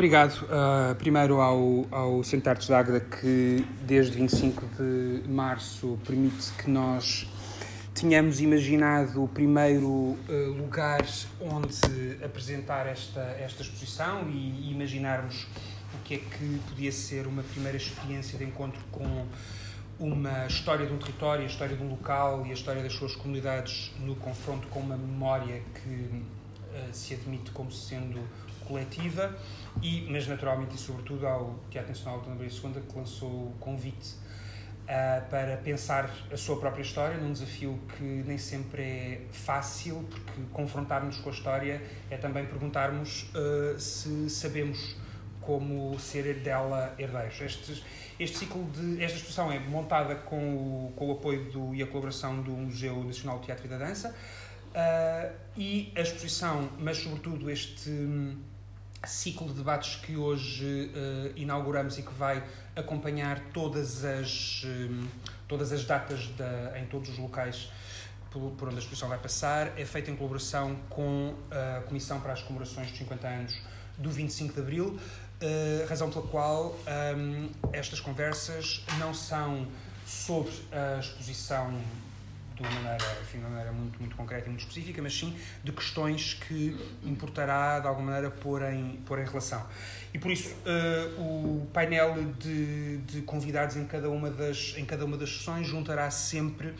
Obrigado, 0.00 0.32
uh, 0.44 0.94
primeiro 0.94 1.42
ao, 1.42 1.86
ao 1.90 2.24
Centro 2.24 2.44
de 2.44 2.48
Artes 2.48 2.66
de 2.68 2.72
Águeda, 2.72 3.00
que 3.00 3.66
desde 3.82 4.16
25 4.16 4.64
de 4.78 5.28
março 5.28 5.98
permite 6.06 6.50
que 6.52 6.70
nós 6.70 7.28
tínhamos 7.94 8.40
imaginado 8.40 9.22
o 9.22 9.28
primeiro 9.28 9.86
uh, 9.86 10.16
lugar 10.56 11.04
onde 11.38 12.16
apresentar 12.24 12.86
esta, 12.86 13.20
esta 13.20 13.60
exposição 13.60 14.26
e 14.30 14.72
imaginarmos 14.72 15.46
o 15.92 16.02
que 16.02 16.14
é 16.14 16.16
que 16.16 16.60
podia 16.70 16.92
ser 16.92 17.26
uma 17.26 17.42
primeira 17.42 17.76
experiência 17.76 18.38
de 18.38 18.44
encontro 18.44 18.80
com 18.90 19.26
uma 19.98 20.46
história 20.46 20.86
de 20.86 20.94
um 20.94 20.98
território, 20.98 21.42
a 21.42 21.46
história 21.46 21.76
de 21.76 21.82
um 21.82 21.90
local 21.90 22.46
e 22.46 22.50
a 22.52 22.54
história 22.54 22.82
das 22.82 22.94
suas 22.94 23.14
comunidades 23.14 23.92
no 23.98 24.16
confronto 24.16 24.66
com 24.68 24.80
uma 24.80 24.96
memória 24.96 25.60
que 25.74 25.90
uh, 25.90 26.88
se 26.90 27.12
admite 27.12 27.50
como 27.50 27.70
sendo 27.70 28.18
coletiva, 28.70 29.36
e, 29.82 30.06
mas 30.08 30.28
naturalmente 30.28 30.76
e 30.76 30.78
sobretudo 30.78 31.26
ao 31.26 31.58
Teatro 31.68 31.90
Nacional 31.90 32.20
de 32.20 32.28
Maria 32.28 32.48
II 32.48 32.82
que 32.88 32.96
lançou 32.96 33.28
o 33.28 33.56
convite 33.58 34.14
uh, 34.84 35.28
para 35.28 35.56
pensar 35.56 36.08
a 36.32 36.36
sua 36.36 36.58
própria 36.60 36.82
história, 36.82 37.16
num 37.16 37.32
desafio 37.32 37.80
que 37.96 38.04
nem 38.04 38.38
sempre 38.38 38.82
é 38.82 39.20
fácil, 39.32 40.06
porque 40.08 40.40
confrontarmos 40.52 41.18
com 41.18 41.30
a 41.30 41.32
história 41.32 41.82
é 42.08 42.16
também 42.16 42.46
perguntarmos 42.46 43.28
uh, 43.34 43.78
se 43.78 44.30
sabemos 44.30 44.96
como 45.40 45.98
ser 45.98 46.34
dela 46.40 46.94
herdeiros. 46.96 47.40
Este, 47.40 47.82
este 48.20 48.38
ciclo 48.38 48.64
de 48.70 49.02
esta 49.02 49.16
exposição 49.16 49.50
é 49.50 49.58
montada 49.58 50.14
com 50.14 50.36
o, 50.36 50.92
com 50.94 51.08
o 51.08 51.12
apoio 51.12 51.50
do, 51.50 51.74
e 51.74 51.82
a 51.82 51.86
colaboração 51.86 52.40
do 52.40 52.52
Museu 52.52 53.02
Nacional 53.02 53.38
do 53.38 53.46
Teatro 53.46 53.66
e 53.66 53.68
da 53.68 53.78
Dança 53.78 54.14
uh, 54.70 55.32
e 55.56 55.92
a 55.96 56.00
exposição, 56.00 56.68
mas 56.78 56.98
sobretudo 56.98 57.50
este 57.50 57.90
ciclo 59.06 59.48
de 59.48 59.54
debates 59.54 59.96
que 59.96 60.16
hoje 60.16 60.90
uh, 60.94 61.32
inauguramos 61.36 61.98
e 61.98 62.02
que 62.02 62.12
vai 62.12 62.42
acompanhar 62.76 63.40
todas 63.52 64.04
as, 64.04 64.62
um, 64.64 65.06
todas 65.48 65.72
as 65.72 65.84
datas 65.84 66.26
da, 66.36 66.78
em 66.78 66.86
todos 66.86 67.08
os 67.08 67.18
locais 67.18 67.70
por, 68.30 68.52
por, 68.52 68.68
onde 68.68 68.76
a 68.76 68.80
exposição 68.80 69.08
vai 69.08 69.18
passar, 69.18 69.78
é 69.78 69.84
feita 69.84 70.10
em 70.10 70.16
colaboração 70.16 70.76
com 70.88 71.34
a 71.50 71.80
Comissão 71.82 72.20
para 72.20 72.32
as 72.32 72.42
Comemorações 72.42 72.88
dos 72.88 72.98
50 72.98 73.26
anos 73.26 73.60
do 73.98 74.10
25 74.10 74.54
de 74.54 74.60
Abril, 74.60 74.86
uh, 74.88 75.88
razão 75.88 76.10
pela 76.10 76.26
qual 76.26 76.76
um, 77.16 77.50
estas 77.72 78.00
conversas 78.00 78.84
não 78.98 79.12
são 79.12 79.66
sobre 80.06 80.52
a 80.72 81.00
exposição 81.00 81.80
de 82.60 82.66
uma 82.66 82.80
maneira, 82.82 83.16
de 83.30 83.38
uma 83.38 83.48
maneira 83.48 83.72
muito, 83.72 83.98
muito 83.98 84.16
concreta 84.16 84.46
e 84.46 84.48
muito 84.48 84.60
específica, 84.60 85.00
mas 85.02 85.18
sim 85.18 85.34
de 85.64 85.72
questões 85.72 86.34
que 86.34 86.76
importará, 87.02 87.80
de 87.80 87.86
alguma 87.86 88.12
maneira, 88.12 88.30
pôr 88.30 88.62
em, 88.62 88.96
pôr 89.06 89.18
em 89.18 89.24
relação. 89.24 89.66
E 90.12 90.18
por 90.18 90.30
isso 90.30 90.54
uh, 90.54 91.20
o 91.20 91.66
painel 91.72 92.14
de, 92.38 92.98
de 92.98 93.22
convidados 93.22 93.76
em 93.76 93.86
cada, 93.86 94.10
uma 94.10 94.30
das, 94.30 94.74
em 94.76 94.84
cada 94.84 95.04
uma 95.04 95.16
das 95.16 95.30
sessões 95.30 95.66
juntará 95.66 96.10
sempre 96.10 96.68
uh, 96.68 96.76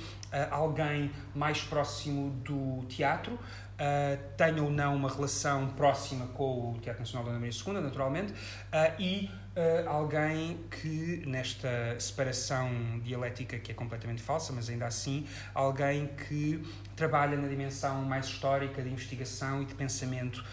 alguém 0.51 1.11
mais 1.35 1.63
próximo 1.63 2.31
do 2.45 2.85
teatro, 2.87 3.35
uh, 3.35 4.19
tenha 4.37 4.63
ou 4.63 4.71
não 4.71 4.97
uma 4.97 5.09
relação 5.09 5.69
próxima 5.69 6.27
com 6.29 6.73
o 6.73 6.79
Teatro 6.81 7.01
Nacional 7.01 7.27
da 7.27 7.39
Maria 7.39 7.51
II, 7.51 7.73
naturalmente, 7.81 8.33
uh, 8.33 9.01
e 9.01 9.31
uh, 9.57 9.89
alguém 9.89 10.59
que, 10.71 11.23
nesta 11.27 11.99
separação 11.99 13.01
dialética 13.03 13.59
que 13.59 13.73
é 13.73 13.75
completamente 13.75 14.23
falsa, 14.23 14.53
mas 14.53 14.69
ainda 14.69 14.87
assim, 14.87 15.27
alguém 15.55 16.09
que 16.09 16.63
trabalha 16.97 17.37
na 17.37 17.49
dimensão 17.49 18.03
mais 18.03 18.27
histórica 18.27 18.83
de 18.83 18.89
investigação 18.89 19.63
e 19.63 19.65
de 19.65 19.75
pensamento 19.75 20.45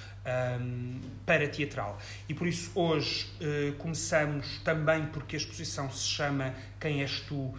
um, 0.60 1.00
para 1.26 1.48
teatral. 1.48 1.98
E 2.28 2.34
por 2.34 2.48
isso 2.48 2.72
hoje 2.76 3.32
uh, 3.42 3.74
começamos 3.78 4.60
também 4.64 5.06
porque 5.08 5.36
a 5.36 5.40
exposição 5.40 5.90
se 5.92 6.06
chama 6.06 6.54
Quem 6.80 7.02
és 7.02 7.22
tu, 7.22 7.36
uh, 7.36 7.56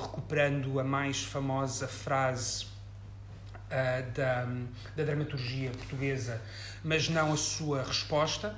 recuperando 0.00 0.78
a 0.80 0.84
mais 0.84 1.22
famosa 1.22 1.88
frase 1.88 2.72
da, 4.14 4.44
da 4.94 5.02
dramaturgia 5.02 5.70
portuguesa, 5.70 6.40
mas 6.84 7.08
não 7.08 7.32
a 7.32 7.36
sua 7.36 7.82
resposta. 7.82 8.54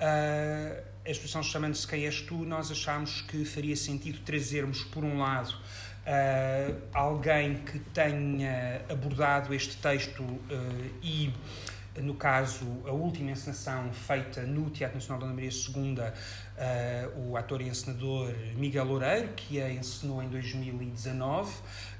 Uh, 0.00 0.93
a 1.06 1.10
exposição 1.10 1.42
chamando-se 1.42 1.86
Quem 1.86 2.06
és 2.06 2.20
tu, 2.22 2.44
nós 2.44 2.70
achámos 2.70 3.22
que 3.22 3.44
faria 3.44 3.76
sentido 3.76 4.20
trazermos, 4.24 4.82
por 4.84 5.04
um 5.04 5.18
lado, 5.18 5.50
uh, 5.50 6.80
alguém 6.92 7.56
que 7.56 7.78
tenha 7.78 8.82
abordado 8.88 9.52
este 9.54 9.76
texto 9.76 10.22
e 11.02 11.32
no 12.02 12.14
caso, 12.14 12.66
a 12.86 12.90
última 12.90 13.30
encenação 13.30 13.92
feita 13.92 14.42
no 14.42 14.68
Teatro 14.70 14.96
Nacional 14.96 15.20
Dona 15.20 15.32
Maria 15.32 15.50
II, 15.50 15.96
uh, 16.00 17.30
o 17.30 17.36
ator 17.36 17.60
e 17.60 17.68
encenador 17.68 18.34
Miguel 18.56 18.84
Loureiro, 18.84 19.28
que 19.34 19.60
a 19.60 19.70
encenou 19.70 20.22
em 20.22 20.28
2019, 20.28 21.52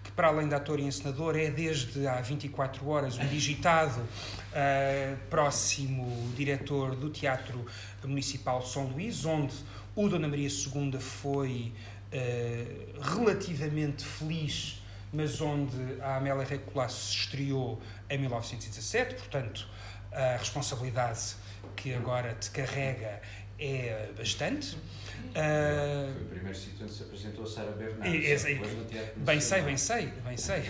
que 0.02 0.10
para 0.10 0.28
além 0.28 0.48
de 0.48 0.54
ator 0.54 0.80
e 0.80 0.82
encenador 0.82 1.36
é 1.36 1.48
desde 1.48 2.06
há 2.08 2.20
24 2.20 2.88
horas 2.88 3.18
um 3.18 3.26
digitado 3.26 4.00
uh, 4.00 5.16
próximo 5.30 6.32
diretor 6.34 6.96
do 6.96 7.08
Teatro 7.08 7.64
Municipal 8.02 8.60
de 8.60 8.70
São 8.70 8.86
Luís, 8.86 9.24
onde 9.24 9.54
o 9.94 10.08
Dona 10.08 10.26
Maria 10.26 10.48
II 10.48 10.98
foi 10.98 11.72
uh, 12.12 13.00
relativamente 13.00 14.04
feliz 14.04 14.82
mas 15.14 15.40
onde 15.40 15.76
a 16.00 16.16
Amélia 16.16 16.44
Recolasso 16.44 17.12
se 17.12 17.18
estreou 17.18 17.80
em 18.10 18.18
1917, 18.18 19.14
portanto, 19.14 19.68
a 20.14 20.36
responsabilidade 20.36 21.36
que 21.76 21.92
agora 21.92 22.34
te 22.34 22.50
carrega 22.50 23.20
é 23.58 24.10
bastante. 24.16 24.76
Uh, 24.76 26.12
Foi 26.12 26.22
o 26.22 26.28
primeiro 26.28 26.58
sítio 26.58 26.84
onde 26.84 26.92
se 26.92 27.02
apresentou 27.02 27.44
a 27.44 27.46
Sara 27.46 27.70
Bernardes. 27.72 28.44
É, 28.94 29.12
bem 29.16 29.40
sei, 29.40 29.62
bem 29.62 29.76
sei, 29.76 30.06
bem 30.24 30.36
sei, 30.36 30.62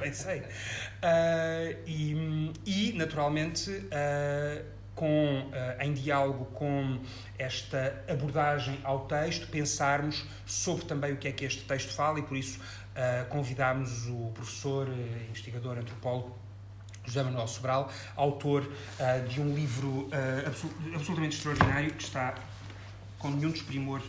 bem 0.00 0.12
sei. 0.12 0.40
Uh, 0.40 1.78
e, 1.86 2.52
e, 2.66 2.92
naturalmente, 2.94 3.70
uh, 3.70 4.64
com, 4.94 5.48
uh, 5.48 5.82
em 5.82 5.92
diálogo 5.94 6.46
com 6.46 7.00
esta 7.38 8.04
abordagem 8.08 8.78
ao 8.84 9.06
texto, 9.06 9.48
pensarmos 9.48 10.26
sobre 10.46 10.84
também 10.84 11.12
o 11.12 11.16
que 11.16 11.28
é 11.28 11.32
que 11.32 11.44
este 11.44 11.64
texto 11.64 11.92
fala 11.92 12.18
e, 12.18 12.22
por 12.22 12.36
isso, 12.36 12.60
convidámos 13.30 14.08
o 14.08 14.30
professor, 14.34 14.86
investigador, 15.30 15.78
antropólogo 15.78 16.36
José 17.10 17.24
Manuel 17.24 17.48
Sobral, 17.48 17.90
autor 18.14 18.62
uh, 18.62 19.28
de 19.28 19.40
um 19.40 19.52
livro 19.52 19.88
uh, 19.88 20.46
absolut 20.46 20.94
absolutamente 20.94 21.36
extraordinário 21.36 21.92
que 21.92 22.04
está 22.04 22.36
com 23.18 23.30
nenhum 23.30 23.50
desprimor 23.50 24.00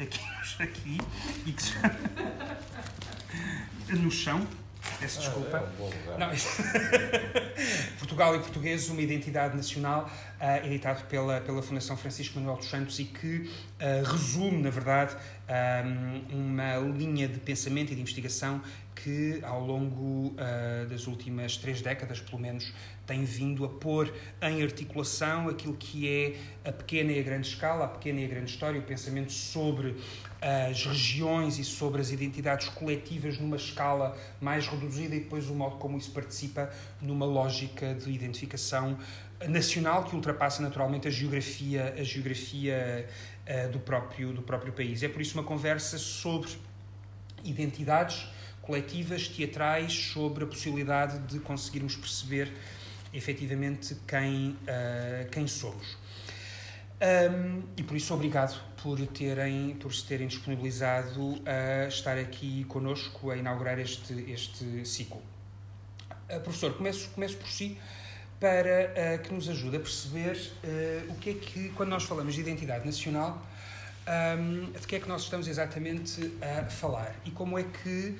aqui, 0.00 0.20
aqui 0.62 0.98
e 1.46 1.52
que 1.52 1.62
se 1.62 1.72
chama 1.72 1.96
No 3.88 4.10
Chão. 4.10 4.46
Peço 4.98 5.18
ah, 5.18 5.22
desculpa. 5.22 5.56
É 5.58 6.14
um 6.14 6.18
Não, 6.18 6.30
Portugal 7.98 8.34
e 8.34 8.38
Portugueses, 8.40 8.88
uma 8.88 9.00
identidade 9.00 9.56
nacional, 9.56 10.10
uh, 10.40 10.66
editado 10.66 11.04
pela, 11.04 11.40
pela 11.40 11.62
Fundação 11.62 11.96
Francisco 11.96 12.38
Manuel 12.38 12.56
dos 12.56 12.68
Santos 12.68 12.98
e 12.98 13.04
que 13.04 13.36
uh, 13.36 14.10
resume, 14.10 14.62
na 14.62 14.70
verdade, 14.70 15.16
um, 16.30 16.50
uma 16.50 16.76
linha 16.96 17.28
de 17.28 17.38
pensamento 17.38 17.92
e 17.92 17.94
de 17.94 18.00
investigação 18.00 18.60
que, 19.02 19.40
ao 19.42 19.64
longo 19.64 20.28
uh, 20.28 20.86
das 20.88 21.06
últimas 21.06 21.56
três 21.56 21.80
décadas, 21.80 22.20
pelo 22.20 22.38
menos, 22.38 22.72
tem 23.06 23.24
vindo 23.24 23.64
a 23.64 23.68
pôr 23.68 24.12
em 24.42 24.62
articulação 24.62 25.48
aquilo 25.48 25.74
que 25.76 26.08
é 26.08 26.68
a 26.68 26.72
pequena 26.72 27.12
e 27.12 27.18
a 27.18 27.22
grande 27.22 27.48
escala, 27.48 27.84
a 27.86 27.88
pequena 27.88 28.20
e 28.20 28.24
a 28.24 28.28
grande 28.28 28.50
história, 28.50 28.78
o 28.78 28.82
pensamento 28.82 29.32
sobre 29.32 29.96
as 30.40 30.86
regiões 30.86 31.58
e 31.58 31.64
sobre 31.64 32.00
as 32.00 32.10
identidades 32.10 32.68
coletivas 32.68 33.38
numa 33.38 33.56
escala 33.56 34.16
mais 34.40 34.66
reduzida 34.66 35.14
e 35.14 35.20
depois 35.20 35.48
o 35.50 35.54
modo 35.54 35.76
como 35.76 35.98
isso 35.98 36.12
participa 36.12 36.70
numa 37.00 37.26
lógica 37.26 37.94
de 37.94 38.10
identificação 38.10 38.96
nacional 39.48 40.04
que 40.04 40.14
ultrapassa 40.14 40.62
naturalmente 40.62 41.08
a 41.08 41.10
geografia, 41.10 41.94
a 41.98 42.02
geografia 42.02 43.08
uh, 43.46 43.72
do, 43.72 43.80
próprio, 43.80 44.32
do 44.32 44.42
próprio 44.42 44.72
país. 44.72 45.02
É 45.02 45.08
por 45.08 45.20
isso 45.20 45.34
uma 45.34 45.44
conversa 45.44 45.98
sobre 45.98 46.50
identidades 47.42 48.28
coletivas, 48.70 49.26
teatrais, 49.26 49.92
sobre 49.92 50.44
a 50.44 50.46
possibilidade 50.46 51.18
de 51.26 51.40
conseguirmos 51.40 51.96
perceber 51.96 52.52
efetivamente 53.12 53.96
quem, 54.06 54.50
uh, 54.50 55.28
quem 55.32 55.48
somos. 55.48 55.98
Um, 57.02 57.64
e 57.76 57.82
por 57.82 57.96
isso, 57.96 58.14
obrigado 58.14 58.62
por, 58.80 59.04
terem, 59.08 59.74
por 59.74 59.92
se 59.92 60.04
terem 60.04 60.28
disponibilizado 60.28 61.42
a 61.44 61.88
estar 61.88 62.16
aqui 62.16 62.62
conosco 62.64 63.32
a 63.32 63.36
inaugurar 63.36 63.80
este, 63.80 64.12
este 64.30 64.86
ciclo. 64.86 65.20
Uh, 66.30 66.40
professor, 66.40 66.72
começo, 66.74 67.10
começo 67.10 67.36
por 67.38 67.48
si 67.48 67.76
para 68.38 69.18
uh, 69.18 69.22
que 69.22 69.34
nos 69.34 69.48
ajude 69.48 69.78
a 69.78 69.80
perceber 69.80 70.38
o 71.08 71.14
que 71.16 71.30
é 71.30 71.34
que, 71.34 71.68
quando 71.70 71.88
nós 71.88 72.04
falamos 72.04 72.34
de 72.34 72.40
identidade 72.40 72.86
nacional, 72.86 73.44
um, 74.10 74.72
de 74.72 74.86
que 74.86 74.96
é 74.96 75.00
que 75.00 75.08
nós 75.08 75.22
estamos 75.22 75.46
exatamente 75.46 76.32
a 76.42 76.64
falar 76.64 77.14
e 77.24 77.30
como 77.30 77.58
é 77.58 77.62
que 77.62 78.18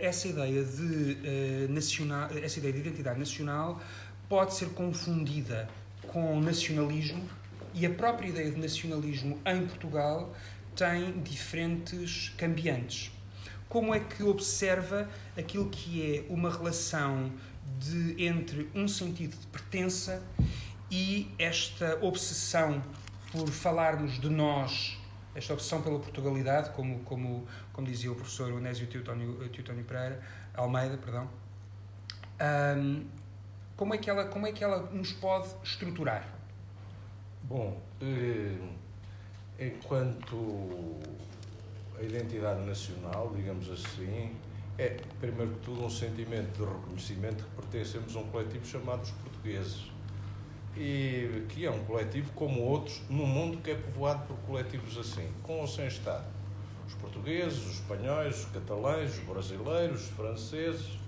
essa 0.00 0.28
ideia 0.28 0.62
de 0.62 1.68
nacional, 1.68 2.28
essa 2.40 2.60
ideia 2.60 2.72
de 2.72 2.78
identidade 2.78 3.18
nacional 3.18 3.80
pode 4.28 4.54
ser 4.54 4.68
confundida 4.68 5.68
com 6.06 6.40
nacionalismo 6.40 7.28
e 7.74 7.84
a 7.84 7.90
própria 7.90 8.28
ideia 8.28 8.50
de 8.50 8.60
nacionalismo 8.60 9.40
em 9.44 9.66
Portugal 9.66 10.32
tem 10.76 11.20
diferentes 11.20 12.32
cambiantes. 12.36 13.10
Como 13.68 13.92
é 13.92 13.98
que 13.98 14.22
observa 14.22 15.08
aquilo 15.36 15.68
que 15.68 16.00
é 16.16 16.32
uma 16.32 16.50
relação 16.50 17.32
de, 17.80 18.24
entre 18.24 18.70
um 18.74 18.86
sentido 18.86 19.36
de 19.36 19.46
pertença 19.48 20.22
e 20.90 21.28
esta 21.38 21.98
obsessão 22.00 22.80
por 23.32 23.50
falarmos 23.50 24.20
de 24.20 24.28
nós, 24.28 24.95
esta 25.36 25.52
obsessão 25.52 25.82
pela 25.82 25.98
Portugalidade, 25.98 26.70
como, 26.70 27.00
como, 27.00 27.46
como 27.72 27.86
dizia 27.86 28.10
o 28.10 28.14
professor 28.14 28.50
Onésio 28.52 28.86
Teutónio, 28.86 29.36
Pereira, 29.86 30.20
Almeida, 30.54 30.96
perdão, 30.96 31.28
um, 32.78 33.06
como, 33.76 33.94
é 33.94 33.98
que 33.98 34.08
ela, 34.08 34.24
como 34.24 34.46
é 34.46 34.52
que 34.52 34.64
ela 34.64 34.90
nos 34.90 35.12
pode 35.12 35.48
estruturar? 35.62 36.26
Bom, 37.42 37.80
eh, 38.00 38.56
enquanto 39.58 40.96
a 41.98 42.02
identidade 42.02 42.60
nacional, 42.64 43.32
digamos 43.36 43.70
assim, 43.70 44.34
é, 44.78 44.96
primeiro 45.20 45.52
que 45.54 45.60
tudo, 45.60 45.84
um 45.84 45.90
sentimento 45.90 46.52
de 46.58 46.64
reconhecimento 46.64 47.44
que 47.44 47.50
pertencemos 47.50 48.16
a 48.16 48.18
um 48.18 48.26
coletivo 48.28 48.66
chamado 48.66 49.02
os 49.02 49.10
portugueses. 49.10 49.95
E 50.76 51.46
que 51.48 51.64
é 51.64 51.70
um 51.70 51.84
coletivo 51.84 52.30
como 52.34 52.60
outros 52.60 53.00
no 53.08 53.26
mundo 53.26 53.58
que 53.58 53.70
é 53.70 53.74
povoado 53.74 54.26
por 54.26 54.36
coletivos 54.46 54.98
assim, 54.98 55.26
com 55.42 55.60
ou 55.60 55.66
sem 55.66 55.86
Estado. 55.86 56.26
Os 56.86 56.94
portugueses, 56.94 57.66
os 57.66 57.74
espanhóis, 57.74 58.40
os 58.40 58.44
catalães, 58.46 59.18
os 59.18 59.24
brasileiros, 59.24 60.02
os 60.02 60.10
franceses. 60.10 60.98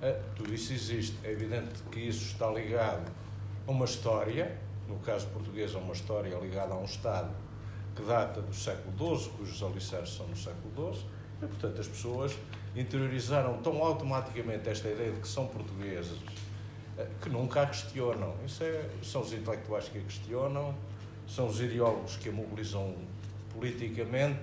É, 0.00 0.12
tudo 0.36 0.54
isso 0.54 0.72
existe. 0.72 1.16
É 1.24 1.32
evidente 1.32 1.82
que 1.90 2.00
isso 2.00 2.24
está 2.24 2.48
ligado 2.50 3.10
a 3.66 3.70
uma 3.70 3.84
história, 3.84 4.56
no 4.88 4.98
caso 5.00 5.26
português, 5.28 5.74
a 5.74 5.78
uma 5.78 5.92
história 5.92 6.36
ligada 6.38 6.74
a 6.74 6.78
um 6.78 6.84
Estado 6.84 7.34
que 7.94 8.02
data 8.02 8.42
do 8.42 8.52
século 8.54 9.16
XII, 9.16 9.30
cujos 9.30 9.62
alicerces 9.62 10.16
são 10.16 10.26
no 10.26 10.36
século 10.36 10.92
XII, 10.92 11.06
e, 11.42 11.46
portanto, 11.46 11.80
as 11.80 11.88
pessoas 11.88 12.36
interiorizaram 12.74 13.58
tão 13.58 13.82
automaticamente 13.82 14.68
esta 14.68 14.88
ideia 14.88 15.12
de 15.12 15.20
que 15.20 15.28
são 15.28 15.46
portugueses 15.46 16.18
eh, 16.18 16.33
que 17.20 17.28
nunca 17.28 17.62
a 17.62 17.66
questionam. 17.66 18.34
Isso 18.44 18.62
é, 18.62 18.88
são 19.02 19.22
os 19.22 19.32
intelectuais 19.32 19.88
que 19.88 19.98
a 19.98 20.02
questionam, 20.02 20.74
são 21.26 21.46
os 21.46 21.60
ideólogos 21.60 22.16
que 22.16 22.28
a 22.28 22.32
mobilizam 22.32 22.94
politicamente 23.52 24.42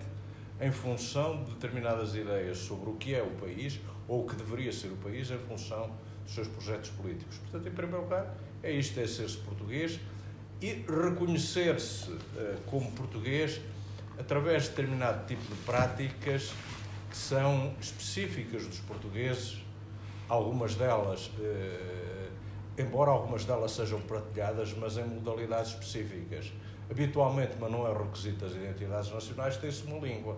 em 0.59 0.71
função 0.71 1.43
de 1.43 1.51
determinadas 1.51 2.15
ideias 2.15 2.57
sobre 2.57 2.89
o 2.89 2.93
que 2.93 3.15
é 3.15 3.21
o 3.21 3.31
país 3.31 3.79
ou 4.07 4.23
o 4.23 4.27
que 4.27 4.35
deveria 4.35 4.71
ser 4.71 4.87
o 4.87 4.97
país 4.97 5.31
em 5.31 5.37
função 5.39 5.91
dos 6.23 6.33
seus 6.33 6.47
projetos 6.47 6.89
políticos. 6.91 7.37
Portanto, 7.37 7.67
em 7.67 7.71
primeiro 7.71 8.03
lugar, 8.03 8.35
é 8.61 8.71
isto, 8.71 8.99
é 8.99 9.07
ser-se 9.07 9.37
português 9.37 9.99
e 10.61 10.85
reconhecer-se 10.87 12.11
uh, 12.11 12.19
como 12.67 12.91
português 12.91 13.59
através 14.19 14.63
de 14.63 14.69
determinado 14.69 15.25
tipo 15.25 15.43
de 15.43 15.59
práticas 15.61 16.53
que 17.09 17.17
são 17.17 17.73
específicas 17.81 18.67
dos 18.67 18.79
portugueses, 18.79 19.61
algumas 20.29 20.75
delas, 20.75 21.27
uh, 21.27 22.10
embora 22.81 23.11
algumas 23.11 23.45
delas 23.45 23.71
sejam 23.71 24.01
partilhadas, 24.01 24.73
mas 24.73 24.97
em 24.97 25.05
modalidades 25.05 25.71
específicas. 25.71 26.51
Habitualmente, 26.89 27.53
mas 27.59 27.71
não 27.71 27.87
é 27.87 27.93
requisito 27.97 28.45
das 28.45 28.53
identidades 28.53 29.11
nacionais, 29.11 29.57
tem-se 29.57 29.83
uma 29.83 30.05
língua. 30.05 30.37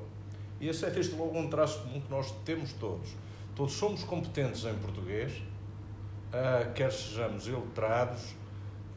E 0.60 0.68
esse 0.68 0.86
é 0.86 0.90
desde 0.90 1.16
logo 1.16 1.38
um 1.38 1.50
traço 1.50 1.82
comum 1.82 2.00
que 2.00 2.10
nós 2.10 2.32
temos 2.46 2.74
todos. 2.74 3.10
Todos 3.56 3.74
somos 3.74 4.04
competentes 4.04 4.64
em 4.66 4.76
português, 4.76 5.34
uh, 5.34 6.72
quer 6.74 6.92
sejamos 6.92 7.48
iletrados, 7.48 8.36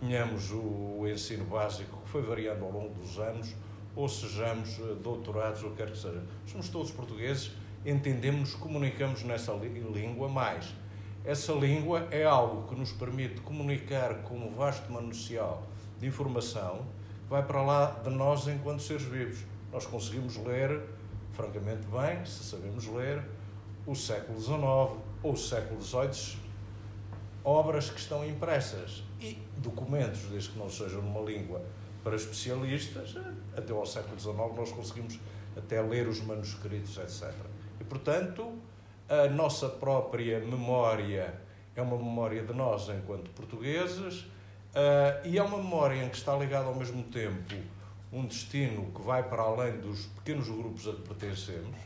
tenhamos 0.01 0.51
o 0.53 1.07
ensino 1.07 1.45
básico 1.45 1.97
que 2.03 2.09
foi 2.09 2.23
variando 2.23 2.65
ao 2.65 2.71
longo 2.71 2.95
dos 2.95 3.19
anos, 3.19 3.55
ou 3.95 4.09
sejamos 4.09 4.79
eh, 4.79 4.95
doutorados, 5.03 5.63
ou 5.63 5.71
quer 5.71 5.91
que 5.91 5.97
seja. 5.97 6.23
Somos 6.47 6.69
todos 6.69 6.91
portugueses, 6.91 7.53
entendemos, 7.85 8.55
comunicamos 8.55 9.23
nessa 9.23 9.53
língua, 9.53 10.29
mais 10.29 10.75
essa 11.27 11.53
língua 11.53 12.07
é 12.13 12.23
algo 12.23 12.69
que 12.69 12.79
nos 12.79 12.93
permite 12.93 13.41
comunicar 13.41 14.23
com 14.23 14.37
um 14.37 14.55
vasto 14.55 14.91
manancial 14.93 15.67
de 15.99 16.07
informação 16.07 16.87
que 17.25 17.31
vai 17.31 17.45
para 17.45 17.63
lá 17.63 18.01
de 18.05 18.11
nós 18.11 18.47
enquanto 18.47 18.81
seres 18.81 19.03
vivos. 19.03 19.41
Nós 19.73 19.85
conseguimos 19.85 20.37
ler, 20.37 20.81
francamente 21.33 21.85
bem, 21.89 22.25
se 22.25 22.45
sabemos 22.45 22.87
ler, 22.87 23.25
o 23.85 23.95
século 23.97 24.41
XIX 24.41 24.57
ou 25.21 25.33
o 25.33 25.37
século 25.37 25.83
XVIII, 25.83 26.39
obras 27.43 27.91
que 27.91 27.99
estão 27.99 28.25
impressas 28.25 29.03
e 29.21 29.37
documentos, 29.57 30.21
desde 30.31 30.51
que 30.51 30.59
não 30.61 30.71
sejam 30.71 31.03
numa 31.03 31.29
língua 31.29 31.61
para 32.05 32.15
especialistas, 32.15 33.17
até 33.57 33.73
ao 33.73 33.85
século 33.85 34.17
XIX 34.17 34.37
nós 34.57 34.71
conseguimos 34.71 35.19
até 35.57 35.83
ler 35.83 36.07
os 36.07 36.21
manuscritos, 36.21 36.97
etc. 36.99 37.35
E, 37.81 37.85
portanto, 37.85 38.57
a 39.09 39.29
nossa 39.29 39.69
própria 39.69 40.41
memória 40.41 41.35
é 41.75 41.83
uma 41.83 41.97
memória 41.97 42.43
de 42.43 42.53
nós 42.53 42.89
enquanto 42.89 43.31
portugueses 43.31 44.21
uh, 44.21 45.25
e 45.25 45.39
é 45.39 45.43
uma 45.43 45.59
memória 45.59 46.03
em 46.03 46.09
que 46.09 46.17
está 46.17 46.37
ligada 46.37 46.67
ao 46.67 46.75
mesmo 46.75 47.03
tempo 47.05 47.55
um 48.13 48.25
destino 48.25 48.91
que 48.93 49.03
vai 49.03 49.23
para 49.23 49.43
além 49.43 49.79
dos 49.79 50.07
pequenos 50.07 50.49
grupos 50.49 50.89
a 50.89 50.93
que 50.93 51.03
pertencemos, 51.03 51.77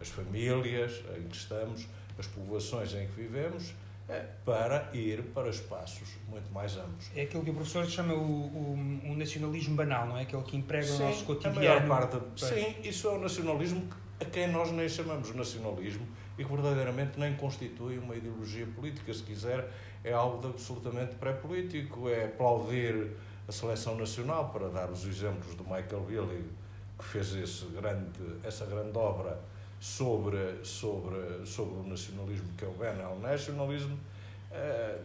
as 0.00 0.08
famílias 0.08 1.02
em 1.16 1.28
que 1.28 1.36
estamos, 1.36 1.86
as 2.18 2.26
povoações 2.26 2.92
em 2.94 3.06
que 3.06 3.12
vivemos, 3.12 3.74
é 4.08 4.24
para 4.44 4.88
ir 4.94 5.22
para 5.34 5.48
espaços 5.48 6.08
muito 6.28 6.50
mais 6.52 6.76
amplos. 6.76 7.10
É 7.14 7.22
aquilo 7.22 7.42
que 7.42 7.50
o 7.50 7.54
professor 7.54 7.84
chama 7.86 8.14
o, 8.14 8.18
o, 8.18 9.00
o 9.10 9.16
nacionalismo 9.16 9.74
banal, 9.74 10.06
não 10.06 10.16
é? 10.16 10.22
Aquele 10.22 10.42
que 10.42 10.56
emprega 10.56 10.86
sim, 10.86 11.02
o 11.02 11.06
nosso 11.06 11.24
cotidiano. 11.24 11.88
Parte, 11.88 12.18
sim, 12.36 12.76
isso 12.84 13.08
é 13.08 13.10
o 13.10 13.18
nacionalismo 13.18 13.88
a 14.20 14.24
quem 14.24 14.46
nós 14.48 14.70
nem 14.70 14.88
chamamos 14.88 15.34
nacionalismo 15.34 16.06
e 16.38 16.44
que 16.44 16.50
verdadeiramente 16.50 17.18
nem 17.18 17.34
constitui 17.34 17.98
uma 17.98 18.14
ideologia 18.14 18.66
política, 18.66 19.12
se 19.12 19.22
quiser, 19.22 19.70
é 20.04 20.12
algo 20.12 20.46
absolutamente 20.46 21.14
pré-político, 21.14 22.08
é 22.08 22.26
aplaudir 22.26 23.12
a 23.48 23.52
seleção 23.52 23.96
nacional, 23.96 24.50
para 24.50 24.68
dar 24.68 24.90
os 24.90 25.04
exemplos 25.06 25.54
do 25.54 25.64
Michael 25.64 26.04
Billy, 26.06 26.44
que 26.98 27.04
fez 27.04 27.34
esse 27.34 27.66
grande, 27.66 28.20
essa 28.42 28.66
grande 28.66 28.96
obra 28.96 29.38
sobre, 29.78 30.64
sobre, 30.64 31.46
sobre 31.46 31.80
o 31.80 31.82
nacionalismo, 31.84 32.48
que 32.56 32.64
é 32.64 32.68
o 32.68 32.72
Banal 32.72 33.18
Nationalism, 33.18 33.92
eh, 34.50 34.98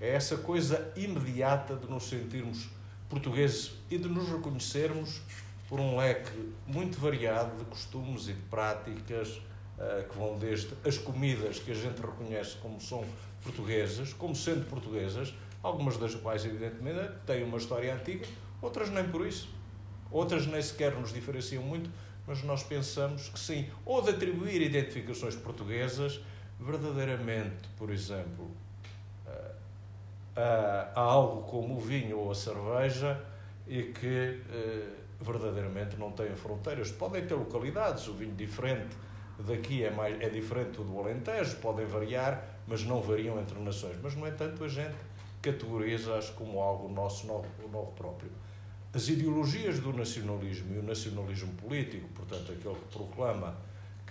é 0.00 0.14
essa 0.14 0.38
coisa 0.38 0.92
imediata 0.96 1.76
de 1.76 1.86
nos 1.88 2.08
sentirmos 2.08 2.68
portugueses 3.08 3.72
e 3.90 3.98
de 3.98 4.08
nos 4.08 4.28
reconhecermos 4.28 5.20
por 5.68 5.78
um 5.78 5.96
leque 5.98 6.52
muito 6.66 6.98
variado 6.98 7.56
de 7.58 7.64
costumes 7.66 8.28
e 8.28 8.32
de 8.32 8.40
práticas 8.42 9.40
que 10.10 10.18
vão 10.18 10.38
desde 10.38 10.74
as 10.84 10.98
comidas 10.98 11.58
que 11.58 11.70
a 11.70 11.74
gente 11.74 12.00
reconhece 12.00 12.56
como 12.56 12.80
são 12.80 13.04
portuguesas, 13.42 14.12
como 14.12 14.34
sendo 14.36 14.68
portuguesas, 14.68 15.34
algumas 15.62 15.96
das 15.96 16.14
quais, 16.14 16.44
evidentemente, 16.44 17.12
têm 17.26 17.42
uma 17.42 17.56
história 17.56 17.94
antiga, 17.94 18.26
outras 18.60 18.90
nem 18.90 19.08
por 19.08 19.26
isso. 19.26 19.48
Outras 20.10 20.46
nem 20.46 20.60
sequer 20.60 20.94
nos 20.96 21.12
diferenciam 21.12 21.62
muito 21.62 21.88
mas 22.30 22.44
nós 22.44 22.62
pensamos 22.62 23.28
que 23.28 23.40
sim. 23.40 23.68
Ou 23.84 24.00
de 24.02 24.10
atribuir 24.10 24.62
identificações 24.62 25.34
portuguesas 25.34 26.20
verdadeiramente, 26.60 27.68
por 27.76 27.90
exemplo, 27.90 28.48
a, 30.36 30.92
a 30.94 31.00
algo 31.00 31.42
como 31.42 31.76
o 31.76 31.80
vinho 31.80 32.18
ou 32.18 32.30
a 32.30 32.34
cerveja 32.34 33.20
e 33.66 33.82
que 33.82 34.42
eh, 34.48 34.88
verdadeiramente 35.20 35.96
não 35.96 36.12
têm 36.12 36.36
fronteiras. 36.36 36.92
Podem 36.92 37.26
ter 37.26 37.34
localidades, 37.34 38.06
o 38.06 38.14
vinho 38.14 38.34
diferente 38.36 38.96
daqui 39.46 39.84
é, 39.84 39.90
mais, 39.90 40.20
é 40.20 40.28
diferente 40.28 40.82
do 40.82 40.98
Alentejo, 40.98 41.56
podem 41.56 41.86
variar, 41.86 42.44
mas 42.66 42.84
não 42.84 43.00
variam 43.00 43.40
entre 43.40 43.58
nações. 43.60 43.96
Mas, 44.02 44.14
no 44.14 44.26
entanto, 44.26 44.64
a 44.64 44.68
gente 44.68 44.94
categoriza-as 45.42 46.30
como 46.30 46.60
algo 46.60 46.88
nosso, 46.92 47.26
novo, 47.26 47.46
novo 47.70 47.92
próprio. 47.92 48.30
As 48.92 49.08
ideologias 49.08 49.78
do 49.78 49.92
nacionalismo 49.92 50.74
e 50.74 50.78
o 50.78 50.82
nacionalismo 50.82 51.52
político, 51.54 52.08
portanto, 52.08 52.52
aquele 52.52 52.74
que 52.74 52.96
proclama 52.96 53.56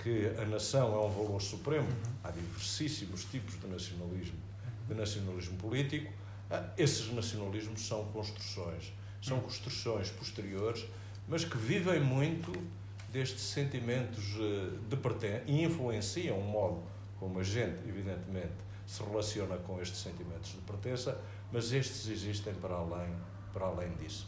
que 0.01 0.31
a 0.41 0.45
nação 0.45 0.93
é 0.93 1.05
um 1.05 1.09
valor 1.09 1.41
supremo, 1.41 1.87
uhum. 1.87 2.13
há 2.23 2.31
diversíssimos 2.31 3.25
tipos 3.25 3.59
de 3.59 3.67
nacionalismo, 3.67 4.39
de 4.87 4.93
nacionalismo 4.95 5.57
político, 5.57 6.11
ah, 6.49 6.63
esses 6.77 7.11
nacionalismos 7.11 7.85
são 7.85 8.05
construções, 8.05 8.93
são 9.21 9.37
uhum. 9.37 9.43
construções 9.43 10.09
posteriores, 10.11 10.85
mas 11.27 11.43
que 11.43 11.57
vivem 11.57 11.99
muito 11.99 12.51
destes 13.11 13.41
sentimentos 13.41 14.35
eh, 14.39 14.69
de 14.87 14.95
pertença 14.97 15.43
e 15.45 15.63
influenciam 15.63 16.37
o 16.37 16.43
modo 16.43 16.83
como 17.19 17.39
a 17.39 17.43
gente, 17.43 17.79
evidentemente, 17.87 18.53
se 18.85 19.03
relaciona 19.03 19.57
com 19.57 19.81
estes 19.81 19.99
sentimentos 19.99 20.51
de 20.51 20.57
pertença, 20.59 21.19
mas 21.51 21.71
estes 21.71 22.07
existem 22.07 22.53
para 22.55 22.75
além, 22.75 23.13
para 23.53 23.65
além 23.65 23.91
disso. 23.95 24.27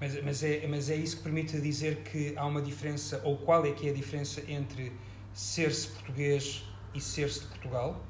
Mas, 0.00 0.22
mas, 0.22 0.42
é, 0.42 0.66
mas 0.66 0.90
é 0.90 0.96
isso 0.96 1.18
que 1.18 1.22
permite 1.22 1.60
dizer 1.60 2.02
que 2.02 2.36
há 2.36 2.44
uma 2.44 2.60
diferença, 2.60 3.20
ou 3.24 3.38
qual 3.38 3.64
é 3.64 3.72
que 3.72 3.88
é 3.88 3.90
a 3.90 3.94
diferença 3.94 4.42
entre 4.50 4.92
ser-se 5.32 5.88
português 5.88 6.64
e 6.94 7.00
ser-se 7.00 7.40
de 7.40 7.46
Portugal? 7.46 8.04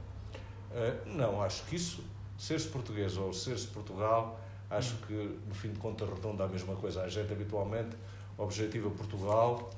Uh, 0.70 1.08
não, 1.08 1.42
acho 1.42 1.64
que 1.66 1.76
isso, 1.76 2.02
ser-se 2.36 2.68
português 2.68 3.16
ou 3.16 3.32
ser-se 3.32 3.68
Portugal, 3.68 4.40
Acho 4.68 4.96
que, 5.06 5.38
no 5.46 5.54
fim 5.54 5.70
de 5.70 5.78
contas, 5.78 6.08
redonda 6.08 6.44
a 6.44 6.48
mesma 6.48 6.74
coisa. 6.74 7.02
A 7.02 7.08
gente 7.08 7.32
habitualmente 7.32 7.96
objetiva 8.36 8.90
Portugal, 8.90 9.70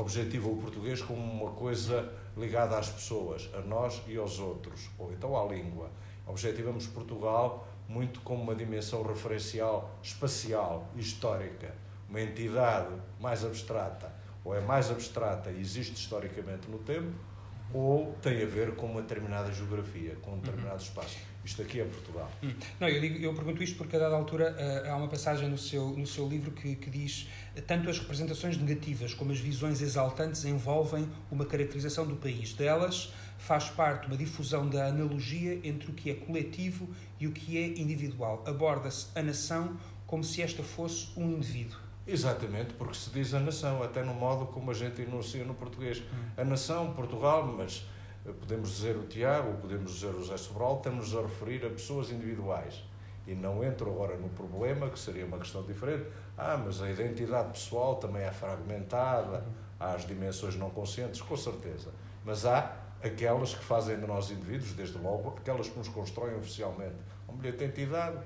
objetiva 0.00 0.48
o 0.48 0.56
português 0.56 1.02
como 1.02 1.20
uma 1.20 1.52
coisa 1.52 2.12
ligada 2.36 2.78
às 2.78 2.88
pessoas, 2.88 3.50
a 3.54 3.60
nós 3.60 4.02
e 4.06 4.16
aos 4.16 4.38
outros, 4.38 4.88
ou 4.98 5.12
então 5.12 5.36
à 5.36 5.44
língua. 5.52 5.90
Objetivamos 6.26 6.86
Portugal 6.86 7.68
muito 7.88 8.20
como 8.20 8.42
uma 8.42 8.54
dimensão 8.54 9.02
referencial 9.02 9.98
espacial, 10.02 10.88
histórica, 10.96 11.74
uma 12.08 12.20
entidade 12.20 12.94
mais 13.18 13.44
abstrata, 13.44 14.12
ou 14.44 14.54
é 14.54 14.60
mais 14.60 14.90
abstrata 14.90 15.50
e 15.50 15.60
existe 15.60 15.94
historicamente 15.94 16.70
no 16.70 16.78
tempo, 16.78 17.12
ou 17.74 18.14
tem 18.22 18.42
a 18.42 18.46
ver 18.46 18.74
com 18.74 18.86
uma 18.86 19.02
determinada 19.02 19.52
geografia, 19.52 20.16
com 20.22 20.32
um 20.32 20.38
determinado 20.38 20.76
uhum. 20.76 20.82
espaço. 20.82 21.18
Isto 21.44 21.62
aqui 21.62 21.80
é 21.80 21.84
Portugal. 21.84 22.30
Hum. 22.42 22.52
Não, 22.78 22.88
eu, 22.88 23.00
digo, 23.00 23.18
eu 23.18 23.34
pergunto 23.34 23.62
isto 23.62 23.76
porque 23.76 23.96
a 23.96 23.98
dada 23.98 24.14
altura 24.14 24.54
uh, 24.54 24.90
há 24.90 24.96
uma 24.96 25.08
passagem 25.08 25.48
no 25.48 25.56
seu, 25.56 25.88
no 25.90 26.06
seu 26.06 26.28
livro 26.28 26.50
que, 26.50 26.76
que 26.76 26.90
diz 26.90 27.28
tanto 27.66 27.88
as 27.88 27.98
representações 27.98 28.56
negativas 28.56 29.14
como 29.14 29.32
as 29.32 29.38
visões 29.38 29.80
exaltantes 29.80 30.44
envolvem 30.44 31.08
uma 31.30 31.44
caracterização 31.46 32.06
do 32.06 32.16
país. 32.16 32.52
Delas 32.52 33.12
faz 33.38 33.70
parte 33.70 34.06
uma 34.06 34.16
difusão 34.16 34.68
da 34.68 34.86
analogia 34.86 35.60
entre 35.64 35.90
o 35.90 35.94
que 35.94 36.10
é 36.10 36.14
coletivo 36.14 36.88
e 37.18 37.26
o 37.26 37.32
que 37.32 37.56
é 37.56 37.66
individual. 37.80 38.44
Aborda-se 38.46 39.06
a 39.14 39.22
nação 39.22 39.76
como 40.06 40.22
se 40.22 40.42
esta 40.42 40.62
fosse 40.62 41.08
um 41.16 41.30
indivíduo. 41.30 41.78
Exatamente, 42.06 42.74
porque 42.74 42.94
se 42.94 43.10
diz 43.10 43.32
a 43.34 43.40
nação, 43.40 43.82
até 43.82 44.02
no 44.02 44.12
modo 44.12 44.46
como 44.46 44.70
a 44.70 44.74
gente 44.74 45.00
enuncia 45.00 45.44
no 45.44 45.54
português. 45.54 45.98
Hum. 45.98 46.28
A 46.36 46.44
nação, 46.44 46.92
Portugal, 46.92 47.46
mas 47.46 47.84
eh, 47.84 47.99
podemos 48.24 48.70
dizer 48.70 48.96
o 48.96 49.06
Tiago, 49.06 49.58
podemos 49.58 49.92
dizer 49.92 50.08
o 50.08 50.22
José 50.22 50.36
Sobral, 50.36 50.76
estamos 50.76 51.14
a 51.16 51.22
referir 51.22 51.64
a 51.64 51.70
pessoas 51.70 52.10
individuais. 52.10 52.84
E 53.26 53.34
não 53.34 53.62
entro 53.62 53.90
agora 53.90 54.16
no 54.16 54.28
problema, 54.30 54.88
que 54.88 54.98
seria 54.98 55.24
uma 55.24 55.38
questão 55.38 55.62
diferente. 55.62 56.06
Ah, 56.36 56.56
mas 56.56 56.82
a 56.82 56.90
identidade 56.90 57.52
pessoal 57.52 57.96
também 57.96 58.22
é 58.22 58.32
fragmentada, 58.32 59.44
há 59.78 59.92
as 59.92 60.06
dimensões 60.06 60.56
não 60.56 60.70
conscientes, 60.70 61.20
com 61.20 61.36
certeza. 61.36 61.90
Mas 62.24 62.44
há 62.44 62.76
aquelas 63.02 63.54
que 63.54 63.64
fazem 63.64 63.98
de 63.98 64.06
nós 64.06 64.30
indivíduos, 64.30 64.72
desde 64.72 64.98
logo, 64.98 65.34
aquelas 65.38 65.68
que 65.68 65.78
nos 65.78 65.88
constroem 65.88 66.36
oficialmente. 66.36 66.96
Um 67.28 67.36
bilhete 67.36 67.58
de 67.58 67.64
identidade, 67.64 68.18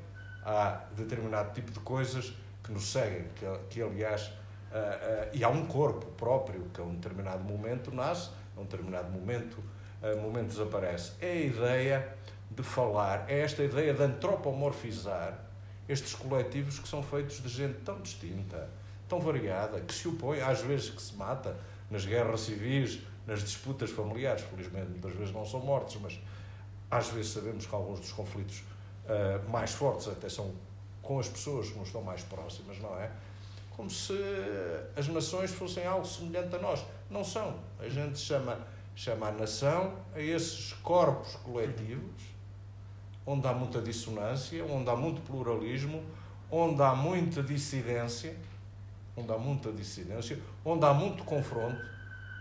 há 0.44 0.84
determinado 0.96 1.52
tipo 1.52 1.70
de 1.70 1.80
coisas 1.80 2.34
que 2.62 2.72
nos 2.72 2.90
seguem, 2.90 3.24
que, 3.34 3.46
que 3.70 3.82
aliás, 3.82 4.28
uh, 4.28 4.32
uh, 4.32 5.30
e 5.32 5.44
há 5.44 5.48
um 5.48 5.66
corpo 5.66 6.06
próprio 6.12 6.62
que 6.72 6.80
a 6.80 6.84
um 6.84 6.94
determinado 6.94 7.44
momento 7.44 7.94
nasce, 7.94 8.30
a 8.56 8.60
um 8.60 8.64
determinado 8.64 9.10
momento, 9.10 9.62
uh, 10.12 10.20
momento 10.20 10.48
desaparece. 10.48 11.12
É 11.20 11.30
a 11.30 11.36
ideia 11.36 12.16
de 12.50 12.62
falar, 12.62 13.24
é 13.28 13.40
esta 13.40 13.62
ideia 13.64 13.94
de 13.94 14.02
antropomorfizar 14.02 15.38
estes 15.88 16.14
coletivos 16.14 16.78
que 16.78 16.88
são 16.88 17.02
feitos 17.02 17.42
de 17.42 17.48
gente 17.48 17.80
tão 17.80 18.00
distinta, 18.00 18.70
tão 19.08 19.20
variada, 19.20 19.80
que 19.80 19.92
se 19.92 20.08
opõe, 20.08 20.40
às 20.40 20.60
vezes 20.60 20.90
que 20.90 21.02
se 21.02 21.14
mata 21.14 21.56
nas 21.90 22.06
guerras 22.06 22.40
civis, 22.40 23.00
nas 23.26 23.40
disputas 23.40 23.90
familiares. 23.90 24.42
Felizmente, 24.42 24.88
muitas 24.88 25.12
vezes 25.12 25.34
não 25.34 25.44
são 25.44 25.60
mortos, 25.60 25.96
mas 26.00 26.18
às 26.90 27.08
vezes 27.08 27.32
sabemos 27.32 27.66
que 27.66 27.74
alguns 27.74 28.00
dos 28.00 28.12
conflitos 28.12 28.62
uh, 29.04 29.50
mais 29.50 29.72
fortes 29.72 30.08
até 30.08 30.28
são 30.28 30.54
com 31.02 31.18
as 31.18 31.28
pessoas 31.28 31.68
que 31.68 31.78
nos 31.78 31.88
estão 31.88 32.02
mais 32.02 32.22
próximas, 32.22 32.78
não 32.78 32.98
é? 32.98 33.10
Como 33.76 33.90
se 33.90 34.14
as 34.96 35.08
nações 35.08 35.50
fossem 35.50 35.84
algo 35.84 36.06
semelhante 36.06 36.54
a 36.54 36.58
nós. 36.58 36.84
Não 37.10 37.24
são. 37.24 37.58
A 37.78 37.88
gente 37.88 38.18
chama, 38.18 38.58
chama 38.94 39.28
a 39.28 39.32
nação 39.32 39.94
a 40.14 40.20
esses 40.20 40.72
corpos 40.74 41.34
coletivos 41.36 42.34
onde 43.26 43.46
há 43.46 43.52
muita 43.52 43.80
dissonância, 43.80 44.64
onde 44.64 44.88
há 44.90 44.96
muito 44.96 45.22
pluralismo, 45.22 46.02
onde 46.50 46.82
há 46.82 46.94
muita 46.94 47.42
dissidência, 47.42 48.36
onde 49.16 49.32
há 49.32 49.38
muita 49.38 49.72
dissidência, 49.72 50.38
onde 50.64 50.84
há 50.84 50.92
muito 50.92 51.24
confronto. 51.24 51.94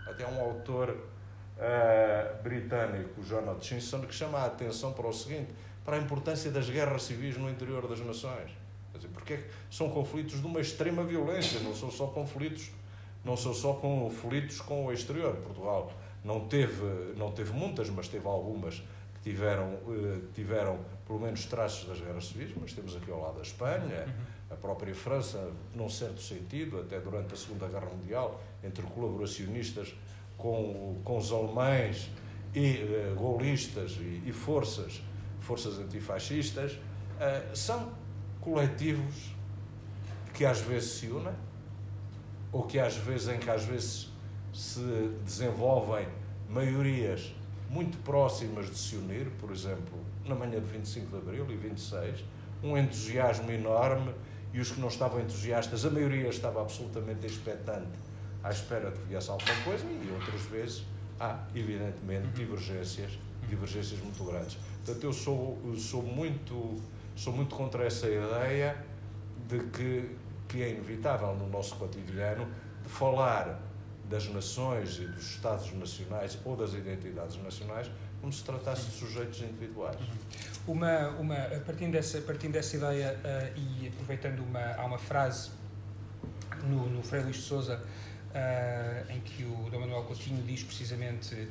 Até 0.06 0.26
um 0.26 0.38
autor 0.38 0.90
uh, 0.90 2.42
britânico, 2.42 3.22
Jonathan 3.24 3.52
Hutchinson, 3.52 4.02
que 4.02 4.14
chama 4.14 4.38
a 4.38 4.46
atenção 4.46 4.92
para 4.92 5.06
o 5.06 5.12
seguinte: 5.12 5.50
para 5.82 5.96
a 5.96 5.98
importância 5.98 6.50
das 6.50 6.68
guerras 6.68 7.04
civis 7.04 7.38
no 7.38 7.48
interior 7.48 7.88
das 7.88 8.00
nações. 8.00 8.50
Quer 8.92 8.98
dizer, 8.98 9.08
porque 9.12 9.32
é 9.34 9.50
são 9.70 9.88
conflitos 9.88 10.40
de 10.40 10.46
uma 10.46 10.60
extrema 10.60 11.02
violência, 11.02 11.58
não 11.60 11.74
são 11.74 11.90
só 11.90 12.08
conflitos, 12.08 12.70
não 13.24 13.36
são 13.36 13.54
só 13.54 13.72
conflitos 13.72 14.60
com 14.60 14.84
o 14.84 14.92
exterior. 14.92 15.34
Portugal 15.36 15.90
não 16.24 16.48
teve, 16.48 16.82
não 17.16 17.30
teve 17.30 17.52
muitas, 17.52 17.90
mas 17.90 18.08
teve 18.08 18.26
algumas 18.26 18.82
que 19.14 19.30
tiveram, 19.30 19.74
eh, 19.88 20.20
tiveram 20.34 20.78
pelo 21.06 21.20
menos 21.20 21.44
traços 21.44 21.86
das 21.86 22.00
guerras 22.00 22.26
civis, 22.26 22.54
mas 22.58 22.72
temos 22.72 22.96
aqui 22.96 23.10
ao 23.10 23.20
lado 23.20 23.38
a 23.38 23.42
Espanha, 23.42 24.06
a 24.50 24.54
própria 24.54 24.94
França, 24.94 25.52
num 25.74 25.88
certo 25.88 26.22
sentido, 26.22 26.80
até 26.80 26.98
durante 26.98 27.34
a 27.34 27.36
Segunda 27.36 27.68
Guerra 27.68 27.86
Mundial, 27.86 28.42
entre 28.62 28.82
colaboracionistas 28.86 29.94
com, 30.38 31.00
com 31.04 31.18
os 31.18 31.30
alemães 31.30 32.10
e 32.54 32.82
uh, 32.82 33.14
golistas 33.14 33.98
e, 34.00 34.22
e 34.26 34.32
forças 34.32 35.02
forças 35.44 35.78
antifascistas, 35.78 36.72
uh, 36.72 37.54
são 37.56 37.92
coletivos 38.40 39.34
que 40.32 40.44
às 40.44 40.60
vezes 40.60 40.92
se 40.92 41.06
unem, 41.06 41.34
ou 42.50 42.64
que 42.64 42.78
às 42.78 42.96
vezes, 42.96 43.28
em 43.28 43.38
que 43.38 43.50
às 43.50 43.64
vezes 43.64 44.10
se 44.54 44.80
desenvolvem 45.24 46.06
maiorias 46.48 47.34
muito 47.68 47.98
próximas 47.98 48.70
de 48.70 48.78
se 48.78 48.94
unir, 48.94 49.28
por 49.40 49.50
exemplo, 49.50 49.98
na 50.24 50.34
manhã 50.34 50.60
de 50.60 50.66
25 50.66 51.10
de 51.10 51.16
Abril 51.16 51.46
e 51.50 51.56
26, 51.56 52.24
um 52.62 52.78
entusiasmo 52.78 53.50
enorme 53.50 54.14
e 54.52 54.60
os 54.60 54.70
que 54.70 54.80
não 54.80 54.86
estavam 54.86 55.20
entusiastas, 55.20 55.84
a 55.84 55.90
maioria 55.90 56.28
estava 56.28 56.62
absolutamente 56.62 57.26
expectante 57.26 57.98
à 58.44 58.50
espera 58.50 58.92
de 58.92 59.00
que 59.00 59.06
viesse 59.08 59.28
alguma 59.28 59.54
coisa 59.64 59.84
e 59.84 60.12
outras 60.12 60.42
vezes 60.42 60.84
há, 61.18 61.40
evidentemente, 61.54 62.28
divergências, 62.28 63.18
divergências 63.48 63.98
muito 64.00 64.22
grandes. 64.24 64.56
Portanto, 64.84 65.02
eu 65.02 65.12
sou, 65.12 65.58
sou, 65.76 66.02
muito, 66.02 66.80
sou 67.16 67.32
muito 67.32 67.56
contra 67.56 67.84
essa 67.84 68.06
ideia 68.06 68.76
de 69.48 69.58
que, 69.58 70.10
que 70.46 70.62
é 70.62 70.70
inevitável 70.70 71.34
no 71.34 71.48
nosso 71.48 71.74
cotidiano 71.74 72.46
de 72.84 72.88
falar 72.88 73.60
das 74.08 74.28
nações 74.28 74.98
e 74.98 75.06
dos 75.06 75.30
Estados 75.30 75.72
nacionais 75.72 76.38
ou 76.44 76.56
das 76.56 76.74
identidades 76.74 77.36
nacionais 77.42 77.90
como 78.20 78.32
se 78.32 78.42
tratasse 78.42 78.86
de 78.86 78.92
sujeitos 78.92 79.42
individuais. 79.42 79.98
Uma, 80.66 81.08
uma, 81.10 81.36
partindo, 81.66 81.92
dessa, 81.92 82.20
partindo 82.22 82.52
dessa 82.52 82.76
ideia 82.76 83.18
uh, 83.22 83.58
e 83.58 83.88
aproveitando 83.88 84.40
uma, 84.40 84.74
há 84.76 84.84
uma 84.86 84.96
frase 84.98 85.50
no, 86.64 86.88
no 86.88 87.02
Frei 87.02 87.22
Luís 87.22 87.36
de 87.36 87.42
Souza 87.42 87.82
uh, 88.34 89.12
em 89.12 89.20
que 89.20 89.44
o 89.44 89.68
D. 89.70 89.76
Manuel 89.76 90.04
Coutinho 90.04 90.42
diz 90.42 90.62
precisamente 90.62 91.34
uh, 91.34 91.50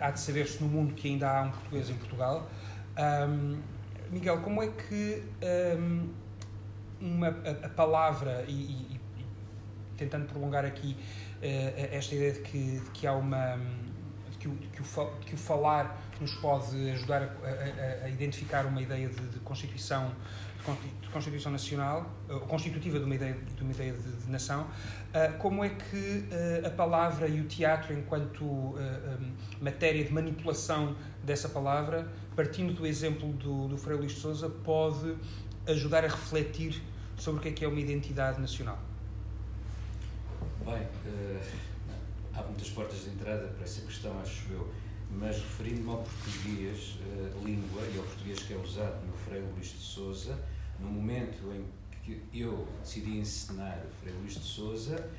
há 0.00 0.10
de 0.10 0.20
saber-se 0.20 0.62
no 0.62 0.68
mundo 0.68 0.92
que 0.92 1.08
ainda 1.08 1.30
há 1.30 1.42
um 1.42 1.50
português 1.50 1.88
em 1.88 1.94
Portugal. 1.94 2.50
Um, 2.98 3.58
Miguel, 4.10 4.42
como 4.42 4.62
é 4.62 4.68
que 4.68 5.22
um, 5.78 6.10
uma, 7.00 7.28
a, 7.28 7.66
a 7.66 7.68
palavra, 7.70 8.44
e, 8.46 8.52
e, 8.52 9.00
e, 9.18 9.26
tentando 9.96 10.26
prolongar 10.26 10.64
aqui 10.64 10.96
esta 11.42 12.14
ideia 12.14 12.32
de 12.32 12.40
que, 12.40 12.80
de 12.80 12.90
que 12.90 13.06
há 13.06 13.12
uma. 13.12 13.58
Que, 14.38 14.48
o, 14.48 14.56
que, 14.56 14.82
o, 14.82 15.06
que 15.24 15.34
o 15.34 15.38
falar 15.38 15.98
nos 16.20 16.34
pode 16.34 16.90
ajudar 16.90 17.22
a, 17.22 17.24
a, 17.24 18.04
a 18.04 18.08
identificar 18.10 18.66
uma 18.66 18.82
ideia 18.82 19.08
de, 19.08 19.28
de 19.28 19.38
constituição 19.40 20.12
de 21.02 21.08
Constituição 21.10 21.52
Nacional, 21.52 22.10
ou 22.28 22.40
constitutiva 22.40 22.98
de 22.98 23.04
uma 23.04 23.14
ideia 23.14 23.34
de, 23.34 23.62
uma 23.62 23.72
ideia 23.72 23.92
de, 23.92 24.12
de 24.12 24.30
nação, 24.30 24.66
como 25.38 25.62
é 25.62 25.68
que 25.68 26.24
a 26.64 26.70
palavra 26.70 27.28
e 27.28 27.40
o 27.40 27.44
teatro, 27.44 27.92
enquanto 27.92 28.74
matéria 29.60 30.02
de 30.02 30.12
manipulação 30.12 30.96
dessa 31.22 31.48
palavra, 31.48 32.08
partindo 32.34 32.72
do 32.72 32.86
exemplo 32.86 33.28
do, 33.34 33.68
do 33.68 33.76
Frei 33.76 33.96
Luís 33.96 34.12
de 34.12 34.20
Souza, 34.20 34.48
pode 34.48 35.14
ajudar 35.66 36.04
a 36.04 36.08
refletir 36.08 36.82
sobre 37.16 37.40
o 37.40 37.42
que 37.42 37.48
é 37.48 37.52
que 37.52 37.64
é 37.64 37.68
uma 37.68 37.80
identidade 37.80 38.40
nacional? 38.40 38.78
Bem, 40.64 40.80
uh, 40.82 41.40
há 42.32 42.42
muitas 42.42 42.70
portas 42.70 43.04
de 43.04 43.10
entrada 43.10 43.48
para 43.48 43.64
essa 43.64 43.82
questão, 43.82 44.18
acho 44.18 44.50
eu, 44.50 44.72
mas 45.10 45.36
referindo-me 45.36 45.90
ao 45.90 45.98
português, 45.98 46.96
uh, 47.02 47.44
língua, 47.44 47.82
e 47.82 47.98
ao 47.98 48.04
português 48.04 48.38
que 48.44 48.54
é 48.54 48.56
usado 48.56 49.06
no 49.06 49.12
Frei 49.12 49.42
Luís 49.42 49.66
de 49.66 49.78
Souza, 49.78 50.42
no 50.80 50.88
momento 50.88 51.52
em 51.52 51.66
que 52.02 52.22
eu 52.32 52.66
decidi 52.80 53.18
ensinar 53.18 53.78
o 53.84 54.02
Frei 54.02 54.14
Luís 54.14 54.36
de 54.36 54.40
Souza, 54.40 55.10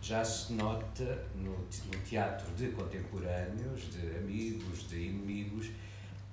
já 0.00 0.24
se 0.24 0.52
nota 0.52 1.26
no, 1.34 1.50
no 1.58 2.04
teatro 2.08 2.48
de 2.54 2.68
contemporâneos, 2.68 3.90
de 3.90 4.16
amigos, 4.18 4.88
de 4.88 4.98
inimigos, 5.00 5.68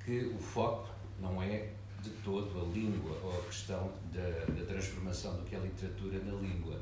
que 0.05 0.27
o 0.27 0.38
foco 0.38 0.93
não 1.19 1.41
é 1.41 1.69
de 2.03 2.12
todo 2.24 2.62
a 2.62 2.72
língua 2.72 3.17
ou 3.24 3.36
a 3.36 3.45
questão 3.45 3.91
da, 4.13 4.53
da 4.53 4.63
transformação 4.67 5.38
do 5.38 5.43
que 5.43 5.55
é 5.55 5.60
literatura 5.60 6.19
na 6.19 6.33
língua. 6.33 6.79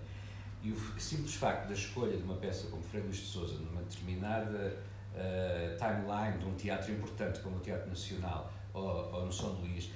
E 0.64 0.72
o 0.72 1.00
simples 1.00 1.36
facto 1.36 1.68
da 1.68 1.74
escolha 1.74 2.16
de 2.16 2.24
uma 2.24 2.36
peça 2.36 2.68
como 2.68 2.84
Luís 2.84 3.18
de 3.18 3.26
Souza 3.26 3.58
numa 3.58 3.82
determinada 3.82 4.78
uh, 5.14 5.78
timeline 5.78 6.38
de 6.38 6.46
um 6.46 6.54
teatro 6.56 6.92
importante 6.92 7.40
como 7.40 7.58
o 7.58 7.60
Teatro 7.60 7.90
Nacional 7.90 8.52
ou, 8.74 9.12
ou 9.12 9.26
no 9.26 9.32
São 9.32 9.54
Luís. 9.54 9.92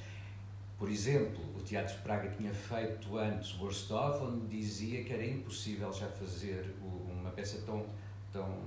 Por 0.77 0.89
exemplo, 0.89 1.39
o 1.55 1.61
Teatro 1.61 1.95
de 1.95 2.01
Praga 2.01 2.29
tinha 2.29 2.53
feito 2.53 3.17
antes 3.17 3.51
Rostov, 3.51 4.23
onde 4.23 4.47
dizia 4.47 5.03
que 5.03 5.13
era 5.13 5.25
impossível 5.25 5.91
já 5.93 6.07
fazer 6.07 6.75
uma 6.81 7.29
peça 7.31 7.61
tão, 7.65 7.85
tão 8.31 8.57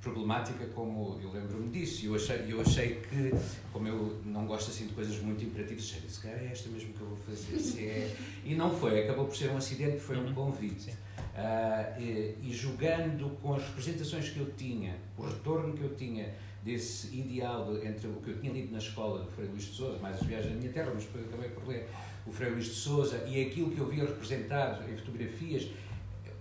problemática 0.00 0.66
como 0.66 1.18
eu 1.22 1.32
lembro-me 1.32 1.68
disso. 1.70 2.06
Eu 2.06 2.14
achei, 2.14 2.44
eu 2.48 2.60
achei 2.60 2.96
que, 2.96 3.32
como 3.72 3.88
eu 3.88 4.20
não 4.24 4.46
gosto 4.46 4.70
assim 4.70 4.86
de 4.86 4.94
coisas 4.94 5.18
muito 5.20 5.44
imperativas, 5.44 5.84
achei 5.84 6.00
que 6.00 6.28
é 6.28 6.50
esta 6.52 6.68
mesmo 6.68 6.92
que 6.92 7.00
eu 7.00 7.08
vou 7.08 7.16
fazer. 7.16 7.58
Se 7.58 7.84
é... 7.86 8.14
E 8.44 8.54
não 8.54 8.74
foi, 8.74 9.02
acabou 9.02 9.26
por 9.26 9.36
ser 9.36 9.50
um 9.50 9.56
acidente, 9.56 9.98
foi 9.98 10.16
um 10.16 10.26
uhum. 10.26 10.34
convite. 10.34 10.90
Uh, 10.90 12.00
e, 12.00 12.36
e 12.42 12.50
jogando 12.52 13.36
com 13.42 13.54
as 13.54 13.62
representações 13.62 14.30
que 14.30 14.40
eu 14.40 14.50
tinha, 14.56 14.96
o 15.18 15.22
retorno 15.22 15.74
que 15.74 15.82
eu 15.82 15.94
tinha 15.94 16.34
desse 16.66 17.14
ideal 17.16 17.72
de, 17.72 17.86
entre 17.86 18.08
o 18.08 18.14
que 18.14 18.30
eu 18.30 18.40
tinha 18.40 18.52
lido 18.52 18.72
na 18.72 18.78
escola 18.78 19.22
do 19.22 19.30
Frei 19.30 19.46
Luís 19.46 19.64
de 19.64 19.72
Souza, 19.74 19.98
mais 19.98 20.16
as 20.16 20.26
viagens 20.26 20.52
da 20.52 20.58
minha 20.58 20.72
terra, 20.72 20.90
mas 20.92 21.04
depois 21.04 21.24
acabei 21.26 21.50
por 21.50 21.68
ler 21.68 21.88
o 22.26 22.32
Frei 22.32 22.50
Luís 22.50 22.64
de 22.64 22.74
Souza 22.74 23.24
e 23.28 23.40
aquilo 23.40 23.70
que 23.70 23.78
eu 23.78 23.86
via 23.86 24.04
representado 24.04 24.82
em 24.90 24.96
fotografias, 24.96 25.68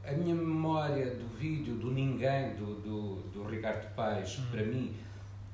a 0.08 0.12
minha 0.12 0.36
memória 0.36 1.12
do 1.12 1.28
vídeo 1.38 1.76
do 1.76 1.92
Ninguém, 1.92 2.56
do, 2.56 2.76
do, 2.82 3.16
do 3.32 3.44
Ricardo 3.44 3.94
Paes, 3.96 4.38
uhum. 4.38 4.46
para 4.52 4.64
mim 4.64 4.94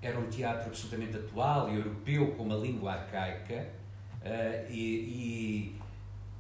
era 0.02 0.20
um 0.20 0.28
teatro 0.30 0.68
absolutamente 0.68 1.18
atual 1.18 1.70
e 1.70 1.76
europeu, 1.76 2.32
com 2.36 2.44
uma 2.44 2.56
língua 2.56 2.94
arcaica, 2.94 3.68
uh, 4.24 4.72
e, 4.72 5.76
e 5.76 5.82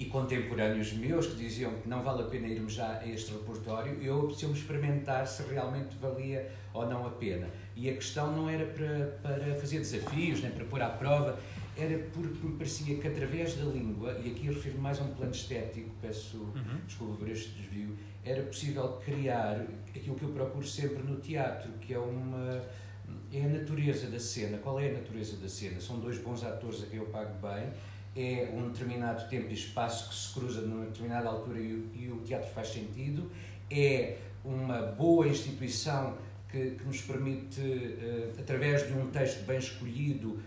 e 0.01 0.05
contemporâneos 0.05 0.93
meus 0.93 1.27
que 1.27 1.35
diziam 1.35 1.71
que 1.75 1.87
não 1.87 2.01
vale 2.01 2.23
a 2.23 2.25
pena 2.25 2.47
irmos 2.47 2.73
já 2.73 2.97
a 2.97 3.07
este 3.07 3.33
repertório, 3.33 4.01
eu 4.01 4.21
apeteceu-me 4.21 4.57
experimentar 4.57 5.27
se 5.27 5.43
realmente 5.43 5.95
valia 6.01 6.49
ou 6.73 6.87
não 6.87 7.05
a 7.05 7.11
pena. 7.11 7.47
E 7.75 7.87
a 7.87 7.93
questão 7.93 8.35
não 8.35 8.49
era 8.49 8.65
para, 8.65 9.05
para 9.21 9.55
fazer 9.55 9.77
desafios, 9.77 10.41
nem 10.41 10.51
para 10.51 10.65
pôr 10.65 10.81
à 10.81 10.89
prova, 10.89 11.37
era 11.77 11.97
porque 12.13 12.45
me 12.45 12.57
parecia 12.57 12.97
que 12.97 13.07
através 13.07 13.55
da 13.55 13.63
língua, 13.63 14.19
e 14.23 14.31
aqui 14.31 14.47
refiro-me 14.47 14.81
mais 14.81 14.99
a 14.99 15.03
um 15.03 15.13
plano 15.13 15.31
estético, 15.31 15.89
peço 16.01 16.37
uhum. 16.37 16.79
desculpa 16.85 17.15
por 17.15 17.29
este 17.29 17.49
desvio, 17.51 17.95
era 18.23 18.43
possível 18.43 18.99
criar 19.03 19.65
aquilo 19.95 20.15
que 20.15 20.23
eu 20.23 20.29
procuro 20.29 20.65
sempre 20.65 21.01
no 21.03 21.17
teatro, 21.17 21.71
que 21.79 21.93
é 21.93 21.99
uma 21.99 22.61
é 23.33 23.43
a 23.43 23.47
natureza 23.47 24.07
da 24.07 24.19
cena. 24.19 24.57
Qual 24.59 24.79
é 24.79 24.89
a 24.89 24.93
natureza 24.93 25.35
da 25.37 25.49
cena? 25.49 25.81
São 25.81 25.99
dois 25.99 26.17
bons 26.17 26.43
atores 26.43 26.83
a 26.83 26.85
quem 26.85 26.99
eu 26.99 27.05
pago 27.07 27.33
bem 27.45 27.71
é 28.15 28.49
um 28.53 28.69
determinado 28.69 29.27
tempo 29.29 29.49
e 29.49 29.53
espaço 29.53 30.09
que 30.09 30.15
se 30.15 30.33
cruza 30.33 30.61
numa 30.61 30.85
determinada 30.85 31.29
altura 31.29 31.59
e 31.59 31.73
o, 31.73 31.89
e 31.95 32.11
o 32.11 32.17
teatro 32.17 32.49
faz 32.53 32.69
sentido, 32.69 33.31
é 33.69 34.17
uma 34.43 34.81
boa 34.81 35.27
instituição 35.27 36.17
que, 36.49 36.71
que 36.71 36.83
nos 36.83 37.01
permite, 37.01 37.61
uh, 37.61 38.39
através 38.39 38.85
de 38.85 38.93
um 38.93 39.09
texto 39.09 39.45
bem 39.45 39.57
escolhido, 39.57 40.41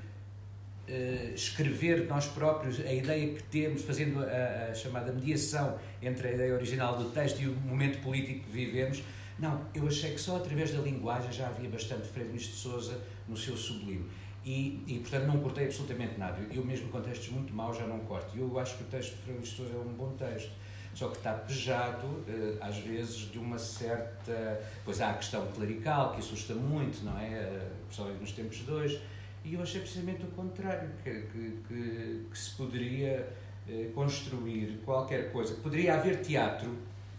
uh, 0.88 1.34
escrever 1.34 2.06
nós 2.06 2.26
próprios 2.26 2.80
a 2.80 2.92
ideia 2.92 3.34
que 3.34 3.42
temos, 3.44 3.82
fazendo 3.82 4.20
a, 4.20 4.70
a, 4.70 4.74
chamada 4.74 5.12
mediação 5.12 5.78
entre 6.02 6.28
a 6.28 6.32
ideia 6.32 6.54
original 6.54 6.96
do 6.96 7.10
texto 7.10 7.40
e 7.40 7.48
o 7.48 7.54
momento 7.54 8.00
político 8.02 8.44
que 8.46 8.50
vivemos. 8.50 9.02
Não, 9.38 9.66
eu 9.74 9.86
achei 9.86 10.12
que 10.12 10.20
só 10.20 10.36
através 10.36 10.72
da 10.72 10.80
linguagem 10.80 11.32
já 11.32 11.48
havia 11.48 11.68
bastante 11.68 12.06
Freire 12.08 12.32
de 12.32 12.44
Souza 12.44 13.00
no 13.28 13.36
seu 13.36 13.56
sublime. 13.56 14.08
E, 14.44 14.84
e, 14.86 14.98
portanto, 14.98 15.26
não 15.26 15.38
cortei 15.38 15.64
absolutamente 15.64 16.18
nada. 16.18 16.38
Eu, 16.52 16.64
mesmo 16.64 16.88
com 16.88 17.00
textos 17.00 17.30
muito 17.30 17.52
maus, 17.54 17.78
já 17.78 17.86
não 17.86 18.00
corto. 18.00 18.36
Eu 18.36 18.58
acho 18.58 18.76
que 18.76 18.84
o 18.84 18.86
texto 18.86 19.16
de 19.16 19.22
Fernando 19.22 19.46
Sousa 19.46 19.72
é 19.72 19.78
um 19.78 19.92
bom 19.94 20.10
texto, 20.12 20.52
só 20.94 21.08
que 21.08 21.16
está 21.16 21.32
pejado, 21.32 22.22
eh, 22.28 22.56
às 22.60 22.76
vezes, 22.76 23.30
de 23.30 23.38
uma 23.38 23.58
certa. 23.58 24.60
Pois 24.84 25.00
há 25.00 25.10
a 25.10 25.14
questão 25.14 25.46
clerical, 25.52 26.12
que 26.12 26.18
assusta 26.18 26.54
muito, 26.54 27.02
não 27.02 27.18
é? 27.18 27.32
Eh, 27.32 27.70
principalmente 27.86 28.20
nos 28.20 28.32
tempos 28.32 28.58
de 28.58 28.70
hoje. 28.70 29.02
E 29.44 29.54
eu 29.54 29.62
achei 29.62 29.80
precisamente 29.80 30.24
o 30.24 30.28
contrário, 30.28 30.90
que, 31.02 31.10
que, 31.10 31.58
que, 31.68 32.26
que 32.30 32.38
se 32.38 32.52
poderia 32.52 33.30
eh, 33.68 33.90
construir 33.94 34.80
qualquer 34.84 35.30
coisa. 35.32 35.54
Poderia 35.56 35.94
haver 35.94 36.22
teatro, 36.22 36.74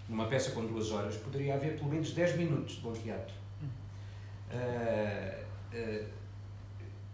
numa 0.10 0.28
peça 0.28 0.52
com 0.52 0.66
duas 0.66 0.92
horas, 0.92 1.16
poderia 1.18 1.54
haver 1.54 1.78
pelo 1.78 1.90
menos 1.90 2.14
10 2.14 2.38
minutos 2.38 2.76
de 2.76 2.82
bom 2.82 2.94
teatro. 2.94 3.34
Uh, 4.52 5.44
uh, 5.74 6.06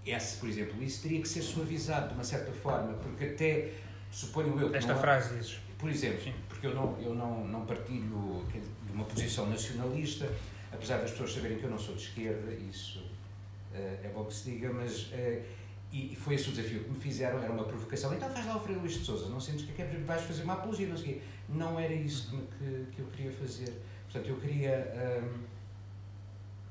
esse, 0.05 0.37
por 0.37 0.49
exemplo, 0.49 0.83
isso 0.83 1.01
teria 1.01 1.21
que 1.21 1.27
ser 1.27 1.41
suavizado 1.41 2.09
de 2.09 2.13
uma 2.15 2.23
certa 2.23 2.51
forma, 2.51 2.93
porque 2.95 3.25
até, 3.25 3.71
suponho 4.11 4.59
eu... 4.59 4.75
Esta 4.75 4.95
frase 4.95 5.35
dizes. 5.35 5.59
Por 5.77 5.89
exemplo, 5.89 6.21
Sim. 6.23 6.33
porque 6.49 6.67
eu 6.67 6.75
não, 6.75 6.99
eu 6.99 7.15
não, 7.15 7.47
não 7.47 7.65
partilho 7.65 8.45
de 8.51 8.93
uma 8.93 9.05
posição 9.05 9.49
nacionalista, 9.49 10.29
apesar 10.71 10.97
das 10.97 11.11
pessoas 11.11 11.33
saberem 11.33 11.57
que 11.57 11.63
eu 11.63 11.69
não 11.69 11.79
sou 11.79 11.95
de 11.95 12.01
esquerda, 12.01 12.53
isso 12.53 13.01
é 13.73 14.11
bom 14.13 14.25
que 14.25 14.33
se 14.33 14.51
diga, 14.51 14.71
mas... 14.73 15.07
Uh, 15.07 15.61
e 15.93 16.15
foi 16.15 16.35
esse 16.35 16.47
o 16.47 16.51
desafio 16.53 16.85
que 16.85 16.89
me 16.89 16.97
fizeram, 16.97 17.43
era 17.43 17.51
uma 17.51 17.65
provocação. 17.65 18.13
Então 18.13 18.29
faz 18.29 18.45
lá 18.45 18.55
o 18.55 18.59
Frei 18.61 18.77
Luís 18.77 18.93
de 18.93 19.03
Souza, 19.03 19.27
não 19.27 19.41
sentes 19.41 19.65
que 19.65 19.81
é 19.81 19.85
que 19.85 19.97
vais 19.97 20.21
fazer 20.21 20.43
uma 20.43 20.53
apologia, 20.53 20.87
não 20.87 20.95
sei 20.95 21.21
Não 21.49 21.77
era 21.77 21.93
isso 21.93 22.31
que, 22.57 22.85
que, 22.95 22.99
eu 23.01 23.07
queria 23.07 23.31
fazer. 23.31 23.81
Portanto, 24.09 24.29
eu 24.29 24.37
queria... 24.37 25.21
Um, 25.21 25.51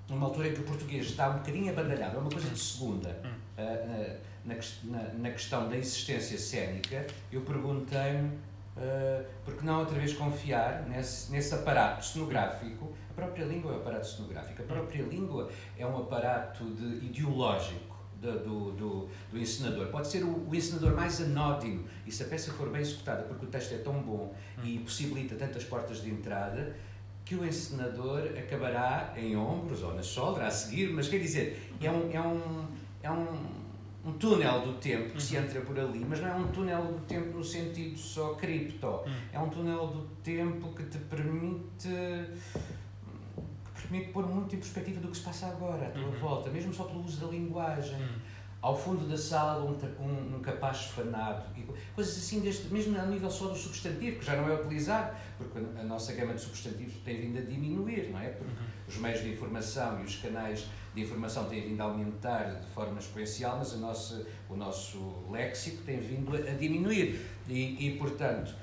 numa 0.08 0.26
altura 0.26 0.48
em 0.48 0.54
que 0.54 0.60
o 0.60 0.64
português 0.64 1.06
está 1.06 1.28
um 1.28 1.34
bocadinho 1.34 1.70
abandalhado, 1.70 2.16
é 2.16 2.20
uma 2.20 2.30
coisa 2.30 2.48
de 2.48 2.58
segunda, 2.58 3.10
uh, 3.58 4.18
na, 4.44 4.54
na, 4.84 5.12
na, 5.14 5.30
questão 5.30 5.68
da 5.68 5.76
existência 5.76 6.36
cénica, 6.36 7.06
eu 7.30 7.42
perguntei-me 7.42 8.28
uh, 8.28 9.24
por 9.44 9.54
que 9.54 9.64
não 9.64 9.80
outra 9.80 9.98
vez 9.98 10.14
confiar 10.14 10.82
nesse, 10.88 11.30
nesse 11.30 11.54
aparato 11.54 12.04
cenográfico. 12.04 12.92
A 13.20 13.26
própria 13.26 13.44
língua 13.44 13.72
é 13.72 13.74
um 13.76 13.80
aparato 13.80 14.06
cenográfico, 14.06 14.62
a 14.62 14.64
própria 14.64 15.02
língua 15.02 15.50
é 15.78 15.86
um 15.86 15.98
aparato 15.98 16.64
de, 16.64 17.04
ideológico. 17.06 17.90
Do, 18.20 18.38
do, 18.38 18.72
do, 18.72 19.08
do, 19.32 19.38
encenador. 19.38 19.86
Pode 19.86 20.06
ser 20.06 20.22
o, 20.22 20.46
o 20.46 20.54
encenador 20.54 20.94
mais 20.94 21.22
anódino 21.22 21.86
e 22.06 22.12
se 22.12 22.22
a 22.22 22.26
peça 22.26 22.52
for 22.52 22.68
bem 22.68 22.82
executada 22.82 23.22
porque 23.22 23.46
o 23.46 23.48
texto 23.48 23.72
é 23.72 23.78
tão 23.78 23.94
bom 24.02 24.34
e 24.62 24.78
possibilita 24.80 25.36
tantas 25.36 25.64
portas 25.64 26.02
de 26.02 26.10
entrada, 26.10 26.76
que 27.24 27.34
o 27.34 27.44
encenador 27.44 28.24
acabará 28.38 29.14
em 29.16 29.36
ombros 29.36 29.82
ou 29.82 29.94
na 29.94 30.02
shoulder 30.02 30.44
a 30.44 30.50
seguir, 30.50 30.92
mas 30.92 31.08
quer 31.08 31.18
dizer, 31.18 31.70
é 31.80 31.90
um, 31.90 32.10
é 32.12 32.20
um, 32.20 32.66
é 33.02 33.10
um, 33.10 33.38
um 34.04 34.12
túnel 34.14 34.60
do 34.62 34.74
tempo 34.74 35.14
que 35.14 35.22
se 35.22 35.36
uhum. 35.36 35.44
entra 35.44 35.60
por 35.60 35.78
ali, 35.78 36.04
mas 36.06 36.20
não 36.20 36.28
é 36.28 36.34
um 36.34 36.48
túnel 36.48 36.82
do 36.84 36.98
tempo 37.06 37.38
no 37.38 37.44
sentido 37.44 37.96
só 37.96 38.34
cripto, 38.34 38.86
uhum. 38.86 39.14
é 39.32 39.38
um 39.38 39.48
túnel 39.48 39.86
do 39.86 40.02
tempo 40.22 40.74
que 40.74 40.82
te 40.84 40.98
permite 40.98 41.88
permite 43.90 44.12
pôr 44.12 44.26
muito 44.26 44.54
em 44.54 44.58
perspectiva 44.58 45.00
do 45.00 45.08
que 45.08 45.16
se 45.16 45.22
passa 45.22 45.46
agora 45.46 45.88
à 45.88 45.90
tua 45.90 46.04
uhum. 46.04 46.12
volta, 46.12 46.50
mesmo 46.50 46.72
só 46.72 46.84
pelo 46.84 47.04
uso 47.04 47.20
da 47.20 47.26
linguagem. 47.26 48.00
Uhum 48.00 48.40
ao 48.62 48.76
fundo 48.76 49.08
da 49.08 49.16
sala 49.16 49.64
um, 49.64 49.72
um, 50.02 50.36
um 50.36 50.40
capaz 50.40 50.84
fanado, 50.84 51.44
coisas 51.94 52.16
assim, 52.18 52.40
deste, 52.40 52.68
mesmo 52.68 52.98
a 52.98 53.06
nível 53.06 53.30
só 53.30 53.48
do 53.48 53.56
substantivo, 53.56 54.18
que 54.18 54.26
já 54.26 54.36
não 54.36 54.50
é 54.50 54.54
utilizado, 54.54 55.16
porque 55.38 55.58
a 55.58 55.82
nossa 55.82 56.12
gama 56.12 56.34
de 56.34 56.42
substantivos 56.42 56.94
tem 57.04 57.20
vindo 57.20 57.38
a 57.38 57.40
diminuir, 57.40 58.10
não 58.10 58.20
é? 58.20 58.28
Porque 58.28 58.52
uhum. 58.52 58.68
os 58.86 58.96
meios 58.98 59.22
de 59.22 59.32
informação 59.32 60.00
e 60.00 60.04
os 60.04 60.16
canais 60.16 60.66
de 60.94 61.00
informação 61.00 61.44
têm 61.44 61.62
vindo 61.62 61.80
a 61.80 61.84
aumentar 61.84 62.60
de 62.60 62.66
forma 62.68 62.98
exponencial, 62.98 63.56
mas 63.56 63.72
a 63.72 63.76
nossa, 63.78 64.26
o 64.48 64.56
nosso 64.56 65.24
léxico 65.30 65.82
tem 65.84 65.98
vindo 65.98 66.36
a, 66.36 66.38
a 66.40 66.54
diminuir. 66.54 67.18
E, 67.48 67.86
e, 67.86 67.96
portanto, 67.96 68.54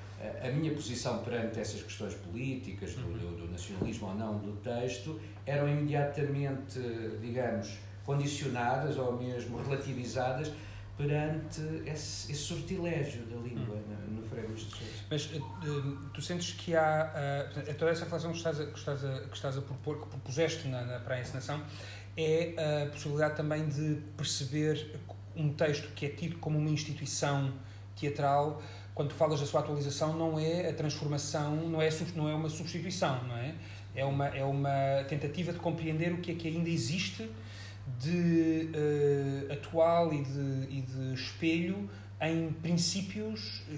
a, 0.44 0.52
minha 0.52 0.74
posição 0.74 1.24
perante 1.24 1.60
essas 1.60 1.82
questões 1.82 2.16
políticas, 2.16 2.94
do, 2.96 3.02
do, 3.14 3.38
do 3.38 3.52
nacionalismo 3.52 4.08
ou 4.08 4.16
não 4.16 4.40
do 4.40 4.54
texto, 4.58 5.20
eram 5.46 5.70
imediatamente, 5.70 6.80
digamos, 7.22 7.78
condicionadas 8.04 8.98
ou 8.98 9.18
mesmo 9.18 9.62
relativizadas 9.62 10.52
perante 10.98 11.62
esse, 11.86 12.32
esse 12.32 12.42
sortilégio 12.42 13.22
da 13.28 13.36
língua 13.36 13.76
hum. 13.76 14.08
no, 14.08 14.22
no 14.22 14.24
Freire 14.24 14.52
de 14.54 14.62
Sousa. 14.62 14.86
Mas 15.10 15.26
uh, 15.28 15.98
tu 16.14 16.22
sentes 16.22 16.54
que 16.54 16.76
há 16.76 17.52
uh, 17.56 17.74
toda 17.76 17.92
essa 17.92 18.06
reflexão 18.06 18.32
que 18.32 18.38
estás 18.38 18.60
a, 18.60 18.66
que 18.66 18.80
estás 18.80 19.06
a, 19.06 19.20
que 19.22 19.36
estás 19.36 19.58
a 19.58 19.62
propor, 19.62 20.02
que 20.02 20.08
propuseste 20.08 20.68
na, 20.68 20.82
na, 20.84 21.00
para 21.00 21.16
a 21.16 21.22
encenação, 21.22 21.62
é 22.18 22.56
a 22.84 22.90
possibilidade 22.90 23.36
também 23.36 23.68
de 23.68 24.02
perceber 24.18 25.00
um 25.36 25.54
texto 25.54 25.94
que 25.94 26.08
é 26.08 26.10
tido 26.10 26.40
como 26.40 26.58
uma 26.58 26.70
instituição 26.72 27.54
teatral, 27.96 28.62
quando 28.98 29.14
falas 29.14 29.40
da 29.40 29.46
sua 29.46 29.60
atualização, 29.60 30.18
não 30.18 30.40
é 30.40 30.70
a 30.70 30.74
transformação, 30.74 31.56
não 31.56 31.80
é, 31.80 31.88
não 32.16 32.28
é 32.28 32.34
uma 32.34 32.50
substituição, 32.50 33.24
não 33.26 33.38
é? 33.38 33.54
É 33.94 34.04
uma, 34.04 34.28
é 34.30 34.44
uma 34.44 35.04
tentativa 35.08 35.54
de 35.54 35.60
compreender 35.60 36.12
o 36.14 36.18
que 36.18 36.32
é 36.32 36.36
que 36.36 36.48
ainda 36.48 36.68
existe 36.68 37.30
de 38.00 38.72
uh, 38.74 39.54
atual 39.54 40.12
e 40.12 40.24
de, 40.24 40.78
e 40.78 40.82
de 40.82 41.14
espelho 41.14 41.88
em 42.20 42.52
princípios 42.52 43.64
eh, 43.72 43.78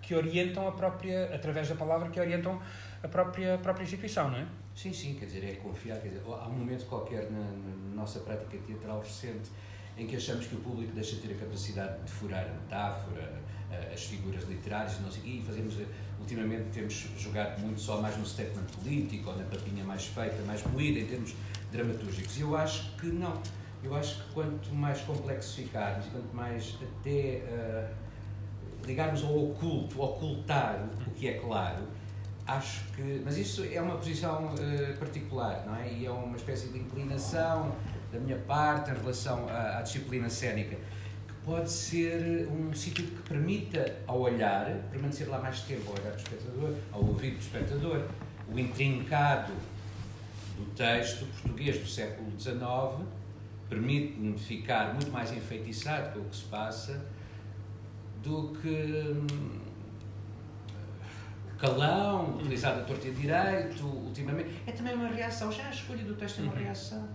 que 0.00 0.14
orientam 0.14 0.68
a 0.68 0.72
própria, 0.72 1.34
através 1.34 1.68
da 1.68 1.74
palavra, 1.74 2.08
que 2.08 2.20
orientam 2.20 2.62
a 3.02 3.08
própria, 3.08 3.56
a 3.56 3.58
própria 3.58 3.82
instituição, 3.82 4.30
não 4.30 4.38
é? 4.38 4.46
Sim, 4.76 4.92
sim, 4.92 5.16
quer 5.18 5.26
dizer, 5.26 5.44
é 5.44 5.56
confiar. 5.56 6.00
Quer 6.00 6.10
dizer, 6.10 6.22
há 6.26 6.46
um 6.46 6.52
momento 6.52 6.86
qualquer 6.86 7.28
na, 7.28 7.40
na, 7.40 7.94
nossa 7.96 8.20
prática 8.20 8.56
teatral 8.64 9.00
recente 9.00 9.50
em 10.00 10.06
que 10.06 10.16
achamos 10.16 10.46
que 10.46 10.54
o 10.54 10.58
público 10.60 10.92
deixa 10.94 11.16
de 11.16 11.22
ter 11.22 11.34
a 11.34 11.38
capacidade 11.38 12.02
de 12.02 12.10
furar 12.10 12.46
a 12.46 12.52
metáfora, 12.54 13.40
as 13.92 14.04
figuras 14.04 14.44
literárias 14.44 14.98
e 14.98 15.02
não 15.02 15.10
sei 15.10 15.22
e 15.24 15.44
fazemos, 15.46 15.76
ultimamente 16.18 16.70
temos 16.72 17.06
jogado 17.18 17.60
muito 17.60 17.80
só 17.80 18.00
mais 18.00 18.16
no 18.16 18.26
statement 18.26 18.64
político 18.78 19.30
ou 19.30 19.36
na 19.36 19.44
papinha 19.44 19.84
mais 19.84 20.06
feita, 20.06 20.42
mais 20.46 20.64
moída 20.64 20.98
em 20.98 21.06
termos 21.06 21.34
dramatúrgicos. 21.70 22.38
E 22.38 22.40
eu 22.40 22.56
acho 22.56 22.96
que 22.96 23.06
não. 23.06 23.40
Eu 23.82 23.94
acho 23.94 24.22
que 24.22 24.32
quanto 24.32 24.74
mais 24.74 25.00
complexificarmos, 25.02 26.06
quanto 26.06 26.34
mais 26.34 26.76
até 26.82 27.42
uh, 27.44 28.86
ligarmos 28.86 29.22
ao 29.22 29.50
oculto, 29.50 30.02
ocultar 30.02 30.80
o, 30.80 31.10
o 31.10 31.14
que 31.14 31.28
é 31.28 31.38
claro, 31.38 31.84
acho 32.46 32.84
que. 32.92 33.22
Mas 33.24 33.36
isso 33.36 33.64
é 33.64 33.80
uma 33.80 33.96
posição 33.96 34.54
uh, 34.54 34.98
particular, 34.98 35.64
não 35.66 35.76
é? 35.76 35.92
E 35.92 36.06
é 36.06 36.10
uma 36.10 36.36
espécie 36.36 36.68
de 36.68 36.78
inclinação 36.78 37.74
da 38.12 38.18
minha 38.18 38.36
parte 38.38 38.90
em 38.90 38.94
relação 38.94 39.48
à, 39.48 39.78
à 39.78 39.82
disciplina 39.82 40.28
cénica, 40.28 40.76
que 41.26 41.34
pode 41.44 41.70
ser 41.70 42.48
um 42.48 42.72
sítio 42.74 43.04
que 43.04 43.22
permita, 43.28 43.96
ao 44.06 44.20
olhar, 44.20 44.66
permanecer 44.90 45.28
lá 45.28 45.38
mais 45.38 45.60
tempo, 45.60 45.90
ao 45.90 45.94
olhar 45.94 46.12
do 46.12 46.18
espectador, 46.18 46.74
ao 46.92 47.04
ouvir 47.04 47.32
do 47.32 47.40
espectador, 47.40 48.06
o 48.52 48.58
intrincado 48.58 49.52
do 50.56 50.74
texto 50.74 51.24
português 51.42 51.78
do 51.78 51.86
século 51.86 52.30
XIX 52.38 53.08
permite-me 53.68 54.36
ficar 54.36 54.92
muito 54.92 55.10
mais 55.10 55.32
enfeitiçado 55.32 56.12
com 56.12 56.20
o 56.20 56.24
que 56.24 56.36
se 56.36 56.44
passa 56.44 57.06
do 58.22 58.52
que 58.60 58.68
hum, 58.68 59.60
o 61.54 61.56
calão 61.56 62.36
utilizado 62.36 62.80
a 62.80 62.84
torta 62.84 63.06
e 63.06 63.12
direito 63.12 63.86
ultimamente 63.86 64.50
é 64.66 64.72
também 64.72 64.94
uma 64.94 65.08
reação 65.08 65.52
já 65.52 65.68
a 65.68 65.70
escolha 65.70 66.02
do 66.04 66.14
texto 66.16 66.40
é 66.40 66.42
uma 66.42 66.52
uhum. 66.52 66.58
reação 66.58 67.08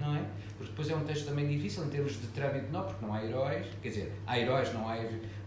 não 0.00 0.16
é? 0.16 0.24
Porque 0.56 0.70
depois 0.70 0.90
é 0.90 0.96
um 0.96 1.04
texto 1.04 1.26
também 1.26 1.46
difícil 1.46 1.84
em 1.84 1.88
termos 1.88 2.20
de 2.20 2.26
trâmite, 2.28 2.66
não, 2.72 2.82
porque 2.82 3.04
não 3.04 3.14
há 3.14 3.24
heróis, 3.24 3.66
quer 3.80 3.88
dizer, 3.90 4.12
há 4.26 4.38
heróis, 4.38 4.72
não 4.74 4.88
há, 4.88 4.96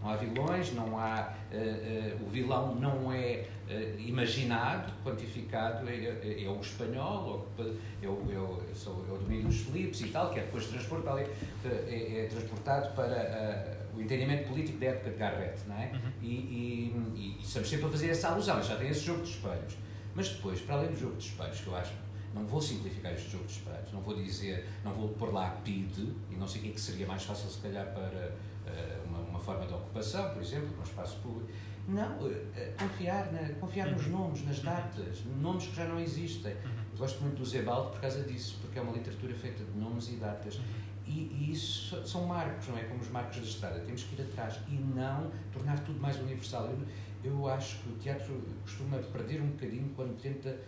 não 0.00 0.10
há 0.10 0.16
vilões, 0.16 0.72
não 0.72 0.98
há, 0.98 1.34
uh, 1.52 2.22
uh, 2.22 2.26
o 2.26 2.30
vilão 2.30 2.74
não 2.76 3.12
é 3.12 3.44
uh, 3.68 4.00
imaginado, 4.00 4.90
quantificado, 5.04 5.86
é, 5.86 5.96
é, 5.96 6.44
é, 6.44 6.48
o 6.48 6.58
espanhol, 6.60 7.46
é 7.58 8.06
o, 8.06 8.10
é, 8.32 8.38
o, 8.38 8.62
é 8.88 9.12
o 9.12 9.18
domínio 9.18 9.48
dos 9.48 9.60
Filipes 9.60 10.00
e 10.00 10.08
tal, 10.08 10.30
que 10.30 10.40
é 10.40 10.44
depois 10.44 10.66
transportado, 10.66 11.18
é, 11.18 11.26
é, 11.64 12.28
transportado 12.30 12.94
para 12.94 13.82
o 13.94 14.00
entendimento 14.00 14.48
político 14.48 14.78
da 14.78 14.86
época 14.86 15.10
de 15.10 15.16
Garrett, 15.18 15.68
não 15.68 15.76
é? 15.76 15.90
Uhum. 15.92 16.12
E, 16.22 16.26
e, 16.26 16.96
e, 17.14 17.36
e 17.38 17.42
estamos 17.42 17.68
sempre 17.68 17.84
a 17.84 17.88
fazer 17.90 18.08
essa 18.08 18.28
alusão, 18.28 18.62
já 18.62 18.76
tem 18.76 18.88
esse 18.88 19.04
jogo 19.04 19.22
de 19.22 19.28
espelhos. 19.28 19.76
Mas 20.14 20.30
depois, 20.30 20.60
para 20.62 20.76
além 20.76 20.90
do 20.90 20.98
jogo 20.98 21.16
de 21.16 21.26
espelhos, 21.26 21.60
que 21.60 21.66
eu 21.66 21.76
acho 21.76 21.92
não 22.34 22.46
vou 22.46 22.60
simplificar 22.60 23.12
este 23.12 23.30
jogo 23.30 23.44
de 23.44 23.52
espelhos, 23.52 23.92
não 23.92 24.00
vou 24.00 24.14
dizer, 24.14 24.66
não 24.84 24.92
vou 24.92 25.08
pôr 25.10 25.32
lá 25.32 25.50
PID 25.64 26.12
e 26.30 26.36
não 26.36 26.48
sei 26.48 26.60
o 26.60 26.64
que, 26.64 26.70
é 26.70 26.72
que 26.72 26.80
seria 26.80 27.06
mais 27.06 27.22
fácil 27.24 27.48
se 27.48 27.58
calhar 27.58 27.86
para 27.92 28.32
uh, 28.66 29.08
uma, 29.08 29.18
uma, 29.18 29.38
forma 29.38 29.66
de 29.66 29.74
ocupação, 29.74 30.32
por 30.32 30.42
exemplo, 30.42 30.70
no 30.76 30.82
espaço 30.82 31.18
público. 31.18 31.50
Não, 31.88 32.16
uh, 32.18 32.30
confiar, 32.78 33.32
na, 33.32 33.48
confiar 33.54 33.90
nos 33.90 34.06
uhum. 34.06 34.12
nomes, 34.12 34.46
nas 34.46 34.60
datas, 34.60 35.22
nomes 35.40 35.66
que 35.66 35.76
já 35.76 35.84
não 35.84 36.00
existem. 36.00 36.52
Uhum. 36.52 36.96
Gosto 36.96 37.20
muito 37.22 37.38
do 37.38 37.44
Zebaldo 37.44 37.90
por 37.90 38.00
causa 38.00 38.22
disso, 38.22 38.58
porque 38.60 38.78
é 38.78 38.82
uma 38.82 38.92
literatura 38.92 39.34
feita 39.34 39.64
de 39.64 39.78
nomes 39.78 40.08
e 40.08 40.16
datas. 40.16 40.56
Uhum. 40.56 40.62
E, 41.06 41.10
e, 41.10 41.52
isso 41.52 42.06
são 42.06 42.26
marcos, 42.26 42.68
não 42.68 42.78
é? 42.78 42.84
Como 42.84 43.00
os 43.00 43.10
marcos 43.10 43.38
da 43.38 43.42
estrada. 43.42 43.80
Temos 43.80 44.04
que 44.04 44.14
ir 44.14 44.24
atrás 44.24 44.58
e 44.68 44.74
não 44.74 45.30
tornar 45.52 45.78
tudo 45.80 46.00
mais 46.00 46.16
universal. 46.18 46.70
Eu, 46.70 47.32
eu 47.32 47.48
acho 47.48 47.78
que 47.78 47.88
o 47.90 47.92
teatro 47.96 48.40
costuma 48.62 48.98
perder 48.98 49.42
um 49.42 49.48
bocadinho 49.48 49.90
quando 49.94 50.16
tenta 50.20 50.58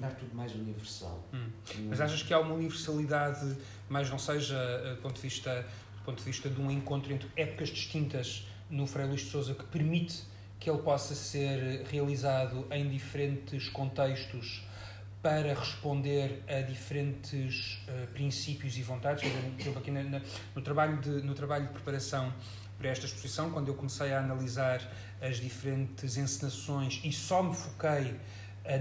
tornar 0.00 0.14
tudo 0.14 0.34
mais 0.34 0.54
universal. 0.54 1.22
Hum. 1.32 1.50
Mas 1.88 2.00
achas 2.00 2.22
que 2.22 2.32
há 2.32 2.40
uma 2.40 2.54
universalidade, 2.54 3.56
mas 3.88 4.08
não 4.08 4.18
seja 4.18 4.56
eh, 4.56 4.94
do 4.94 5.02
ponto 5.02 5.16
de 5.16 5.20
vista, 5.20 5.66
do 5.98 6.04
ponto 6.04 6.18
de, 6.18 6.24
vista 6.24 6.48
de 6.48 6.60
um 6.60 6.70
encontro 6.70 7.12
entre 7.12 7.28
épocas 7.36 7.68
distintas 7.68 8.46
no 8.70 8.86
Frei 8.86 9.06
Luís 9.06 9.20
de 9.20 9.30
Souza 9.30 9.54
que 9.54 9.64
permite 9.64 10.22
que 10.58 10.70
ele 10.70 10.80
possa 10.80 11.14
ser 11.14 11.84
realizado 11.90 12.66
em 12.70 12.88
diferentes 12.88 13.68
contextos 13.68 14.64
para 15.22 15.52
responder 15.52 16.42
a 16.48 16.62
diferentes 16.62 17.82
uh, 17.88 18.06
princípios 18.12 18.76
e 18.78 18.82
vontades. 18.82 19.22
Por 19.22 19.60
exemplo, 19.60 19.78
aqui 19.78 19.90
na, 19.90 20.02
na, 20.02 20.22
no, 20.54 20.62
trabalho 20.62 20.98
de, 20.98 21.10
no 21.22 21.34
trabalho 21.34 21.66
de 21.66 21.72
preparação 21.72 22.32
para 22.78 22.88
esta 22.88 23.04
exposição, 23.04 23.50
quando 23.50 23.68
eu 23.68 23.74
comecei 23.74 24.14
a 24.14 24.20
analisar 24.20 24.80
as 25.20 25.36
diferentes 25.36 26.16
encenações 26.16 27.00
e 27.04 27.12
só 27.12 27.42
me 27.42 27.54
foquei 27.54 28.18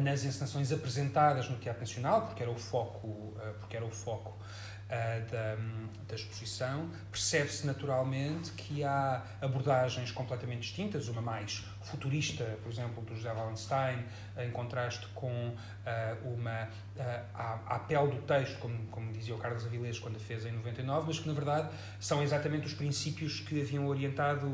nas 0.01 0.23
encenações 0.23 0.71
apresentadas 0.71 1.49
no 1.49 1.57
Teatro 1.57 1.81
Nacional, 1.81 2.27
porque 2.27 2.43
era 2.43 2.51
o 2.51 2.57
foco, 2.57 3.35
eh, 3.39 3.53
porque 3.59 3.77
era 3.77 3.85
o 3.85 3.89
foco 3.89 4.37
eh, 4.89 5.21
da, 5.31 5.55
da 6.07 6.15
exposição, 6.15 6.89
percebe-se 7.11 7.65
naturalmente 7.65 8.51
que 8.51 8.83
há 8.83 9.23
abordagens 9.41 10.11
completamente 10.11 10.61
distintas, 10.61 11.07
uma 11.07 11.21
mais 11.21 11.63
futurista, 11.81 12.43
por 12.61 12.71
exemplo, 12.71 13.03
do 13.03 13.15
José 13.15 13.31
Wallenstein, 13.31 14.03
em 14.37 14.51
contraste 14.51 15.07
com 15.15 15.55
uma 16.23 16.67
a 17.33 17.79
pele 17.87 18.07
do 18.07 18.21
texto, 18.23 18.59
como, 18.59 18.77
como 18.87 19.11
dizia 19.11 19.33
o 19.33 19.37
Carlos 19.37 19.65
Avilés 19.65 19.97
quando 19.97 20.17
a 20.17 20.19
fez 20.19 20.45
em 20.45 20.51
99, 20.51 21.07
mas 21.07 21.19
que 21.19 21.27
na 21.27 21.33
verdade 21.33 21.69
são 21.99 22.21
exatamente 22.21 22.67
os 22.67 22.73
princípios 22.73 23.39
que 23.39 23.61
haviam 23.61 23.87
orientado 23.87 24.47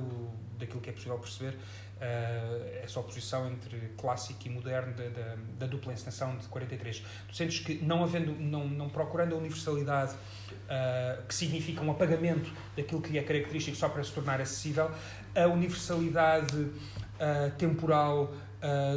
daquilo 0.57 0.79
que 0.81 0.89
é 0.89 0.93
possível 0.93 1.17
perceber 1.17 1.57
uh, 1.97 2.83
essa 2.83 2.99
oposição 2.99 3.49
entre 3.51 3.93
clássico 3.97 4.47
e 4.47 4.49
moderno 4.49 4.93
da, 4.93 5.09
da, 5.09 5.35
da, 5.59 5.65
dupla 5.65 5.93
encenação 5.93 6.37
de 6.37 6.47
43. 6.47 7.03
Tu 7.27 7.35
sentes 7.35 7.59
que, 7.59 7.75
não, 7.83 8.03
havendo, 8.03 8.33
não, 8.33 8.67
não 8.67 8.89
procurando 8.89 9.33
a 9.33 9.37
universalidade 9.37 10.13
uh, 10.13 11.25
que 11.27 11.33
significa 11.33 11.81
um 11.81 11.91
apagamento 11.91 12.51
daquilo 12.75 13.01
que 13.01 13.11
lhe 13.11 13.17
é 13.17 13.23
característico 13.23 13.77
só 13.77 13.89
para 13.89 14.03
se 14.03 14.11
tornar 14.11 14.41
acessível, 14.41 14.91
a 15.35 15.47
universalidade 15.47 16.55
uh, 16.55 17.51
temporal 17.57 18.33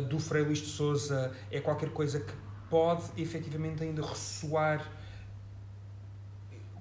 do 0.09 0.19
Frei 0.19 0.43
Luís 0.43 0.61
de 0.61 0.67
Souza 0.69 1.31
é 1.51 1.61
qualquer 1.61 1.91
coisa 1.91 2.21
que 2.21 2.33
pode 2.71 3.05
efetivamente 3.19 3.83
ainda 3.83 4.01
ressoar 4.01 4.91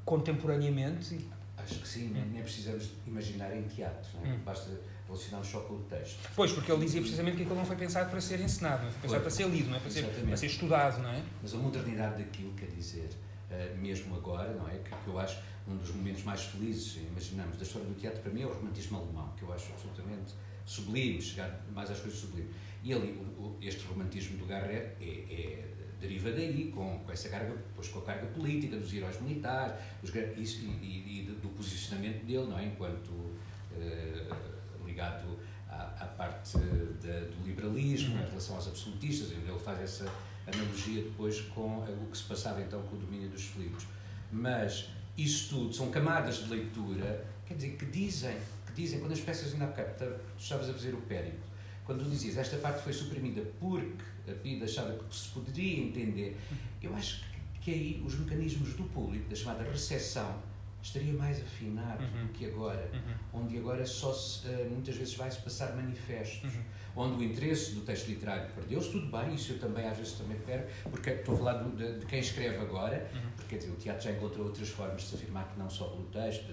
contemporaneamente? 0.06 1.20
Acho 1.58 1.80
que 1.80 1.88
sim, 1.88 2.08
nem, 2.14 2.26
nem 2.28 2.42
precisamos 2.42 2.92
imaginar 3.06 3.54
em 3.54 3.64
teatro, 3.64 4.10
é? 4.24 4.30
hum. 4.30 4.40
basta 4.46 4.72
relacionamos 5.08 5.48
só 5.48 5.62
com 5.62 5.76
o 5.76 5.84
texto. 5.84 6.20
Pois, 6.36 6.52
porque 6.52 6.72
ele 6.72 6.84
dizia 6.86 7.02
precisamente 7.02 7.38
que 7.38 7.44
aquilo 7.44 7.58
não 7.58 7.66
foi 7.66 7.76
pensado 7.76 8.10
para 8.10 8.22
ser 8.22 8.40
ensinado, 8.42 8.84
não 8.84 8.92
foi 8.92 9.02
pensado 9.02 9.22
para 9.22 9.32
ser 9.32 9.48
lido, 9.48 9.70
não 9.70 9.78
é? 9.78 9.80
Para 9.80 9.90
ser, 9.90 10.04
para 10.06 10.38
ser, 10.38 10.46
estudado, 10.48 11.02
não 11.02 11.10
é? 11.10 11.24
Mas 11.42 11.54
a 11.54 11.58
modernidade 11.58 12.24
daquilo 12.24 12.54
quer 12.54 12.68
dizer, 12.68 13.10
uh, 13.50 13.78
mesmo 13.78 14.16
agora, 14.16 14.54
não 14.54 14.68
é? 14.68 14.78
Que, 14.78 14.90
que, 14.90 15.08
eu 15.08 15.18
acho 15.20 15.42
um 15.68 15.78
dos 15.78 15.92
momentos 15.92 16.24
mais 16.24 16.44
felizes, 16.44 16.98
imaginamos, 16.98 17.58
da 17.58 17.64
história 17.64 17.88
do 17.88 17.96
teatro, 17.96 18.22
para 18.22 18.32
mim, 18.32 18.42
é 18.42 18.46
o 18.46 18.54
romantismo 18.54 18.98
alemão, 18.98 19.34
que 19.38 19.44
eu 19.44 19.54
acho 19.54 19.72
absolutamente 19.72 20.34
sublime, 20.66 21.22
chegar 21.22 21.66
mais 21.74 21.90
às 21.90 22.00
coisas 22.00 22.20
sublimes. 22.20 22.54
E 22.84 22.94
ali, 22.94 23.20
este 23.62 23.86
romantismo 23.86 24.38
do 24.38 24.46
Garret 24.46 24.96
é, 25.02 25.04
é 25.04 25.68
deriva 26.00 26.32
daí, 26.32 26.72
com, 26.74 27.00
com 27.00 27.12
essa 27.12 27.30
carga, 27.30 27.56
depois 27.56 27.88
com 27.88 28.00
a 28.00 28.04
carga 28.04 28.28
política 28.28 28.78
dos 28.78 28.94
heróis 28.94 29.20
militares, 29.20 29.74
dos, 30.02 30.14
isso, 30.38 30.64
e, 30.64 30.68
e, 30.68 31.20
e, 31.20 31.32
do 31.42 31.50
posicionamento 31.50 32.24
dele, 32.24 32.46
não 32.48 32.58
é? 32.58 32.66
Enquanto 32.66 33.10
uh, 33.10 34.57
ligado 34.98 35.38
à, 35.70 35.84
à 36.00 36.06
parte 36.06 36.58
do 36.58 37.46
liberalismo, 37.46 38.16
uhum. 38.16 38.24
em 38.24 38.26
relação 38.26 38.56
aos 38.56 38.68
absolutistas, 38.68 39.32
ele 39.32 39.60
faz 39.64 39.80
essa 39.80 40.12
analogia 40.48 41.04
depois 41.04 41.42
com 41.42 41.80
o 41.80 42.08
que 42.12 42.18
se 42.18 42.24
passava 42.24 42.62
então 42.62 42.82
com 42.84 42.96
o 42.96 43.00
domínio 43.00 43.30
dos 43.30 43.44
Filipos. 43.44 43.86
Mas 44.32 44.90
isso 45.16 45.50
tudo 45.50 45.74
são 45.74 45.92
camadas 45.92 46.38
de 46.44 46.50
leitura, 46.50 47.26
quer 47.46 47.54
dizer, 47.54 47.78
que 47.78 47.86
dizem, 47.86 48.36
que 48.66 48.74
dizem, 48.74 49.00
quando 49.00 49.12
as 49.12 49.20
peças 49.20 49.54
ainda 49.54 49.66
há 49.66 49.68
bocado, 49.68 50.16
tu 50.36 50.42
estavas 50.42 50.70
a 50.70 50.74
fazer 50.74 50.94
o 50.94 51.02
périplo, 51.02 51.46
quando 51.86 52.04
tu 52.04 52.10
dizias 52.10 52.38
esta 52.38 52.58
parte 52.58 52.84
foi 52.84 52.92
suprimida 52.92 53.42
porque 53.60 54.04
a 54.30 54.34
PID 54.34 54.64
achava 54.64 54.94
que 54.98 55.16
se 55.16 55.30
poderia 55.30 55.84
entender, 55.84 56.38
uhum. 56.52 56.58
eu 56.82 56.96
acho 56.96 57.22
que, 57.22 57.60
que 57.62 57.72
aí 57.72 58.04
os 58.06 58.16
mecanismos 58.16 58.74
do 58.74 58.84
público, 58.86 59.30
da 59.30 59.36
chamada 59.36 59.64
recepção, 59.64 60.42
estaria 60.88 61.14
mais 61.14 61.42
afinado 61.42 62.04
uhum. 62.04 62.28
do 62.28 62.34
que 62.34 62.46
agora, 62.46 62.90
uhum. 62.94 63.42
onde 63.42 63.58
agora 63.58 63.86
só 63.86 64.14
se, 64.14 64.48
uh, 64.48 64.70
muitas 64.70 64.96
vezes 64.96 65.16
vai-se 65.16 65.42
passar 65.42 65.76
manifestos, 65.76 66.54
uhum. 66.54 66.64
onde 66.96 67.24
o 67.24 67.24
interesse 67.24 67.74
do 67.74 67.82
texto 67.82 68.08
literário 68.08 68.50
perdeu-se, 68.54 68.92
tudo 68.92 69.08
bem, 69.08 69.36
isso 69.36 69.54
eu 69.54 69.60
também 69.60 69.88
às 69.88 69.98
vezes 69.98 70.14
também 70.14 70.38
perco, 70.40 70.70
porque 70.90 71.10
estou 71.10 71.36
a 71.36 71.38
falar 71.38 71.54
do, 71.54 71.76
de, 71.76 72.00
de, 72.00 72.06
quem 72.06 72.20
escreve 72.20 72.58
agora, 72.58 73.10
uhum. 73.14 73.32
porque 73.36 73.50
quer 73.50 73.58
dizer, 73.58 73.72
o 73.72 73.76
teatro 73.76 74.04
já 74.04 74.12
encontrou 74.12 74.48
outras 74.48 74.70
formas 74.70 75.02
de 75.02 75.08
se 75.08 75.16
afirmar 75.16 75.48
que 75.52 75.60
não 75.60 75.70
só 75.70 75.86
pelo 75.86 76.06
texto, 76.06 76.52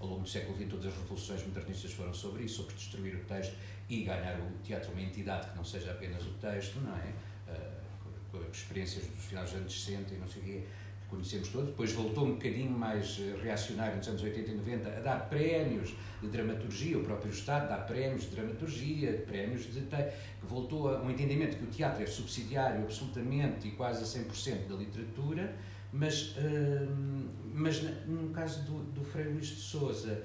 ao 0.00 0.08
longo 0.08 0.22
do 0.22 0.28
século 0.28 0.56
XX 0.56 0.68
todas 0.68 0.86
as 0.86 0.94
revoluções 0.94 1.46
modernistas 1.46 1.92
foram 1.92 2.12
sobre 2.12 2.44
isso, 2.44 2.56
sobre 2.56 2.74
destruir 2.74 3.14
o 3.14 3.24
texto 3.24 3.54
e 3.88 4.02
ganhar 4.02 4.38
o 4.40 4.58
teatro 4.62 4.90
uma 4.92 5.00
entidade 5.00 5.48
que 5.50 5.56
não 5.56 5.64
seja 5.64 5.92
apenas 5.92 6.24
o 6.24 6.30
texto, 6.34 6.80
não 6.80 6.96
é? 6.96 7.12
Uh, 7.48 7.82
com, 8.32 8.38
com 8.38 8.50
experiências 8.50 9.06
dos 9.06 9.24
finais 9.24 9.50
dos 9.50 9.60
anos 9.60 9.84
60 9.84 10.14
e 10.14 10.18
não 10.18 10.26
sei 10.26 10.42
o 10.42 10.44
quê, 10.44 10.64
conhecemos 11.12 11.48
todos, 11.48 11.68
depois 11.68 11.92
voltou 11.92 12.24
um 12.24 12.32
bocadinho 12.32 12.70
mais 12.70 13.20
eh, 13.20 13.38
reacionário 13.42 13.98
nos 13.98 14.08
anos 14.08 14.22
80 14.22 14.50
e 14.50 14.54
90 14.54 14.88
a 14.88 15.00
dar 15.00 15.28
prémios 15.28 15.94
de 16.22 16.28
dramaturgia, 16.28 16.96
o 16.96 17.04
próprio 17.04 17.30
Estado 17.30 17.68
dá 17.68 17.76
prémios 17.76 18.22
de 18.22 18.28
dramaturgia, 18.30 19.22
prémios 19.26 19.70
de 19.70 19.82
que 19.82 20.46
voltou 20.46 20.88
a 20.88 21.02
um 21.02 21.10
entendimento 21.10 21.58
que 21.58 21.64
o 21.64 21.66
teatro 21.66 22.02
é 22.02 22.06
subsidiário 22.06 22.82
absolutamente 22.82 23.68
e 23.68 23.72
quase 23.72 24.02
a 24.02 24.22
100% 24.22 24.68
da 24.68 24.74
literatura, 24.74 25.54
mas, 25.92 26.34
uh, 26.36 26.88
mas 27.52 27.82
no 28.06 28.30
caso 28.30 28.62
do, 28.62 28.82
do 28.84 29.04
Frei 29.04 29.26
Luís 29.26 29.48
de 29.48 29.56
Souza, 29.56 30.24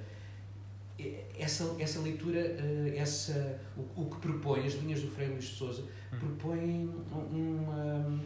essa, 1.38 1.76
essa 1.80 2.00
leitura, 2.00 2.39
uh, 2.39 2.97
essa, 2.97 3.60
o, 3.76 4.04
o, 4.04 4.10
que 4.10 4.21
propõe, 4.21 4.65
as 4.65 4.76
linhas 4.76 5.02
do 5.02 5.10
Frei 5.10 5.28
Luís 5.28 5.43
de 5.43 5.56
Souza, 5.56 5.84
hum. 6.13 6.17
propõem 6.17 6.89
uma 7.12 8.21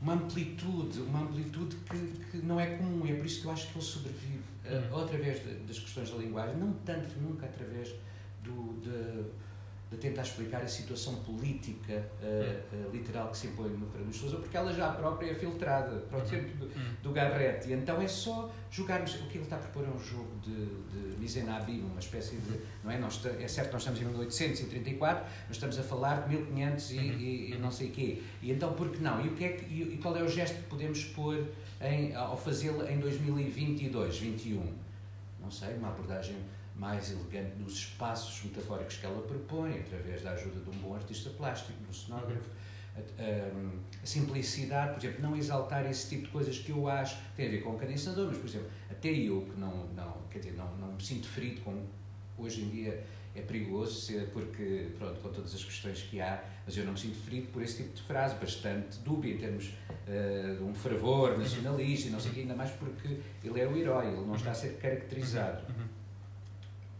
uma 0.00 0.14
amplitude, 0.14 1.00
uma 1.00 1.22
amplitude 1.22 1.76
que, 1.76 1.98
que 2.30 2.36
não 2.38 2.60
é 2.60 2.66
comum, 2.76 3.06
é 3.06 3.14
por 3.14 3.26
isso 3.26 3.40
que 3.40 3.46
eu 3.46 3.52
acho 3.52 3.68
que 3.68 3.78
ele 3.78 3.84
sobrevive, 3.84 4.44
uh, 4.66 4.94
ou 4.94 5.04
através 5.04 5.42
de, 5.42 5.54
das 5.60 5.78
questões 5.78 6.10
da 6.10 6.16
linguagem, 6.16 6.56
não 6.56 6.72
tanto 6.84 7.18
nunca 7.20 7.46
através 7.46 7.94
do, 8.42 8.80
de, 8.80 9.24
de 9.90 9.96
tentar 9.98 10.22
explicar 10.22 10.62
a 10.62 10.66
situação 10.66 11.14
política 11.16 12.04
uh, 12.20 12.88
uh, 12.88 12.90
literal 12.90 13.30
que 13.30 13.38
se 13.38 13.46
impõe 13.46 13.68
no 13.70 13.86
Fernando 13.86 14.12
Sousa, 14.12 14.38
porque 14.38 14.56
ela 14.56 14.72
já 14.72 14.90
própria 14.90 15.30
é 15.30 15.34
filtrada 15.34 15.96
para 16.10 16.18
o 16.18 16.22
uhum. 16.22 16.26
tempo 16.26 16.56
do, 16.56 16.64
uhum. 16.66 16.94
do 17.04 17.12
Garrett. 17.12 17.68
E 17.68 17.72
então 17.72 18.00
é 18.02 18.08
só 18.08 18.50
jogarmos. 18.68 19.14
O 19.14 19.26
que 19.28 19.38
ele 19.38 19.44
está 19.44 19.56
a 19.56 19.58
propor 19.60 19.84
é 19.84 19.88
um 19.88 20.00
jogo 20.00 20.28
de, 20.42 20.66
de 20.90 21.16
Misenabi, 21.18 21.80
uma 21.80 22.00
espécie 22.00 22.36
de. 22.36 22.60
Não 22.82 22.90
é? 22.90 22.98
Nós, 22.98 23.24
é 23.24 23.46
certo 23.46 23.72
nós 23.72 23.82
estamos 23.82 24.00
em 24.00 24.06
1834, 24.06 25.24
mas 25.46 25.56
estamos 25.56 25.78
a 25.78 25.82
falar 25.84 26.26
de 26.26 26.36
1500 26.36 26.90
e, 26.90 26.96
e, 26.96 27.52
e 27.52 27.58
não 27.58 27.70
sei 27.70 27.88
o 27.88 27.92
quê. 27.92 28.22
E 28.42 28.50
então, 28.50 28.72
por 28.72 28.90
que 28.90 29.00
não? 29.00 29.24
E, 29.24 29.28
o 29.28 29.34
que 29.36 29.44
é 29.44 29.48
que, 29.50 29.64
e, 29.72 29.94
e 29.94 29.98
qual 29.98 30.16
é 30.16 30.22
o 30.22 30.28
gesto 30.28 30.56
que 30.56 30.68
podemos 30.68 31.04
pôr 31.04 31.46
em, 31.80 32.12
ao 32.12 32.36
fazê-lo 32.36 32.84
em 32.88 32.98
2022, 32.98 34.18
21? 34.18 34.74
Não 35.40 35.50
sei, 35.50 35.76
uma 35.76 35.90
abordagem 35.90 36.34
mais 36.78 37.10
elegante 37.10 37.56
nos 37.58 37.74
espaços 37.74 38.44
metafóricos 38.44 38.98
que 38.98 39.06
ela 39.06 39.22
propõe, 39.22 39.80
através 39.80 40.22
da 40.22 40.32
ajuda 40.32 40.60
de 40.60 40.70
um 40.70 40.80
bom 40.80 40.94
artista 40.94 41.30
plástico, 41.30 41.72
um 41.88 41.92
cenógrafo. 41.92 42.50
A, 42.94 42.98
a, 42.98 44.02
a, 44.02 44.06
simplicidade, 44.06 44.94
por 44.94 45.04
exemplo, 45.04 45.22
não 45.22 45.36
exaltar 45.36 45.84
esse 45.90 46.08
tipo 46.08 46.24
de 46.24 46.30
coisas 46.30 46.58
que 46.58 46.70
eu 46.70 46.88
acho 46.88 47.18
tem 47.36 47.46
a 47.46 47.50
ver 47.50 47.62
com 47.62 47.70
o 47.70 47.78
cadençador, 47.78 48.28
mas, 48.28 48.38
por 48.38 48.46
exemplo, 48.46 48.70
até 48.90 49.10
eu 49.10 49.42
que 49.42 49.60
não, 49.60 49.86
não, 49.88 50.16
quer 50.30 50.38
dizer, 50.38 50.52
não, 50.52 50.74
não 50.76 50.92
me 50.92 51.02
sinto 51.02 51.28
ferido 51.28 51.60
com. 51.62 51.84
Hoje 52.38 52.60
em 52.60 52.68
dia 52.68 53.02
é 53.34 53.40
perigoso, 53.40 54.00
ser, 54.00 54.28
porque, 54.30 54.88
pronto, 54.98 55.20
com 55.20 55.30
todas 55.30 55.54
as 55.54 55.64
questões 55.64 56.02
que 56.02 56.20
há, 56.20 56.42
mas 56.64 56.76
eu 56.76 56.84
não 56.84 56.92
me 56.92 56.98
sinto 56.98 57.16
ferido 57.16 57.48
por 57.48 57.62
esse 57.62 57.82
tipo 57.82 57.94
de 57.94 58.02
frase, 58.02 58.34
bastante 58.36 58.98
dúbia 58.98 59.34
em 59.34 59.38
termos 59.38 59.68
uh, 59.68 60.56
de 60.56 60.62
um 60.62 60.74
fervor 60.74 61.38
nacionalista 61.38 62.08
e 62.08 62.10
não 62.10 62.20
sei 62.20 62.30
o 62.30 62.34
quê, 62.34 62.40
ainda 62.40 62.54
mais 62.54 62.70
porque 62.72 63.20
ele 63.44 63.60
é 63.60 63.66
o 63.66 63.76
herói, 63.76 64.08
ele 64.08 64.26
não 64.26 64.34
está 64.34 64.50
a 64.50 64.54
ser 64.54 64.76
caracterizado. 64.78 65.62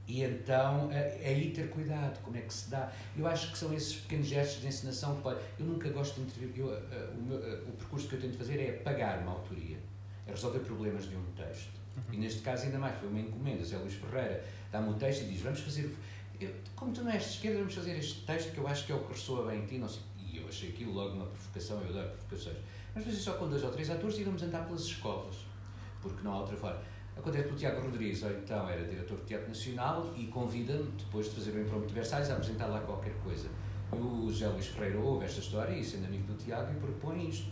E 0.06 0.22
então, 0.22 0.90
é, 0.92 1.18
é 1.20 1.28
aí 1.30 1.50
ter 1.50 1.68
cuidado, 1.68 2.22
como 2.22 2.36
é 2.36 2.40
que 2.40 2.54
se 2.54 2.70
dá. 2.70 2.92
Eu 3.16 3.26
acho 3.26 3.50
que 3.50 3.58
são 3.58 3.74
esses 3.74 3.96
pequenos 3.96 4.26
gestos 4.26 4.60
de 4.60 4.68
encenação 4.68 5.20
que. 5.20 5.28
Eu 5.28 5.66
nunca 5.66 5.88
gosto 5.88 6.14
de 6.14 6.20
intervir... 6.22 6.52
Eu, 6.56 6.66
uh, 6.66 7.18
o, 7.18 7.22
meu, 7.22 7.38
uh, 7.38 7.68
o 7.68 7.72
percurso 7.72 8.08
que 8.08 8.14
eu 8.14 8.20
tento 8.20 8.38
fazer 8.38 8.60
é 8.60 8.72
pagar 8.72 9.18
uma 9.18 9.32
autoria, 9.32 9.78
é 10.26 10.30
resolver 10.30 10.60
problemas 10.60 11.08
de 11.08 11.16
um 11.16 11.24
texto. 11.36 11.72
Uhum. 11.96 12.14
E 12.14 12.16
neste 12.18 12.40
caso, 12.40 12.66
ainda 12.66 12.78
mais, 12.78 12.96
foi 13.00 13.08
uma 13.08 13.18
encomenda. 13.18 13.64
Zé 13.64 13.78
Luís 13.78 13.94
Ferreira 13.94 14.44
dá-me 14.70 14.90
um 14.90 14.94
texto 14.94 15.22
e 15.22 15.28
diz: 15.28 15.40
Vamos 15.40 15.60
fazer. 15.60 15.92
Eu, 16.40 16.54
como 16.76 16.92
tu 16.92 17.02
não 17.02 17.10
és 17.10 17.22
de 17.22 17.30
esquerda, 17.30 17.58
vamos 17.58 17.74
fazer 17.74 17.98
este 17.98 18.20
texto 18.26 18.52
que 18.52 18.58
eu 18.58 18.68
acho 18.68 18.86
que 18.86 18.92
é 18.92 18.94
o 18.94 19.02
que 19.04 19.12
ressoa 19.12 19.50
bem 19.50 19.62
em 19.62 19.66
ti. 19.66 19.78
Não 19.78 19.88
sei. 19.88 20.02
E 20.18 20.36
eu 20.36 20.46
achei 20.46 20.68
aquilo 20.68 20.92
logo 20.92 21.14
uma 21.14 21.26
provocação, 21.26 21.80
eu 21.80 21.88
adoro 21.88 22.10
provocações. 22.10 22.58
Vamos 22.94 23.08
fazer 23.08 23.20
só 23.20 23.32
com 23.34 23.48
dois 23.48 23.64
ou 23.64 23.70
três 23.72 23.90
atores 23.90 24.18
e 24.18 24.24
vamos 24.24 24.42
andar 24.42 24.66
pelas 24.66 24.82
escolas, 24.82 25.36
porque 26.00 26.22
não 26.22 26.32
há 26.32 26.40
outra 26.40 26.56
forma. 26.56 26.80
Acontece 27.16 27.48
que 27.48 27.54
o 27.54 27.56
Tiago 27.56 27.80
Rodrigues, 27.80 28.22
ou 28.22 28.30
então 28.30 28.68
era 28.68 28.84
diretor 28.84 29.16
do 29.16 29.24
Teatro 29.24 29.48
Nacional, 29.48 30.12
e 30.16 30.26
convida-me, 30.26 30.84
depois 30.98 31.26
de 31.26 31.34
fazer 31.34 31.50
o 31.52 31.60
Imprompto 31.60 31.92
de 31.92 32.00
a 32.00 32.18
apresentar 32.18 32.66
lá 32.66 32.80
qualquer 32.80 33.14
coisa. 33.24 33.48
E 33.92 33.96
o 33.96 34.30
José 34.30 34.46
Luís 34.48 34.66
Ferreira 34.66 34.98
ouve 34.98 35.24
esta 35.24 35.40
história, 35.40 35.72
e 35.72 35.82
sendo 35.82 36.06
amigo 36.06 36.24
do 36.24 36.34
Tiago, 36.34 36.70
e 36.72 36.76
propõe 36.76 37.28
isto. 37.28 37.46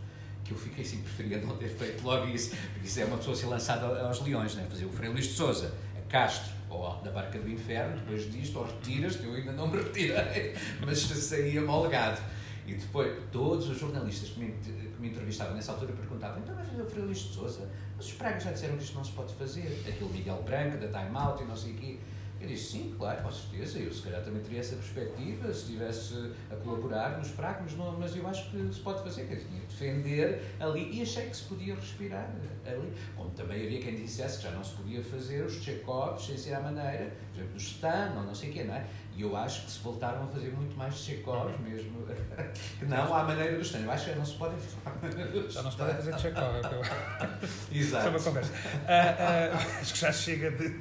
Que 0.45 0.53
eu 0.53 0.59
fiquei 0.59 0.85
assim, 0.85 1.01
preferia 1.03 1.39
não 1.39 1.57
ter 1.57 1.71
feito 1.71 2.05
logo 2.05 2.27
isso, 2.27 2.55
porque 2.73 2.87
isso 2.87 3.01
é 3.01 3.05
uma 3.07 3.17
pessoa 3.17 3.35
ser 3.35 3.47
lançada 3.47 3.87
aos 4.07 4.21
leões, 4.21 4.55
né? 4.55 4.67
fazer 4.69 4.85
o 4.85 4.91
Frei 4.91 5.09
Luís 5.09 5.27
de 5.27 5.33
Souza, 5.33 5.75
a 5.97 6.11
Castro, 6.11 6.53
ou 6.69 7.01
da 7.03 7.11
Barca 7.11 7.39
do 7.39 7.49
Inferno, 7.49 7.97
depois 7.97 8.31
disto, 8.31 8.59
ou 8.59 8.67
retiras-te, 8.67 9.25
eu 9.25 9.33
ainda 9.33 9.53
não 9.53 9.69
me 9.69 9.79
retirei, 9.79 10.55
mas 10.85 10.99
saía 10.99 11.63
molgado. 11.63 12.21
E 12.67 12.75
depois, 12.75 13.23
todos 13.31 13.69
os 13.69 13.79
jornalistas 13.79 14.31
que 14.31 14.41
me, 14.41 14.53
que 14.53 15.01
me 15.01 15.09
entrevistavam 15.09 15.55
nessa 15.55 15.73
altura 15.73 15.93
perguntavam: 15.93 16.41
então 16.41 16.57
fazer 16.57 16.81
o 16.81 16.87
Frei 16.87 17.05
Luís 17.05 17.19
de 17.19 17.35
Souza? 17.35 17.69
Mas 17.97 18.07
os 18.07 18.13
pregos 18.15 18.45
já 18.45 18.53
disseram 18.53 18.77
que 18.77 18.83
isto 18.83 18.95
não 18.95 19.05
se 19.05 19.13
pode 19.13 19.35
fazer. 19.35 19.85
Aquele 19.87 20.11
Miguel 20.11 20.43
Branco, 20.43 20.79
da 20.79 20.89
Time 20.89 21.17
Out 21.17 21.43
e 21.43 21.47
não 21.47 21.57
sei 21.57 21.73
o 21.73 21.75
quê. 21.77 21.99
Eu 22.41 22.49
disse, 22.49 22.73
sim, 22.73 22.95
claro, 22.99 23.23
com 23.23 23.31
certeza, 23.31 23.79
eu 23.79 23.91
se 23.91 24.03
calhar 24.03 24.23
também 24.23 24.43
teria 24.43 24.61
essa 24.61 24.77
perspectiva 24.77 25.51
se 25.51 25.61
estivesse 25.61 26.33
a 26.51 26.57
colaborar 26.57 27.17
nos 27.17 27.31
pragmas, 27.31 27.73
mas 27.99 28.15
eu 28.15 28.27
acho 28.27 28.51
que 28.51 28.75
se 28.75 28.81
pode 28.81 29.03
fazer, 29.03 29.27
que 29.27 29.37
tinha 29.37 29.61
defender 29.61 30.43
ali, 30.61 30.95
e 30.95 31.01
achei 31.01 31.27
que 31.31 31.37
se 31.37 31.45
podia 31.45 31.75
respirar 31.75 32.29
ali. 32.67 32.93
Como 33.17 33.31
também 33.31 33.65
havia 33.65 33.81
quem 33.81 33.97
dissesse 33.97 34.39
que 34.39 34.45
já 34.45 34.51
não 34.51 34.63
se 34.63 34.75
podia 34.75 35.03
fazer 35.03 35.43
os 35.43 35.55
Chekhovs 35.55 36.27
sem 36.27 36.37
ser 36.37 36.55
à 36.55 36.61
maneira, 36.61 37.17
por 37.33 37.39
exemplo, 37.39 37.55
do 37.55 37.59
Stan, 37.59 38.13
ou 38.15 38.25
não 38.25 38.35
sei 38.35 38.51
o 38.51 38.53
quê, 38.53 38.65
não 38.65 38.75
é? 38.75 38.87
E 39.17 39.23
eu 39.23 39.37
acho 39.37 39.65
que 39.65 39.71
se 39.71 39.79
voltaram 39.79 40.25
a 40.25 40.27
fazer 40.27 40.51
muito 40.51 40.77
mais 40.77 40.95
Chekhovs 40.97 41.61
mesmo, 41.61 42.05
que 42.79 42.85
não 42.85 43.15
à 43.15 43.23
maneira 43.23 43.55
do 43.55 43.63
Stan. 43.63 43.79
Eu 43.79 43.91
acho 43.93 44.11
que 44.11 44.19
não 44.19 44.27
se 44.27 44.35
podem 44.35 44.59
fazer. 44.59 45.51
Já 45.51 45.63
não 45.63 45.71
se 45.71 45.77
podem 45.77 45.95
fazer 45.95 46.19
Chekhov. 46.19 46.57
Exato. 47.71 47.71
Isso 47.71 47.97
é 47.97 48.09
uma 48.09 48.21
conversa. 48.21 48.53
Uh, 48.53 49.55
uh, 49.55 49.81
acho 49.81 49.93
que 49.93 50.01
já 50.01 50.13
chega 50.13 50.51
de. 50.51 50.81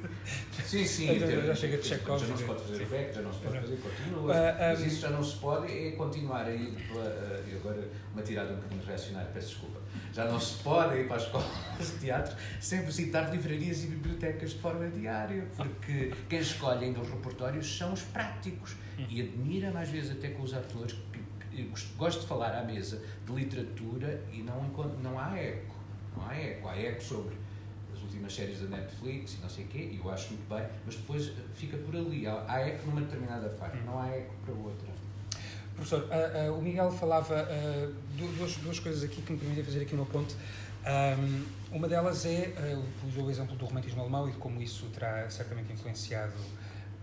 Sim, 0.64 0.84
sim. 0.84 1.18
já, 1.20 1.26
já 1.26 1.54
chega 1.54 1.76
de 1.78 1.86
Chekhov. 1.86 2.20
Já 2.20 2.26
não 2.26 2.36
se 2.36 2.44
pode 2.44 2.60
fazer 2.62 2.82
o 2.82 2.86
back, 2.86 3.14
já 3.14 3.22
não 3.22 3.32
se 3.32 3.38
pode 3.38 3.60
fazer 3.60 3.76
continuas. 3.76 4.36
Uh, 4.36 4.54
mas 4.58 4.80
isso 4.80 5.00
já 5.00 5.10
não 5.10 5.22
se 5.22 5.36
pode 5.36 5.88
é 5.88 5.92
continuar 5.92 6.46
a 6.46 6.50
ir. 6.50 6.76
Uh, 6.90 7.56
agora, 7.56 7.88
uma 8.12 8.22
tirada 8.22 8.52
um 8.52 8.56
bocadinho 8.56 8.84
reacionária, 8.84 9.30
peço 9.32 9.48
desculpa 9.50 9.83
já 10.14 10.26
não 10.26 10.38
se 10.38 10.62
pode 10.62 10.96
ir 10.96 11.08
para 11.08 11.16
as 11.16 11.24
escolas 11.24 11.48
de 11.80 11.98
teatro 11.98 12.36
sem 12.60 12.82
visitar 12.82 13.32
livrarias 13.32 13.82
e 13.82 13.88
bibliotecas 13.88 14.50
de 14.50 14.58
forma 14.60 14.88
diária, 14.88 15.48
porque 15.56 16.12
quem 16.28 16.38
escolhe 16.38 16.84
ainda 16.84 17.00
os 17.00 17.10
repertórios 17.10 17.76
são 17.76 17.92
os 17.92 18.02
práticos. 18.02 18.76
E 19.08 19.20
admira-me 19.20 19.76
às 19.76 19.88
vezes 19.88 20.12
até 20.12 20.28
com 20.28 20.44
os 20.44 20.54
atores 20.54 20.96
que, 21.50 21.68
gosto 21.96 22.20
de 22.20 22.26
falar 22.28 22.56
à 22.56 22.62
mesa 22.62 23.02
de 23.26 23.32
literatura 23.32 24.22
e 24.32 24.42
não, 24.42 24.62
não 25.02 25.18
há 25.18 25.36
eco. 25.36 25.74
Não 26.16 26.28
há 26.28 26.36
eco. 26.36 26.68
Há 26.68 26.78
eco 26.78 27.02
sobre 27.02 27.34
as 27.92 28.00
últimas 28.00 28.32
séries 28.32 28.60
da 28.60 28.68
Netflix 28.68 29.34
e 29.34 29.42
não 29.42 29.48
sei 29.48 29.64
o 29.64 29.68
quê, 29.68 29.90
e 29.92 29.96
eu 29.96 30.10
acho 30.10 30.28
muito 30.28 30.48
bem, 30.48 30.64
mas 30.86 30.94
depois 30.94 31.32
fica 31.54 31.76
por 31.78 31.96
ali. 31.96 32.24
Há, 32.24 32.44
há 32.46 32.60
eco 32.60 32.86
numa 32.86 33.00
determinada 33.00 33.48
parte, 33.48 33.78
não 33.78 34.00
há 34.00 34.08
eco 34.10 34.32
para 34.44 34.54
outra. 34.54 34.93
Professor, 35.74 36.02
uh, 36.04 36.50
uh, 36.50 36.58
o 36.58 36.62
Miguel 36.62 36.90
falava 36.92 37.42
uh, 37.42 37.94
duas, 38.16 38.56
duas 38.56 38.78
coisas 38.78 39.02
aqui 39.02 39.20
que 39.20 39.32
me 39.32 39.38
permitem 39.38 39.64
fazer 39.64 39.82
aqui 39.82 39.94
uma 39.94 40.06
ponte. 40.06 40.34
Um, 40.86 41.76
uma 41.76 41.88
delas 41.88 42.26
é, 42.26 42.52
utilizou 42.98 43.24
o 43.24 43.30
exemplo 43.30 43.56
do 43.56 43.64
romantismo 43.64 44.02
alemão 44.02 44.28
e 44.28 44.32
de 44.32 44.36
como 44.36 44.60
isso 44.60 44.84
terá 44.90 45.28
certamente 45.30 45.72
influenciado 45.72 46.34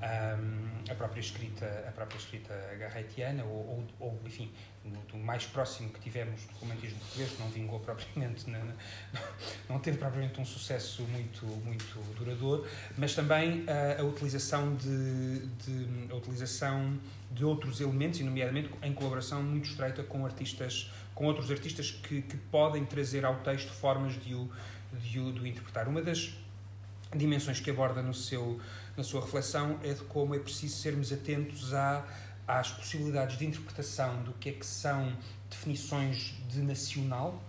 um, 0.01 0.91
a 0.91 0.95
própria 0.95 1.19
escrita, 1.19 1.86
a 1.88 1.91
própria 1.91 2.17
escrita 2.17 2.53
garretiana, 2.79 3.43
ou, 3.43 3.49
ou, 3.51 3.88
ou 3.99 4.21
enfim, 4.25 4.51
do 4.84 5.17
mais 5.17 5.45
próximo 5.45 5.89
que 5.89 5.99
tivemos 5.99 6.41
do 6.45 6.53
romantismo 6.60 6.99
português, 6.99 7.31
que 7.31 7.39
não 7.41 7.49
vingou 7.49 7.79
propriamente, 7.81 8.49
não, 8.49 8.62
não 9.69 9.79
teve 9.79 9.97
propriamente 9.97 10.39
um 10.41 10.45
sucesso 10.45 11.03
muito, 11.03 11.45
muito 11.45 11.99
duradouro, 12.17 12.65
mas 12.97 13.13
também 13.13 13.62
uh, 13.62 14.01
a 14.01 14.03
utilização 14.03 14.75
de, 14.75 15.45
de, 15.47 16.12
a 16.12 16.15
utilização 16.15 16.99
de 17.31 17.45
outros 17.45 17.79
elementos, 17.79 18.19
e 18.19 18.23
nomeadamente 18.23 18.69
em 18.83 18.93
colaboração 18.93 19.41
muito 19.41 19.69
estreita 19.69 20.03
com 20.03 20.25
artistas, 20.25 20.91
com 21.15 21.25
outros 21.25 21.49
artistas 21.49 21.91
que, 21.91 22.21
que 22.21 22.37
podem 22.37 22.85
trazer 22.85 23.25
ao 23.25 23.35
texto 23.37 23.71
formas 23.71 24.21
de 24.21 24.35
o, 24.35 24.49
de 24.93 25.19
o, 25.19 25.31
de 25.31 25.39
o 25.39 25.47
interpretar. 25.47 25.87
Uma 25.87 26.01
das 26.01 26.33
dimensões 27.15 27.59
que 27.59 27.69
aborda 27.69 28.01
no 28.01 28.13
seu, 28.13 28.59
na 28.95 29.03
sua 29.03 29.21
reflexão 29.21 29.79
é 29.83 29.93
de 29.93 30.03
como 30.03 30.35
é 30.35 30.39
preciso 30.39 30.75
sermos 30.77 31.11
atentos 31.11 31.73
à 31.73 32.05
às 32.47 32.71
possibilidades 32.71 33.37
de 33.37 33.45
interpretação 33.45 34.23
do 34.23 34.33
que 34.33 34.49
é 34.49 34.51
que 34.51 34.65
são 34.65 35.15
definições 35.49 36.35
de 36.49 36.61
nacional 36.61 37.41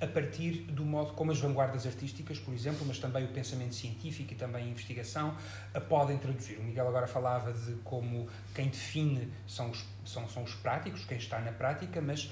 a 0.00 0.06
partir 0.06 0.62
do 0.62 0.84
modo 0.84 1.12
como 1.12 1.30
as 1.30 1.38
vanguardas 1.38 1.86
artísticas, 1.86 2.38
por 2.38 2.54
exemplo, 2.54 2.84
mas 2.86 2.98
também 2.98 3.24
o 3.24 3.28
pensamento 3.28 3.74
científico 3.74 4.32
e 4.32 4.36
também 4.36 4.64
a 4.64 4.68
investigação, 4.68 5.36
a 5.74 5.80
podem 5.80 6.16
traduzir. 6.16 6.58
O 6.58 6.62
Miguel 6.62 6.88
agora 6.88 7.06
falava 7.06 7.52
de 7.52 7.74
como 7.84 8.26
quem 8.54 8.68
define 8.68 9.30
são 9.46 9.70
os, 9.70 9.84
são, 10.04 10.26
são 10.28 10.42
os 10.42 10.54
práticos, 10.54 11.04
quem 11.04 11.18
está 11.18 11.38
na 11.40 11.52
prática, 11.52 12.00
mas, 12.00 12.24
uh, 12.24 12.30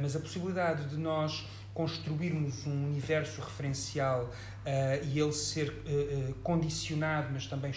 mas 0.00 0.16
a 0.16 0.20
possibilidade 0.20 0.88
de 0.88 0.96
nós 0.96 1.46
construirmos 1.72 2.66
um 2.66 2.86
universo 2.86 3.40
referencial 3.40 4.24
uh, 4.24 5.04
e 5.04 5.20
ele 5.20 5.32
ser 5.32 5.68
uh, 5.68 6.34
condicionado, 6.42 7.28
mas 7.32 7.46
também 7.46 7.72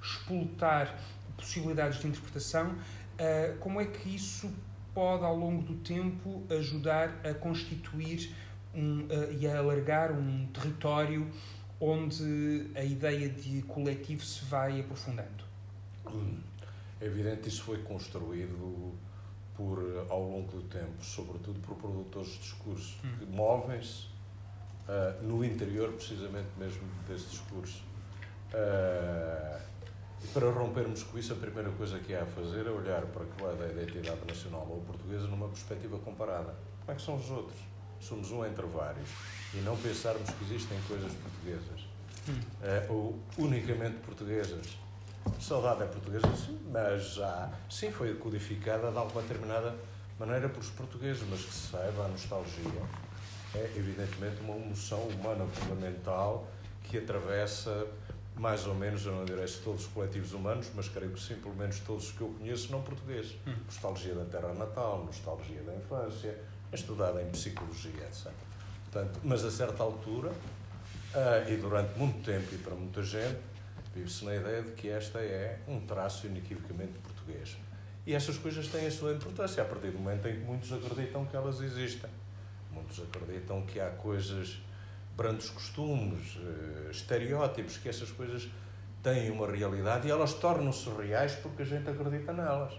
explotar 0.00 0.98
possibilidades 1.36 2.00
de 2.00 2.08
interpretação, 2.08 2.76
como 3.60 3.80
é 3.80 3.86
que 3.86 4.14
isso 4.14 4.52
pode, 4.94 5.24
ao 5.24 5.36
longo 5.36 5.62
do 5.62 5.74
tempo, 5.76 6.44
ajudar 6.50 7.20
a 7.24 7.32
constituir 7.34 8.34
um, 8.74 9.02
uh, 9.02 9.32
e 9.38 9.46
a 9.46 9.58
alargar 9.58 10.12
um 10.12 10.46
território 10.46 11.28
onde 11.80 12.70
a 12.76 12.84
ideia 12.84 13.28
de 13.28 13.62
coletivo 13.62 14.24
se 14.24 14.44
vai 14.44 14.80
aprofundando? 14.80 15.44
É 17.00 17.06
evidente 17.06 17.42
que 17.42 17.48
isso 17.48 17.62
foi 17.62 17.78
construído 17.82 18.94
por, 19.56 19.78
ao 20.08 20.22
longo 20.22 20.52
do 20.52 20.62
tempo, 20.68 21.04
sobretudo 21.04 21.58
por 21.60 21.76
produtores 21.76 22.30
de 22.30 22.38
discurso, 22.38 22.98
hum. 23.04 23.16
que 23.18 23.26
movem-se 23.26 24.06
uh, 24.88 25.22
no 25.22 25.44
interior, 25.44 25.92
precisamente 25.92 26.48
mesmo 26.56 26.82
desse 27.08 27.30
discurso. 27.30 27.82
Uh, 28.54 29.60
e 30.22 30.26
para 30.28 30.48
rompermos 30.50 31.02
com 31.02 31.18
isso, 31.18 31.32
a 31.32 31.36
primeira 31.36 31.70
coisa 31.70 31.98
que 31.98 32.14
há 32.14 32.22
a 32.22 32.26
fazer 32.26 32.66
é 32.66 32.70
olhar 32.70 33.02
para 33.06 33.24
é 33.24 33.68
a 33.68 33.82
identidade 33.82 34.20
nacional 34.26 34.66
ou 34.70 34.80
portuguesa 34.82 35.26
numa 35.26 35.48
perspectiva 35.48 35.98
comparada. 35.98 36.54
Como 36.80 36.92
é 36.92 36.94
que 36.94 37.02
são 37.02 37.16
os 37.16 37.28
outros? 37.30 37.58
Somos 38.02 38.30
um 38.30 38.44
entre 38.44 38.66
vários. 38.66 39.08
E 39.54 39.58
não 39.58 39.76
pensarmos 39.76 40.28
que 40.28 40.44
existem 40.44 40.78
coisas 40.88 41.12
portuguesas. 41.12 41.80
Uh, 42.28 42.92
ou 42.92 43.18
unicamente 43.38 43.96
portuguesas. 43.98 44.76
Saudade 45.40 45.84
é 45.84 45.86
portuguesa, 45.86 46.26
sim, 46.36 46.58
mas 46.70 47.14
já, 47.14 47.50
sim, 47.70 47.92
foi 47.92 48.14
codificada 48.14 48.90
de 48.90 48.98
alguma 48.98 49.22
determinada 49.22 49.74
maneira 50.18 50.48
pelos 50.48 50.70
portugueses, 50.70 51.22
mas 51.30 51.44
que 51.44 51.52
se 51.52 51.70
saiba, 51.70 52.04
a 52.04 52.08
nostalgia 52.08 52.82
é 53.54 53.72
evidentemente 53.76 54.40
uma 54.40 54.56
emoção 54.56 55.00
humana 55.00 55.46
fundamental 55.46 56.48
que 56.84 56.98
atravessa 56.98 57.86
mais 58.34 58.66
ou 58.66 58.74
menos, 58.74 59.04
eu 59.04 59.12
não 59.12 59.24
direi 59.24 59.46
se 59.46 59.60
todos 59.60 59.82
os 59.82 59.92
coletivos 59.92 60.32
humanos, 60.32 60.70
mas 60.74 60.88
creio 60.88 61.12
que 61.12 61.20
sim, 61.20 61.34
pelo 61.36 61.54
menos 61.54 61.78
todos 61.80 62.06
os 62.06 62.12
que 62.12 62.22
eu 62.22 62.28
conheço, 62.28 62.72
não 62.72 62.82
portugueses. 62.82 63.36
Hum. 63.46 63.54
Nostalgia 63.66 64.14
da 64.14 64.24
terra 64.24 64.54
natal, 64.54 65.04
nostalgia 65.04 65.62
da 65.62 65.74
infância, 65.74 66.38
estudada 66.76 67.22
em 67.22 67.30
psicologia, 67.30 68.04
etc. 68.04 68.32
Portanto, 68.90 69.20
mas 69.24 69.44
a 69.44 69.50
certa 69.50 69.82
altura, 69.82 70.30
uh, 70.30 71.50
e 71.50 71.56
durante 71.56 71.98
muito 71.98 72.22
tempo 72.24 72.54
e 72.54 72.58
para 72.58 72.74
muita 72.74 73.02
gente, 73.02 73.38
vive-se 73.94 74.24
na 74.24 74.34
ideia 74.36 74.62
de 74.62 74.72
que 74.72 74.88
esta 74.88 75.18
é 75.18 75.60
um 75.68 75.80
traço 75.80 76.26
inequivocamente 76.26 76.92
português. 76.98 77.56
E 78.06 78.14
essas 78.14 78.36
coisas 78.36 78.66
têm 78.68 78.86
a 78.86 78.90
sua 78.90 79.12
importância 79.12 79.62
a 79.62 79.66
partir 79.66 79.90
do 79.90 79.98
momento 79.98 80.26
em 80.28 80.32
que 80.32 80.44
muitos 80.44 80.72
acreditam 80.72 81.24
que 81.24 81.36
elas 81.36 81.60
existem. 81.60 82.10
Muitos 82.70 83.00
acreditam 83.00 83.62
que 83.62 83.78
há 83.78 83.90
coisas, 83.90 84.58
brandos 85.16 85.50
costumes, 85.50 86.36
uh, 86.36 86.90
estereótipos, 86.90 87.76
que 87.76 87.88
essas 87.88 88.10
coisas 88.10 88.48
têm 89.02 89.30
uma 89.30 89.50
realidade 89.50 90.06
e 90.06 90.10
elas 90.10 90.34
tornam-se 90.34 90.88
reais 90.90 91.34
porque 91.36 91.62
a 91.62 91.64
gente 91.64 91.88
acredita 91.88 92.32
nelas. 92.32 92.72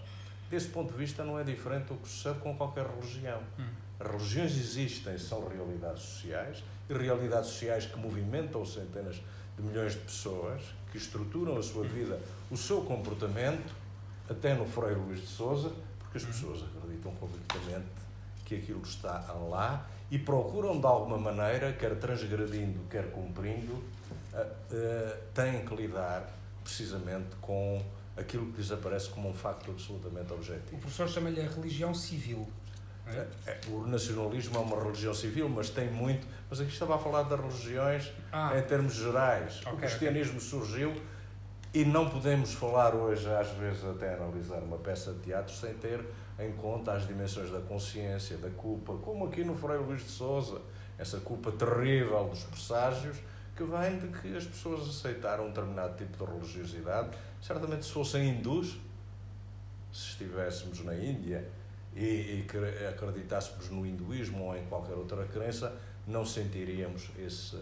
Desse 0.49 0.67
ponto 0.67 0.91
de 0.91 0.97
vista, 0.97 1.23
não 1.23 1.39
é 1.39 1.43
diferente 1.43 1.87
do 1.87 1.95
que 1.95 2.07
sucede 2.07 2.39
com 2.39 2.55
qualquer 2.55 2.85
religião. 2.85 3.41
Hum. 3.59 3.82
Religiões 4.03 4.51
existem, 4.57 5.17
são 5.17 5.47
realidades 5.47 6.03
sociais, 6.03 6.63
e 6.89 6.93
realidades 6.93 7.49
sociais 7.51 7.85
que 7.85 7.97
movimentam 7.97 8.65
centenas 8.65 9.21
de 9.57 9.63
milhões 9.63 9.93
de 9.93 9.99
pessoas, 9.99 10.61
que 10.91 10.97
estruturam 10.97 11.57
a 11.57 11.63
sua 11.63 11.83
vida, 11.83 12.19
o 12.51 12.57
seu 12.57 12.81
comportamento, 12.81 13.73
até 14.29 14.53
no 14.53 14.65
Freire 14.65 14.99
Luís 14.99 15.21
de 15.21 15.27
Souza, 15.27 15.71
porque 15.99 16.17
as 16.17 16.23
pessoas 16.25 16.63
acreditam 16.63 17.13
completamente 17.15 17.87
que 18.45 18.55
aquilo 18.55 18.81
está 18.81 19.19
lá 19.49 19.87
e 20.11 20.19
procuram 20.19 20.79
de 20.79 20.85
alguma 20.85 21.17
maneira, 21.17 21.73
quer 21.73 21.95
transgredindo, 21.97 22.79
quer 22.89 23.11
cumprindo, 23.11 23.73
uh, 23.73 24.37
uh, 24.37 25.17
têm 25.33 25.65
que 25.65 25.75
lidar 25.75 26.29
precisamente 26.63 27.35
com 27.41 27.83
aquilo 28.15 28.51
que 28.51 28.57
lhes 28.57 28.71
aparece 28.71 29.09
como 29.09 29.29
um 29.29 29.33
facto 29.33 29.71
absolutamente 29.71 30.31
objetivo. 30.31 30.75
O 30.75 30.79
professor 30.79 31.09
chama-lhe 31.09 31.41
a 31.41 31.49
religião 31.49 31.93
civil. 31.93 32.47
É? 33.05 33.27
É, 33.47 33.59
o 33.67 33.85
nacionalismo 33.85 34.57
é 34.57 34.59
uma 34.59 34.81
religião 34.81 35.13
civil, 35.13 35.49
mas 35.49 35.69
tem 35.69 35.91
muito. 35.91 36.25
Mas 36.49 36.61
aqui 36.61 36.71
estava 36.71 36.95
a 36.95 36.97
falar 36.97 37.23
das 37.23 37.39
religiões 37.39 38.11
ah. 38.31 38.57
em 38.57 38.61
termos 38.61 38.93
gerais. 38.93 39.59
Okay, 39.61 39.73
o 39.73 39.77
cristianismo 39.77 40.37
okay. 40.37 40.47
surgiu 40.47 40.93
e 41.73 41.83
não 41.83 42.09
podemos 42.09 42.53
falar 42.53 42.95
hoje, 42.95 43.27
às 43.27 43.49
vezes, 43.49 43.83
até 43.83 44.13
analisar 44.13 44.59
uma 44.59 44.77
peça 44.77 45.11
de 45.13 45.19
teatro 45.19 45.53
sem 45.53 45.73
ter 45.73 46.05
em 46.39 46.51
conta 46.53 46.93
as 46.93 47.07
dimensões 47.07 47.51
da 47.51 47.59
consciência, 47.61 48.37
da 48.37 48.49
culpa, 48.49 48.93
como 48.97 49.25
aqui 49.25 49.43
no 49.43 49.55
Freire 49.55 49.83
Luís 49.83 50.03
de 50.03 50.09
Souza, 50.09 50.61
essa 50.97 51.19
culpa 51.19 51.51
terrível 51.51 52.23
dos 52.25 52.43
presságios 52.43 53.17
que 53.55 53.63
vem 53.63 53.99
de 53.99 54.07
que 54.07 54.35
as 54.35 54.45
pessoas 54.45 54.87
aceitaram 54.87 55.45
um 55.45 55.47
determinado 55.49 55.95
tipo 55.95 56.25
de 56.25 56.31
religiosidade. 56.31 57.09
Certamente, 57.41 57.85
se 57.85 57.91
fossem 57.91 58.29
hindus, 58.29 58.79
se 59.91 60.09
estivéssemos 60.09 60.83
na 60.83 60.95
Índia, 60.95 61.47
e, 61.95 62.45
e 62.45 62.87
acreditássemos 62.87 63.69
no 63.69 63.85
hinduísmo 63.85 64.45
ou 64.45 64.57
em 64.57 64.65
qualquer 64.65 64.95
outra 64.95 65.25
crença, 65.25 65.75
não 66.07 66.25
sentiríamos 66.25 67.09
esse, 67.17 67.57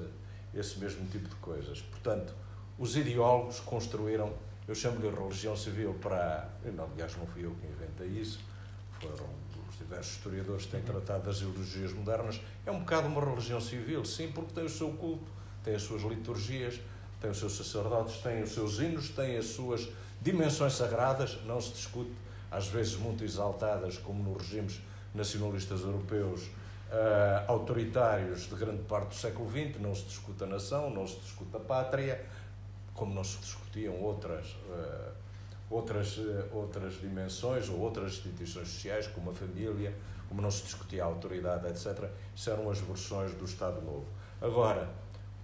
esse 0.53 0.79
mesmo 0.79 1.05
tipo 1.07 1.27
de 1.27 1.35
coisas. 1.35 1.81
Portanto, 1.81 2.33
os 2.77 2.95
ideólogos 2.95 3.59
construíram, 3.59 4.33
eu 4.67 4.73
chamo-lhe 4.73 5.09
religião 5.09 5.55
civil 5.55 5.93
para. 6.01 6.49
Não, 6.75 6.85
aliás, 6.85 7.15
não 7.17 7.27
fui 7.27 7.45
eu 7.45 7.51
que 7.51 7.67
inventei 7.67 8.07
isso, 8.07 8.39
foram 8.99 9.29
os 9.69 9.77
diversos 9.77 10.15
historiadores 10.15 10.65
que 10.65 10.71
têm 10.71 10.81
tratado 10.81 11.25
das 11.25 11.37
ideologias 11.37 11.93
modernas. 11.93 12.41
É 12.65 12.71
um 12.71 12.79
bocado 12.79 13.07
uma 13.07 13.23
religião 13.23 13.59
civil, 13.59 14.03
sim, 14.05 14.31
porque 14.31 14.53
tem 14.53 14.65
o 14.65 14.69
seu 14.69 14.91
culto, 14.93 15.25
tem 15.63 15.75
as 15.75 15.83
suas 15.83 16.01
liturgias, 16.03 16.79
tem 17.19 17.29
os 17.29 17.37
seus 17.37 17.53
sacerdotes, 17.53 18.17
tem 18.21 18.41
os 18.41 18.51
seus 18.51 18.79
hinos, 18.79 19.09
tem 19.09 19.37
as 19.37 19.45
suas 19.45 19.89
dimensões 20.21 20.73
sagradas, 20.73 21.39
não 21.45 21.59
se 21.59 21.73
discute 21.73 22.11
às 22.51 22.67
vezes 22.67 22.97
muito 22.97 23.23
exaltadas, 23.23 23.97
como 23.97 24.21
nos 24.21 24.41
regimes 24.41 24.81
nacionalistas 25.15 25.81
europeus 25.81 26.43
uh, 26.43 27.45
autoritários 27.47 28.41
de 28.41 28.55
grande 28.55 28.83
parte 28.83 29.09
do 29.09 29.15
século 29.15 29.49
XX, 29.49 29.79
não 29.79 29.95
se 29.95 30.03
discute 30.03 30.43
a 30.43 30.47
nação, 30.47 30.89
não 30.89 31.07
se 31.07 31.17
discute 31.19 31.55
a 31.55 31.59
pátria, 31.59 32.23
como 32.93 33.13
não 33.13 33.23
se 33.23 33.37
discutiam 33.39 33.95
outras, 34.01 34.47
uh, 34.69 35.11
outras, 35.69 36.17
uh, 36.17 36.49
outras 36.51 36.99
dimensões 36.99 37.69
ou 37.69 37.79
outras 37.79 38.13
instituições 38.13 38.67
sociais, 38.67 39.07
como 39.07 39.31
a 39.31 39.33
família, 39.33 39.95
como 40.27 40.41
não 40.41 40.51
se 40.51 40.63
discutia 40.63 41.03
a 41.03 41.07
autoridade, 41.07 41.67
etc. 41.67 42.09
Isso 42.35 42.49
eram 42.49 42.69
as 42.69 42.79
versões 42.79 43.33
do 43.33 43.45
Estado 43.45 43.81
Novo. 43.81 44.05
Agora, 44.41 44.89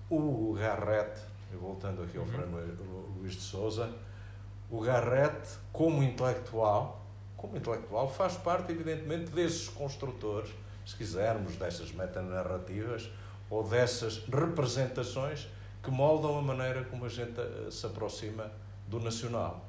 o 0.10 0.54
Garrett, 0.54 1.20
voltando 1.54 2.04
aqui 2.04 2.18
ao 2.18 2.24
uhum. 2.24 2.30
Fernando 2.30 3.18
Luís 3.18 3.34
de 3.34 3.42
Souza, 3.42 3.94
o 4.70 4.82
Garrett, 4.82 5.58
como 5.72 6.04
intelectual, 6.04 7.06
como 7.36 7.56
intelectual, 7.56 8.10
faz 8.10 8.36
parte, 8.36 8.72
evidentemente, 8.72 9.32
desses 9.32 9.70
construtores, 9.70 10.50
se 10.86 10.96
quisermos, 10.96 11.56
dessas 11.56 11.92
metanarrativas 11.92 13.10
ou 13.50 13.64
dessas 13.64 14.26
representações 14.28 15.48
que 15.82 15.92
moldam 15.92 16.38
a 16.38 16.42
maneira 16.42 16.84
como 16.86 17.06
a 17.06 17.10
gente 17.10 17.40
eh, 17.40 17.70
se 17.72 17.86
aproxima 17.86 18.52
do 18.88 19.00
nacional. 19.00 19.66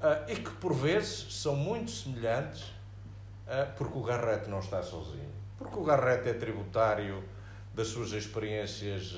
Uh, 0.00 0.30
e 0.30 0.36
que, 0.36 0.50
por 0.52 0.72
vezes, 0.72 1.34
são 1.34 1.56
muito 1.56 1.90
semelhantes, 1.90 2.62
uh, 2.62 3.74
porque 3.76 3.98
o 3.98 4.02
Garrett 4.02 4.48
não 4.48 4.60
está 4.60 4.82
sozinho. 4.82 5.32
Porque 5.58 5.76
o 5.76 5.82
Garrett 5.82 6.28
é 6.28 6.34
tributário 6.34 7.22
das 7.74 7.88
suas 7.88 8.12
experiências 8.12 9.14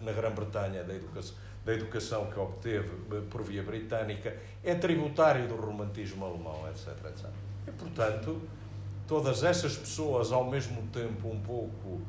na 0.00 0.12
Grã-Bretanha 0.12 0.84
da 0.84 0.94
educação 0.94 1.34
da 1.64 1.72
educação 1.72 2.26
que 2.26 2.38
obteve 2.38 2.90
eh, 3.12 3.22
por 3.30 3.42
via 3.42 3.62
britânica, 3.62 4.36
é 4.62 4.74
tributário 4.74 5.48
do 5.48 5.56
romantismo 5.56 6.24
alemão, 6.24 6.68
etc. 6.68 6.88
etc. 7.06 7.30
E, 7.66 7.70
portanto, 7.70 8.40
todas 9.06 9.42
essas 9.42 9.76
pessoas, 9.76 10.30
ao 10.30 10.44
mesmo 10.50 10.82
tempo, 10.88 11.28
um 11.28 11.40
pouco, 11.40 12.02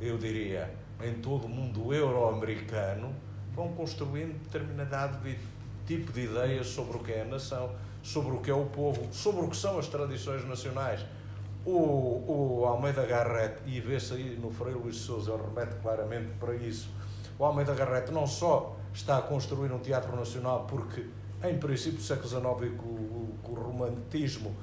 eu 0.00 0.16
diria, 0.16 0.74
em 1.02 1.14
todo 1.14 1.44
o 1.44 1.48
mundo 1.48 1.92
euro-americano, 1.92 3.14
vão 3.54 3.72
construindo 3.74 4.42
determinado 4.44 5.18
tipo 5.86 6.10
de 6.10 6.22
ideias 6.22 6.68
sobre 6.68 6.96
o 6.96 7.00
que 7.00 7.12
é 7.12 7.22
a 7.22 7.24
nação, 7.26 7.70
sobre 8.02 8.32
o 8.32 8.40
que 8.40 8.50
é 8.50 8.54
o 8.54 8.64
povo, 8.64 9.08
sobre 9.12 9.44
o 9.44 9.48
que 9.48 9.56
são 9.56 9.78
as 9.78 9.88
tradições 9.88 10.46
nacionais. 10.48 11.04
O, 11.64 12.60
o 12.60 12.64
Almeida 12.66 13.04
Garrett, 13.04 13.60
e 13.66 13.78
vê-se 13.78 14.14
aí 14.14 14.38
no 14.40 14.50
Freire 14.50 14.78
Luís 14.78 14.96
Souza, 14.96 15.32
ele 15.32 15.42
remete 15.42 15.76
claramente 15.82 16.30
para 16.40 16.54
isso, 16.56 16.88
o 17.38 17.44
Almeida 17.44 17.74
Garrett 17.74 18.10
não 18.10 18.26
só 18.26 18.76
está 18.94 19.18
a 19.18 19.22
construir 19.22 19.72
um 19.72 19.78
teatro 19.78 20.14
nacional 20.16 20.66
porque, 20.68 21.06
em 21.44 21.58
princípio 21.58 21.98
do 21.98 22.02
século 22.02 22.28
XIX 22.28 22.72
e 22.72 22.76
com, 22.76 23.52
o 23.52 23.54
romantismo, 23.54 24.54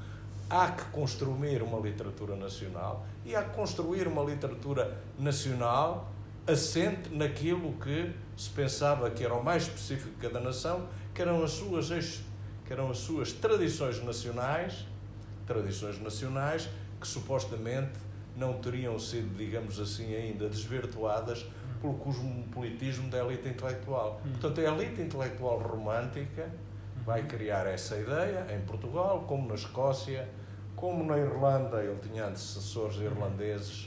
há 0.50 0.72
que 0.72 0.86
construir 0.86 1.62
uma 1.62 1.80
literatura 1.80 2.36
nacional 2.36 3.06
e 3.26 3.36
há 3.36 3.44
que 3.44 3.56
construir 3.56 4.08
uma 4.08 4.24
literatura 4.24 4.98
nacional 5.18 6.12
assente 6.48 7.10
naquilo 7.14 7.74
que 7.74 8.12
se 8.36 8.50
pensava 8.50 9.10
que 9.12 9.24
era 9.24 9.34
o 9.34 9.44
mais 9.44 9.64
específico 9.64 10.10
de 10.10 10.28
cada 10.28 10.40
nação, 10.40 10.88
que 11.14 11.22
eram 11.22 11.44
as 11.44 11.52
suas, 11.52 12.22
que 12.66 12.74
eram 12.74 12.90
as 12.90 12.98
suas 12.98 13.32
tradições 13.32 14.04
nacionais, 14.04 14.88
tradições 15.46 16.02
nacionais 16.02 16.70
que 17.00 17.08
supostamente 17.08 18.00
não 18.36 18.54
teriam 18.54 18.98
sido, 18.98 19.36
digamos 19.38 19.80
assim, 19.80 20.14
ainda 20.16 20.50
desvirtuadas 20.50 21.46
pelo 21.82 21.94
cosmopolitismo 21.96 23.10
da 23.10 23.20
elite 23.20 23.48
intelectual. 23.48 24.22
Hum. 24.26 24.32
Portanto, 24.32 24.60
a 24.60 24.64
elite 24.64 25.02
intelectual 25.02 25.60
romântica 25.60 26.50
vai 27.06 27.24
criar 27.24 27.66
essa 27.66 27.98
ideia 27.98 28.46
em 28.54 28.60
Portugal, 28.62 29.24
como 29.28 29.48
na 29.48 29.56
Escócia, 29.56 30.28
como 30.76 31.04
na 31.04 31.18
Irlanda, 31.18 31.84
ele 31.84 31.98
tinha 32.02 32.28
antecessores 32.28 32.98
irlandeses, 32.98 33.86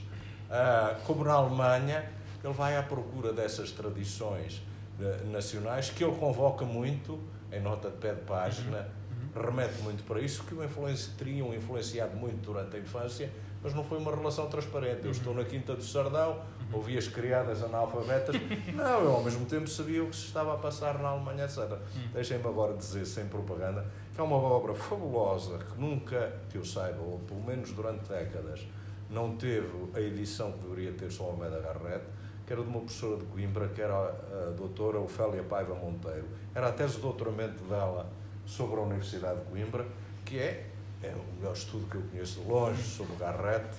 uh, 0.51 1.01
como 1.07 1.25
na 1.25 1.33
Alemanha, 1.33 2.05
ele 2.43 2.53
vai 2.53 2.77
à 2.77 2.83
procura 2.83 3.33
dessas 3.33 3.71
tradições 3.71 4.63
uh, 4.99 5.31
nacionais 5.31 5.89
que 5.89 6.05
ele 6.05 6.17
convoca 6.17 6.65
muito, 6.65 7.19
em 7.51 7.61
nota 7.61 7.91
de 7.91 7.97
pé 7.97 8.15
de 8.15 8.23
página, 8.23 8.89
uhum. 9.37 9.43
remete 9.43 9.81
muito 9.83 10.05
para 10.05 10.21
isso, 10.21 10.45
que 10.45 10.55
o 10.55 10.65
influenci, 10.65 11.11
teriam 11.17 11.55
influenciado 11.55 12.17
muito 12.17 12.43
durante 12.43 12.77
a 12.77 12.79
infância, 12.81 13.31
mas 13.63 13.75
não 13.75 13.85
foi 13.85 13.99
uma 13.99 14.15
relação 14.15 14.49
transparente. 14.49 15.01
Eu 15.01 15.07
uhum. 15.07 15.11
estou 15.11 15.35
na 15.35 15.45
Quinta 15.45 15.75
do 15.75 15.83
Sardão, 15.83 16.43
ouvi 16.73 16.99
as 16.99 17.07
criadas 17.07 17.63
analfabetas. 17.63 18.35
Não, 18.75 19.01
eu 19.03 19.13
ao 19.13 19.23
mesmo 19.23 19.47
tempo 19.47 19.69
sabia 19.69 20.03
o 20.03 20.09
que 20.09 20.17
se 20.17 20.27
estava 20.27 20.55
a 20.55 20.57
passar 20.57 20.99
na 20.99 21.09
Alemanha, 21.09 21.45
etc. 21.45 21.59
Hum. 21.61 22.09
Deixem-me 22.13 22.47
agora 22.47 22.75
dizer, 22.75 23.07
sem 23.07 23.27
propaganda, 23.27 23.87
que 24.15 24.21
é 24.21 24.25
uma 24.25 24.37
obra 24.37 24.75
fabulosa 24.75 25.59
que 25.59 25.81
nunca, 25.81 26.33
que 26.49 26.57
eu 26.57 26.65
saiba, 26.65 27.01
ou 27.03 27.19
pelo 27.21 27.43
menos 27.43 27.71
durante 27.73 28.09
décadas, 28.09 28.67
não 29.09 29.37
teve 29.37 29.91
a 29.95 30.01
edição 30.01 30.53
que 30.53 30.59
deveria 30.67 30.93
ter 30.93 31.11
só 31.13 31.25
Almeida 31.25 31.61
Garrett, 31.61 32.05
que 32.47 32.53
era 32.53 32.63
de 32.63 32.69
uma 32.69 32.81
professora 32.81 33.19
de 33.19 33.25
Coimbra, 33.27 33.69
que 33.69 33.81
era 33.81 33.95
a, 33.95 34.51
doutora 34.57 34.99
Ofélia 34.99 35.43
Paiva 35.43 35.75
Monteiro. 35.75 36.27
Era 36.55 36.69
a 36.69 36.73
tese 36.73 36.97
de 36.97 37.03
doutoramento 37.03 37.63
dela 37.65 38.11
sobre 38.45 38.81
a 38.81 38.83
Universidade 38.83 39.41
de 39.41 39.47
Coimbra, 39.47 39.87
que 40.25 40.39
é, 40.39 40.67
é 41.03 41.15
o 41.15 41.37
melhor 41.37 41.53
estudo 41.53 41.87
que 41.89 41.97
eu 41.97 42.03
conheço 42.03 42.41
de 42.41 42.49
longe 42.49 42.83
sobre 42.83 43.15
o 43.15 43.17
Garrett 43.17 43.77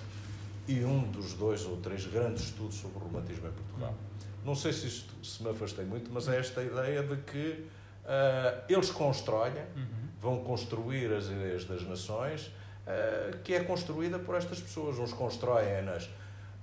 e 0.68 0.84
um 0.84 1.04
dos 1.04 1.34
dois 1.34 1.66
ou 1.66 1.78
três 1.78 2.06
grandes 2.06 2.44
estudos 2.44 2.76
sobre 2.76 2.98
o 2.98 3.02
romantismo 3.02 3.48
em 3.48 3.52
Portugal. 3.52 3.94
Não 4.46 4.56
sei 4.56 4.74
se, 4.74 4.88
isto, 4.88 5.14
se 5.26 5.42
me 5.42 5.50
afastei 5.50 5.86
muito, 5.86 6.12
mas 6.12 6.28
é 6.28 6.38
esta 6.38 6.62
ideia 6.62 7.02
de 7.04 7.16
que 7.18 7.66
uh, 8.04 8.64
eles 8.68 8.92
constroem, 8.92 9.54
uhum. 9.76 10.08
vão 10.20 10.44
construir 10.44 11.14
as 11.14 11.26
ideias 11.26 11.66
das 11.66 11.84
nações, 11.88 12.48
uh, 12.48 13.38
que 13.44 13.54
é 13.54 13.64
construída 13.64 14.20
por 14.20 14.36
estas 14.36 14.60
pessoas. 14.60 15.00
Uns 15.00 15.14
constroem-nas 15.14 16.10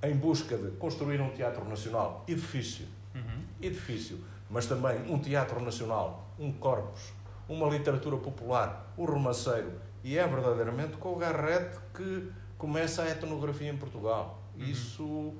em 0.03 0.15
busca 0.15 0.57
de 0.57 0.71
construir 0.73 1.21
um 1.21 1.31
teatro 1.31 1.67
nacional, 1.69 2.25
edifício, 2.29 2.87
uhum. 3.15 3.43
edifício, 3.61 4.19
mas 4.49 4.67
também 4.67 5.01
um 5.11 5.19
teatro 5.19 5.61
nacional, 5.63 6.29
um 6.39 6.53
corpus, 6.53 7.13
uma 7.49 7.69
literatura 7.69 8.17
popular, 8.17 8.93
o 8.97 9.03
um 9.03 9.07
romanceiro. 9.07 9.73
E 10.03 10.19
é 10.19 10.27
verdadeiramente 10.27 10.97
com 10.97 11.13
o 11.13 11.17
Garrett 11.17 11.77
que 11.95 12.31
começa 12.57 13.03
a 13.03 13.11
etnografia 13.11 13.71
em 13.71 13.77
Portugal. 13.77 14.43
Uhum. 14.57 14.65
Isso, 14.65 15.05
uh, 15.05 15.37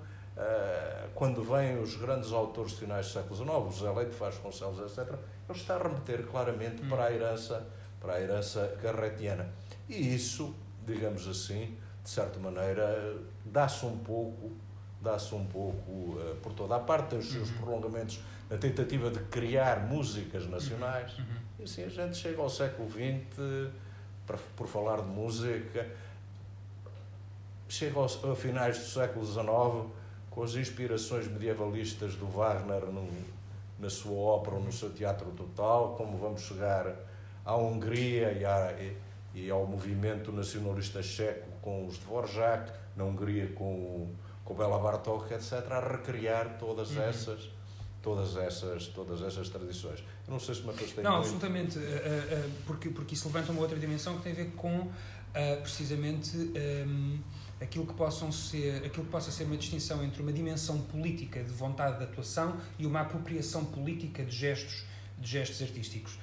quando 1.15 1.43
vêm 1.43 1.79
os 1.79 1.97
grandes 1.97 2.33
autores 2.33 2.73
finais 2.73 3.07
do 3.07 3.13
século 3.13 3.37
XIX, 3.37 3.51
o 3.51 3.71
José 3.71 3.91
Leite 3.91 4.17
Vasconcelos, 4.17 4.79
etc., 4.81 5.15
ele 5.49 5.59
está 5.59 5.77
a 5.77 5.83
remeter 5.83 6.27
claramente 6.27 6.83
uhum. 6.83 6.89
para 6.89 7.05
a 7.05 7.13
herança, 7.13 7.67
para 8.01 8.15
a 8.15 8.21
herança 8.21 8.77
garretiana. 8.83 9.49
E 9.89 10.15
isso, 10.15 10.55
digamos 10.87 11.27
assim, 11.29 11.77
de 12.03 12.11
certa 12.11 12.39
maneira, 12.39 13.17
dá-se 13.45 13.85
um 13.85 13.99
pouco, 13.99 14.53
dá-se 15.01 15.35
um 15.35 15.45
pouco 15.47 15.91
uh, 15.91 16.37
por 16.43 16.53
toda 16.53 16.77
a 16.77 16.81
parte, 16.81 17.11
tem 17.11 17.19
os 17.19 17.31
seus 17.31 17.51
uhum. 17.51 17.57
prolongamentos 17.59 18.21
na 18.49 18.57
tentativa 18.57 19.11
de 19.11 19.21
criar 19.25 19.87
músicas 19.87 20.47
nacionais. 20.47 21.19
Uhum. 21.19 21.25
E 21.61 21.63
assim 21.65 21.85
a 21.85 21.89
gente 21.89 22.17
chega 22.17 22.41
ao 22.41 22.49
século 22.49 22.91
XX, 22.91 23.71
para, 24.31 24.39
por 24.57 24.69
falar 24.69 25.03
de 25.03 25.09
música, 25.09 25.89
chega 27.69 27.99
aos, 27.99 28.23
a 28.25 28.37
finais 28.37 28.79
do 28.79 28.85
século 28.85 29.27
XIX 29.27 29.93
com 30.31 30.45
as 30.45 30.55
inspirações 30.55 31.27
medievalistas 31.27 32.15
do 32.15 32.27
Wagner 32.27 32.87
no, 32.87 33.09
na 33.79 33.91
sua 33.91 34.17
ópera 34.17 34.57
ou 34.57 34.63
no 34.63 34.73
seu 34.73 34.91
teatro 34.91 35.31
total, 35.33 35.97
como 35.97 36.17
vamos 36.17 36.43
chegar 36.43 36.95
à 37.45 37.57
Hungria 37.57 38.33
e, 38.33 38.45
à, 38.45 38.73
e, 38.81 38.97
e 39.35 39.51
ao 39.51 39.67
movimento 39.67 40.31
nacionalista 40.31 41.03
checo 41.03 41.49
com 41.61 41.87
os 41.87 41.99
Dvorak, 41.99 42.71
na 42.97 43.05
Hungria 43.05 43.49
com, 43.55 44.09
com 44.45 44.55
Bela 44.55 44.79
Bartók, 44.79 45.35
etc., 45.35 45.53
a 45.73 45.81
recriar 45.81 46.57
todas 46.59 46.93
uhum. 46.93 47.03
essas 47.03 47.51
todas 48.03 48.37
essas 48.37 48.87
todas 48.89 49.23
essas 49.23 49.49
tradições. 49.49 50.01
Eu 50.27 50.33
não 50.33 50.41
sei 50.41 50.55
se 50.55 50.63
me 50.63 50.71
afastei 50.71 51.03
Não, 51.03 51.13
muito. 51.13 51.25
absolutamente, 51.25 51.79
uh, 51.79 51.83
uh, 51.83 52.51
porque, 52.67 52.89
porque 52.91 53.15
isso 53.15 53.27
levanta 53.29 53.53
uma 53.53 53.61
outra 53.61 53.79
dimensão 53.79 54.17
que 54.17 54.23
tem 54.23 54.33
a 54.33 54.37
ver 54.37 54.53
com, 54.57 54.89
precisamente, 55.63 56.37
ehm, 56.57 57.21
aquilo 57.61 57.87
que 57.87 57.95
possam 57.95 58.33
ser 58.33 58.85
aquilo 58.85 59.05
que 59.05 59.11
possa 59.11 59.31
ser 59.31 59.45
uma 59.45 59.57
distinção 59.57 60.03
entre 60.03 60.23
uma 60.23 60.33
dimensão 60.33 60.81
política 60.83 61.43
de 61.43 61.53
vontade 61.53 61.99
de 61.99 62.05
atuação 62.05 62.57
e 62.79 62.87
uma 62.87 63.03
apropriação 63.03 63.65
política 63.65 64.25
de 64.25 64.35
gestos 64.35 64.85
de 65.19 65.31
gestos 65.31 65.61
artísticos 65.63 66.19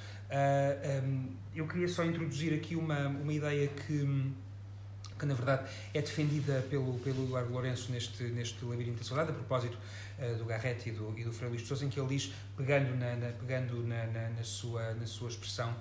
um, 1.05 1.29
eu 1.55 1.67
queria 1.67 1.87
só 1.87 2.03
introduzir 2.03 2.53
aqui 2.53 2.75
uma 2.75 3.07
uma 3.07 3.31
ideia 3.31 3.67
que 3.67 4.33
que 5.17 5.25
na 5.25 5.33
verdade 5.33 5.69
é 5.93 6.01
defendida 6.01 6.65
pelo 6.69 6.99
pelo 6.99 7.23
Eduardo 7.23 7.51
Lourenço 7.51 7.91
neste 7.91 8.23
neste 8.23 8.63
labirinto 8.65 8.97
da 8.97 9.03
saudade 9.03 9.31
a 9.31 9.33
propósito 9.33 9.77
do 10.37 10.45
Garrett 10.45 10.89
e 10.89 10.91
do 10.91 11.13
e 11.17 11.23
do 11.23 11.47
Luís 11.47 11.61
de 11.61 11.67
Sousa 11.67 11.85
em 11.85 11.89
que 11.89 11.99
ele 11.99 12.09
diz 12.09 12.33
pegando 12.55 12.95
na, 12.95 13.15
na 13.15 13.31
pegando 13.33 13.85
na, 13.85 14.07
na, 14.07 14.29
na 14.29 14.43
sua 14.43 14.93
na 14.95 15.05
sua 15.05 15.29
expressão 15.29 15.75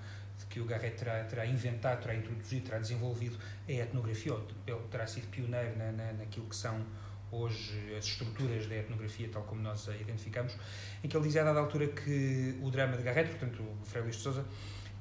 que 0.50 0.60
o 0.60 0.64
Garrett 0.64 0.96
terá, 0.96 1.24
terá 1.24 1.46
inventado, 1.46 2.02
terá 2.02 2.14
introduzido, 2.14 2.66
terá 2.66 2.78
desenvolvido 2.78 3.38
a 3.68 3.72
etnografia, 3.72 4.34
ou 4.34 4.42
terá 4.90 5.06
sido 5.06 5.26
pioneiro 5.28 5.76
na, 5.76 5.90
na, 5.92 6.12
naquilo 6.12 6.46
que 6.46 6.56
são 6.56 6.84
hoje 7.30 7.94
as 7.96 8.04
estruturas 8.04 8.66
da 8.66 8.76
etnografia, 8.76 9.28
tal 9.32 9.42
como 9.42 9.60
nós 9.60 9.88
a 9.88 9.96
identificamos, 9.96 10.56
em 11.02 11.08
que 11.08 11.16
ele 11.16 11.26
dizia 11.26 11.42
a 11.42 11.44
dada 11.44 11.60
altura 11.60 11.88
que 11.88 12.58
o 12.62 12.70
drama 12.70 12.96
de 12.96 13.02
Garrett, 13.02 13.30
portanto, 13.30 13.62
o 13.62 13.84
Frei 13.84 14.02
Luís 14.02 14.16
de 14.16 14.22
Souza, 14.22 14.44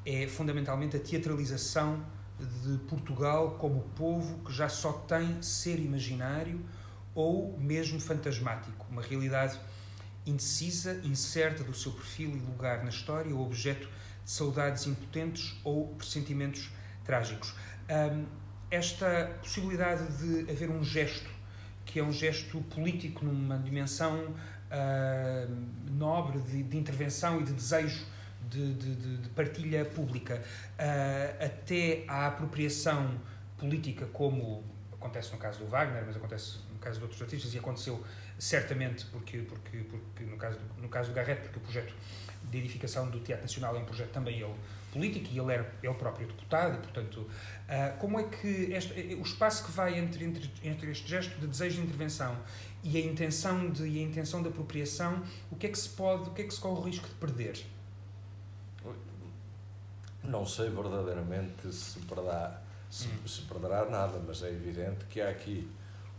é 0.06 0.28
fundamentalmente 0.28 0.98
a 0.98 1.00
teatralização 1.00 2.06
de 2.40 2.78
Portugal 2.90 3.52
como 3.58 3.82
povo 3.96 4.44
que 4.44 4.52
já 4.52 4.68
só 4.68 4.92
tem 4.92 5.42
ser 5.42 5.80
imaginário 5.80 6.60
ou 7.16 7.58
mesmo 7.58 8.00
fantasmático, 8.00 8.86
uma 8.92 9.02
realidade 9.02 9.58
indecisa, 10.26 11.00
incerta 11.04 11.64
do 11.64 11.74
seu 11.74 11.92
perfil 11.94 12.32
e 12.32 12.40
lugar 12.40 12.84
na 12.84 12.90
história, 12.90 13.34
ou 13.34 13.46
objeto 13.46 13.88
de 14.24 14.32
saudades 14.32 14.86
impotentes 14.86 15.56
ou 15.64 15.88
pressentimentos 15.96 16.70
trágicos. 17.04 17.54
Um, 17.90 18.26
esta 18.70 19.38
possibilidade 19.42 20.06
de 20.18 20.52
haver 20.52 20.70
um 20.70 20.84
gesto, 20.84 21.30
que 21.86 22.00
é 22.00 22.04
um 22.04 22.12
gesto 22.12 22.60
político 22.62 23.24
numa 23.24 23.58
dimensão 23.60 24.26
uh, 24.26 25.92
nobre 25.92 26.40
de, 26.40 26.64
de, 26.64 26.78
intervenção 26.78 27.40
e 27.40 27.44
de 27.44 27.54
desejo 27.54 28.04
de, 28.50 28.74
de, 28.74 29.18
de 29.18 29.30
partilha 29.30 29.86
pública, 29.86 30.42
uh, 30.42 31.46
até 31.46 32.04
à 32.08 32.28
apropriação 32.28 33.22
política, 33.58 34.08
como 34.08 34.64
acontece 34.92 35.32
no 35.32 35.38
caso 35.38 35.60
do 35.60 35.68
Wagner, 35.68 36.04
mas 36.06 36.18
acontece 36.18 36.58
caso 36.86 37.00
de 37.00 37.04
outros 37.04 37.22
artistas, 37.22 37.54
e 37.54 37.58
aconteceu 37.58 38.02
certamente 38.38 39.06
porque, 39.08 39.40
porque, 39.40 39.80
porque 39.80 40.24
no, 40.24 40.38
caso 40.38 40.60
do, 40.60 40.82
no 40.82 40.90
caso 40.90 41.10
do 41.10 41.16
Garrett, 41.16 41.42
porque 41.42 41.58
o 41.58 41.62
projeto 41.62 41.94
de 42.50 42.58
edificação 42.58 43.10
do 43.10 43.20
Teatro 43.20 43.44
Nacional 43.44 43.76
é 43.76 43.80
um 43.80 43.86
projeto 43.86 44.12
também 44.12 44.40
ele 44.40 44.56
político 44.92 45.28
e 45.32 45.38
ele 45.38 45.54
era 45.54 45.74
ele 45.84 45.94
próprio 45.96 46.28
deputado 46.28 46.76
e 46.76 46.78
portanto 46.78 47.18
uh, 47.18 47.98
como 48.00 48.20
é 48.20 48.24
que 48.24 48.72
este, 48.72 49.16
o 49.16 49.22
espaço 49.24 49.66
que 49.66 49.72
vai 49.72 50.00
entre, 50.00 50.24
entre, 50.24 50.50
entre 50.64 50.92
este 50.92 51.08
gesto 51.08 51.38
de 51.38 51.48
desejo 51.48 51.82
de 51.82 51.88
intervenção 51.88 52.38
e 52.82 52.98
a 52.98 53.02
intenção 53.02 53.70
de 53.70 53.86
e 53.86 54.00
a 54.00 54.02
intenção 54.04 54.42
de 54.42 54.48
apropriação 54.48 55.22
o 55.52 55.56
que 55.56 55.68
é 55.68 55.70
que 55.70 55.78
se 55.78 55.90
pode 55.90 56.30
o 56.30 56.34
que 56.34 56.44
é 56.44 56.46
que 56.46 56.54
se 56.54 56.62
corre 56.62 56.80
o 56.80 56.84
risco 56.84 57.08
de 57.08 57.16
perder 57.16 57.66
não 60.24 60.46
sei 60.46 60.70
verdadeiramente 60.70 61.74
se 61.74 62.00
perderá 62.00 62.62
se, 62.90 63.08
hum. 63.08 63.28
se 63.28 63.42
perderá 63.42 63.86
nada 63.90 64.22
mas 64.26 64.44
é 64.44 64.50
evidente 64.50 65.04
que 65.10 65.20
há 65.20 65.30
aqui 65.30 65.68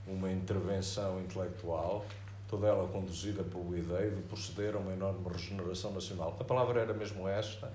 uma 0.07 0.31
intervenção 0.31 1.21
intelectual 1.21 2.05
toda 2.49 2.69
ela 2.69 2.87
conduzida 2.89 3.43
pela 3.43 3.77
ideia 3.77 4.11
de 4.11 4.23
proceder 4.23 4.75
a 4.75 4.79
uma 4.79 4.93
enorme 4.93 5.29
regeneração 5.29 5.93
nacional. 5.93 6.37
A 6.39 6.45
palavra 6.45 6.81
era 6.81 6.95
mesmo 6.95 7.29
esta, 7.29 7.73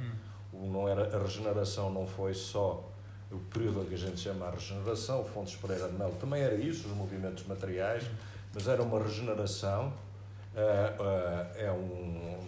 hum. 0.53 0.71
não 0.71 0.87
era, 0.87 1.15
a 1.15 1.21
regeneração 1.21 1.91
não 1.91 2.07
foi 2.07 2.33
só 2.33 2.89
o 3.31 3.39
período 3.39 3.87
que 3.87 3.95
a 3.95 3.97
gente 3.97 4.19
chama 4.19 4.47
a 4.47 4.51
regeneração, 4.51 5.21
o 5.21 5.25
Fontes 5.25 5.55
Pereira 5.55 5.87
de 5.87 5.97
Melo 5.97 6.15
também 6.19 6.41
era 6.41 6.55
isso, 6.55 6.87
os 6.87 6.95
movimentos 6.95 7.45
materiais, 7.45 8.03
hum. 8.03 8.15
mas 8.53 8.67
era 8.67 8.81
uma 8.81 9.01
regeneração, 9.01 9.87
uh, 9.87 11.01
uh, 11.01 11.57
é, 11.57 11.71
um, 11.71 12.39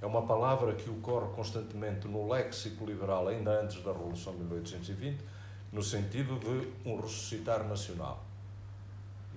é 0.00 0.06
uma 0.06 0.22
palavra 0.22 0.74
que 0.74 0.88
ocorre 0.88 1.32
constantemente 1.34 2.06
no 2.08 2.28
léxico 2.28 2.84
liberal, 2.84 3.28
ainda 3.28 3.60
antes 3.60 3.82
da 3.82 3.92
Revolução 3.92 4.34
de 4.34 4.40
1820, 4.40 5.18
no 5.72 5.82
sentido 5.82 6.38
de 6.38 6.88
um 6.88 7.00
ressuscitar 7.00 7.66
nacional. 7.66 8.29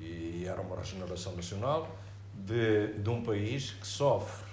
E 0.03 0.45
era 0.45 0.61
uma 0.61 0.75
regeneração 0.75 1.35
nacional 1.35 1.89
de, 2.33 2.93
de 2.93 3.09
um 3.09 3.23
país 3.23 3.71
que 3.71 3.87
sofre, 3.87 4.45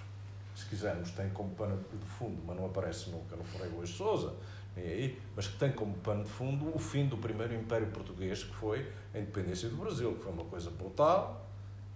se 0.55 0.67
quisermos, 0.67 1.11
tem 1.11 1.29
como 1.31 1.51
pano 1.51 1.79
de 1.93 2.07
fundo, 2.07 2.41
mas 2.47 2.57
não 2.57 2.67
aparece 2.67 3.11
nunca 3.11 3.35
no 3.37 3.45
Frei 3.45 3.69
Luís 3.69 3.91
Souza, 3.91 4.35
nem 4.77 4.87
aí, 4.87 5.19
mas 5.35 5.49
que 5.49 5.59
tem 5.59 5.73
como 5.73 5.95
pano 5.95 6.25
de 6.25 6.31
fundo 6.31 6.75
o 6.75 6.79
fim 6.79 7.07
do 7.07 7.17
primeiro 7.17 7.55
Império 7.55 7.89
Português, 7.89 8.45
que 8.45 8.55
foi 8.55 8.87
a 9.15 9.19
independência 9.19 9.69
do 9.69 9.77
Brasil, 9.77 10.15
que 10.15 10.23
foi 10.23 10.33
uma 10.33 10.45
coisa 10.45 10.71
brutal 10.71 11.47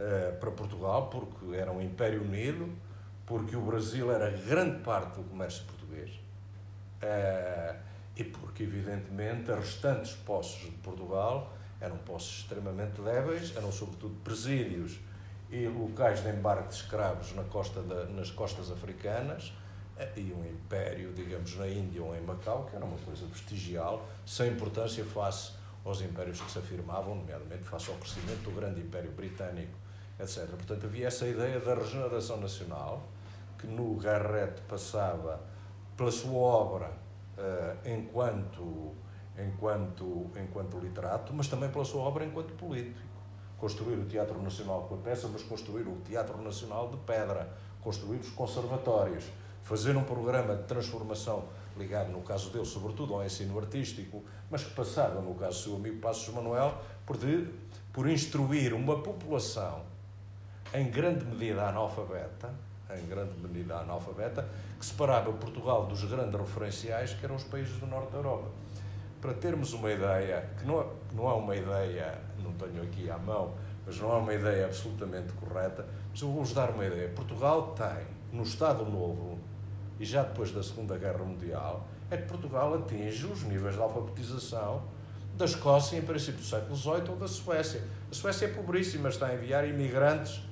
uh, 0.01 0.39
para 0.39 0.51
Portugal, 0.51 1.09
porque 1.09 1.55
era 1.55 1.71
um 1.71 1.81
Império 1.81 2.23
Unido, 2.23 2.69
porque 3.27 3.55
o 3.55 3.61
Brasil 3.61 4.11
era 4.11 4.31
grande 4.31 4.83
parte 4.83 5.17
do 5.17 5.25
comércio 5.25 5.65
português. 5.65 6.11
Uh, 7.03 7.77
e 8.17 8.25
porque, 8.25 8.63
evidentemente, 8.63 9.51
as 9.51 9.59
restantes 9.59 10.13
posses 10.13 10.63
de 10.63 10.77
Portugal 10.79 11.53
eram 11.85 11.97
posses 11.99 12.39
extremamente 12.39 13.01
débeis, 13.01 13.57
eram 13.57 13.71
sobretudo 13.71 14.15
presídios 14.25 14.99
e 15.51 15.67
locais 15.69 16.23
de 16.23 16.31
embarque 16.31 16.69
de 16.69 16.75
escravos 16.75 17.35
na 17.35 17.45
costa 17.45 17.83
da, 17.83 18.07
nas 18.07 18.31
costas 18.31 18.71
africanas 18.71 19.53
eh, 19.97 20.13
e 20.17 20.33
um 20.33 20.45
império, 20.45 21.13
digamos, 21.13 21.57
na 21.57 21.69
Índia 21.69 22.03
ou 22.03 22.17
em 22.17 22.21
Macau, 22.21 22.67
que 22.67 22.75
era 22.75 22.85
uma 22.85 22.99
coisa 22.99 23.27
vestigial, 23.27 24.07
sem 24.27 24.53
importância 24.53 25.05
face 25.05 25.53
aos 25.85 26.01
impérios 26.01 26.41
que 26.41 26.51
se 26.51 26.59
afirmavam, 26.59 27.15
nomeadamente 27.15 27.65
face 27.65 27.91
ao 27.91 27.97
crescimento 27.97 28.43
do 28.43 28.51
grande 28.53 28.81
império 28.81 29.13
britânico, 29.13 29.77
etc. 30.19 30.47
Portanto, 30.49 30.87
havia 30.87 31.07
essa 31.09 31.27
ideia 31.27 31.61
da 31.61 31.75
regeneração 31.75 32.39
nacional, 32.41 33.07
que 33.59 33.67
no 33.67 33.95
Garrett 33.97 34.63
passava 34.63 35.41
pela 35.97 36.11
sua 36.11 36.33
obra 36.33 36.91
uh, 37.39 37.89
enquanto, 37.89 38.95
enquanto, 39.39 40.31
enquanto 40.37 40.79
literato, 40.79 41.33
mas 41.33 41.49
também 41.49 41.71
pela 41.71 41.85
sua 41.85 42.03
obra 42.03 42.25
enquanto 42.25 42.53
político. 42.55 43.15
Construir 43.59 43.95
o 43.95 44.05
Teatro 44.05 44.41
Nacional 44.43 44.83
com 44.83 44.95
a 44.95 44.99
peça, 44.99 45.29
mas 45.29 45.43
construir 45.43 45.87
o 45.87 45.97
Teatro 46.05 46.41
Nacional 46.43 46.89
de 46.89 46.97
pedra, 46.99 47.51
construir 47.81 48.19
os 48.19 48.31
conservatórios, 48.31 49.25
fazer 49.63 49.97
um 49.97 50.05
programa 50.05 50.55
de 50.57 50.65
transformação 50.65 51.45
ligado, 51.77 52.11
no 52.13 52.21
caso 52.21 52.51
dele, 52.51 52.67
sobretudo 52.67 53.15
ao 53.15 53.25
ensino 53.25 53.59
artístico, 53.59 54.23
mas 54.51 54.63
que 54.63 54.75
passava, 54.75 55.21
no 55.21 55.35
caso 55.35 55.59
do 55.59 55.65
seu 55.65 55.77
amigo 55.77 55.99
Passos 55.99 56.33
Manuel, 56.33 56.79
por, 57.05 57.17
de, 57.17 57.49
por 57.93 58.09
instruir 58.09 58.73
uma 58.73 59.03
população 59.03 59.83
em 60.73 60.91
grande 60.91 61.25
medida 61.25 61.69
analfabeta, 61.69 62.53
em 62.97 63.07
grande 63.07 63.33
medida 63.39 63.79
analfabeta, 63.79 64.49
que 64.79 64.85
separava 64.85 65.33
Portugal 65.33 65.87
dos 65.87 66.05
grandes 66.05 66.39
referenciais, 66.39 67.15
que 67.15 67.25
eram 67.25 67.37
os 67.37 67.45
países 67.45 67.79
do 67.79 67.87
norte 67.87 68.11
da 68.13 68.19
Europa. 68.19 68.49
Para 69.25 69.33
termos 69.33 69.73
uma 69.73 69.91
ideia, 69.91 70.51
que 70.59 70.67
não 70.67 70.87
não 71.15 71.31
é 71.31 71.33
uma 71.33 71.57
ideia, 71.57 72.19
não 72.43 72.53
tenho 72.53 72.83
aqui 72.83 73.09
à 73.09 73.17
mão, 73.17 73.55
mas 73.87 73.99
não 73.99 74.13
é 74.13 74.17
uma 74.19 74.35
ideia 74.35 74.67
absolutamente 74.67 75.33
correta, 75.33 75.87
mas 76.11 76.21
eu 76.21 76.29
vou-vos 76.29 76.53
dar 76.53 76.69
uma 76.69 76.85
ideia. 76.85 77.09
Portugal 77.09 77.75
tem, 77.75 78.07
no 78.31 78.43
Estado 78.43 78.85
Novo, 78.85 79.39
e 79.99 80.05
já 80.05 80.25
depois 80.25 80.53
da 80.53 80.63
Segunda 80.63 80.99
Guerra 80.99 81.25
Mundial, 81.25 81.89
é 82.11 82.19
que 82.19 82.25
Portugal 82.25 82.75
atinge 82.75 83.25
os 83.25 83.45
níveis 83.45 83.77
de 83.77 83.81
alfabetização 83.81 84.83
da 85.39 85.47
Escócia 85.47 85.97
em 85.97 86.03
princípio 86.03 86.41
do 86.41 86.47
século 86.47 86.77
XVIII 86.77 87.09
ou 87.09 87.17
da 87.17 87.27
Suécia. 87.27 87.83
A 88.11 88.15
Suécia 88.15 88.45
é 88.45 88.49
pobríssima, 88.49 89.09
está 89.09 89.29
a 89.29 89.35
enviar 89.35 89.67
imigrantes 89.67 90.43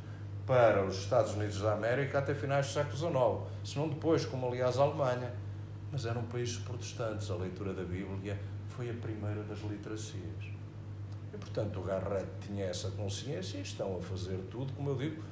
para 0.46 0.82
os 0.82 0.96
Estados 0.96 1.34
Unidos 1.34 1.60
da 1.60 1.74
América 1.74 2.20
até 2.20 2.34
finais 2.34 2.68
do 2.68 2.72
século 2.72 2.96
XIX, 2.96 3.70
se 3.70 3.78
não 3.78 3.90
depois, 3.90 4.24
como 4.24 4.46
aliás 4.46 4.78
a 4.78 4.82
Alemanha. 4.84 5.30
Mas 5.90 6.06
eram 6.06 6.22
países 6.22 6.56
protestantes, 6.56 7.30
a 7.30 7.34
leitura 7.34 7.74
da 7.74 7.82
Bíblia 7.82 8.38
foi 8.76 8.90
a 8.90 8.94
primeira 8.94 9.42
das 9.42 9.60
literacias. 9.60 10.44
E, 11.32 11.36
portanto, 11.36 11.80
o 11.80 11.82
Garrett 11.82 12.26
tinha 12.40 12.66
essa 12.66 12.90
consciência 12.90 13.58
e 13.58 13.62
estão 13.62 13.96
a 13.96 14.00
fazer 14.00 14.38
tudo, 14.50 14.72
como 14.74 14.90
eu 14.90 14.96
digo, 14.96 15.22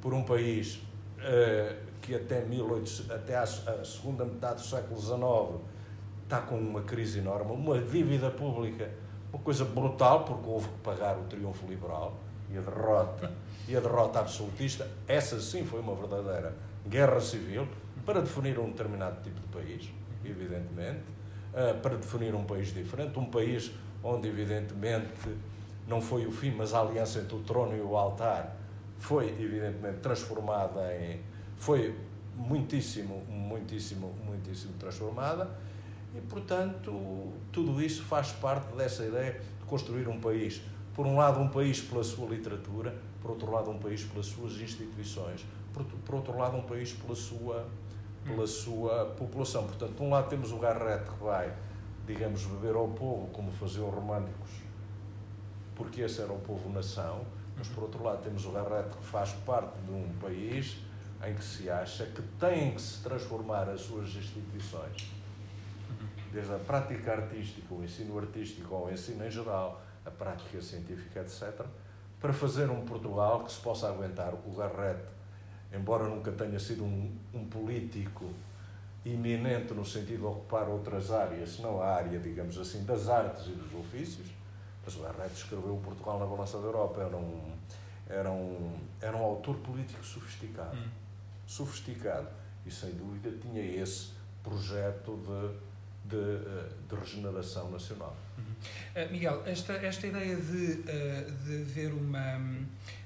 por 0.00 0.14
um 0.14 0.22
país 0.22 0.76
uh, 1.18 1.76
que 2.00 2.14
até, 2.14 2.40
18, 2.40 3.12
até 3.12 3.36
a, 3.36 3.42
a 3.42 3.84
segunda 3.84 4.24
metade 4.24 4.62
do 4.62 4.66
século 4.66 5.00
XIX 5.00 5.60
está 6.24 6.40
com 6.40 6.56
uma 6.56 6.82
crise 6.82 7.18
enorme, 7.18 7.52
uma 7.52 7.78
dívida 7.78 8.30
pública, 8.30 8.90
uma 9.32 9.42
coisa 9.42 9.64
brutal, 9.64 10.24
porque 10.24 10.48
houve 10.48 10.68
que 10.68 10.78
pagar 10.78 11.18
o 11.18 11.24
triunfo 11.24 11.66
liberal 11.66 12.16
e 12.50 12.56
a 12.56 12.60
derrota, 12.60 13.32
e 13.68 13.76
a 13.76 13.80
derrota 13.80 14.20
absolutista. 14.20 14.88
Essa 15.06 15.40
sim 15.40 15.64
foi 15.64 15.80
uma 15.80 15.94
verdadeira 15.94 16.54
guerra 16.86 17.20
civil 17.20 17.68
para 18.04 18.20
definir 18.20 18.58
um 18.58 18.70
determinado 18.70 19.20
tipo 19.22 19.40
de 19.40 19.46
país, 19.48 19.90
evidentemente, 20.24 21.02
para 21.82 21.96
definir 21.96 22.34
um 22.34 22.44
país 22.44 22.72
diferente, 22.72 23.18
um 23.18 23.26
país 23.26 23.72
onde, 24.02 24.28
evidentemente, 24.28 25.28
não 25.86 26.00
foi 26.00 26.26
o 26.26 26.32
fim, 26.32 26.52
mas 26.52 26.72
a 26.72 26.80
aliança 26.80 27.18
entre 27.18 27.34
o 27.34 27.40
trono 27.40 27.76
e 27.76 27.80
o 27.80 27.96
altar 27.96 28.56
foi, 28.98 29.28
evidentemente, 29.28 29.98
transformada 29.98 30.94
em. 30.96 31.20
foi 31.56 31.94
muitíssimo, 32.36 33.22
muitíssimo, 33.28 34.14
muitíssimo 34.24 34.72
transformada 34.78 35.50
e, 36.14 36.20
portanto, 36.20 37.32
tudo 37.52 37.82
isso 37.82 38.04
faz 38.04 38.32
parte 38.32 38.74
dessa 38.74 39.04
ideia 39.04 39.32
de 39.32 39.66
construir 39.66 40.08
um 40.08 40.20
país. 40.20 40.62
Por 40.94 41.06
um 41.06 41.16
lado, 41.16 41.40
um 41.40 41.48
país 41.48 41.80
pela 41.80 42.02
sua 42.02 42.28
literatura, 42.28 42.94
por 43.20 43.32
outro 43.32 43.50
lado, 43.50 43.70
um 43.70 43.78
país 43.78 44.04
pelas 44.04 44.26
suas 44.26 44.60
instituições, 44.60 45.44
por, 45.72 45.84
por 45.84 46.14
outro 46.16 46.36
lado, 46.36 46.56
um 46.56 46.62
país 46.62 46.92
pela 46.92 47.14
sua, 47.14 47.68
pela 48.24 48.46
sua 48.46 49.06
população. 49.16 49.64
Portanto, 49.64 49.94
de 49.94 50.02
um 50.02 50.10
lado 50.10 50.28
temos 50.28 50.52
o 50.52 50.58
Garrett 50.58 51.10
que 51.10 51.22
vai, 51.22 51.52
digamos, 52.06 52.44
beber 52.44 52.74
ao 52.74 52.88
povo, 52.88 53.28
como 53.28 53.50
faziam 53.52 53.88
os 53.88 53.94
românticos, 53.94 54.50
porque 55.74 56.02
esse 56.02 56.20
era 56.20 56.32
o 56.32 56.38
povo-nação, 56.38 57.24
mas 57.56 57.68
por 57.68 57.84
outro 57.84 58.02
lado 58.02 58.22
temos 58.22 58.44
o 58.44 58.50
Garrett 58.50 58.88
que 58.96 59.04
faz 59.04 59.32
parte 59.46 59.78
de 59.86 59.92
um 59.92 60.08
país 60.20 60.78
em 61.26 61.34
que 61.34 61.44
se 61.44 61.68
acha 61.68 62.06
que 62.06 62.22
tem 62.38 62.74
que 62.74 62.80
se 62.80 63.02
transformar 63.02 63.68
as 63.68 63.82
suas 63.82 64.08
instituições 64.08 65.20
desde 66.32 66.54
a 66.54 66.58
prática 66.58 67.12
artística, 67.12 67.74
o 67.74 67.82
ensino 67.82 68.18
artístico 68.18 68.74
ou 68.74 68.86
o 68.86 68.92
ensino 68.92 69.26
em 69.26 69.30
geral, 69.30 69.82
a 70.04 70.10
prática 70.10 70.60
científica, 70.62 71.20
etc., 71.20 71.66
para 72.20 72.32
fazer 72.32 72.70
um 72.70 72.84
Portugal 72.84 73.44
que 73.44 73.52
se 73.52 73.60
possa 73.60 73.88
aguentar. 73.88 74.34
O 74.34 74.54
Garrett, 74.54 75.02
embora 75.72 76.04
nunca 76.08 76.32
tenha 76.32 76.58
sido 76.58 76.84
um, 76.84 77.16
um 77.32 77.44
político 77.44 78.32
iminente 79.04 79.72
no 79.72 79.84
sentido 79.84 80.18
de 80.18 80.26
ocupar 80.26 80.68
outras 80.68 81.10
áreas, 81.10 81.58
não 81.58 81.80
a 81.80 81.94
área, 81.94 82.18
digamos 82.18 82.58
assim, 82.58 82.84
das 82.84 83.08
artes 83.08 83.46
e 83.46 83.52
dos 83.52 83.72
ofícios, 83.74 84.26
mas 84.84 84.94
o 84.96 85.00
Garrett 85.00 85.34
escreveu 85.34 85.76
o 85.76 85.80
Portugal 85.80 86.18
na 86.18 86.26
balança 86.26 86.58
da 86.58 86.64
Europa, 86.64 87.00
era 87.00 87.16
um, 87.16 87.52
era 88.08 88.30
um, 88.30 88.78
era 89.00 89.16
um 89.16 89.22
autor 89.22 89.56
político 89.56 90.04
sofisticado. 90.04 90.76
Hum. 90.76 90.88
Sofisticado. 91.46 92.28
E, 92.66 92.70
sem 92.70 92.90
dúvida, 92.92 93.30
tinha 93.40 93.62
esse 93.64 94.10
projeto 94.42 95.16
de 95.16 95.70
de, 96.04 96.16
eh, 96.16 96.68
de 96.88 96.94
regeneração 96.96 97.70
nacional. 97.70 98.16
Uhum. 98.36 98.44
Uh, 99.04 99.12
Miguel, 99.12 99.42
esta, 99.46 99.74
esta 99.74 100.06
ideia 100.06 100.36
de, 100.36 100.72
uh, 100.80 101.32
de, 101.44 101.62
haver 101.62 101.92
uma, 101.92 102.38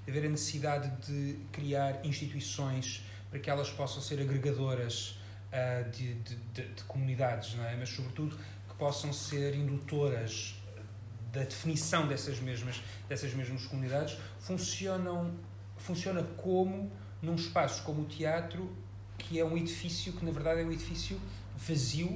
haver 0.09 0.27
a 0.27 0.29
necessidade 0.29 0.91
de 1.07 1.39
criar 1.53 2.05
instituições 2.05 3.05
para 3.31 3.39
que 3.39 3.51
elas 3.51 3.71
possam 3.71 4.01
ser 4.01 4.21
agregadoras 4.21 5.19
uh, 5.51 5.91
de, 5.91 6.15
de, 6.15 6.37
de, 6.69 6.85
comunidades, 6.85 7.55
não 7.55 7.65
é? 7.65 7.77
mas 7.77 7.89
sobretudo 7.89 8.37
que 8.69 8.75
possam 8.77 9.13
ser 9.13 9.55
indutoras 9.55 10.55
da 11.33 11.43
definição 11.43 12.07
dessas 12.07 12.39
mesmas, 12.39 12.81
dessas 13.09 13.35
mesmas 13.35 13.67
comunidades, 13.67 14.17
funcionam, 14.39 15.35
funciona 15.77 16.23
como 16.37 16.93
num 17.21 17.35
espaço 17.35 17.83
como 17.83 18.03
o 18.03 18.05
teatro, 18.05 18.71
que 19.19 19.41
é 19.41 19.45
um 19.45 19.57
edifício 19.57 20.13
que 20.13 20.25
na 20.25 20.31
verdade 20.31 20.61
é 20.61 20.65
um 20.65 20.71
edifício 20.71 21.21
vazio 21.57 22.09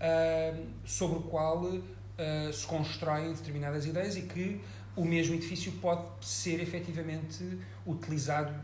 uh, 0.00 0.66
sobre 0.84 1.18
o 1.18 1.22
qual 1.22 1.64
uh, 1.64 2.52
se 2.52 2.66
constroem 2.66 3.32
determinadas 3.32 3.86
ideias 3.86 4.16
e 4.16 4.22
que 4.22 4.60
o 5.00 5.04
mesmo 5.04 5.34
edifício 5.34 5.72
pode 5.72 6.04
ser 6.20 6.60
efetivamente 6.60 7.58
utilizado 7.86 8.54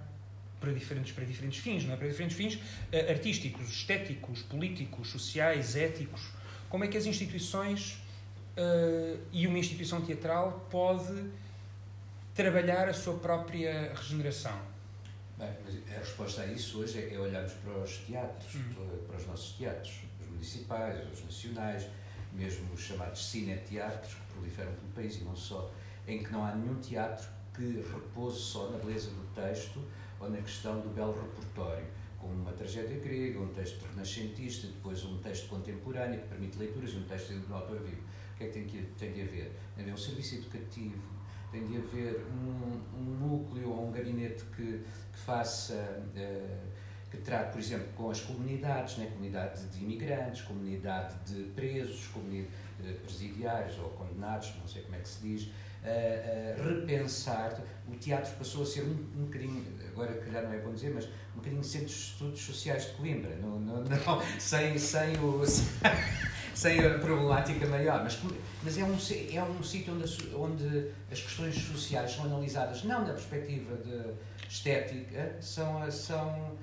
para 0.61 0.71
diferentes, 0.73 1.13
para 1.13 1.25
diferentes 1.25 1.61
fins, 1.61 1.85
não 1.85 1.95
é? 1.95 1.97
para 1.97 2.09
diferentes 2.09 2.37
fins 2.37 2.55
uh, 2.57 3.11
artísticos, 3.11 3.69
estéticos, 3.71 4.43
políticos, 4.43 5.09
sociais, 5.09 5.77
éticos. 5.77 6.29
Como 6.69 6.85
é 6.85 6.89
que 6.89 6.97
as 6.97 7.07
instituições 7.07 8.03
uh, 8.57 9.19
e 9.33 9.47
uma 9.47 9.59
instituição 9.59 10.03
teatral 10.03 10.67
pode 10.71 11.31
trabalhar 12.35 12.87
a 12.87 12.93
sua 12.93 13.15
própria 13.15 13.95
regeneração? 13.95 14.61
Bem, 15.39 15.49
a 15.95 15.99
resposta 15.99 16.43
a 16.43 16.47
isso 16.47 16.81
hoje 16.81 17.15
é 17.15 17.19
olharmos 17.19 17.53
para 17.53 17.79
os 17.79 17.99
teatros, 17.99 18.55
hum. 18.57 18.75
para 19.07 19.17
os 19.17 19.27
nossos 19.27 19.57
teatros 19.57 20.01
municipais, 20.31 20.97
os 21.13 21.25
nacionais, 21.25 21.87
mesmo 22.33 22.73
os 22.75 22.81
chamados 22.81 23.27
cineteatros, 23.31 24.15
que 24.15 24.33
proliferam 24.35 24.73
pelo 24.75 24.93
país 24.93 25.17
e 25.17 25.25
não 25.25 25.35
só, 25.35 25.71
em 26.07 26.23
que 26.23 26.31
não 26.31 26.45
há 26.45 26.55
nenhum 26.55 26.77
teatro 26.77 27.29
que 27.55 27.85
repouse 27.93 28.39
só 28.39 28.71
na 28.71 28.79
beleza 28.79 29.11
do 29.11 29.35
texto 29.35 29.83
ou 30.21 30.31
na 30.31 30.39
questão 30.39 30.81
do 30.81 30.89
belo 30.91 31.13
repertório, 31.13 31.87
como 32.19 32.33
uma 32.35 32.53
tragédia 32.53 32.99
grega, 32.99 33.41
um 33.41 33.49
texto 33.49 33.85
renascentista, 33.91 34.67
depois 34.67 35.05
um 35.05 35.19
texto 35.19 35.49
contemporâneo 35.49 36.21
que 36.21 36.29
permite 36.29 36.59
leituras 36.59 36.91
e 36.91 36.97
um 36.97 37.05
texto 37.05 37.33
do 37.33 37.55
autor 37.55 37.81
vivo. 37.81 38.03
O 38.35 38.39
que 38.39 38.45
é 38.45 38.47
que 38.49 38.53
tem, 38.53 38.67
que 38.67 38.83
tem 38.99 39.13
de 39.13 39.23
haver? 39.23 39.53
Tem 39.75 39.85
de 39.85 39.91
haver 39.91 39.95
um 39.95 39.97
serviço 39.97 40.37
educativo, 40.37 41.03
tem 41.51 41.65
de 41.65 41.77
haver 41.77 42.27
um, 42.27 42.99
um 42.99 43.05
núcleo 43.19 43.71
ou 43.71 43.89
um 43.89 43.93
gabinete 43.93 44.45
que, 44.55 44.83
que 45.13 45.19
faça. 45.19 45.75
Uh, 46.15 46.87
que 47.11 47.19
trata, 47.19 47.53
por 47.53 47.61
exemplo, 47.61 47.87
com 47.97 48.11
as 48.11 48.21
comunidades, 48.21 48.99
né? 48.99 49.07
comunidade 49.07 49.65
de 49.69 49.83
imigrantes, 49.83 50.43
comunidade 50.43 51.15
de 51.25 51.45
presos, 51.51 52.09
comunidade 52.09 52.51
de 52.81 52.93
presidiários 52.95 53.79
ou 53.79 53.91
condenados, 53.91 54.53
não 54.59 54.67
sei 54.67 54.83
como 54.83 54.97
é 54.97 54.99
que 54.99 55.09
se 55.09 55.23
diz, 55.23 55.51
repensar. 56.63 57.61
O 57.89 57.97
teatro 57.97 58.35
passou 58.37 58.63
a 58.63 58.67
ser 58.67 58.83
um, 58.83 59.07
um 59.17 59.25
bocadinho, 59.27 59.65
agora 59.89 60.21
já 60.31 60.43
não 60.43 60.53
é 60.53 60.59
bom 60.59 60.73
dizer, 60.73 60.93
mas 60.93 61.07
um 61.07 61.37
bocadinho 61.37 61.63
centro 61.63 61.87
de 61.87 61.93
estudos 61.93 62.41
sociais 62.41 62.87
de 62.87 62.93
Coimbra, 62.93 63.37
não, 63.37 63.61
não, 63.61 63.85
não 63.85 64.23
sem, 64.41 64.77
sem, 64.77 65.17
o, 65.19 65.43
sem 66.55 66.85
a 66.85 66.99
problemática 66.99 67.67
maior, 67.67 68.03
mas, 68.03 68.19
mas 68.63 68.77
é 68.77 68.85
um, 68.85 68.97
é 69.37 69.43
um 69.43 69.63
sítio 69.63 69.95
onde, 69.95 70.35
onde 70.35 70.91
as 71.13 71.21
questões 71.21 71.55
sociais 71.55 72.11
são 72.13 72.25
analisadas 72.25 72.83
não 72.83 73.05
da 73.05 73.13
perspectiva 73.13 73.77
de 73.77 74.15
estética, 74.49 75.37
são, 75.41 75.89
são 75.91 76.57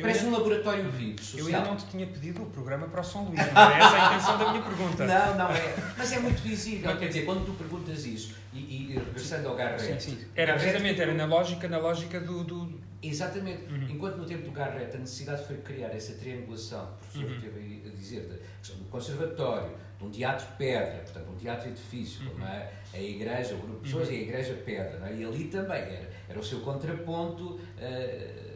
Parece 0.00 0.24
um 0.24 0.30
laboratório 0.30 0.90
vivo. 0.90 1.22
Social. 1.22 1.48
Eu 1.48 1.54
ainda 1.54 1.68
não 1.70 1.76
te 1.76 1.86
tinha 1.86 2.06
pedido 2.06 2.42
o 2.42 2.46
programa 2.46 2.86
para 2.88 3.00
o 3.00 3.04
São 3.04 3.24
Luís, 3.24 3.38
não 3.52 3.70
é 3.70 3.78
essa 3.78 3.96
a 3.96 4.06
intenção 4.06 4.38
da 4.38 4.50
minha 4.50 4.62
pergunta. 4.62 5.06
Não, 5.06 5.38
não 5.38 5.50
é. 5.50 5.74
Mas 5.96 6.12
é 6.12 6.18
muito 6.18 6.42
visível. 6.42 6.96
Quer 6.96 7.08
dizer, 7.08 7.24
quando 7.24 7.44
tu 7.46 7.52
perguntas 7.52 8.04
isso, 8.04 8.34
e, 8.52 8.92
e 8.92 8.98
regressando 8.98 9.48
ao 9.48 9.56
Garrett. 9.56 9.82
Sim, 9.82 9.98
sim. 9.98 10.26
Era 10.34 10.54
precisamente 10.54 11.00
era 11.00 11.14
na 11.14 11.24
lógica, 11.24 11.68
na 11.68 11.78
lógica 11.78 12.20
do. 12.20 12.44
do... 12.44 12.80
Exatamente. 13.02 13.64
Uhum. 13.64 13.88
Enquanto 13.90 14.16
no 14.16 14.26
tempo 14.26 14.44
do 14.44 14.52
Garrett 14.52 14.94
a 14.94 15.00
necessidade 15.00 15.44
foi 15.46 15.56
criar 15.58 15.88
essa 15.88 16.14
triangulação, 16.14 16.84
o 16.84 16.96
professor 16.98 17.30
uhum. 17.30 17.40
teve 17.40 17.82
a 17.86 17.96
dizer, 17.96 18.28
da 18.28 18.36
questão 18.58 18.76
do 18.76 18.84
conservatório, 18.84 19.74
de 19.98 20.04
um 20.04 20.10
teatro 20.10 20.46
pedra, 20.56 21.02
portanto, 21.02 21.30
um 21.30 21.36
teatro 21.36 21.68
edifício, 21.68 22.30
como 22.30 22.44
a, 22.44 22.68
a 22.92 23.00
igreja, 23.00 23.54
o 23.54 23.58
grupo 23.58 23.76
de 23.76 23.84
pessoas 23.84 24.08
e 24.10 24.12
a 24.12 24.20
igreja 24.20 24.54
pedra. 24.64 25.08
É? 25.08 25.16
E 25.16 25.24
ali 25.24 25.44
também 25.44 25.80
era, 25.80 26.10
era 26.28 26.38
o 26.38 26.44
seu 26.44 26.60
contraponto. 26.60 27.54
Uh, 27.78 28.52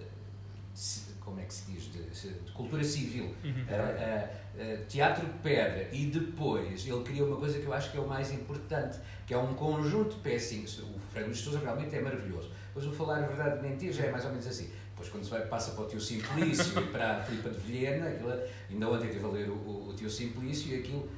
como 1.26 1.40
é 1.40 1.42
que 1.44 1.52
se 1.52 1.72
diz, 1.72 1.92
de, 1.92 2.30
de 2.30 2.52
cultura 2.52 2.84
civil, 2.84 3.34
uhum. 3.42 3.50
uh, 3.50 4.80
uh, 4.80 4.84
teatro 4.86 5.26
pedra, 5.42 5.88
e 5.92 6.06
depois 6.06 6.86
ele 6.86 7.02
criou 7.02 7.26
uma 7.26 7.36
coisa 7.36 7.58
que 7.58 7.66
eu 7.66 7.74
acho 7.74 7.90
que 7.90 7.98
é 7.98 8.00
o 8.00 8.06
mais 8.06 8.32
importante, 8.32 8.98
que 9.26 9.34
é 9.34 9.36
um 9.36 9.52
conjunto 9.54 10.14
de 10.14 10.20
pecinhas. 10.20 10.78
O 10.78 11.00
Frango 11.12 11.34
Sousa 11.34 11.58
realmente 11.58 11.96
é 11.96 12.00
maravilhoso. 12.00 12.52
Depois 12.68 12.86
o 12.86 12.92
falar 12.92 13.24
a 13.24 13.26
verdade 13.26 13.60
de 13.60 13.68
mentir 13.68 13.92
já 13.92 14.04
é 14.04 14.12
mais 14.12 14.24
ou 14.24 14.30
menos 14.30 14.46
assim. 14.46 14.70
Depois 14.90 15.08
quando 15.08 15.24
se 15.24 15.30
vai, 15.30 15.44
passa 15.46 15.72
para 15.72 15.82
o 15.82 15.86
tio 15.88 16.00
Simplício 16.00 16.80
e 16.80 16.86
para 16.86 17.16
a 17.16 17.22
Filipa 17.24 17.50
de 17.50 17.58
Vilhena, 17.58 18.08
aquilo, 18.08 18.32
ainda 18.70 18.88
ontem 18.88 19.08
estive 19.08 19.24
a 19.24 19.28
ler 19.28 19.50
o, 19.50 19.54
o, 19.54 19.88
o 19.90 19.94
tio 19.94 20.08
Simplício 20.08 20.72
e 20.72 20.78
aquilo, 20.78 21.10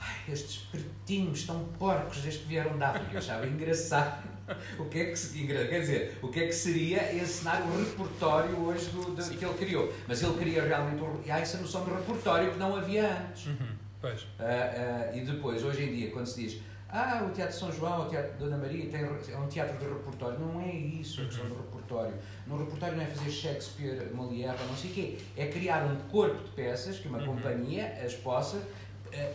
ai, 0.00 0.32
estes 0.32 0.62
pretinhos 0.70 1.44
tão 1.44 1.64
porcos 1.78 2.18
desde 2.18 2.40
que 2.40 2.48
vieram 2.48 2.76
da 2.78 2.88
África, 2.88 3.12
eu 3.12 3.18
achava 3.18 3.46
engraçado 3.46 4.28
o 4.78 4.86
que 4.86 4.98
é 4.98 5.04
que 5.12 5.46
quer 5.46 5.80
dizer, 5.80 6.18
o 6.22 6.28
que 6.28 6.40
é 6.40 6.46
que 6.46 6.52
seria 6.52 7.14
ensinar 7.14 7.62
o 7.62 7.78
repertório 7.78 8.58
hoje 8.58 8.86
do, 8.86 9.14
do 9.14 9.22
que 9.22 9.44
ele 9.44 9.54
criou. 9.54 9.92
Mas 10.08 10.22
ele 10.22 10.36
queria 10.38 10.64
realmente 10.64 11.30
há 11.30 11.38
essa 11.38 11.58
noção 11.58 11.84
de 11.84 11.90
repertório 11.92 12.50
que 12.50 12.58
não 12.58 12.74
havia 12.74 13.28
antes. 13.28 13.46
Uhum, 13.46 13.68
pois. 14.00 14.22
Uh, 14.22 14.26
uh, 14.26 15.16
e 15.16 15.20
depois, 15.20 15.62
hoje 15.62 15.84
em 15.84 15.94
dia, 15.94 16.10
quando 16.10 16.26
se 16.26 16.40
diz 16.42 16.60
ah, 16.92 17.24
o 17.24 17.30
Teatro 17.30 17.56
São 17.56 17.72
João, 17.72 18.06
o 18.06 18.08
Teatro 18.08 18.36
Dona 18.36 18.56
Maria 18.56 18.90
tem, 18.90 19.02
é 19.02 19.38
um 19.38 19.46
teatro 19.46 19.78
de 19.78 19.84
repertório. 19.84 20.40
Não 20.40 20.60
é 20.60 20.72
isso 20.72 21.20
a 21.20 21.24
questão 21.24 21.48
do 21.48 21.54
repertório. 21.54 22.14
No 22.48 22.58
repertório 22.58 22.96
não 22.96 23.04
é 23.04 23.06
fazer 23.06 23.30
Shakespeare, 23.30 24.10
Molière, 24.12 24.58
não 24.68 24.76
sei 24.76 24.90
o 24.90 24.94
quê. 24.94 25.18
É 25.36 25.46
criar 25.46 25.84
um 25.84 25.94
corpo 26.08 26.42
de 26.42 26.50
peças 26.50 26.98
que 26.98 27.06
uma 27.06 27.18
uhum. 27.18 27.36
companhia 27.36 27.96
as 28.04 28.14
possa 28.14 28.56
uh, 28.56 29.34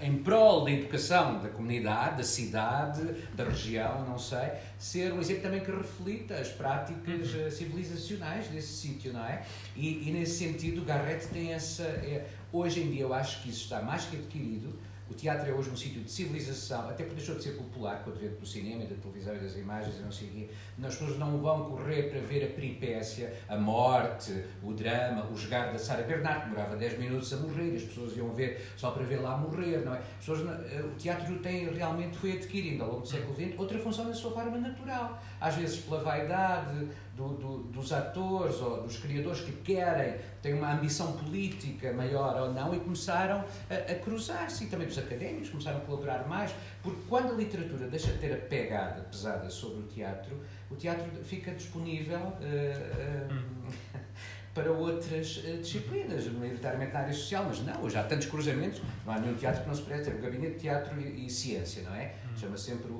em 0.00 0.18
prol 0.18 0.64
da 0.64 0.70
educação 0.70 1.40
da 1.40 1.48
comunidade, 1.48 2.18
da 2.18 2.24
cidade, 2.24 3.02
da 3.34 3.44
região, 3.44 4.04
não 4.06 4.18
sei, 4.18 4.50
ser 4.78 5.12
um 5.12 5.20
exemplo 5.20 5.42
também 5.42 5.60
que 5.60 5.70
reflita 5.70 6.34
as 6.34 6.48
práticas 6.48 7.34
uhum. 7.34 7.50
civilizacionais 7.50 8.48
desse 8.48 8.72
sítio, 8.74 9.12
não 9.12 9.24
é? 9.24 9.42
E, 9.76 10.08
e, 10.08 10.12
nesse 10.12 10.38
sentido, 10.38 10.84
Garrett 10.84 11.26
tem 11.28 11.52
essa. 11.52 11.82
É, 11.82 12.26
hoje 12.52 12.80
em 12.80 12.90
dia, 12.90 13.02
eu 13.02 13.14
acho 13.14 13.42
que 13.42 13.50
isso 13.50 13.64
está 13.64 13.82
mais 13.82 14.04
que 14.04 14.16
adquirido 14.16 14.78
o 15.10 15.14
teatro 15.14 15.48
é 15.48 15.52
hoje 15.52 15.70
um 15.70 15.76
sítio 15.76 16.02
de 16.02 16.10
civilização, 16.10 16.90
até 16.90 17.04
porque 17.04 17.16
deixou 17.16 17.36
de 17.36 17.42
ser 17.42 17.52
popular 17.52 18.02
com 18.02 18.10
o 18.10 18.12
advento 18.12 18.40
do 18.40 18.46
cinema, 18.46 18.84
da 18.84 18.94
televisão 18.94 19.34
e 19.34 19.38
das 19.38 19.56
imagens 19.56 19.96
e 19.96 20.02
não 20.02 20.12
sei 20.12 20.28
o 20.28 20.30
quê. 20.32 20.48
As 20.82 20.96
pessoas 20.96 21.18
não 21.18 21.38
vão 21.38 21.70
correr 21.70 22.10
para 22.10 22.20
ver 22.20 22.44
a 22.44 22.48
peripécia, 22.48 23.34
a 23.48 23.56
morte, 23.56 24.44
o 24.62 24.72
drama, 24.72 25.26
o 25.30 25.36
jogar 25.36 25.72
da 25.72 25.78
Sara 25.78 26.02
Bernard, 26.02 26.42
que 26.42 26.50
demorava 26.50 26.76
10 26.76 26.98
minutos 26.98 27.32
a 27.32 27.36
morrer, 27.38 27.76
as 27.76 27.82
pessoas 27.82 28.16
iam 28.16 28.32
ver 28.34 28.66
só 28.76 28.90
para 28.90 29.04
ver 29.04 29.20
lá 29.20 29.36
morrer, 29.36 29.84
não 29.84 29.94
é? 29.94 29.98
As 29.98 30.26
pessoas, 30.26 30.40
eh, 30.70 30.82
o 30.82 30.94
teatro 30.96 31.38
tem, 31.38 31.72
realmente 31.72 32.16
foi 32.18 32.32
adquirindo 32.32 32.84
ao 32.84 32.90
longo 32.90 33.02
do 33.02 33.08
século 33.08 33.34
XX 33.34 33.58
outra 33.58 33.78
função 33.78 34.04
na 34.04 34.14
sua 34.14 34.32
forma 34.32 34.58
natural. 34.58 35.22
Às 35.40 35.54
vezes 35.54 35.80
pela 35.80 36.02
vaidade, 36.02 36.88
do, 37.18 37.34
do, 37.34 37.58
dos 37.64 37.92
atores 37.92 38.60
ou 38.60 38.82
dos 38.82 38.96
criadores 38.96 39.40
que 39.40 39.50
querem, 39.50 40.14
têm 40.40 40.54
uma 40.54 40.72
ambição 40.72 41.12
política 41.12 41.92
maior 41.92 42.40
ou 42.40 42.52
não 42.54 42.72
e 42.72 42.78
começaram 42.78 43.44
a, 43.68 43.74
a 43.74 43.94
cruzar-se. 43.96 44.64
E 44.64 44.66
também 44.68 44.86
dos 44.86 44.96
académicos 44.96 45.50
começaram 45.50 45.78
a 45.78 45.80
colaborar 45.80 46.28
mais, 46.28 46.54
porque 46.80 47.00
quando 47.08 47.32
a 47.32 47.34
literatura 47.34 47.88
deixa 47.88 48.12
de 48.12 48.18
ter 48.18 48.32
a 48.32 48.36
pegada 48.36 49.02
pesada 49.02 49.50
sobre 49.50 49.80
o 49.80 49.82
teatro, 49.88 50.40
o 50.70 50.76
teatro 50.76 51.04
fica 51.24 51.50
disponível. 51.50 52.20
Uh, 52.20 53.34
uh, 53.34 53.98
para 54.54 54.72
outras 54.72 55.36
uh, 55.36 55.58
disciplinas, 55.58 56.26
maioritariamente 56.26 56.92
na 56.92 57.00
área 57.00 57.12
social, 57.12 57.44
mas 57.46 57.60
não, 57.60 57.88
já 57.88 58.00
há 58.00 58.04
tantos 58.04 58.26
cruzamentos, 58.26 58.82
não 59.06 59.12
há 59.12 59.18
nenhum 59.20 59.36
teatro 59.36 59.62
que 59.62 59.68
não 59.68 59.74
se 59.74 59.82
preste, 59.82 60.10
o 60.10 60.18
gabinete 60.20 60.54
de 60.54 60.60
teatro 60.60 61.00
e, 61.00 61.26
e 61.26 61.30
ciência, 61.30 61.82
não 61.84 61.94
é? 61.94 62.14
Hum. 62.24 62.36
Chama 62.36 62.56
sempre 62.56 62.90
o, 62.90 62.96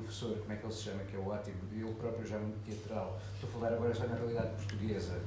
professor, 0.00 0.36
como 0.38 0.52
é 0.52 0.56
que 0.56 0.64
ele 0.64 0.72
se 0.72 0.82
chama, 0.82 1.02
que 1.04 1.16
é 1.16 1.18
o 1.18 1.28
ótimo, 1.28 1.56
eu 1.76 1.88
próprio 1.94 2.26
já 2.26 2.38
muito 2.38 2.58
teatral, 2.64 3.20
estou 3.34 3.50
a 3.50 3.52
falar 3.52 3.74
agora 3.74 3.94
já 3.94 4.06
na 4.06 4.16
realidade 4.16 4.50
portuguesa. 4.56 5.20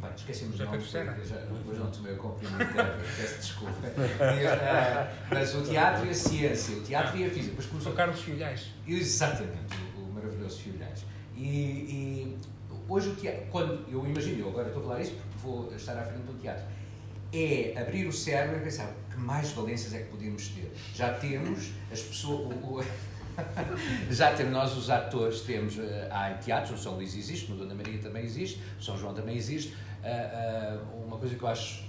Bem, 0.00 0.10
esqueci-me 0.16 0.52
de 0.52 0.64
nome, 0.64 0.80
já, 0.80 1.02
hoje 1.66 1.80
não 1.80 1.90
tomei 1.90 2.12
o 2.12 2.16
comprimido, 2.16 2.64
peço 3.16 3.36
desculpa. 3.38 3.74
E, 3.86 4.46
uh, 4.46 5.26
mas 5.30 5.54
o 5.54 5.62
teatro 5.62 6.06
e 6.06 6.10
a 6.10 6.14
ciência, 6.14 6.76
o 6.76 6.82
teatro 6.82 7.18
e 7.18 7.24
a 7.24 7.28
física. 7.28 7.50
Depois 7.50 7.66
começou... 7.66 7.92
O 7.92 7.96
Carlos 7.96 8.20
Fiolhais. 8.20 8.72
Exatamente, 8.86 9.74
o, 9.96 10.00
o 10.00 10.12
maravilhoso 10.12 10.60
Fiolhais. 10.60 11.04
E, 11.36 11.46
e 11.46 12.38
Hoje 12.90 13.10
o 13.10 13.14
teatro, 13.14 13.46
quando 13.52 13.88
eu 13.88 14.04
imagino, 14.04 14.40
eu 14.40 14.48
agora 14.48 14.66
estou 14.66 14.82
a 14.82 14.86
falar 14.86 15.00
isso 15.00 15.12
porque 15.12 15.38
vou 15.38 15.72
estar 15.76 15.96
à 15.96 16.02
frente 16.02 16.24
do 16.24 16.36
teatro, 16.40 16.64
é 17.32 17.80
abrir 17.80 18.04
o 18.08 18.12
cérebro 18.12 18.56
e 18.58 18.64
pensar 18.64 18.92
que 19.08 19.16
mais 19.16 19.52
valências 19.52 19.94
é 19.94 19.98
que 19.98 20.08
podemos 20.08 20.48
ter. 20.48 20.72
Já 20.92 21.14
temos 21.14 21.70
as 21.92 22.00
pessoas. 22.00 22.52
O, 22.52 22.78
o, 22.78 22.84
já 24.10 24.32
temos 24.34 24.52
nós 24.52 24.76
os 24.76 24.90
atores, 24.90 25.40
temos 25.40 25.76
uh, 25.76 25.82
há 26.10 26.30
teatros, 26.34 26.72
no 26.72 26.78
São 26.78 26.94
Luís 26.94 27.16
existe, 27.16 27.50
no 27.50 27.56
Dona 27.56 27.74
Maria 27.74 27.98
também 27.98 28.24
existe, 28.24 28.60
no 28.76 28.82
São 28.82 28.98
João 28.98 29.14
também 29.14 29.36
existe. 29.36 29.74
Uh, 30.02 30.78
uh, 30.78 31.06
uma 31.06 31.18
coisa 31.18 31.34
que 31.34 31.42
eu 31.42 31.48
acho 31.48 31.84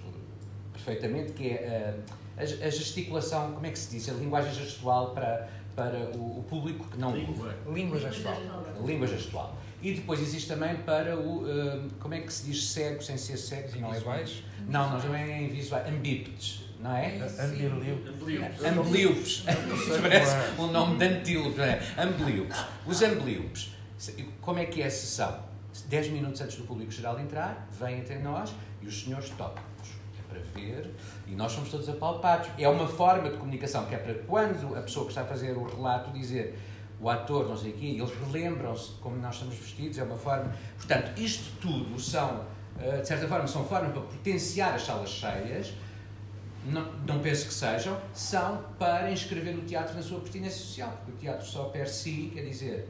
perfeitamente 0.73 1.33
que 1.33 1.49
é 1.49 1.95
a, 2.37 2.41
a, 2.41 2.69
gesticulação, 2.69 3.53
como 3.53 3.65
é 3.65 3.71
que 3.71 3.79
se 3.79 3.91
diz? 3.91 4.09
A 4.09 4.13
linguagem 4.13 4.53
gestual 4.53 5.11
para, 5.11 5.49
para 5.75 5.97
o, 6.15 6.39
o 6.39 6.45
público 6.49 6.87
que 6.89 6.97
não. 6.97 7.15
Língua. 7.15 7.55
Língua 7.71 7.99
gestual. 7.99 8.37
Língua 8.85 9.07
gestual. 9.07 9.55
E 9.81 9.93
depois 9.93 10.19
existe 10.19 10.47
também 10.47 10.75
para 10.77 11.17
o. 11.17 11.43
Como 11.99 12.13
é 12.13 12.21
que 12.21 12.31
se 12.31 12.45
diz 12.45 12.69
cego 12.69 13.01
sem 13.01 13.17
ser 13.17 13.37
cego? 13.37 13.69
Não, 14.67 14.89
não, 14.91 15.07
não 15.07 15.15
é 15.15 15.43
invisuais. 15.43 15.87
Ambípedes, 15.87 16.70
não 16.81 16.95
é? 16.95 17.17
Ambliopes. 18.65 18.65
Ambliopes. 18.65 19.43
Parece 20.01 20.35
um 20.59 20.67
nome 20.67 20.97
de 20.97 21.05
antílope, 21.05 21.57
não 21.57 21.65
é? 21.65 21.81
Ambliopes. 21.97 22.65
Os 22.85 23.01
ambliopes, 23.01 23.75
como 24.41 24.59
é 24.59 24.65
que 24.65 24.81
é 24.81 24.87
a 24.87 24.91
sessão? 24.91 25.51
10 25.87 26.09
minutos 26.09 26.41
antes 26.41 26.57
do 26.57 26.63
público 26.63 26.91
geral 26.91 27.19
entrar, 27.19 27.67
vêm 27.71 28.01
até 28.01 28.17
nós 28.19 28.53
e 28.81 28.87
os 28.87 29.03
senhores 29.03 29.29
tocam-nos. 29.29 29.89
É 30.19 30.33
para 30.33 30.41
ver 30.53 30.91
e 31.27 31.35
nós 31.35 31.51
somos 31.51 31.69
todos 31.69 31.87
apalpados. 31.87 32.49
É 32.57 32.67
uma 32.67 32.87
forma 32.87 33.29
de 33.29 33.37
comunicação 33.37 33.85
que 33.85 33.95
é 33.95 33.97
para 33.97 34.15
quando 34.25 34.75
a 34.75 34.81
pessoa 34.81 35.05
que 35.05 35.11
está 35.11 35.21
a 35.21 35.25
fazer 35.25 35.55
o 35.55 35.63
relato 35.63 36.11
dizer 36.11 36.57
o 36.99 37.09
ator, 37.09 37.49
não 37.49 37.57
sei 37.57 37.71
o 37.71 37.73
quê, 37.73 37.85
eles 37.85 38.11
relembram-se 38.11 38.91
de 38.91 38.99
como 38.99 39.17
nós 39.17 39.35
estamos 39.35 39.55
vestidos, 39.55 39.97
é 39.97 40.03
uma 40.03 40.17
forma. 40.17 40.53
Portanto, 40.77 41.19
isto 41.19 41.51
tudo 41.59 41.99
são, 41.99 42.45
eh, 42.79 42.97
de 42.97 43.07
certa 43.07 43.27
forma, 43.27 43.47
são 43.47 43.65
formas 43.65 43.91
para 43.91 44.01
potenciar 44.01 44.75
as 44.75 44.83
salas 44.83 45.09
cheias, 45.09 45.73
não, 46.65 46.91
não 47.07 47.19
penso 47.19 47.47
que 47.47 47.53
sejam, 47.53 47.99
são 48.13 48.63
para 48.77 49.11
inscrever 49.11 49.55
o 49.55 49.61
teatro 49.61 49.95
na 49.95 50.01
sua 50.01 50.19
pertinência 50.19 50.59
social, 50.59 50.89
porque 50.97 51.11
o 51.11 51.15
teatro 51.15 51.45
só 51.45 51.65
per 51.65 51.87
si, 51.87 52.31
quer 52.33 52.43
dizer, 52.43 52.87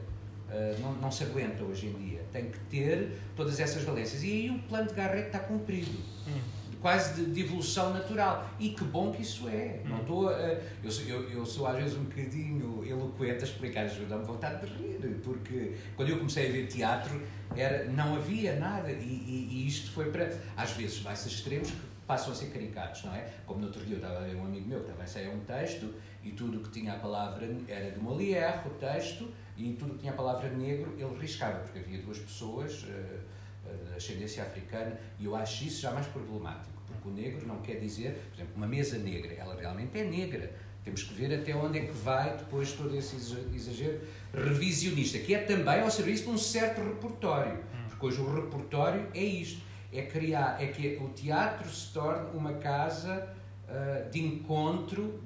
eh, 0.50 0.76
não, 0.80 0.92
não 0.94 1.10
se 1.10 1.24
aguenta 1.24 1.64
hoje 1.64 1.86
em 1.86 1.92
dia. 1.94 2.20
Tem 2.30 2.50
que 2.50 2.58
ter 2.60 3.18
todas 3.34 3.58
essas 3.60 3.82
valências. 3.84 4.22
E 4.22 4.30
aí 4.30 4.50
o 4.50 4.58
plano 4.68 4.88
de 4.88 4.94
Garrett 4.94 5.26
está 5.26 5.38
cumprido. 5.38 5.98
Hum 6.28 6.62
quase 6.82 7.14
de, 7.14 7.30
de, 7.30 7.40
evolução 7.42 7.94
natural. 7.94 8.50
E 8.58 8.70
que 8.70 8.84
bom 8.84 9.12
que 9.12 9.22
isso 9.22 9.48
é. 9.48 9.80
Não 9.84 9.96
hum. 9.96 10.00
estou 10.00 10.28
a, 10.28 10.58
eu, 10.82 10.90
sou, 10.90 11.04
eu, 11.06 11.30
eu, 11.30 11.46
sou 11.46 11.66
às 11.66 11.76
vezes 11.76 11.96
um 11.96 12.02
bocadinho 12.02 12.84
eloquente 12.84 13.44
a 13.44 13.46
explicar, 13.46 13.84
ajuda-me 13.84 14.24
vontade 14.24 14.66
de 14.66 14.72
rir, 14.74 15.20
porque 15.22 15.76
quando 15.94 16.08
eu 16.10 16.18
comecei 16.18 16.48
a 16.48 16.52
ver 16.52 16.66
teatro 16.66 17.22
era, 17.56 17.84
não 17.84 18.16
havia 18.16 18.56
nada 18.56 18.90
e, 18.90 18.94
e, 18.94 19.48
e 19.52 19.66
isto 19.68 19.92
foi 19.92 20.10
para. 20.10 20.36
Às 20.56 20.72
vezes 20.72 20.98
vai-se 20.98 21.28
extremos 21.28 21.70
que 21.70 21.91
passam 22.06 22.32
a 22.32 22.34
ser 22.34 22.46
caricatos, 22.46 23.04
não 23.04 23.14
é? 23.14 23.30
Como 23.46 23.60
no 23.60 23.66
outro 23.66 23.84
dia 23.84 23.96
eu 23.96 24.00
estava 24.00 24.18
a 24.18 24.22
ver 24.22 24.36
um 24.36 24.44
amigo 24.44 24.68
meu 24.68 24.80
que 24.80 24.90
também 24.90 25.06
saiu 25.06 25.32
um 25.32 25.40
texto 25.40 25.94
e 26.22 26.30
tudo 26.30 26.60
que 26.60 26.70
tinha 26.70 26.94
a 26.94 26.98
palavra 26.98 27.48
era 27.68 27.90
de 27.90 27.98
Molière, 28.00 28.66
o 28.66 28.70
texto, 28.70 29.28
e 29.56 29.72
tudo 29.74 29.94
que 29.94 30.00
tinha 30.00 30.12
a 30.12 30.16
palavra 30.16 30.48
negro 30.50 30.94
ele 30.98 31.18
riscava, 31.18 31.60
porque 31.60 31.78
havia 31.78 32.00
duas 32.00 32.18
pessoas. 32.18 32.82
Uh, 32.84 33.42
de 33.62 33.96
ascendência 33.96 34.42
africana, 34.42 34.98
e 35.20 35.24
eu 35.24 35.36
acho 35.36 35.64
isso 35.64 35.82
já 35.82 35.92
mais 35.92 36.06
problemático 36.08 36.82
porque 37.02 37.08
o 37.08 37.12
negro 37.12 37.46
não 37.46 37.60
quer 37.60 37.76
dizer, 37.76 38.14
por 38.30 38.36
exemplo, 38.36 38.52
uma 38.56 38.66
mesa 38.66 38.98
negra, 38.98 39.32
ela 39.34 39.54
realmente 39.54 39.98
é 39.98 40.04
negra. 40.04 40.52
Temos 40.84 41.02
que 41.04 41.14
ver 41.14 41.32
até 41.32 41.54
onde 41.54 41.78
é 41.78 41.82
que 41.82 41.92
vai 41.92 42.36
depois 42.36 42.72
todo 42.72 42.96
esse 42.96 43.14
exagero 43.16 44.00
revisionista, 44.34 45.18
que 45.18 45.34
é 45.34 45.38
também 45.38 45.80
ao 45.80 45.90
serviço 45.90 46.24
de 46.24 46.30
um 46.30 46.38
certo 46.38 46.80
repertório. 46.80 47.62
Porque 47.88 48.06
hoje 48.06 48.20
o 48.20 48.34
repertório 48.34 49.06
é 49.14 49.22
isto: 49.22 49.62
é 49.92 50.02
criar, 50.02 50.62
é 50.62 50.66
que 50.68 50.96
o 51.02 51.08
teatro 51.10 51.68
se 51.68 51.92
torne 51.92 52.36
uma 52.36 52.54
casa 52.54 53.28
uh, 53.68 54.10
de 54.10 54.24
encontro 54.24 55.22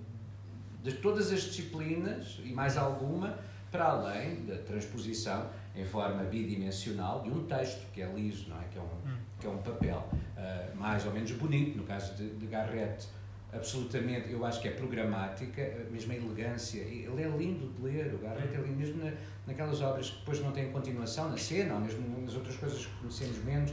de 0.82 0.92
todas 0.92 1.32
as 1.32 1.42
disciplinas 1.42 2.40
e 2.44 2.52
mais 2.52 2.76
alguma, 2.76 3.38
para 3.70 3.84
além 3.86 4.44
da 4.44 4.56
transposição 4.58 5.48
em 5.74 5.84
forma 5.84 6.22
bidimensional 6.24 7.22
de 7.22 7.30
um 7.30 7.44
texto 7.44 7.90
que 7.92 8.00
é 8.00 8.06
liso, 8.06 8.48
não 8.48 8.60
é? 8.60 8.64
Que 8.70 8.78
é 8.78 8.80
um, 8.80 8.84
hum. 8.84 9.16
que 9.38 9.46
é 9.46 9.50
um 9.50 9.58
papel 9.58 10.08
uh, 10.12 10.76
mais 10.76 11.04
ou 11.04 11.12
menos 11.12 11.30
bonito, 11.32 11.76
no 11.76 11.84
caso 11.84 12.14
de, 12.14 12.30
de 12.30 12.46
Garrett, 12.46 13.08
absolutamente, 13.52 14.30
eu 14.30 14.44
acho 14.44 14.60
que 14.60 14.68
é 14.68 14.70
programática, 14.70 15.86
mesmo 15.90 16.12
a 16.12 16.16
elegância, 16.16 16.80
ele 16.80 17.22
é 17.22 17.28
lindo 17.28 17.72
de 17.72 17.82
ler, 17.82 18.14
o 18.14 18.18
Garrett 18.18 18.54
é 18.54 18.60
lindo 18.60 18.76
mesmo 18.76 19.04
na, 19.04 19.12
naquelas 19.46 19.80
obras 19.80 20.10
que 20.10 20.18
depois 20.18 20.40
não 20.40 20.52
têm 20.52 20.70
continuação 20.70 21.30
na 21.30 21.36
cena, 21.36 21.74
ou 21.74 21.80
mesmo 21.80 22.20
nas 22.20 22.34
outras 22.34 22.56
coisas 22.56 22.84
que 22.84 22.92
conhecemos 22.98 23.42
menos, 23.44 23.72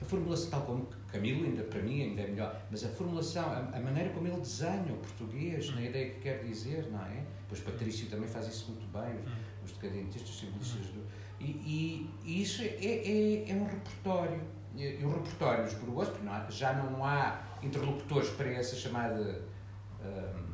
a 0.00 0.04
formulação, 0.04 0.50
tal 0.50 0.62
como 0.62 0.88
Camilo, 1.08 1.44
ainda 1.44 1.62
para 1.64 1.82
mim, 1.82 2.02
ainda 2.02 2.22
é 2.22 2.28
melhor, 2.28 2.62
mas 2.70 2.84
a 2.84 2.88
formulação, 2.88 3.44
a, 3.44 3.76
a 3.76 3.80
maneira 3.80 4.10
como 4.10 4.26
ele 4.26 4.40
desenha 4.40 4.92
o 4.92 4.96
português, 4.96 5.74
na 5.74 5.82
ideia 5.82 6.10
que 6.10 6.20
quer 6.20 6.42
dizer, 6.42 6.90
não 6.90 7.04
é? 7.04 7.24
Pois 7.48 7.60
Patrício 7.60 8.08
também 8.08 8.28
faz 8.28 8.48
isso 8.48 8.70
muito 8.70 8.86
bem, 8.92 9.18
os, 9.64 9.70
os 9.70 9.76
decadentistas, 9.76 10.30
os 10.30 10.40
simbolistas 10.40 10.86
do. 10.86 11.04
E, 11.38 11.44
e, 11.44 12.10
e 12.24 12.42
isso 12.42 12.62
é, 12.62 12.66
é, 12.66 13.50
é, 13.50 13.54
um 13.54 13.64
repertório. 13.64 14.40
E, 14.74 15.04
o 15.04 15.12
repertório 15.12 15.64
dos 15.64 15.74
perigosos, 15.74 16.12
porque 16.12 16.26
não 16.26 16.50
já 16.50 16.72
não 16.74 17.04
há 17.04 17.42
interlocutores 17.62 18.30
para 18.30 18.50
essa 18.50 18.76
chamada. 18.76 19.42
Um, 20.00 20.50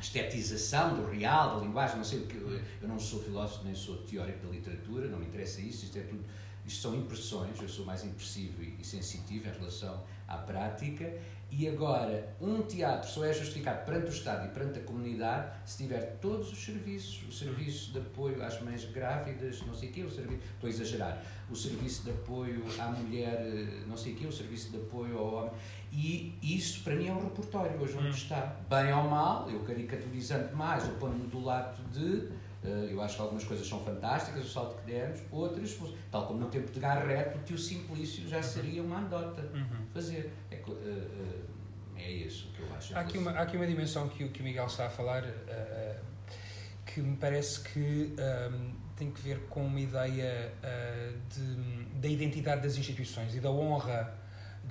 estetização 0.00 0.96
do 0.96 1.10
real, 1.10 1.56
da 1.56 1.64
linguagem, 1.64 1.96
não 1.96 2.04
sei 2.04 2.20
o 2.20 2.26
que. 2.26 2.36
Eu 2.36 2.86
não 2.86 2.98
sou 2.98 3.22
filósofo 3.22 3.64
nem 3.64 3.74
sou 3.74 3.96
teórico 4.02 4.46
da 4.46 4.52
literatura, 4.52 5.08
não 5.08 5.18
me 5.18 5.26
interessa 5.26 5.62
isso, 5.62 5.86
isto 5.86 5.98
é 5.98 6.02
tudo 6.02 6.22
isto 6.66 6.82
são 6.82 6.94
impressões, 6.94 7.60
eu 7.60 7.68
sou 7.68 7.84
mais 7.84 8.04
impressivo 8.04 8.62
e, 8.62 8.84
sensitivo 8.84 9.48
em 9.48 9.52
relação 9.52 10.02
à 10.26 10.36
prática. 10.38 11.12
E 11.50 11.68
agora, 11.68 12.34
um 12.40 12.62
teatro 12.62 13.08
só 13.08 13.24
é 13.24 13.32
justificado 13.32 13.84
perante 13.84 14.06
o 14.06 14.12
Estado 14.12 14.46
e 14.46 14.48
perante 14.48 14.80
a 14.80 14.82
comunidade 14.82 15.52
se 15.64 15.84
tiver 15.84 16.18
todos 16.20 16.50
os 16.50 16.64
serviços, 16.64 17.22
o 17.28 17.32
serviço 17.32 17.92
de 17.92 17.98
apoio 17.98 18.42
às 18.42 18.60
mães 18.60 18.84
grávidas, 18.86 19.62
não 19.64 19.72
sei 19.72 19.90
o 19.90 19.92
quê, 19.92 20.02
o 20.02 20.10
serviço, 20.10 20.40
estou 20.54 20.66
a 20.66 20.70
exagerar, 20.70 21.22
o 21.48 21.54
serviço 21.54 22.02
de 22.02 22.10
apoio 22.10 22.64
à 22.76 22.88
mulher, 22.88 23.38
não 23.86 23.96
sei 23.96 24.14
o 24.14 24.16
quê, 24.16 24.26
o 24.26 24.32
serviço 24.32 24.70
de 24.70 24.78
apoio 24.78 25.16
ao 25.16 25.34
homem. 25.34 25.52
E 25.92 26.36
isso, 26.42 26.82
para 26.82 26.96
mim, 26.96 27.06
é 27.06 27.12
um 27.12 27.22
repertório 27.22 27.80
hoje 27.80 27.96
onde 27.98 28.08
hum. 28.08 28.10
está. 28.10 28.56
Bem 28.68 28.92
ou 28.92 29.04
mal, 29.04 29.48
eu 29.48 29.60
caricaturizando 29.60 30.56
mais, 30.56 30.84
eu 30.88 30.94
ponho-me 30.94 31.28
do 31.28 31.40
lado 31.40 31.80
de 31.92 32.26
eh, 32.26 32.32
eu 32.90 33.00
acho 33.02 33.16
que 33.16 33.22
algumas 33.22 33.44
coisas 33.44 33.66
são 33.66 33.78
fantásticas, 33.84 34.46
o 34.46 34.48
salto 34.48 34.76
que 34.78 34.92
demos, 34.92 35.20
outras, 35.30 35.78
tal 36.10 36.26
como 36.26 36.40
no 36.40 36.48
tempo 36.48 36.72
de 36.72 36.80
Garrett, 36.80 37.36
o 37.36 37.42
tio 37.42 37.58
Simplício 37.58 38.26
já 38.26 38.42
seria 38.42 38.82
uma 38.82 38.98
anedota 38.98 39.42
uhum. 39.54 39.86
fazer. 39.92 40.32
É, 40.50 40.56
uh, 40.66 40.70
uh, 40.70 41.44
é 41.96 42.10
isso 42.10 42.50
que 42.52 42.60
eu 42.60 42.74
acho. 42.74 42.96
Há 42.96 43.00
aqui, 43.00 43.18
uma, 43.18 43.32
há 43.32 43.42
aqui 43.42 43.56
uma 43.56 43.66
dimensão 43.66 44.08
que, 44.08 44.28
que 44.28 44.40
o 44.40 44.44
Miguel 44.44 44.66
está 44.66 44.86
a 44.86 44.90
falar 44.90 45.24
uh, 45.24 46.04
que 46.86 47.00
me 47.00 47.16
parece 47.16 47.60
que 47.60 48.14
um, 48.18 48.22
ehm, 48.22 48.74
tem 48.96 49.10
que 49.10 49.20
ver 49.20 49.40
com 49.48 49.64
uma 49.64 49.80
ideia 49.80 50.52
de, 51.28 51.84
da 51.98 52.08
identidade 52.08 52.62
das 52.62 52.76
instituições 52.76 53.34
e 53.34 53.40
da 53.40 53.50
honra 53.50 54.14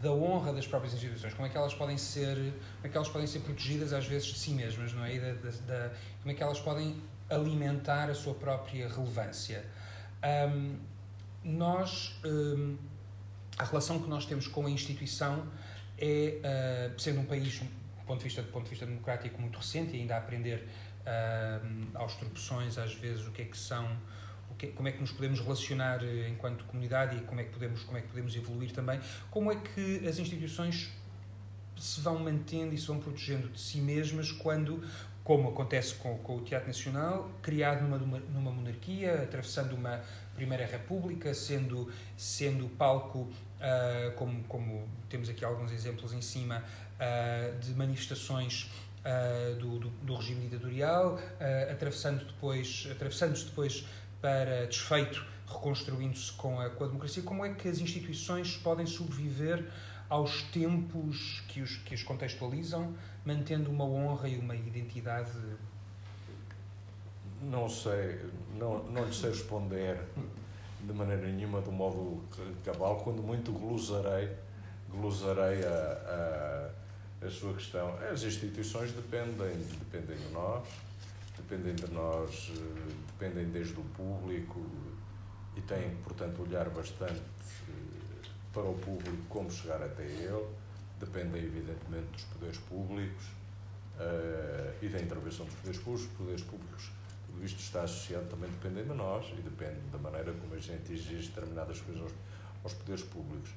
da 0.02 0.12
honra 0.12 0.54
das 0.54 0.66
próprias 0.66 0.94
instituições, 0.94 1.34
como 1.34 1.48
é 1.48 1.50
que 1.50 1.58
elas 1.58 1.74
podem 1.74 1.98
ser, 1.98 2.36
como 2.36 2.86
é 2.86 2.90
que 2.90 2.98
elas 2.98 3.10
podem 3.10 3.28
ser 3.28 3.40
protegidas 3.40 3.94
às 3.94 4.06
vezes 4.06 4.28
de 4.28 4.40
si 4.40 4.52
mesmas, 4.52 4.94
não 4.94 5.06
é? 5.06 5.20
Da, 5.20 5.34
da, 5.34 5.50
da, 5.68 5.92
como 6.22 6.32
é 6.32 6.34
que 6.34 6.42
elas 6.42 6.60
podem 6.60 7.02
alimentar 7.34 8.10
a 8.10 8.14
sua 8.14 8.34
própria 8.34 8.88
relevância. 8.88 9.66
Um, 10.24 10.78
nós, 11.44 12.20
um, 12.26 12.78
a 13.58 13.64
relação 13.64 14.00
que 14.00 14.10
nós 14.10 14.26
temos 14.26 14.48
com 14.48 14.66
a 14.66 14.70
instituição 14.70 15.48
é, 15.98 16.92
uh, 16.96 17.00
sendo 17.00 17.20
um 17.20 17.26
país, 17.26 17.60
do 17.60 18.06
ponto 18.06 18.20
de 18.20 18.24
vista, 18.24 18.42
do 18.42 18.52
ponto 18.52 18.64
de 18.64 18.70
vista 18.70 18.86
democrático, 18.86 19.40
muito 19.40 19.58
recente 19.58 19.96
e 19.96 20.00
ainda 20.00 20.16
a 20.16 20.18
aprender 20.20 20.68
uh, 21.06 21.98
aos 21.98 22.16
tropeções, 22.16 22.78
às 22.78 22.94
vezes, 22.94 23.28
o 23.28 23.32
que 23.32 23.42
é 23.42 23.46
que 23.46 23.58
são, 23.58 23.98
que, 24.58 24.68
como 24.68 24.88
é 24.88 24.92
que 24.92 25.02
nos 25.02 25.12
podemos 25.12 25.40
relacionar 25.40 26.04
eh, 26.04 26.30
enquanto 26.30 26.64
comunidade 26.66 27.18
e 27.18 27.22
como 27.22 27.42
é 27.42 27.44
que 27.44 27.52
podemos, 27.52 27.84
como 27.84 27.98
é 27.98 28.02
que 28.02 28.08
podemos 28.08 28.36
evoluir 28.36 28.72
também, 28.72 29.00
como 29.30 29.52
é 29.52 29.56
que 29.56 30.08
as 30.08 30.20
instituições 30.20 30.92
se 31.78 32.02
vão 32.02 32.20
mantendo 32.20 32.74
e 32.74 32.78
se 32.78 32.88
vão 32.88 33.00
protegendo 33.00 33.50
de 33.50 33.60
si 33.60 33.80
mesmas 33.80 34.32
quando 34.32 34.84
como 35.24 35.50
acontece 35.50 35.96
com, 35.96 36.18
com, 36.18 36.38
o 36.38 36.42
Teatro 36.42 36.68
Nacional, 36.68 37.30
criado 37.42 37.88
numa, 37.88 38.20
numa 38.20 38.52
monarquia, 38.52 39.24
atravessando 39.24 39.74
uma 39.74 40.02
Primeira 40.36 40.66
República, 40.66 41.34
sendo, 41.34 41.90
sendo 42.18 42.68
palco, 42.70 43.20
uh, 43.20 44.12
como, 44.16 44.44
como 44.46 44.88
temos 45.08 45.30
aqui 45.30 45.46
alguns 45.46 45.72
exemplos 45.72 46.12
em 46.12 46.22
cima, 46.22 46.64
uh, 46.96 47.58
de 47.60 47.74
manifestações 47.74 48.70
uh, 49.00 49.56
do, 49.56 49.80
do, 49.80 49.90
do, 49.90 50.16
regime 50.16 50.48
ditatorial, 50.48 51.18
atravessando 51.72 52.26
depois, 52.26 52.88
atravessando-se 52.92 53.46
depois 53.46 53.86
para 54.20 54.66
desfeito, 54.66 55.26
reconstruindo-se 55.48 56.34
com 56.34 56.60
a, 56.60 56.70
com 56.70 56.84
a 56.84 56.88
democracia. 56.88 57.24
Como 57.24 57.46
é 57.46 57.54
que 57.54 57.70
as 57.70 57.80
instituições 57.80 58.58
podem 58.58 58.86
sobreviver 58.86 59.66
aos 60.14 60.44
tempos 60.44 61.42
que 61.48 61.60
os, 61.60 61.78
que 61.78 61.96
os 61.96 62.04
contextualizam, 62.04 62.94
mantendo 63.26 63.72
uma 63.72 63.84
honra 63.84 64.30
e 64.30 64.38
uma 64.38 64.56
identidade? 64.56 65.32
Não 67.42 67.68
sei, 67.68 68.22
não, 68.56 68.84
não 68.84 69.06
lhe 69.06 69.14
sei 69.14 69.32
responder 69.32 70.00
de 70.82 70.94
maneira 70.94 71.26
nenhuma 71.26 71.62
do 71.62 71.72
modo 71.72 72.22
cabal, 72.64 72.98
quando 72.98 73.24
muito 73.24 73.52
glosarei, 73.52 74.30
glosarei 74.88 75.66
a, 75.66 76.70
a, 77.24 77.26
a 77.26 77.32
sua 77.32 77.56
questão. 77.56 77.98
As 78.12 78.22
instituições 78.22 78.92
dependem, 78.92 79.66
dependem 79.80 80.16
de 80.16 80.32
nós, 80.32 80.64
dependem 81.36 81.74
de 81.74 81.92
nós, 81.92 82.52
dependem 83.14 83.50
desde 83.50 83.80
o 83.80 83.84
público 83.96 84.64
e 85.58 85.62
têm, 85.62 85.96
portanto, 86.04 86.44
olhar 86.44 86.70
bastante 86.70 87.33
para 88.54 88.70
o 88.70 88.76
público 88.76 89.18
como 89.30 89.52
chegar 89.52 89.82
até 89.82 90.04
ele, 90.04 90.46
dependem 91.00 91.44
evidentemente 91.44 92.08
dos 92.12 92.24
poderes 92.26 92.58
públicos 92.60 93.26
uh, 94.00 94.74
e 94.82 94.88
da 94.88 95.02
intervenção 95.02 95.46
dos 95.46 95.56
poderes 95.56 95.80
públicos. 95.82 96.06
Os 96.06 96.18
poderes 96.18 96.44
públicos, 96.44 96.92
tudo 97.26 97.44
isto 97.44 97.60
está 97.60 97.84
associado 97.84 98.28
também 98.28 98.50
dependem 98.50 98.84
de 98.84 98.94
nós 98.94 99.26
e 99.38 99.42
depende 99.42 99.82
da 99.92 99.98
maneira 99.98 100.32
como 100.34 100.54
a 100.54 100.60
gente 100.60 100.94
exige 100.94 101.30
determinadas 101.30 101.82
coisas 101.82 102.04
aos, 102.04 102.14
aos 102.64 102.74
poderes 102.76 103.04
públicos. 103.04 103.50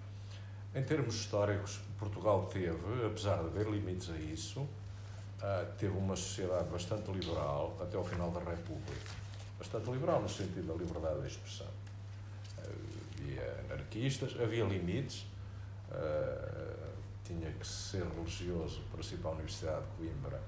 Em 0.74 0.82
termos 0.82 1.14
históricos, 1.14 1.80
Portugal 1.98 2.46
teve, 2.46 3.06
apesar 3.06 3.42
de 3.42 3.46
haver 3.46 3.68
limites 3.68 4.10
a 4.10 4.16
isso, 4.16 4.60
uh, 4.60 4.68
teve 5.78 5.96
uma 5.96 6.16
sociedade 6.16 6.68
bastante 6.70 7.10
liberal 7.10 7.76
até 7.80 7.96
ao 7.96 8.04
final 8.04 8.30
da 8.30 8.40
República. 8.40 9.14
Bastante 9.58 9.90
liberal 9.90 10.20
no 10.22 10.28
sentido 10.28 10.66
da 10.66 10.74
liberdade 10.74 11.20
de 11.20 11.28
expressão 11.28 11.75
havia 13.26 13.64
anarquistas, 13.68 14.36
havia 14.40 14.64
limites. 14.64 15.26
Uh, 15.90 16.86
tinha 17.24 17.50
que 17.52 17.66
ser 17.66 18.04
religioso 18.04 18.82
para 18.92 19.00
ir 19.00 19.18
para 19.18 19.30
a 19.30 19.34
Universidade 19.34 19.84
de 19.84 19.96
Coimbra 19.96 20.40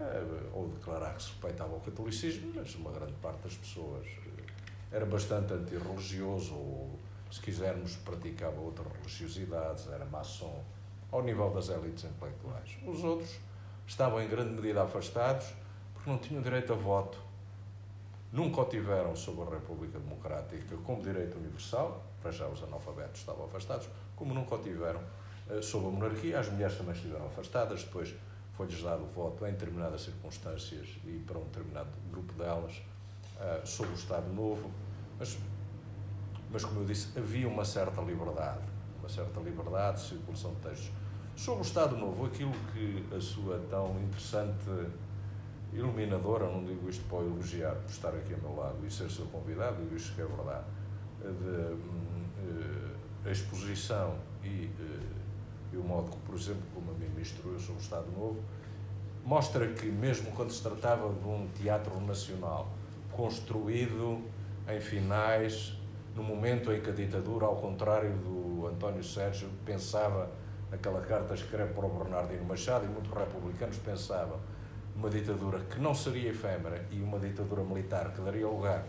uh, 0.00 0.50
ou 0.56 0.68
declarar 0.68 1.14
que 1.14 1.22
se 1.22 1.30
respeitava 1.30 1.74
o 1.74 1.80
catolicismo, 1.80 2.52
mas 2.54 2.74
uma 2.76 2.92
grande 2.92 3.14
parte 3.14 3.42
das 3.42 3.56
pessoas 3.56 4.06
uh, 4.06 4.42
era 4.92 5.04
bastante 5.04 5.52
antirreligioso 5.52 6.54
ou, 6.54 6.98
se 7.30 7.40
quisermos, 7.40 7.96
praticava 7.96 8.60
outras 8.60 8.86
religiosidades, 8.92 9.88
era 9.88 10.04
maçom, 10.04 10.62
ao 11.10 11.22
nível 11.22 11.50
das 11.50 11.68
elites 11.68 12.04
intelectuais. 12.04 12.78
Os 12.86 13.02
outros 13.02 13.36
estavam 13.86 14.20
em 14.20 14.28
grande 14.28 14.52
medida 14.52 14.82
afastados 14.82 15.52
porque 15.94 16.10
não 16.10 16.18
tinham 16.18 16.42
direito 16.42 16.72
a 16.72 16.76
voto 16.76 17.18
nunca 18.34 18.62
o 18.62 18.64
tiveram 18.64 19.14
sob 19.14 19.42
a 19.42 19.54
República 19.54 19.96
Democrática 19.96 20.76
como 20.78 21.00
direito 21.00 21.38
universal, 21.38 22.04
para 22.20 22.32
já 22.32 22.48
os 22.48 22.60
analfabetos 22.64 23.20
estavam 23.20 23.44
afastados, 23.44 23.88
como 24.16 24.34
nunca 24.34 24.56
o 24.56 24.58
tiveram 24.58 25.00
uh, 25.48 25.62
sob 25.62 25.86
a 25.86 25.90
monarquia, 25.90 26.40
as 26.40 26.48
mulheres 26.48 26.76
também 26.76 26.94
estiveram 26.94 27.26
afastadas, 27.26 27.84
depois 27.84 28.12
foi-lhes 28.54 28.82
dado 28.82 29.04
o 29.04 29.06
voto 29.06 29.46
em 29.46 29.52
determinadas 29.52 30.02
circunstâncias 30.02 30.88
e 31.04 31.22
para 31.24 31.38
um 31.38 31.44
determinado 31.44 31.90
grupo 32.10 32.32
delas, 32.32 32.82
uh, 33.36 33.64
sob 33.64 33.88
o 33.90 33.94
Estado 33.94 34.28
Novo, 34.32 34.68
mas, 35.16 35.38
mas 36.50 36.64
como 36.64 36.80
eu 36.80 36.86
disse, 36.86 37.16
havia 37.16 37.46
uma 37.46 37.64
certa 37.64 38.00
liberdade, 38.00 38.64
uma 38.98 39.08
certa 39.08 39.38
liberdade 39.38 40.02
de 40.02 40.08
circulação 40.08 40.52
de 40.54 40.60
textos. 40.60 40.90
Sobre 41.36 41.60
o 41.60 41.66
Estado 41.66 41.96
Novo, 41.96 42.26
aquilo 42.26 42.52
que 42.72 43.14
a 43.14 43.20
sua 43.20 43.60
tão 43.70 43.96
interessante 44.02 44.90
iluminadora, 45.74 46.46
não 46.46 46.64
digo 46.64 46.88
isto 46.88 47.04
para 47.08 47.18
elogiar, 47.18 47.74
por 47.74 47.90
estar 47.90 48.10
aqui 48.10 48.32
ao 48.32 48.40
meu 48.40 48.56
lado 48.56 48.78
e 48.86 48.90
ser 48.90 49.10
seu 49.10 49.26
convidado, 49.26 49.82
digo 49.82 49.96
isto 49.96 50.14
que 50.14 50.22
é 50.22 50.24
verdade, 50.24 50.64
de 51.20 51.74
uh, 51.74 53.30
exposição 53.30 54.16
e, 54.42 54.66
uh, 54.66 55.72
e, 55.72 55.76
o 55.76 55.82
modo 55.82 56.10
que, 56.10 56.18
por 56.18 56.36
exemplo, 56.36 56.62
como 56.74 56.92
a 56.92 56.94
mim 56.94 57.10
instruiu 57.20 57.58
sobre 57.58 57.80
o 57.80 57.82
Estado 57.82 58.10
Novo, 58.12 58.40
mostra 59.24 59.66
que, 59.68 59.86
mesmo 59.86 60.30
quando 60.32 60.50
se 60.50 60.62
tratava 60.62 61.12
de 61.12 61.26
um 61.26 61.48
teatro 61.54 61.98
nacional 62.00 62.68
construído 63.10 64.22
em 64.68 64.80
finais, 64.80 65.76
no 66.14 66.22
momento 66.22 66.72
em 66.72 66.80
que 66.80 66.90
a 66.90 66.92
ditadura, 66.92 67.46
ao 67.46 67.56
contrário 67.56 68.16
do 68.18 68.66
António 68.68 69.02
Sérgio, 69.02 69.48
pensava 69.64 70.30
naquela 70.70 71.00
carta 71.00 71.34
escreve 71.34 71.72
para 71.72 71.86
o 71.86 71.88
Bernardino 71.88 72.44
Machado, 72.44 72.84
e 72.84 72.88
muitos 72.88 73.10
republicanos 73.12 73.78
pensavam 73.78 74.38
uma 74.94 75.10
ditadura 75.10 75.60
que 75.60 75.80
não 75.80 75.94
seria 75.94 76.30
efêmera 76.30 76.86
e 76.90 77.00
uma 77.00 77.18
ditadura 77.18 77.62
militar 77.62 78.12
que 78.12 78.20
daria 78.20 78.46
lugar 78.46 78.86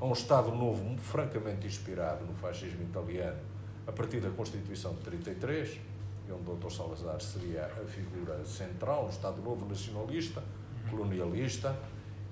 a 0.00 0.04
um 0.04 0.12
Estado 0.12 0.50
novo 0.50 0.96
francamente 0.98 1.66
inspirado 1.66 2.24
no 2.24 2.34
fascismo 2.34 2.82
italiano 2.82 3.38
a 3.86 3.92
partir 3.92 4.20
da 4.20 4.30
Constituição 4.30 4.94
de 4.94 5.00
33, 5.00 5.80
e 6.28 6.32
onde 6.32 6.50
o 6.50 6.54
Dr. 6.54 6.70
Salazar 6.70 7.20
seria 7.20 7.66
a 7.66 7.84
figura 7.84 8.44
central, 8.44 9.06
um 9.06 9.08
Estado 9.08 9.42
novo 9.42 9.66
nacionalista, 9.66 10.42
colonialista 10.88 11.76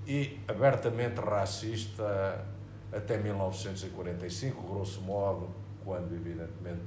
e 0.06 0.38
abertamente 0.48 1.20
racista 1.20 2.44
até 2.92 3.18
1945, 3.18 4.62
grosso 4.62 5.00
modo, 5.02 5.48
quando 5.84 6.14
evidentemente 6.14 6.82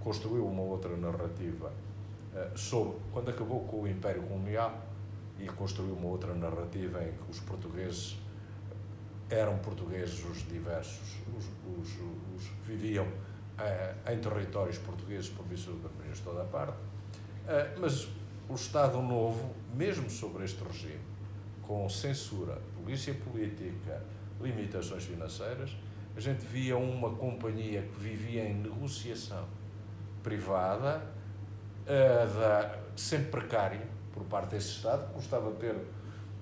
construiu 0.00 0.46
uma 0.46 0.62
outra 0.62 0.96
narrativa 0.96 1.72
uh, 2.34 2.58
sobre 2.58 2.98
quando 3.12 3.30
acabou 3.30 3.64
com 3.64 3.82
o 3.82 3.88
Império 3.88 4.22
Colonial 4.22 4.85
e 5.38 5.46
construiu 5.46 5.94
uma 5.94 6.08
outra 6.08 6.34
narrativa 6.34 7.02
em 7.02 7.12
que 7.12 7.30
os 7.30 7.40
portugueses 7.40 8.16
eram 9.28 9.58
portugueses 9.58 10.24
os 10.24 10.46
diversos, 10.48 11.16
os, 11.36 11.44
os, 11.78 11.88
os 12.34 12.48
que 12.48 12.72
viviam 12.72 13.04
uh, 13.06 14.12
em 14.12 14.18
territórios 14.18 14.78
portugueses 14.78 15.28
por 15.28 15.44
do 15.44 16.12
de 16.12 16.22
toda 16.22 16.42
a 16.42 16.44
parte. 16.44 16.76
Uh, 16.76 17.80
mas 17.80 18.08
o 18.48 18.54
Estado 18.54 19.02
Novo, 19.02 19.54
mesmo 19.74 20.08
sobre 20.08 20.44
este 20.44 20.62
regime, 20.62 21.00
com 21.62 21.88
censura, 21.88 22.60
polícia 22.76 23.12
política, 23.14 24.02
limitações 24.40 25.04
financeiras, 25.04 25.76
a 26.16 26.20
gente 26.20 26.46
via 26.46 26.76
uma 26.76 27.10
companhia 27.10 27.82
que 27.82 28.00
vivia 28.00 28.48
em 28.48 28.54
negociação 28.54 29.44
privada, 30.22 31.02
uh, 31.82 32.38
da, 32.38 32.78
sempre 32.94 33.30
precária, 33.30 33.95
por 34.16 34.24
parte 34.24 34.50
desse 34.50 34.70
Estado, 34.70 35.12
de 35.14 35.58
ter 35.58 35.76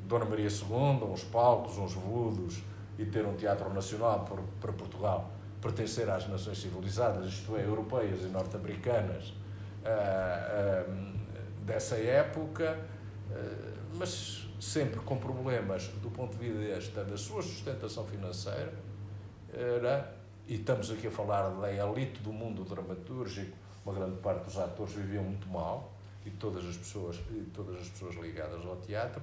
Dona 0.07 0.25
Maria 0.25 0.49
II, 0.49 1.05
uns 1.11 1.25
palcos, 1.25 1.77
uns 1.77 1.95
veludos 1.95 2.63
e 2.97 3.05
ter 3.05 3.27
um 3.27 3.35
teatro 3.35 3.73
nacional 3.75 4.25
por, 4.25 4.41
para 4.61 4.73
Portugal 4.73 5.31
pertencer 5.61 6.09
às 6.11 6.29
nações 6.29 6.59
civilizadas, 6.59 7.27
isto 7.27 7.57
é, 7.57 7.65
europeias 7.65 8.21
e 8.21 8.27
norte-americanas 8.27 9.31
uh, 9.31 10.91
uh, 10.91 11.65
dessa 11.65 11.97
época, 11.97 12.79
uh, 13.31 13.95
mas 13.95 14.47
sempre 14.61 15.01
com 15.01 15.17
problemas 15.17 15.89
do 16.03 16.11
ponto 16.11 16.37
de 16.37 16.51
vista 16.51 17.03
da 17.03 17.17
sua 17.17 17.41
sustentação 17.41 18.05
financeira, 18.05 18.75
era, 19.55 20.15
e 20.47 20.57
estamos 20.57 20.91
aqui 20.91 21.07
a 21.07 21.11
falar 21.11 21.49
da 21.49 21.73
elite 21.73 22.21
do 22.21 22.31
mundo 22.33 22.63
dramatúrgico, 22.63 23.57
uma 23.87 23.95
grande 23.95 24.19
parte 24.19 24.45
dos 24.45 24.59
atores 24.59 24.93
viviam 24.93 25.25
muito 25.25 25.49
mal, 25.49 25.94
e 26.25 26.31
todas 26.31 26.67
as 26.67 26.77
pessoas, 26.77 27.17
e 27.31 27.45
todas 27.55 27.81
as 27.81 27.89
pessoas 27.89 28.15
ligadas 28.17 28.65
ao 28.65 28.77
teatro, 28.77 29.21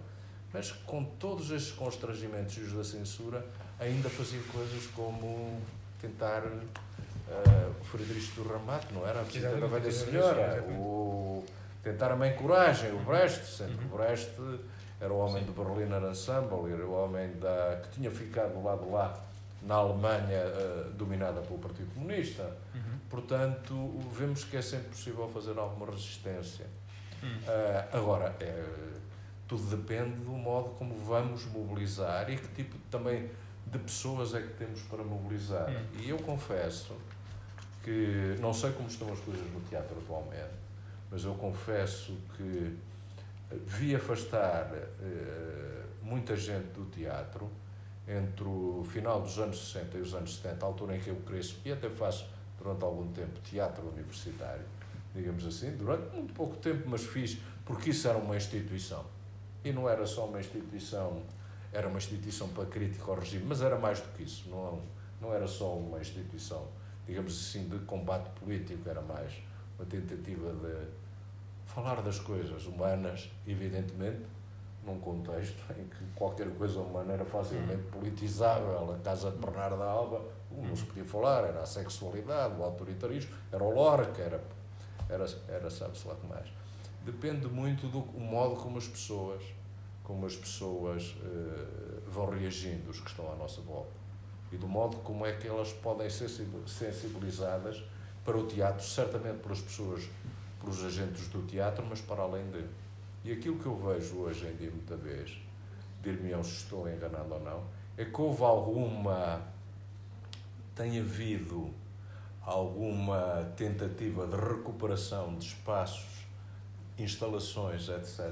mas 0.53 0.71
com 0.71 1.03
todos 1.03 1.51
estes 1.51 1.71
constrangimentos 1.73 2.57
e 2.57 2.61
os 2.61 2.73
da 2.73 2.83
censura, 2.83 3.45
ainda 3.79 4.09
faziam 4.09 4.43
coisas 4.43 4.85
como 4.87 5.61
tentar 5.99 6.43
uh, 6.43 7.81
o 7.81 7.83
Frederico 7.85 8.43
do 8.43 8.49
Ramato, 8.49 8.93
não 8.93 9.07
era? 9.07 9.21
A 9.21 9.23
visita 9.23 9.55
da 9.55 9.67
velha 9.67 9.91
senhora, 9.91 10.63
o 10.69 11.43
tentar 11.83 12.11
a 12.11 12.15
mãe 12.15 12.35
coragem, 12.35 12.91
o 12.91 12.99
Brecht, 12.99 13.45
sempre 13.45 13.85
uhum. 13.85 13.93
o 13.93 13.97
Brecht 13.97 14.31
era 14.99 15.11
o 15.11 15.17
homem 15.17 15.43
Sim. 15.43 15.51
do 15.51 15.63
Berliner 15.63 16.11
Ensemble, 16.11 16.71
era 16.71 16.85
o 16.85 16.93
homem 16.93 17.31
da, 17.39 17.81
que 17.81 17.95
tinha 17.95 18.11
ficado 18.11 18.53
do 18.53 18.63
lado 18.63 18.91
lá 18.91 19.19
na 19.63 19.75
Alemanha 19.75 20.43
uh, 20.45 20.91
dominada 20.91 21.41
pelo 21.41 21.57
Partido 21.57 21.91
Comunista. 21.93 22.43
Uhum. 22.75 22.99
Portanto, 23.09 23.99
vemos 24.11 24.43
que 24.43 24.57
é 24.57 24.61
sempre 24.61 24.89
possível 24.89 25.27
fazer 25.29 25.57
alguma 25.57 25.87
resistência. 25.87 26.65
Uh, 27.23 27.97
agora, 27.97 28.35
é, 28.39 28.63
tudo 29.47 29.75
depende 29.75 30.15
do 30.23 30.31
modo 30.31 30.69
como 30.71 30.95
vamos 31.03 31.45
mobilizar 31.45 32.29
e 32.29 32.37
que 32.37 32.47
tipo 32.49 32.77
também 32.89 33.29
de 33.67 33.79
pessoas 33.79 34.33
é 34.33 34.41
que 34.41 34.53
temos 34.53 34.81
para 34.83 35.03
mobilizar. 35.03 35.69
Hum. 35.69 35.85
E 35.99 36.09
eu 36.09 36.17
confesso 36.17 36.95
que 37.83 38.35
não 38.39 38.53
sei 38.53 38.71
como 38.71 38.87
estão 38.87 39.11
as 39.11 39.19
coisas 39.19 39.45
no 39.51 39.61
teatro 39.61 39.97
atualmente, 39.97 40.53
mas 41.09 41.23
eu 41.23 41.33
confesso 41.35 42.17
que 42.37 42.77
vi 43.65 43.95
afastar 43.95 44.71
uh, 44.71 45.83
muita 46.01 46.35
gente 46.35 46.67
do 46.67 46.85
teatro 46.85 47.49
entre 48.07 48.43
o 48.43 48.83
final 48.89 49.21
dos 49.21 49.37
anos 49.37 49.71
60 49.71 49.97
e 49.97 50.01
os 50.01 50.13
anos 50.13 50.35
70, 50.37 50.65
a 50.65 50.67
altura 50.67 50.95
em 50.95 50.99
que 50.99 51.09
eu 51.09 51.15
cresço 51.17 51.59
e 51.63 51.71
até 51.71 51.89
faço 51.89 52.27
durante 52.57 52.83
algum 52.83 53.11
tempo 53.11 53.39
teatro 53.41 53.87
universitário 53.89 54.65
digamos 55.13 55.45
assim, 55.45 55.71
durante 55.75 56.13
muito 56.15 56.33
pouco 56.33 56.55
tempo, 56.57 56.89
mas 56.89 57.03
fiz 57.03 57.39
porque 57.65 57.89
isso 57.91 58.07
era 58.07 58.17
uma 58.17 58.35
instituição. 58.35 59.05
E 59.63 59.71
não 59.71 59.87
era 59.87 60.05
só 60.05 60.25
uma 60.25 60.39
instituição, 60.39 61.21
era 61.71 61.87
uma 61.87 61.97
instituição 61.97 62.49
para 62.49 62.65
crítica 62.65 63.05
ao 63.05 63.15
regime, 63.15 63.45
mas 63.45 63.61
era 63.61 63.77
mais 63.77 63.99
do 63.99 64.07
que 64.15 64.23
isso, 64.23 64.49
não, 64.49 64.81
não 65.21 65.33
era 65.33 65.47
só 65.47 65.75
uma 65.75 65.99
instituição, 65.99 66.67
digamos 67.05 67.33
assim, 67.33 67.67
de 67.67 67.77
combate 67.85 68.29
político, 68.39 68.89
era 68.89 69.01
mais 69.01 69.33
uma 69.77 69.85
tentativa 69.85 70.51
de 70.53 70.87
falar 71.65 72.01
das 72.01 72.19
coisas 72.19 72.65
humanas, 72.65 73.29
evidentemente, 73.47 74.25
num 74.85 74.99
contexto 74.99 75.61
em 75.77 75.85
que 75.85 76.03
qualquer 76.15 76.49
coisa 76.55 76.79
humana 76.79 77.13
era 77.13 77.25
facilmente 77.25 77.83
politizável. 77.91 78.93
A 78.93 78.97
casa 78.97 79.31
de 79.31 79.37
Bernardo 79.37 79.81
Alba, 79.81 80.21
não 80.51 80.75
se 80.75 80.83
podia 80.85 81.05
falar, 81.05 81.43
era 81.45 81.61
a 81.61 81.65
sexualidade, 81.65 82.59
o 82.59 82.63
autoritarismo, 82.63 83.31
era 83.51 83.63
o 83.63 83.73
Lorca, 83.73 84.21
era 84.21 84.43
era, 85.11 85.25
era 85.47 85.69
sabe-se 85.69 86.07
lá 86.07 86.15
que 86.15 86.25
mais. 86.25 86.47
Depende 87.03 87.47
muito 87.47 87.87
do 87.87 87.99
modo 88.19 88.55
como 88.55 88.77
as 88.77 88.87
pessoas, 88.87 89.43
como 90.03 90.25
as 90.25 90.35
pessoas 90.35 91.15
uh, 91.17 92.09
vão 92.09 92.29
reagindo, 92.29 92.89
os 92.89 92.99
que 92.99 93.09
estão 93.09 93.31
à 93.31 93.35
nossa 93.35 93.61
volta, 93.61 93.91
e 94.51 94.57
do 94.57 94.67
modo 94.67 94.97
como 94.97 95.25
é 95.25 95.33
que 95.33 95.47
elas 95.47 95.73
podem 95.73 96.09
ser 96.09 96.29
sensibilizadas 96.29 97.83
para 98.23 98.37
o 98.37 98.45
teatro, 98.45 98.85
certamente 98.85 99.39
pelas 99.39 99.61
pessoas, 99.61 100.07
pelos 100.59 100.83
agentes 100.83 101.27
do 101.29 101.41
teatro, 101.47 101.85
mas 101.89 102.01
para 102.01 102.21
além 102.21 102.45
dele. 102.51 102.69
E 103.23 103.31
aquilo 103.31 103.57
que 103.57 103.65
eu 103.65 103.75
vejo 103.75 104.17
hoje 104.17 104.47
em 104.47 104.55
dia, 104.55 104.71
muita 104.71 104.95
vez, 104.95 105.37
dir-me 106.01 106.31
se 106.43 106.51
estou 106.51 106.89
enganado 106.89 107.33
ou 107.33 107.39
não, 107.39 107.63
é 107.97 108.05
que 108.05 108.21
houve 108.21 108.43
alguma. 108.43 109.41
tem 110.75 110.99
havido 110.99 111.71
alguma 112.43 113.51
tentativa 113.55 114.25
de 114.25 114.35
recuperação 114.35 115.35
de 115.35 115.45
espaços, 115.45 116.25
instalações, 116.97 117.87
etc., 117.89 118.31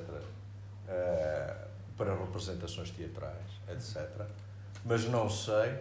eh, 0.88 1.68
para 1.98 2.16
representações 2.16 2.92
teatrais, 2.92 3.48
etc. 3.68 4.26
Mas 4.86 5.06
não 5.06 5.30
sei 5.30 5.80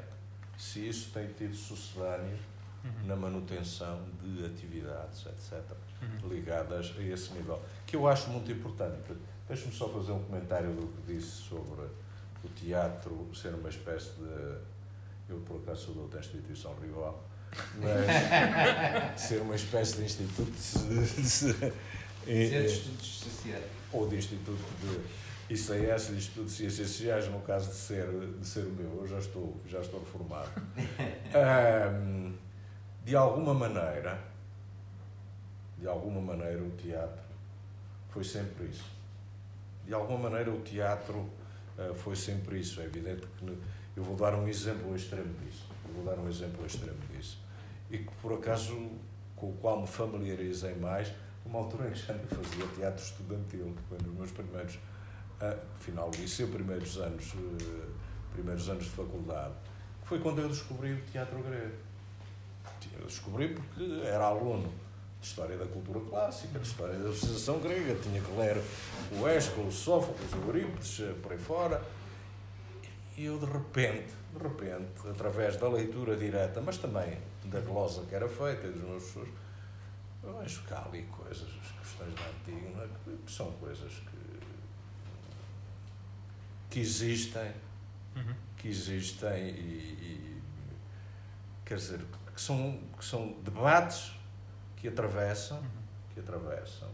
se 0.58 0.86
isso 0.86 1.10
tem 1.12 1.32
tido 1.32 1.54
sucedâneo 1.54 2.36
uhum. 2.84 3.06
na 3.06 3.16
manutenção 3.16 4.02
de 4.20 4.44
atividades, 4.44 5.24
etc., 5.26 5.62
uhum. 6.02 6.28
ligadas 6.28 6.92
a 6.98 7.02
esse 7.02 7.32
nível, 7.32 7.60
que 7.86 7.96
eu 7.96 8.06
acho 8.08 8.28
muito 8.30 8.50
importante. 8.50 9.16
Deixe-me 9.46 9.72
só 9.72 9.88
fazer 9.88 10.12
um 10.12 10.22
comentário 10.24 10.74
do 10.74 10.88
que 10.88 11.14
disse 11.14 11.30
sobre 11.30 11.82
o 12.44 12.48
teatro 12.56 13.30
ser 13.34 13.54
uma 13.54 13.68
espécie 13.68 14.10
de. 14.10 14.58
Eu, 15.28 15.40
por 15.46 15.60
acaso, 15.60 15.86
sou 15.86 15.94
de 15.94 16.00
outra 16.00 16.20
instituição 16.20 16.74
rival 16.80 17.27
mas 17.80 19.20
ser 19.20 19.40
uma 19.40 19.54
espécie 19.54 19.96
de 19.96 20.04
instituto 20.04 20.52
de, 20.52 21.52
de, 21.52 21.70
de, 22.26 22.50
de 22.50 22.66
estudos 22.66 23.20
sociais 23.20 23.64
ou 23.92 24.08
de 24.08 24.16
instituto 24.16 24.62
de 24.80 25.54
ICS, 25.54 26.08
de 26.08 26.16
Instituto 26.16 26.44
de 26.44 26.52
Ciências 26.52 26.90
Sociais, 26.90 27.28
no 27.28 27.40
caso 27.40 27.70
de 27.70 27.74
ser, 27.74 28.06
de 28.38 28.46
ser 28.46 28.66
o 28.66 28.70
meu, 28.70 29.00
eu 29.00 29.06
já 29.06 29.18
estou, 29.18 29.56
já 29.66 29.80
estou 29.80 30.00
reformado. 30.00 30.50
Um, 31.28 32.34
de 33.04 33.14
alguma 33.14 33.52
maneira, 33.52 34.18
de 35.78 35.86
alguma 35.86 36.20
maneira, 36.20 36.62
o 36.62 36.70
teatro 36.70 37.22
foi 38.08 38.24
sempre 38.24 38.66
isso. 38.66 38.90
De 39.86 39.92
alguma 39.92 40.30
maneira, 40.30 40.50
o 40.50 40.60
teatro 40.60 41.18
uh, 41.18 41.94
foi 41.94 42.16
sempre 42.16 42.60
isso. 42.60 42.80
É 42.80 42.84
evidente 42.84 43.26
que 43.38 43.58
eu 43.94 44.02
vou 44.02 44.16
dar 44.16 44.34
um 44.34 44.48
exemplo 44.48 44.96
extremo 44.96 45.34
disso 45.44 45.66
vou 45.94 46.04
dar 46.04 46.20
um 46.20 46.28
exemplo 46.28 46.64
extremo 46.66 46.98
disso, 47.12 47.38
e 47.90 47.98
que 47.98 48.10
por 48.20 48.32
acaso 48.32 48.90
com 49.36 49.50
o 49.50 49.52
qual 49.54 49.80
me 49.80 49.86
familiarizei 49.86 50.74
mais, 50.74 51.12
uma 51.44 51.60
altura 51.60 51.88
em 51.88 51.92
que 51.92 51.98
já 51.98 52.14
fazia 52.14 52.66
teatro 52.76 53.02
estudantil, 53.02 53.74
foi 53.88 53.98
nos 53.98 54.14
meus 54.14 54.30
primeiros, 54.32 54.74
uh, 54.74 55.58
final 55.80 56.10
do 56.10 56.18
liceu, 56.18 56.48
primeiros 56.48 56.98
anos, 56.98 57.32
uh, 57.34 57.90
primeiros 58.32 58.68
anos 58.68 58.84
de 58.84 58.90
faculdade, 58.90 59.54
foi 60.04 60.18
quando 60.18 60.40
eu 60.40 60.48
descobri 60.48 60.92
o 60.92 61.00
teatro 61.12 61.42
grego. 61.42 61.76
Eu 62.98 63.06
descobri 63.06 63.48
porque 63.48 64.02
era 64.04 64.24
aluno 64.24 64.72
de 65.20 65.26
História 65.26 65.56
da 65.56 65.66
Cultura 65.66 66.00
Clássica, 66.00 66.58
de 66.58 66.66
História 66.66 66.94
da 66.94 67.12
Civilização 67.12 67.58
Grega, 67.58 67.94
tinha 68.02 68.20
que 68.20 68.30
ler 68.32 68.62
o 69.18 69.26
Ésquilo, 69.26 69.68
o 69.68 69.72
Sófocles, 69.72 70.32
o 70.32 70.48
Eurípides, 70.48 71.00
por 71.22 71.32
aí 71.32 71.38
fora, 71.38 71.82
e 73.18 73.24
eu 73.24 73.38
de 73.38 73.46
repente 73.46 74.18
de 74.32 74.42
repente, 74.42 75.08
através 75.08 75.56
da 75.56 75.68
leitura 75.68 76.16
direta, 76.16 76.60
mas 76.60 76.78
também 76.78 77.18
da 77.44 77.60
glosa 77.60 78.04
que 78.06 78.14
era 78.14 78.28
feita 78.28 78.66
e 78.66 78.72
dos 78.72 78.82
meus 78.82 79.02
professores, 79.02 79.32
eu 80.22 80.40
acho 80.40 80.62
que 80.64 80.74
há 80.74 80.84
ali 80.84 81.02
coisas, 81.04 81.48
as 81.60 81.70
questões 81.72 82.14
da 82.14 82.26
antiga, 82.26 82.84
é? 82.84 83.16
que 83.24 83.32
são 83.32 83.50
coisas 83.52 83.92
que, 83.92 84.40
que 86.70 86.80
existem, 86.80 87.52
uhum. 88.16 88.34
que 88.56 88.68
existem 88.68 89.48
e, 89.48 89.52
e, 89.52 90.42
quer 91.64 91.76
dizer, 91.76 92.04
que 92.34 92.40
são, 92.40 92.78
que 92.96 93.04
são 93.04 93.36
debates 93.42 94.12
que 94.76 94.88
atravessam, 94.88 95.58
uhum. 95.58 95.68
que 96.14 96.20
atravessam 96.20 96.88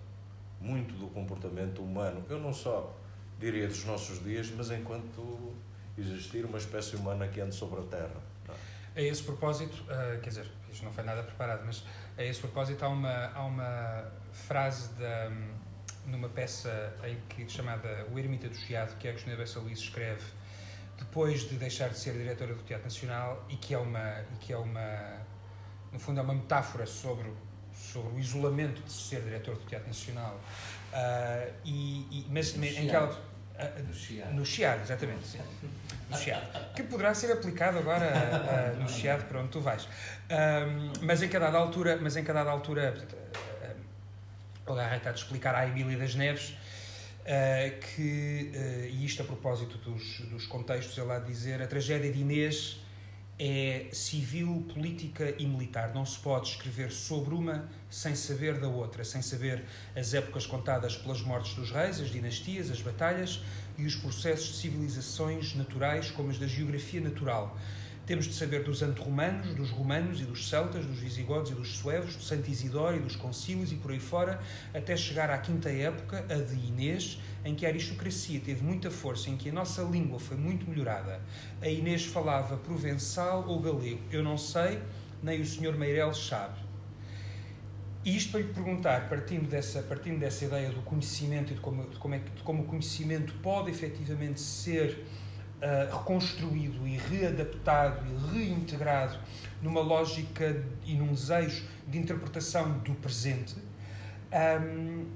muito 0.61 0.95
do 0.95 1.09
comportamento 1.09 1.83
humano. 1.83 2.25
Eu 2.31 2.39
não 2.41 2.55
só 2.55 2.95
diria 3.39 3.67
dos 3.67 3.85
nossos 3.85 4.23
dias, 4.23 4.51
mas 4.51 4.71
enquanto 4.71 5.55
existir 5.97 6.45
uma 6.45 6.59
espécie 6.59 6.97
humana 6.97 7.29
que 7.29 7.41
ande 7.41 7.55
sobre 7.55 7.81
a 7.81 7.85
Terra. 7.85 8.23
A 8.97 9.01
esse 9.01 9.23
propósito, 9.23 9.83
uh, 9.85 10.21
quer 10.21 10.29
dizer, 10.29 10.51
isto 10.71 10.85
não 10.85 10.93
foi 10.93 11.03
nada 11.05 11.23
preparado, 11.23 11.63
mas 11.67 11.85
a 12.17 12.23
esse 12.23 12.41
propósito 12.41 12.85
há 12.85 12.89
uma, 12.89 13.33
há 13.35 13.45
uma 13.45 14.13
frase 14.33 14.89
da, 14.95 15.33
numa 16.07 16.29
peça 16.29 16.95
em 17.05 17.19
que, 17.29 17.49
chamada 17.49 18.07
O 18.13 18.19
Ermita 18.19 18.49
do 18.49 18.57
Chiado, 18.57 18.97
que 18.99 19.09
a 19.09 19.11
Agostina 19.11 19.37
Bessa 19.37 19.59
Luís 19.59 19.81
escreve 19.81 20.23
depois 20.97 21.49
de 21.49 21.57
deixar 21.57 21.89
de 21.89 21.99
ser 21.99 22.13
diretora 22.13 22.55
do 22.55 22.63
Teatro 22.63 22.85
Nacional 22.85 23.45
e 23.49 23.57
que 23.57 23.75
é 23.75 23.79
uma, 23.79 24.21
e 24.33 24.37
que 24.39 24.53
é 24.53 24.57
uma 24.57 25.25
no 25.95 26.01
fundo 26.01 26.19
é 26.19 26.23
uma 26.23 26.35
metáfora 26.35 26.85
sobre, 26.87 27.33
sobre 27.73 28.17
o 28.17 28.19
isolamento 28.19 28.83
de 28.83 28.93
ser 28.93 29.23
diretor 29.23 29.55
do 29.55 29.65
Teatro 29.65 29.87
Nacional. 29.87 30.39
Uh, 30.93 31.53
e, 31.65 32.01
e, 32.11 32.27
mas 32.31 32.55
no 32.55 32.65
em 32.65 32.89
que 32.89 32.95
ela, 32.95 33.17
no 33.87 33.95
Chiado. 33.95 34.33
No 34.35 34.45
Chiado, 34.45 34.83
exatamente. 34.83 35.27
Sim. 35.27 35.39
No 36.11 36.17
Chiado. 36.17 36.75
Que 36.75 36.83
poderá 36.83 37.15
ser 37.15 37.33
aplicado 37.33 37.79
agora 37.79 38.07
uh, 38.07 38.81
no 38.81 38.89
Chiado 38.89 39.25
para 39.25 39.41
onde 39.41 39.51
tu 39.51 39.61
vais. 39.61 39.89
mas 41.03 41.23
em 41.23 41.29
cada 41.29 41.57
altura, 41.57 41.99
mas 42.01 42.17
em 42.17 42.25
cada 42.25 42.43
altura 42.43 42.93
portanto, 42.93 43.17
o 44.67 44.75
Garra 44.75 44.97
está 44.97 45.11
a 45.11 45.13
explicar 45.13 45.55
à 45.55 45.67
Emília 45.67 45.99
das 45.99 46.15
Neves 46.15 46.57
que, 47.95 48.53
e 48.91 49.05
isto 49.05 49.23
a 49.23 49.25
propósito 49.25 49.79
dos, 49.79 50.21
dos 50.31 50.47
contextos, 50.47 50.97
ele 50.99 51.11
há 51.11 51.19
de 51.19 51.27
dizer, 51.27 51.63
a 51.63 51.67
tragédia 51.67 52.13
de 52.13 52.21
Inês 52.21 52.84
é 53.39 53.87
civil, 53.93 54.65
política 54.73 55.35
e 55.39 55.47
militar. 55.47 55.93
Não 55.95 56.07
se 56.07 56.19
pode 56.19 56.51
escrever 56.51 56.91
sobre 56.93 57.35
uma 57.35 57.69
sem 57.91 58.15
saber 58.15 58.61
da 58.61 58.69
outra, 58.69 59.05
sem 59.05 59.23
saber 59.23 59.65
as 59.97 60.15
épocas 60.15 60.47
contadas 60.47 60.97
pelas 60.97 61.21
mortes 61.21 61.55
dos 61.55 61.71
reis, 61.71 62.01
as 62.01 62.11
dinastias, 62.11 62.71
as 62.71 62.81
batalhas 62.81 63.41
e 63.77 63.85
os 63.85 63.97
processos 63.97 64.49
de 64.49 64.55
civilizações 64.55 65.55
naturais, 65.55 66.11
como 66.11 66.31
as 66.31 66.39
da 66.39 66.47
geografia 66.47 67.01
natural. 67.01 67.59
Temos 68.07 68.27
de 68.27 68.35
saber 68.35 68.63
dos 68.63 68.83
anto-romanos, 68.83 69.55
dos 69.55 69.71
romanos 69.71 70.21
e 70.21 70.25
dos 70.25 70.51
celtas, 70.51 70.85
dos 70.85 70.99
visigodos 70.99 71.51
e 71.51 71.55
dos 71.55 71.79
suevos, 71.79 72.15
do 72.15 72.23
Santo 72.23 72.51
Isidoro 72.51 72.97
e 72.97 73.01
dos 73.01 73.17
concílios 73.17 73.73
e 73.73 73.77
por 73.77 73.93
aí 73.93 73.99
fora, 73.99 74.39
até 74.75 74.95
chegar 74.95 75.31
à 75.31 75.39
quinta 75.39 75.71
época, 75.71 76.23
a 76.29 76.35
de 76.35 76.55
Inês, 76.67 77.19
em 77.47 77.55
que 77.55 77.65
a 77.65 77.71
aristocracia 77.71 78.39
teve 78.41 78.63
muita 78.63 78.91
força, 78.91 79.31
em 79.31 79.39
que 79.39 79.49
a 79.49 79.53
nossa 79.53 79.83
língua 79.83 80.19
foi 80.19 80.37
muito 80.37 80.69
melhorada. 80.69 81.19
A 81.63 81.69
Inês 81.69 82.05
falava 82.05 82.59
provençal 82.59 83.49
ou 83.49 83.59
galego, 83.59 84.01
eu 84.11 84.23
não 84.23 84.37
sei, 84.37 84.83
nem 85.23 85.41
o 85.41 85.47
Sr. 85.47 85.75
Meireles 85.75 86.19
sabe. 86.19 86.59
E 88.05 88.15
isto 88.15 88.33
para 88.33 88.41
lhe 88.41 88.53
perguntar, 88.53 89.09
partindo 89.09 89.49
dessa, 89.49 89.81
partindo 89.81 90.19
dessa 90.19 90.45
ideia 90.45 90.69
do 90.69 90.83
conhecimento 90.83 91.53
e 91.53 91.55
de 91.55 91.61
como, 91.63 91.89
de 91.89 91.97
como, 91.97 92.15
é, 92.15 92.19
de 92.19 92.43
como 92.43 92.65
o 92.65 92.67
conhecimento 92.67 93.33
pode 93.43 93.71
efetivamente 93.71 94.43
ser 94.43 95.07
uh, 95.65 95.97
reconstruído 95.99 96.87
e 96.87 96.97
readaptado 96.97 98.05
e 98.07 98.33
reintegrado 98.33 99.19
numa 99.63 99.81
lógica 99.81 100.63
e 100.85 100.95
num 100.95 101.13
desejo 101.13 101.65
de 101.89 101.99
interpretação 101.99 102.79
do 102.81 102.95
presente, 102.95 103.57
um, 104.61 105.07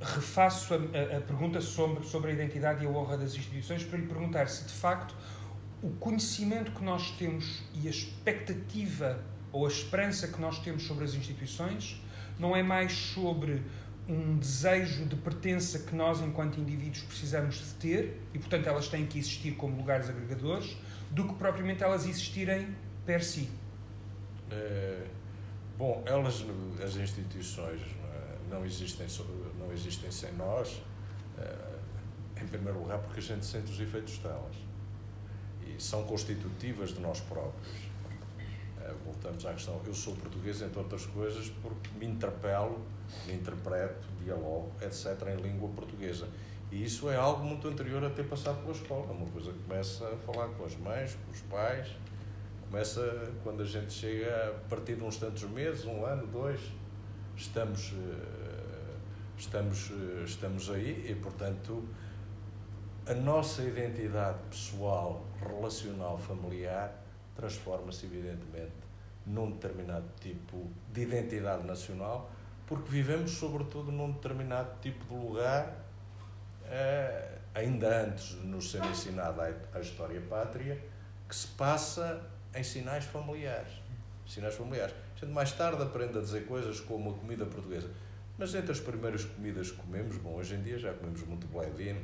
refaço 0.00 0.74
a, 0.74 0.76
a, 0.76 1.18
a, 1.18 1.20
pergunta 1.20 1.60
sobre, 1.60 2.04
sobre 2.04 2.30
a 2.30 2.34
identidade 2.34 2.84
e 2.84 2.86
a 2.86 2.90
honra 2.90 3.16
das 3.16 3.34
instituições 3.34 3.84
para 3.84 3.98
lhe 3.98 4.06
perguntar 4.06 4.48
se 4.48 4.64
de 4.64 4.72
facto 4.72 5.14
o 5.82 5.90
conhecimento 5.92 6.72
que 6.72 6.84
nós 6.84 7.10
temos 7.12 7.62
e 7.74 7.86
a 7.86 7.90
expectativa 7.90 9.22
ou 9.52 9.66
a 9.66 9.68
esperança 9.68 10.28
que 10.28 10.40
nós 10.40 10.58
temos 10.58 10.84
sobre 10.84 11.04
as 11.04 11.14
instituições 11.14 12.02
não 12.38 12.56
é 12.56 12.62
mais 12.62 12.92
sobre 12.92 13.62
um 14.10 14.36
desejo 14.38 15.04
de 15.06 15.14
pertença 15.14 15.78
que 15.78 15.94
nós, 15.94 16.20
enquanto 16.20 16.58
indivíduos, 16.58 17.02
precisamos 17.02 17.56
de 17.56 17.74
ter 17.74 18.20
e, 18.34 18.38
portanto, 18.38 18.66
elas 18.66 18.88
têm 18.88 19.06
que 19.06 19.18
existir 19.18 19.52
como 19.52 19.76
lugares 19.76 20.08
agregadores, 20.08 20.76
do 21.10 21.28
que 21.28 21.34
propriamente 21.34 21.82
elas 21.82 22.06
existirem 22.06 22.74
per 23.06 23.22
si. 23.22 23.48
É, 24.50 25.06
bom, 25.78 26.02
elas, 26.06 26.44
as 26.84 26.96
instituições, 26.96 27.80
não 28.50 28.66
existem, 28.66 29.06
não 29.58 29.72
existem 29.72 30.10
sem 30.10 30.32
nós, 30.32 30.82
eh, 31.38 31.78
em 32.42 32.46
primeiro 32.46 32.80
lugar 32.80 32.98
porque 32.98 33.20
a 33.20 33.22
gente 33.22 33.46
sente 33.46 33.70
os 33.70 33.80
efeitos 33.80 34.18
delas 34.18 34.56
e 35.66 35.80
são 35.80 36.02
constitutivas 36.04 36.90
de 36.90 37.00
nós 37.00 37.20
próprios. 37.20 37.76
Eh, 38.80 38.94
voltamos 39.04 39.46
à 39.46 39.52
questão, 39.52 39.80
eu 39.86 39.94
sou 39.94 40.16
português, 40.16 40.60
entre 40.62 40.78
outras 40.78 41.06
coisas, 41.06 41.48
porque 41.62 41.90
me 41.96 42.06
interpelo, 42.06 42.84
interpreto, 43.28 44.08
dialogo, 44.22 44.72
etc., 44.82 45.28
em 45.28 45.36
língua 45.42 45.68
portuguesa. 45.70 46.28
E 46.70 46.84
isso 46.84 47.10
é 47.10 47.16
algo 47.16 47.44
muito 47.44 47.66
anterior 47.66 48.02
a 48.04 48.10
ter 48.10 48.28
passado 48.28 48.60
pela 48.60 48.72
escola. 48.72 49.12
Uma 49.12 49.26
coisa 49.26 49.52
que 49.52 49.58
começa 49.60 50.06
a 50.06 50.16
falar 50.18 50.48
com 50.48 50.64
as 50.64 50.76
mães, 50.76 51.16
com 51.26 51.32
os 51.32 51.40
pais, 51.42 51.88
começa 52.68 53.32
quando 53.42 53.62
a 53.62 53.66
gente 53.66 53.92
chega 53.92 54.50
a 54.50 54.68
partir 54.68 54.94
de 54.94 55.02
uns 55.02 55.16
tantos 55.16 55.42
meses, 55.44 55.84
um 55.84 56.04
ano, 56.04 56.26
dois, 56.28 56.60
estamos 57.36 57.92
eh, 57.92 58.50
estamos, 59.40 59.90
eh, 59.90 60.24
estamos 60.24 60.70
aí 60.70 61.06
e, 61.08 61.14
portanto, 61.14 61.82
a 63.06 63.14
nossa 63.14 63.62
identidade 63.62 64.38
pessoal, 64.50 65.24
relacional, 65.40 66.18
familiar, 66.18 66.94
transforma-se, 67.34 68.06
evidentemente, 68.06 68.72
num 69.26 69.50
determinado 69.50 70.06
tipo 70.20 70.68
de 70.92 71.02
identidade 71.02 71.66
nacional, 71.66 72.30
porque 72.70 72.88
vivemos, 72.88 73.32
sobretudo, 73.32 73.90
num 73.90 74.12
determinado 74.12 74.78
tipo 74.80 75.04
de 75.04 75.20
lugar, 75.20 75.76
eh, 76.66 77.38
ainda 77.52 78.04
antes 78.04 78.40
de 78.40 78.46
nos 78.46 78.70
ser 78.70 78.84
ensinada 78.84 79.56
a 79.74 79.80
história 79.80 80.20
pátria, 80.20 80.80
que 81.28 81.34
se 81.34 81.48
passa 81.48 82.22
em 82.54 82.62
sinais 82.62 83.04
familiares. 83.04 83.72
Sinais 84.24 84.54
familiares. 84.54 84.94
A 85.16 85.18
gente 85.18 85.34
mais 85.34 85.50
tarde 85.50 85.82
aprende 85.82 86.16
a 86.16 86.20
dizer 86.20 86.46
coisas 86.46 86.78
como 86.78 87.10
a 87.10 87.14
comida 87.14 87.44
portuguesa. 87.44 87.90
Mas 88.38 88.54
entre 88.54 88.70
as 88.70 88.78
primeiras 88.78 89.24
comidas 89.24 89.72
que 89.72 89.76
comemos, 89.78 90.16
bom, 90.18 90.36
hoje 90.36 90.54
em 90.54 90.62
dia 90.62 90.78
já 90.78 90.92
comemos 90.92 91.22
muito 91.24 91.48
bledino, 91.48 92.00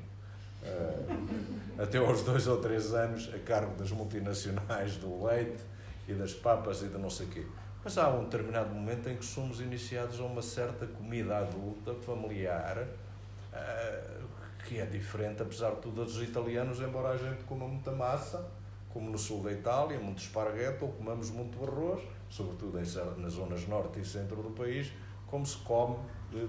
uh, 0.65 1.81
até 1.81 1.99
aos 1.99 2.25
dois 2.25 2.49
ou 2.49 2.61
três 2.61 2.93
anos, 2.93 3.33
a 3.33 3.39
cargo 3.39 3.73
das 3.77 3.93
multinacionais 3.93 4.97
do 4.97 5.25
leite 5.25 5.63
e 6.09 6.13
das 6.13 6.35
papas 6.35 6.83
e 6.83 6.89
de 6.89 6.99
não 6.99 7.09
sei 7.09 7.27
o 7.27 7.31
quê. 7.31 7.47
Mas 7.87 7.99
há 7.99 8.09
um 8.09 8.25
determinado 8.25 8.75
momento 8.75 9.09
em 9.09 9.17
que 9.17 9.25
somos 9.25 9.61
iniciados 9.61 10.19
a 10.19 10.25
uma 10.25 10.43
certa 10.43 10.89
comida 10.89 11.39
adulta, 11.39 11.95
familiar, 11.95 12.79
uh, 12.83 14.27
que 14.65 14.81
é 14.81 14.87
diferente, 14.87 15.41
apesar 15.41 15.71
de 15.77 15.83
tudo, 15.83 16.05
dos 16.05 16.21
italianos, 16.21 16.81
embora 16.81 17.11
a 17.11 17.17
gente 17.17 17.45
coma 17.45 17.69
muita 17.69 17.93
massa, 17.93 18.45
como 18.93 19.09
no 19.09 19.17
sul 19.17 19.41
da 19.45 19.53
Itália, 19.53 20.01
muito 20.01 20.19
esparguete, 20.19 20.83
ou 20.83 20.91
comamos 20.95 21.31
muito 21.31 21.63
arroz, 21.63 22.03
sobretudo 22.29 22.77
nas 23.19 23.35
zonas 23.35 23.69
norte 23.69 24.01
e 24.01 24.05
centro 24.05 24.43
do 24.43 24.51
país, 24.51 24.93
como 25.29 25.47
se 25.47 25.59
come 25.59 25.97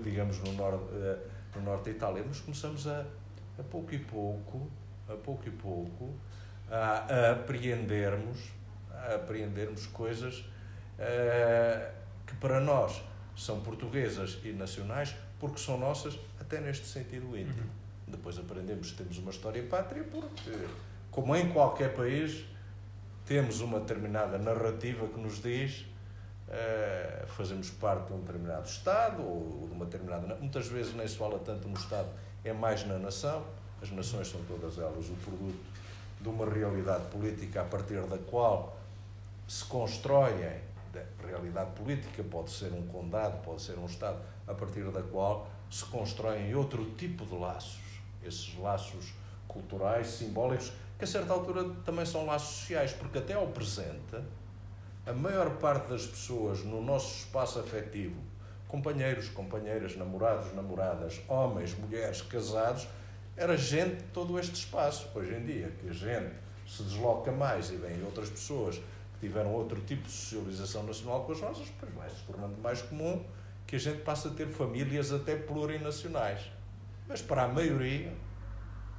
digamos, 0.03 0.39
no 0.39 0.53
norte, 0.53 0.85
eh, 0.91 1.19
no 1.55 1.61
norte 1.61 1.83
da 1.83 1.91
Itália, 1.91 2.25
mas 2.27 2.39
começamos 2.39 2.87
a, 2.87 3.05
a 3.59 3.63
pouco 3.69 3.93
e 3.93 3.99
pouco, 3.99 4.71
a 5.07 5.13
pouco 5.13 5.47
e 5.47 5.51
pouco, 5.51 6.15
a, 6.67 7.05
a 7.05 7.31
apreendermos, 7.33 8.39
a 8.91 9.13
apreendermos 9.13 9.85
coisas 9.85 10.56
que 12.25 12.35
para 12.35 12.59
nós 12.59 13.01
são 13.35 13.61
portuguesas 13.61 14.39
e 14.43 14.51
nacionais, 14.51 15.15
porque 15.39 15.59
são 15.59 15.77
nossas, 15.77 16.17
até 16.39 16.59
neste 16.59 16.87
sentido 16.87 17.37
íntimo. 17.37 17.61
Uhum. 17.61 18.11
Depois 18.11 18.37
aprendemos 18.37 18.91
que 18.91 18.97
temos 18.97 19.17
uma 19.17 19.31
história 19.31 19.61
pátria, 19.63 20.03
porque, 20.03 20.65
como 21.11 21.35
em 21.35 21.49
qualquer 21.49 21.93
país, 21.93 22.45
temos 23.25 23.61
uma 23.61 23.79
determinada 23.79 24.37
narrativa 24.37 25.07
que 25.07 25.19
nos 25.19 25.41
diz 25.41 25.85
Uh, 26.47 27.27
fazemos 27.27 27.69
parte 27.71 28.07
de 28.07 28.13
um 28.13 28.21
determinado 28.21 28.65
Estado 28.65 29.21
ou 29.21 29.67
de 29.67 29.73
uma 29.73 29.83
determinada. 29.83 30.33
Muitas 30.35 30.67
vezes 30.67 30.93
nem 30.93 31.05
se 31.05 31.17
fala 31.17 31.37
tanto 31.39 31.67
no 31.67 31.75
Estado, 31.75 32.07
é 32.41 32.53
mais 32.53 32.87
na 32.87 32.97
nação. 32.97 33.45
As 33.81 33.91
nações 33.91 34.29
são 34.29 34.41
todas 34.45 34.77
elas 34.77 35.09
o 35.09 35.15
produto 35.15 35.59
de 36.21 36.29
uma 36.29 36.49
realidade 36.49 37.03
política 37.07 37.61
a 37.61 37.65
partir 37.65 38.01
da 38.03 38.17
qual 38.17 38.77
se 39.45 39.65
constroem. 39.65 40.61
Realidade 41.25 41.71
política 41.71 42.23
pode 42.23 42.51
ser 42.51 42.71
um 42.73 42.85
condado, 42.87 43.41
pode 43.43 43.61
ser 43.61 43.77
um 43.77 43.85
Estado, 43.85 44.19
a 44.47 44.53
partir 44.53 44.83
da 44.91 45.01
qual 45.01 45.47
se 45.69 45.85
constroem 45.85 46.53
outro 46.55 46.85
tipo 46.91 47.25
de 47.25 47.35
laços. 47.35 47.81
Esses 48.23 48.57
laços 48.57 49.13
culturais, 49.47 50.07
simbólicos, 50.07 50.71
que 50.97 51.03
a 51.03 51.07
certa 51.07 51.33
altura 51.33 51.63
também 51.85 52.05
são 52.05 52.25
laços 52.25 52.57
sociais, 52.57 52.93
porque 52.93 53.19
até 53.19 53.33
ao 53.33 53.47
presente 53.47 54.17
a 55.05 55.13
maior 55.13 55.51
parte 55.57 55.89
das 55.89 56.05
pessoas 56.05 56.63
no 56.63 56.81
nosso 56.81 57.19
espaço 57.19 57.59
afetivo, 57.59 58.19
companheiros, 58.67 59.29
companheiras, 59.29 59.95
namorados, 59.95 60.53
namoradas, 60.53 61.21
homens, 61.29 61.73
mulheres, 61.77 62.21
casados, 62.21 62.87
era 63.37 63.55
gente 63.55 64.03
todo 64.11 64.37
este 64.37 64.55
espaço. 64.55 65.07
Hoje 65.15 65.33
em 65.33 65.45
dia, 65.45 65.71
que 65.79 65.89
a 65.89 65.93
gente 65.93 66.35
se 66.67 66.83
desloca 66.83 67.31
mais 67.31 67.69
e 67.69 67.77
vem 67.77 68.03
outras 68.03 68.29
pessoas 68.29 68.81
tiveram 69.19 69.51
outro 69.53 69.81
tipo 69.81 70.03
de 70.03 70.11
socialização 70.11 70.83
nacional 70.83 71.23
com 71.25 71.31
as 71.31 71.41
nossas, 71.41 71.67
pois 71.79 71.93
vai 71.93 72.09
se 72.09 72.23
tornando 72.23 72.57
mais 72.61 72.81
comum 72.81 73.23
que 73.65 73.75
a 73.75 73.79
gente 73.79 74.01
passe 74.01 74.27
a 74.27 74.31
ter 74.31 74.47
famílias 74.47 75.11
até 75.11 75.35
plurinacionais. 75.35 76.41
Mas 77.07 77.21
para 77.21 77.43
a 77.43 77.47
maioria, 77.47 78.13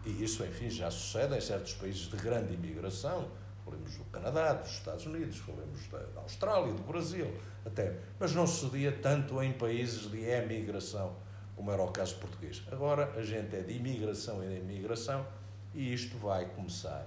e 0.05 0.23
isso, 0.23 0.45
enfim, 0.45 0.71
já 0.71 0.91
sucede 0.91 1.37
em 1.37 1.41
certos 1.41 1.75
países 1.75 2.09
de 2.09 2.17
grande 2.17 2.55
imigração, 2.55 3.29
falemos 3.65 3.97
do 3.97 4.05
Canadá, 4.05 4.55
dos 4.55 4.71
Estados 4.71 5.07
Unidos, 5.07 5.39
falemos 5.39 5.87
da, 5.89 6.21
Austrália, 6.21 6.73
do 6.73 6.83
Brasil, 6.83 7.33
até. 7.65 7.97
Mas 8.19 8.35
não 8.35 8.47
sucedia 8.47 8.93
tanto 8.93 9.43
em 9.43 9.53
países 9.53 10.11
de 10.11 10.25
emigração, 10.25 11.17
como 11.57 11.71
era 11.71 11.83
o 11.83 11.91
caso 11.91 12.17
português. 12.17 12.63
Agora 12.71 13.13
a 13.17 13.23
gente 13.23 13.55
é 13.57 13.61
de 13.61 13.75
imigração 13.75 14.45
e 14.45 14.49
de 14.49 14.61
imigração 14.61 15.27
e 15.75 15.93
isto 15.93 16.17
vai 16.19 16.47
começar. 16.47 17.07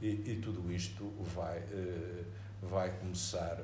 E, 0.00 0.08
e 0.08 0.40
tudo 0.42 0.72
isto 0.72 1.12
vai, 1.34 1.58
uh, 1.58 2.24
vai 2.62 2.90
começar, 2.98 3.58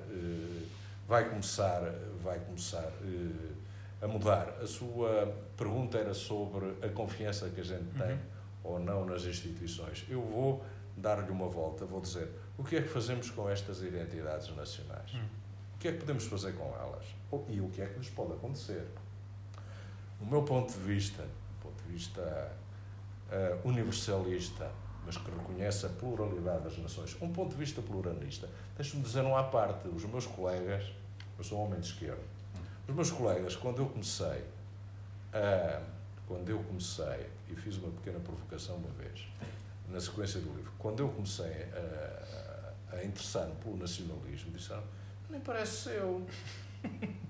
vai 1.07 1.29
começar, 1.29 1.83
vai 2.23 2.39
começar 2.41 2.87
uh, 2.87 3.57
a 4.03 4.09
mudar. 4.09 4.49
A 4.63 4.67
sua 4.67 5.35
pergunta 5.57 5.99
era 5.99 6.15
sobre 6.15 6.67
a 6.83 6.89
confiança 6.89 7.49
que 7.51 7.61
a 7.61 7.65
gente 7.65 7.91
tem 7.97 8.13
uhum. 8.13 8.19
ou 8.65 8.79
não 8.79 9.05
nas 9.05 9.25
instituições. 9.25 10.05
Eu 10.09 10.23
vou 10.23 10.65
dar-lhe 10.97 11.31
uma 11.31 11.49
volta, 11.49 11.85
vou 11.85 12.01
dizer 12.01 12.29
o 12.59 12.65
que 12.65 12.77
é 12.77 12.83
que 12.83 12.89
fazemos 12.89 13.31
com 13.31 13.49
estas 13.49 13.83
identidades 13.83 14.55
nacionais? 14.57 15.13
Uhum. 15.13 15.29
O 15.75 15.79
que 15.79 15.89
é 15.89 15.93
que 15.93 15.99
podemos 15.99 16.25
fazer 16.25 16.53
com 16.53 16.75
elas? 16.75 17.05
E 17.51 17.61
o 17.61 17.69
que 17.69 17.83
é 17.83 17.87
que 17.87 17.99
lhes 17.99 18.09
pode 18.09 18.33
acontecer? 18.33 18.87
O 20.21 20.25
meu 20.25 20.43
ponto 20.43 20.73
de 20.73 20.79
vista, 20.81 21.23
ponto 21.63 21.83
de 21.83 21.93
vista 21.93 22.51
uh, 23.31 23.69
universalista, 23.69 24.71
mas 25.05 25.17
que 25.17 25.31
reconhece 25.31 25.87
a 25.87 25.89
pluralidade 25.91 26.65
das 26.65 26.79
nações, 26.79 27.17
um 27.21 27.31
ponto 27.31 27.51
de 27.51 27.57
vista 27.57 27.83
pluralista, 27.83 28.49
deixe-me 28.77 29.03
dizer 29.03 29.23
um 29.23 29.37
à 29.37 29.43
parte, 29.43 29.89
os 29.89 30.05
meus 30.05 30.27
colegas, 30.27 30.85
eu 31.39 31.45
sou 31.45 31.59
um 31.59 31.65
homem 31.65 31.81
de 31.81 31.87
esquerda, 31.87 32.23
os 32.87 32.95
meus 32.95 33.11
colegas, 33.11 33.57
quando 33.57 33.81
eu 33.83 33.87
comecei, 33.87 34.45
uh, 35.35 35.85
quando 36.27 36.49
eu 36.49 36.59
comecei, 36.59 37.27
e 37.49 37.55
fiz 37.57 37.79
uma 37.79 37.91
pequena 37.91 38.21
provocação 38.21 38.77
uma 38.77 38.91
vez, 38.91 39.27
na 39.89 40.01
sequência 40.01 40.41
do 40.41 40.53
livro, 40.55 40.73
quando 40.79 41.01
eu 41.01 41.09
comecei 41.09 41.69
a, 41.73 42.97
a 42.97 43.05
interessar-me 43.05 43.55
pelo 43.57 43.77
nacionalismo, 43.77 44.51
disseram, 44.53 44.83
nem 45.31 45.41
parece 45.41 45.91
seu. 45.91 46.27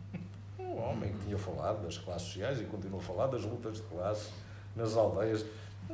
Um 0.59 0.79
homem 0.79 1.13
que 1.13 1.27
tinha 1.27 1.39
falado 1.39 1.85
das 1.85 1.99
classes 1.99 2.29
sociais 2.29 2.61
e 2.61 2.65
continua 2.65 2.99
a 2.99 3.03
falar 3.03 3.27
das 3.29 3.43
lutas 3.45 3.77
de 3.77 3.83
classe 3.83 4.31
nas 4.75 4.97
aldeias, 4.97 5.45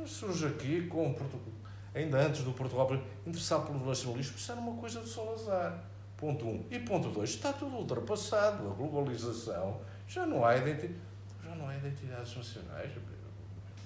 surge 0.05 0.47
aqui 0.47 0.87
com 0.87 1.13
ainda 1.93 2.17
antes 2.19 2.43
do 2.43 2.51
Portugal 2.51 2.89
interessado 3.25 3.67
pelo 3.67 3.85
nacionalismo, 3.85 4.35
isso 4.37 4.51
era 4.51 4.59
uma 4.59 4.75
coisa 4.77 5.01
de 5.01 5.09
Salazar. 5.09 5.83
Ponto 6.17 6.45
1. 6.45 6.49
Um. 6.49 6.65
E 6.71 6.79
ponto 6.79 7.09
2, 7.09 7.29
está 7.29 7.51
tudo 7.51 7.75
ultrapassado. 7.75 8.67
A 8.67 8.73
globalização 8.73 9.81
já 10.07 10.25
não 10.25 10.45
há 10.45 10.55
identidade, 10.57 10.99
já 11.43 11.55
não 11.55 11.67
há 11.67 11.75
identidades 11.75 12.35
nacionais. 12.35 12.91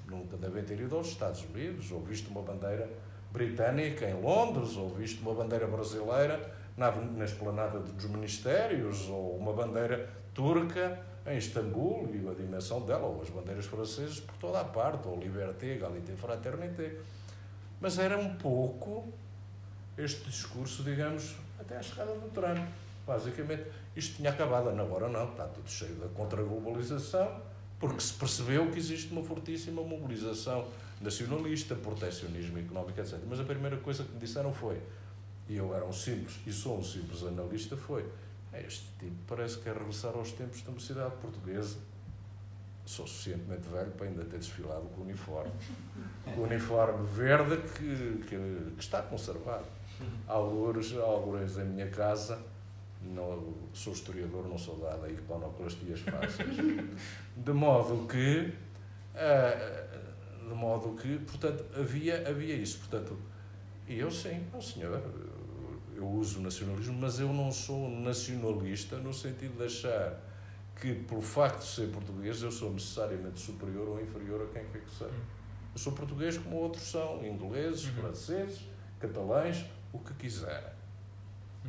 Nunca 0.08 0.38
devem 0.38 0.64
ter 0.64 0.80
ido 0.80 0.96
aos 0.96 1.08
Estados 1.08 1.44
Unidos, 1.44 1.92
ou 1.92 2.02
visto 2.02 2.30
uma 2.30 2.42
bandeira 2.42 2.90
britânica 3.32 4.10
em 4.10 4.22
Londres, 4.22 4.78
ou 4.78 4.90
visto 4.90 5.22
uma 5.22 5.34
bandeira 5.34 5.68
brasileira 5.68 6.54
na, 6.78 6.92
na 6.92 7.26
esplanada 7.26 7.80
dos 7.80 8.06
ministérios, 8.06 9.10
ou 9.10 9.36
uma 9.36 9.52
bandeira 9.52 10.10
turca 10.34 11.00
em 11.26 11.38
Istambul 11.38 12.10
e 12.14 12.26
a 12.26 12.34
dimensão 12.34 12.86
dela, 12.86 13.06
ou 13.06 13.22
as 13.22 13.30
bandeiras 13.30 13.66
francesas 13.66 14.20
por 14.20 14.36
toda 14.38 14.62
a 14.62 14.64
parte, 14.64 15.08
ou 15.08 15.18
Liberté, 15.18 15.74
Égalité, 15.74 16.14
Fraternité. 16.16 16.98
Mas 17.80 17.98
era 18.00 18.18
um 18.18 18.36
pouco 18.36 19.12
este 19.98 20.24
discurso, 20.26 20.84
digamos, 20.84 21.36
até 21.60 21.78
à 21.78 21.82
chegada 21.82 22.14
do 22.14 22.30
Trump. 22.30 22.68
Basicamente, 23.06 23.66
isto 23.96 24.18
tinha 24.18 24.30
acabado. 24.30 24.70
Agora 24.70 25.08
não, 25.08 25.30
está 25.30 25.46
tudo 25.46 25.70
cheio 25.70 25.96
da 25.96 26.08
contra-globalização, 26.10 27.42
porque 27.80 28.02
se 28.02 28.14
percebeu 28.14 28.70
que 28.72 28.78
existe 28.78 29.12
uma 29.12 29.24
fortíssima 29.24 29.82
mobilização 29.82 30.68
nacionalista, 31.00 31.76
proteccionismo 31.76 32.60
económico, 32.60 33.00
etc. 33.00 33.20
Mas 33.28 33.40
a 33.40 33.44
primeira 33.44 33.78
coisa 33.78 34.04
que 34.04 34.12
me 34.12 34.20
disseram 34.20 34.54
foi, 34.54 34.82
e 35.48 35.56
eu 35.56 35.74
era 35.76 35.86
um 35.86 35.94
simples, 35.94 36.40
e 36.46 36.52
sou 36.52 36.80
um 36.80 36.84
simples 36.84 37.24
analista, 37.24 37.78
foi 37.78 38.06
este 38.66 38.86
tipo 39.00 39.16
parece 39.28 39.58
que 39.58 39.64
quer 39.64 39.76
regressar 39.76 40.16
aos 40.16 40.32
tempos 40.32 40.62
da 40.62 40.72
mocidade 40.72 41.16
portuguesa. 41.18 41.78
Sou 42.88 43.06
suficientemente 43.06 43.68
velho 43.68 43.92
para 43.92 44.08
ainda 44.08 44.24
ter 44.24 44.40
desfilado 44.40 44.88
com 44.96 45.02
o 45.02 45.04
uniforme. 45.04 45.52
O 46.38 46.42
uniforme 46.42 47.06
verde 47.06 47.58
que, 47.74 48.24
que, 48.26 48.72
que 48.76 48.80
está 48.80 49.02
conservado. 49.02 49.66
Alguns, 50.26 50.96
alguns 50.96 51.58
em 51.58 51.66
minha 51.66 51.90
casa, 51.90 52.40
não, 53.02 53.54
sou 53.74 53.92
historiador, 53.92 54.48
não 54.48 54.58
sou 54.58 54.78
dado 54.78 55.04
a 55.04 55.10
iconoclastias 55.10 56.00
fáceis, 56.00 56.56
de 57.36 57.52
modo 57.52 58.08
que, 58.08 58.54
uh, 59.16 60.48
de 60.48 60.56
modo 60.56 60.96
que, 60.96 61.18
portanto, 61.20 61.66
havia, 61.78 62.26
havia 62.30 62.56
isso, 62.56 62.80
portanto, 62.80 63.18
e 63.86 64.00
eu 64.00 64.10
sim, 64.10 64.46
não 64.54 64.62
senhor, 64.62 65.02
eu 65.94 66.08
uso 66.08 66.40
nacionalismo, 66.40 66.98
mas 67.00 67.20
eu 67.20 67.34
não 67.34 67.52
sou 67.52 67.90
nacionalista 67.90 68.98
no 68.98 69.14
sentido 69.14 69.58
de 69.58 69.66
achar 69.66 70.27
que, 70.80 70.94
pelo 70.94 71.22
facto 71.22 71.60
de 71.60 71.66
ser 71.66 71.90
português, 71.90 72.42
eu 72.42 72.52
sou 72.52 72.72
necessariamente 72.72 73.40
superior 73.40 73.88
ou 73.90 74.02
inferior 74.02 74.44
a 74.44 74.54
quem 74.54 74.64
quer 74.66 74.82
que 74.82 74.92
seja. 74.92 75.12
Eu 75.74 75.80
sou 75.80 75.94
português 75.94 76.38
como 76.38 76.56
outros 76.58 76.84
são, 76.84 77.26
ingleses, 77.26 77.86
uhum. 77.86 77.94
franceses, 77.94 78.62
catalães, 79.00 79.66
o 79.92 80.00
que 80.00 80.14
quiserem. 80.14 80.78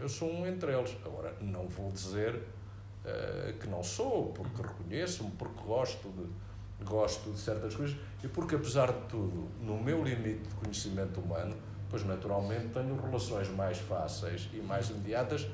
Eu 0.00 0.08
sou 0.08 0.32
um 0.32 0.46
entre 0.46 0.72
eles. 0.72 0.96
Agora, 1.04 1.34
não 1.40 1.66
vou 1.68 1.90
dizer 1.90 2.34
uh, 2.34 3.58
que 3.58 3.66
não 3.66 3.82
sou, 3.82 4.32
porque 4.32 4.62
reconheço-me, 4.62 5.30
porque 5.32 5.62
gosto 5.62 6.08
de, 6.10 6.84
gosto 6.84 7.32
de 7.32 7.38
certas 7.38 7.74
coisas 7.74 7.96
e 8.22 8.28
porque, 8.28 8.54
apesar 8.54 8.92
de 8.92 9.00
tudo, 9.08 9.48
no 9.60 9.82
meu 9.82 10.04
limite 10.04 10.48
de 10.48 10.54
conhecimento 10.54 11.20
humano, 11.20 11.56
pois 11.90 12.04
naturalmente 12.04 12.68
tenho 12.68 13.00
relações 13.00 13.48
mais 13.48 13.78
fáceis 13.78 14.48
e 14.52 14.58
mais 14.58 14.90
imediatas 14.90 15.48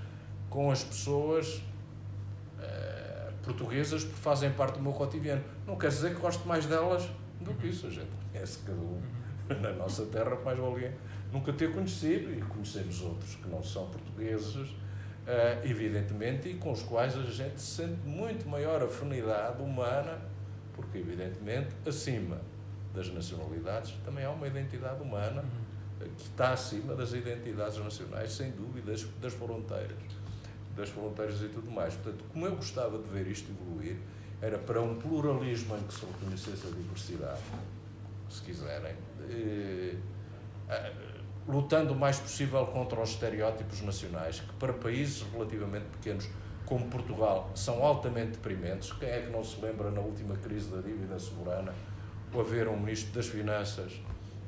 com 0.51 0.71
as 0.71 0.83
pessoas 0.85 1.57
uh, 2.59 2.94
portuguesas 3.45 4.05
que 4.05 4.15
fazem 4.15 4.51
parte 4.53 4.75
do 4.75 4.83
meu 4.83 4.93
cotidiano. 4.93 5.43
Não 5.67 5.77
quer 5.77 5.89
dizer 5.89 6.15
que 6.15 6.21
gosto 6.21 6.47
mais 6.47 6.67
delas 6.67 7.09
do 7.41 7.55
que 7.55 7.69
isso. 7.69 7.87
A 7.87 7.91
gente 7.91 8.09
conhece 8.33 8.59
cada 8.67 8.81
um 8.81 9.01
na 9.61 9.73
nossa 9.73 10.07
terra, 10.07 10.37
mais 10.45 10.59
valia 10.59 10.97
nunca 11.35 11.53
ter 11.53 11.73
conhecido, 11.73 12.33
e 12.33 12.41
conhecemos 12.41 13.03
outros 13.03 13.35
que 13.35 13.49
não 13.49 13.63
são 13.63 13.89
portugueses, 13.89 14.55
uh, 14.55 14.71
evidentemente, 15.65 16.49
e 16.49 16.55
com 16.55 16.71
os 16.71 16.83
quais 16.83 17.17
a 17.17 17.23
gente 17.23 17.61
sente 17.61 18.07
muito 18.07 18.49
maior 18.49 18.81
afinidade 18.83 19.61
humana, 19.61 20.19
porque, 20.73 20.99
evidentemente, 20.99 21.69
acima 21.87 22.41
das 22.95 23.13
nacionalidades 23.13 23.95
também 24.05 24.25
há 24.25 24.31
uma 24.31 24.47
identidade 24.47 25.03
humana 25.03 25.43
uhum. 25.43 26.09
que 26.17 26.23
está 26.23 26.53
acima 26.53 26.95
das 26.95 27.13
identidades 27.13 27.79
nacionais, 27.79 28.33
sem 28.33 28.53
dúvidas, 28.53 29.05
das 29.21 29.33
fronteiras, 29.35 29.99
das 30.77 30.89
fronteiras 30.89 31.41
e 31.43 31.49
tudo 31.49 31.71
mais. 31.71 31.95
Portanto, 31.95 32.25
como 32.33 32.47
eu 32.47 32.57
gostava 32.57 32.99
de 32.99 33.09
ver 33.09 33.27
isto 33.27 33.51
evoluir, 33.51 33.97
era 34.41 34.59
para 34.59 34.81
um 34.81 34.97
pluralismo 34.97 35.77
em 35.77 35.83
que 35.83 35.95
se 35.95 36.05
reconhecesse 36.05 36.67
a 36.67 36.71
diversidade, 36.71 37.41
se 38.29 38.43
quiserem. 38.43 38.95
Eh, 39.31 39.97
lutando 41.47 41.93
o 41.93 41.97
mais 41.97 42.19
possível 42.19 42.67
contra 42.67 43.01
os 43.01 43.11
estereótipos 43.11 43.83
nacionais, 43.83 44.41
que 44.41 44.53
para 44.55 44.73
países 44.73 45.23
relativamente 45.33 45.87
pequenos 45.87 46.29
como 46.65 46.87
Portugal 46.89 47.51
são 47.55 47.83
altamente 47.85 48.33
deprimentes. 48.33 48.91
Quem 48.93 49.09
é 49.09 49.21
que 49.21 49.31
não 49.31 49.45
se 49.45 49.61
lembra 49.61 49.91
na 49.91 50.01
última 50.01 50.37
crise 50.37 50.71
da 50.71 50.81
dívida 50.81 51.19
soberana 51.19 51.75
o 52.33 52.41
haver 52.41 52.67
um 52.69 52.79
ministro 52.79 53.13
das 53.13 53.27
Finanças, 53.27 53.93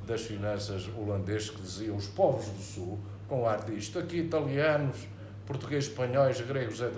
das 0.07 0.23
Finanças 0.23 0.89
holandês 0.97 1.51
que 1.51 1.61
dizia 1.61 1.93
os 1.93 2.07
povos 2.07 2.47
do 2.47 2.63
Sul, 2.63 2.99
com 3.29 3.47
ar 3.47 3.65
disto, 3.65 3.99
aqui 3.99 4.19
italianos, 4.19 5.07
portugueses, 5.47 5.89
espanhóis, 5.89 6.41
gregos, 6.41 6.81
é 6.83 6.91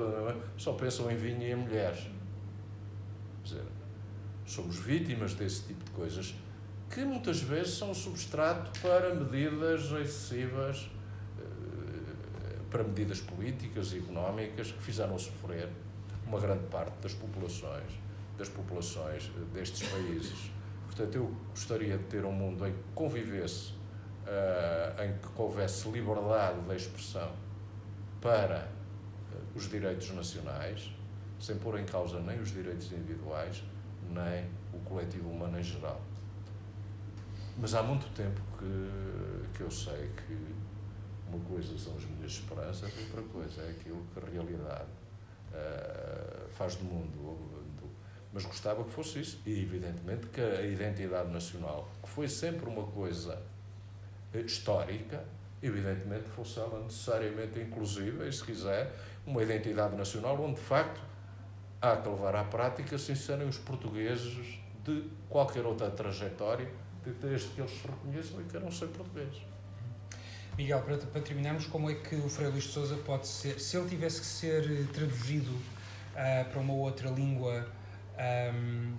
só 0.57 0.73
pensam 0.73 1.11
em 1.11 1.17
vinho 1.17 1.43
e 1.43 1.53
em 1.53 1.57
mulheres. 1.57 2.01
Quer 3.43 3.49
dizer, 3.49 3.65
somos 4.47 4.77
vítimas 4.77 5.35
desse 5.35 5.65
tipo 5.65 5.85
de 5.85 5.91
coisas 5.91 6.35
que 6.91 7.05
muitas 7.05 7.41
vezes 7.41 7.75
são 7.75 7.93
substrato 7.93 8.81
para 8.81 9.15
medidas 9.15 9.93
excessivas, 9.93 10.91
eh, 11.39 12.59
para 12.71 12.83
medidas 12.83 13.21
políticas 13.21 13.93
e 13.93 13.99
económicas 13.99 14.73
que 14.73 14.83
fizeram 14.83 15.19
sofrer 15.19 15.69
uma 16.27 16.41
grande 16.41 16.65
parte 16.69 16.95
das 17.03 17.13
populações, 17.13 17.93
das 18.39 18.49
populações 18.49 19.31
eh, 19.37 19.41
destes 19.53 19.87
países. 19.87 20.51
Portanto, 20.87 21.15
eu 21.15 21.31
gostaria 21.51 21.99
de 21.99 22.05
ter 22.05 22.25
um 22.25 22.33
mundo 22.33 22.67
em 22.67 22.73
que 22.73 22.83
convivesse, 22.95 23.73
uh, 24.25 25.03
em 25.03 25.13
que 25.13 25.29
houvesse 25.41 25.89
liberdade 25.91 26.59
de 26.61 26.75
expressão 26.75 27.31
para 28.21 28.69
uh, 29.33 29.57
os 29.57 29.69
direitos 29.69 30.11
nacionais, 30.11 30.93
sem 31.39 31.57
pôr 31.57 31.79
em 31.79 31.85
causa 31.85 32.21
nem 32.21 32.41
os 32.41 32.51
direitos 32.51 32.91
individuais, 32.93 33.63
nem 34.11 34.45
o 34.73 34.79
coletivo 34.85 35.29
humano 35.31 35.59
em 35.59 35.63
geral. 35.63 36.01
Mas 37.57 37.75
há 37.75 37.83
muito 37.83 38.13
tempo 38.15 38.41
que, 38.59 39.57
que 39.57 39.63
eu 39.63 39.71
sei 39.71 40.11
que 40.27 40.55
uma 41.29 41.45
coisa 41.45 41.77
são 41.79 41.97
as 41.97 42.05
minhas 42.05 42.33
esperanças, 42.33 42.91
outra 42.99 43.23
coisa 43.23 43.63
é 43.63 43.71
aquilo 43.71 44.05
que 44.13 44.21
a 44.21 44.31
realidade 44.31 44.89
uh, 45.53 46.49
faz 46.51 46.77
do 46.77 46.85
mundo. 46.85 47.59
Mas 48.33 48.45
gostava 48.45 48.85
que 48.85 48.91
fosse 48.91 49.21
isso. 49.21 49.41
E, 49.47 49.63
evidentemente, 49.63 50.27
que 50.27 50.41
a 50.41 50.63
identidade 50.63 51.31
nacional, 51.31 51.89
que 52.03 52.09
foi 52.09 52.29
sempre 52.29 52.69
uma 52.69 52.87
coisa 52.87 53.43
histórica, 54.35 55.25
evidentemente 55.63 56.25
ela 56.57 56.81
necessariamente 56.85 57.61
inclusiva 57.61 58.27
e, 58.27 58.33
se 58.33 58.45
quiser, 58.45 58.95
uma 59.27 59.43
identidade 59.43 59.97
nacional 59.97 60.41
onde, 60.41 60.55
de 60.55 60.67
facto, 60.67 61.01
há 61.81 61.97
que 61.97 62.09
levar 62.09 62.37
à 62.37 62.45
prática 62.45 62.99
sem 62.99 63.15
serem 63.15 63.49
os 63.49 63.59
portugueses 63.59 64.59
de 64.85 65.05
qualquer 65.29 65.65
outra 65.65 65.91
trajetória, 65.91 66.69
desde 67.21 67.49
que 67.49 67.61
eles 67.61 67.73
se 67.73 67.87
reconheçam 67.87 68.41
e 68.41 68.45
queiram 68.45 68.71
ser 68.71 68.89
portugueses. 68.89 69.43
Miguel, 70.57 70.83
para, 70.83 70.97
para 70.97 71.21
terminarmos, 71.21 71.67
como 71.67 71.89
é 71.89 71.95
que 71.95 72.17
o 72.17 72.29
Frei 72.29 72.49
Luís 72.49 72.65
de 72.65 72.71
Souza 72.71 72.97
pode 72.97 73.29
ser, 73.29 73.61
se 73.61 73.77
ele 73.77 73.89
tivesse 73.89 74.21
que 74.21 74.27
ser 74.27 74.69
eh, 74.69 74.85
traduzido 74.93 75.53
uh, 75.53 76.51
para 76.51 76.61
uma 76.61 76.75
outra 76.75 77.09
língua, 77.11 77.65
um, 78.53 78.95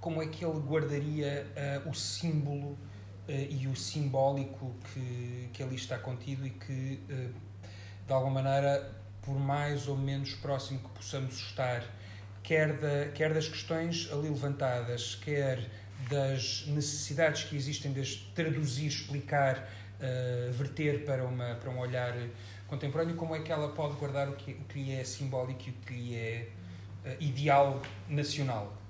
como 0.00 0.22
é 0.22 0.26
que 0.26 0.42
ele 0.42 0.58
guardaria 0.60 1.46
uh, 1.84 1.90
o 1.90 1.94
símbolo 1.94 2.78
e 3.28 3.66
o 3.66 3.74
simbólico 3.74 4.74
que, 4.92 5.48
que 5.52 5.62
ali 5.62 5.76
está 5.76 5.98
contido 5.98 6.46
e 6.46 6.50
que, 6.50 7.00
de 8.06 8.12
alguma 8.12 8.42
maneira, 8.42 8.92
por 9.22 9.38
mais 9.38 9.88
ou 9.88 9.96
menos 9.96 10.34
próximo 10.34 10.80
que 10.80 10.88
possamos 10.90 11.34
estar, 11.34 11.82
quer, 12.42 12.76
da, 12.76 13.10
quer 13.14 13.32
das 13.32 13.48
questões 13.48 14.08
ali 14.12 14.28
levantadas, 14.28 15.14
quer 15.16 15.68
das 16.10 16.66
necessidades 16.66 17.44
que 17.44 17.56
existem 17.56 17.92
de 17.92 18.16
traduzir, 18.34 18.86
explicar, 18.86 19.58
uh, 19.58 20.52
verter 20.52 21.04
para, 21.04 21.24
uma, 21.24 21.54
para 21.54 21.70
um 21.70 21.78
olhar 21.78 22.14
contemporâneo, 22.66 23.16
como 23.16 23.34
é 23.34 23.40
que 23.40 23.50
ela 23.50 23.68
pode 23.70 23.94
guardar 23.96 24.28
o 24.28 24.36
que, 24.36 24.52
o 24.52 24.64
que 24.64 24.82
lhe 24.82 24.92
é 24.92 25.04
simbólico 25.04 25.62
e 25.66 25.70
o 25.70 25.74
que 25.86 25.94
lhe 25.94 26.14
é 26.14 26.48
uh, 27.04 27.16
ideal 27.22 27.80
nacional? 28.08 28.83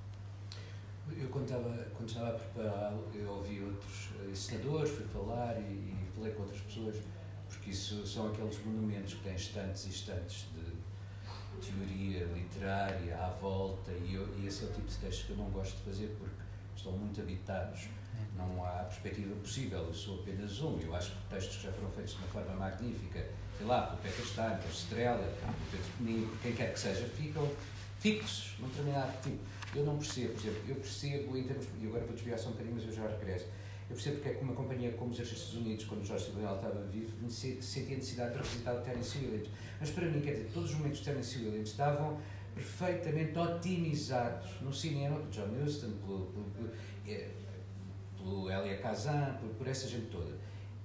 Eu, 1.10 1.28
quando 1.28 1.44
estava, 1.44 1.68
quando 1.96 2.08
estava 2.08 2.30
a 2.30 2.32
prepará-lo, 2.32 3.08
eu 3.14 3.30
ouvi 3.30 3.62
outros 3.62 4.08
ensinadores, 4.30 4.90
fui 4.90 5.06
falar 5.06 5.58
e, 5.60 5.62
e 5.62 6.08
falei 6.14 6.32
com 6.32 6.42
outras 6.42 6.60
pessoas 6.62 6.96
porque 7.48 7.70
isso 7.70 8.06
são 8.06 8.28
aqueles 8.28 8.62
monumentos 8.64 9.14
que 9.14 9.22
têm 9.22 9.34
estantes 9.34 9.86
e 9.86 9.90
estantes 9.90 10.46
de 10.54 10.74
teoria 11.66 12.24
literária 12.26 13.16
à 13.16 13.28
volta, 13.40 13.90
e, 13.90 14.14
eu, 14.14 14.28
e 14.38 14.46
esse 14.46 14.64
é 14.64 14.66
o 14.66 14.72
tipo 14.72 14.86
de 14.86 14.96
textos 14.96 15.24
que 15.24 15.30
eu 15.30 15.36
não 15.36 15.50
gosto 15.50 15.76
de 15.76 15.82
fazer 15.82 16.14
porque 16.18 16.34
estão 16.76 16.92
muito 16.92 17.20
habitados, 17.20 17.88
não 18.36 18.64
há 18.64 18.84
perspectiva 18.84 19.34
possível, 19.36 19.78
eu 19.78 19.94
sou 19.94 20.20
apenas 20.20 20.60
um, 20.60 20.78
eu 20.80 20.94
acho 20.94 21.12
que 21.12 21.16
textos 21.30 21.56
que 21.56 21.62
já 21.62 21.72
foram 21.72 21.90
feitos 21.92 22.14
de 22.14 22.18
uma 22.18 22.28
forma 22.28 22.54
magnífica, 22.54 23.26
sei 23.56 23.66
lá, 23.66 23.82
pelo 23.86 23.98
Peter 24.02 24.26
Stein, 24.26 24.56
pelo 24.58 24.72
Strela, 24.72 25.18
pelo 25.40 25.54
Pedro 25.70 25.86
Penin, 25.98 26.26
por 26.26 26.38
quem 26.40 26.52
quer 26.52 26.72
que 26.72 26.80
seja, 26.80 27.06
ficam 27.06 27.48
fixos 28.00 28.56
num 28.58 28.68
determinado 28.68 29.12
tipo. 29.22 29.38
Eu 29.74 29.84
não 29.84 29.96
percebo, 29.96 30.34
por 30.34 30.40
exemplo, 30.40 30.62
eu 30.68 30.76
percebo 30.76 31.36
em 31.36 31.42
termos, 31.44 31.66
e 31.80 31.86
agora 31.86 32.04
vou 32.04 32.14
desviar 32.14 32.38
só 32.38 32.48
um 32.48 32.52
bocadinho, 32.52 32.76
mas 32.76 32.84
eu 32.84 32.92
já 32.92 33.08
regresso, 33.08 33.46
eu 33.90 33.96
percebo 33.96 34.16
porque 34.16 34.28
é 34.30 34.34
que 34.34 34.44
uma 34.44 34.54
companhia 34.54 34.92
como 34.92 35.10
os 35.10 35.18
Exércitos 35.18 35.54
Unidos, 35.54 35.84
quando 35.84 36.02
o 36.02 36.04
Jorge 36.04 36.26
Simonel 36.26 36.54
estava 36.54 36.80
vivo, 36.82 37.12
sentia 37.28 37.96
necessidade 37.96 38.32
de 38.32 38.38
revisitar 38.38 38.76
o 38.76 38.80
Tennessee 38.80 39.26
Williams. 39.26 39.48
Mas 39.80 39.90
para 39.90 40.06
mim, 40.06 40.20
quer 40.20 40.32
dizer, 40.32 40.50
todos 40.54 40.70
os 40.70 40.76
momentos 40.76 40.98
de 40.98 41.04
Tennessee 41.04 41.44
Williams 41.44 41.68
estavam 41.70 42.18
perfeitamente 42.54 43.36
otimizados 43.36 44.60
no 44.62 44.72
cinema 44.72 45.18
por 45.18 45.28
John 45.30 45.50
Huston, 45.62 45.90
pelo, 46.04 46.26
pelo, 46.26 46.44
pelo, 46.50 46.70
eh, 47.06 47.28
pelo 48.16 48.50
Elia 48.50 48.78
Kazan, 48.78 49.36
por, 49.40 49.50
por 49.50 49.66
essa 49.66 49.88
gente 49.88 50.06
toda. 50.06 50.38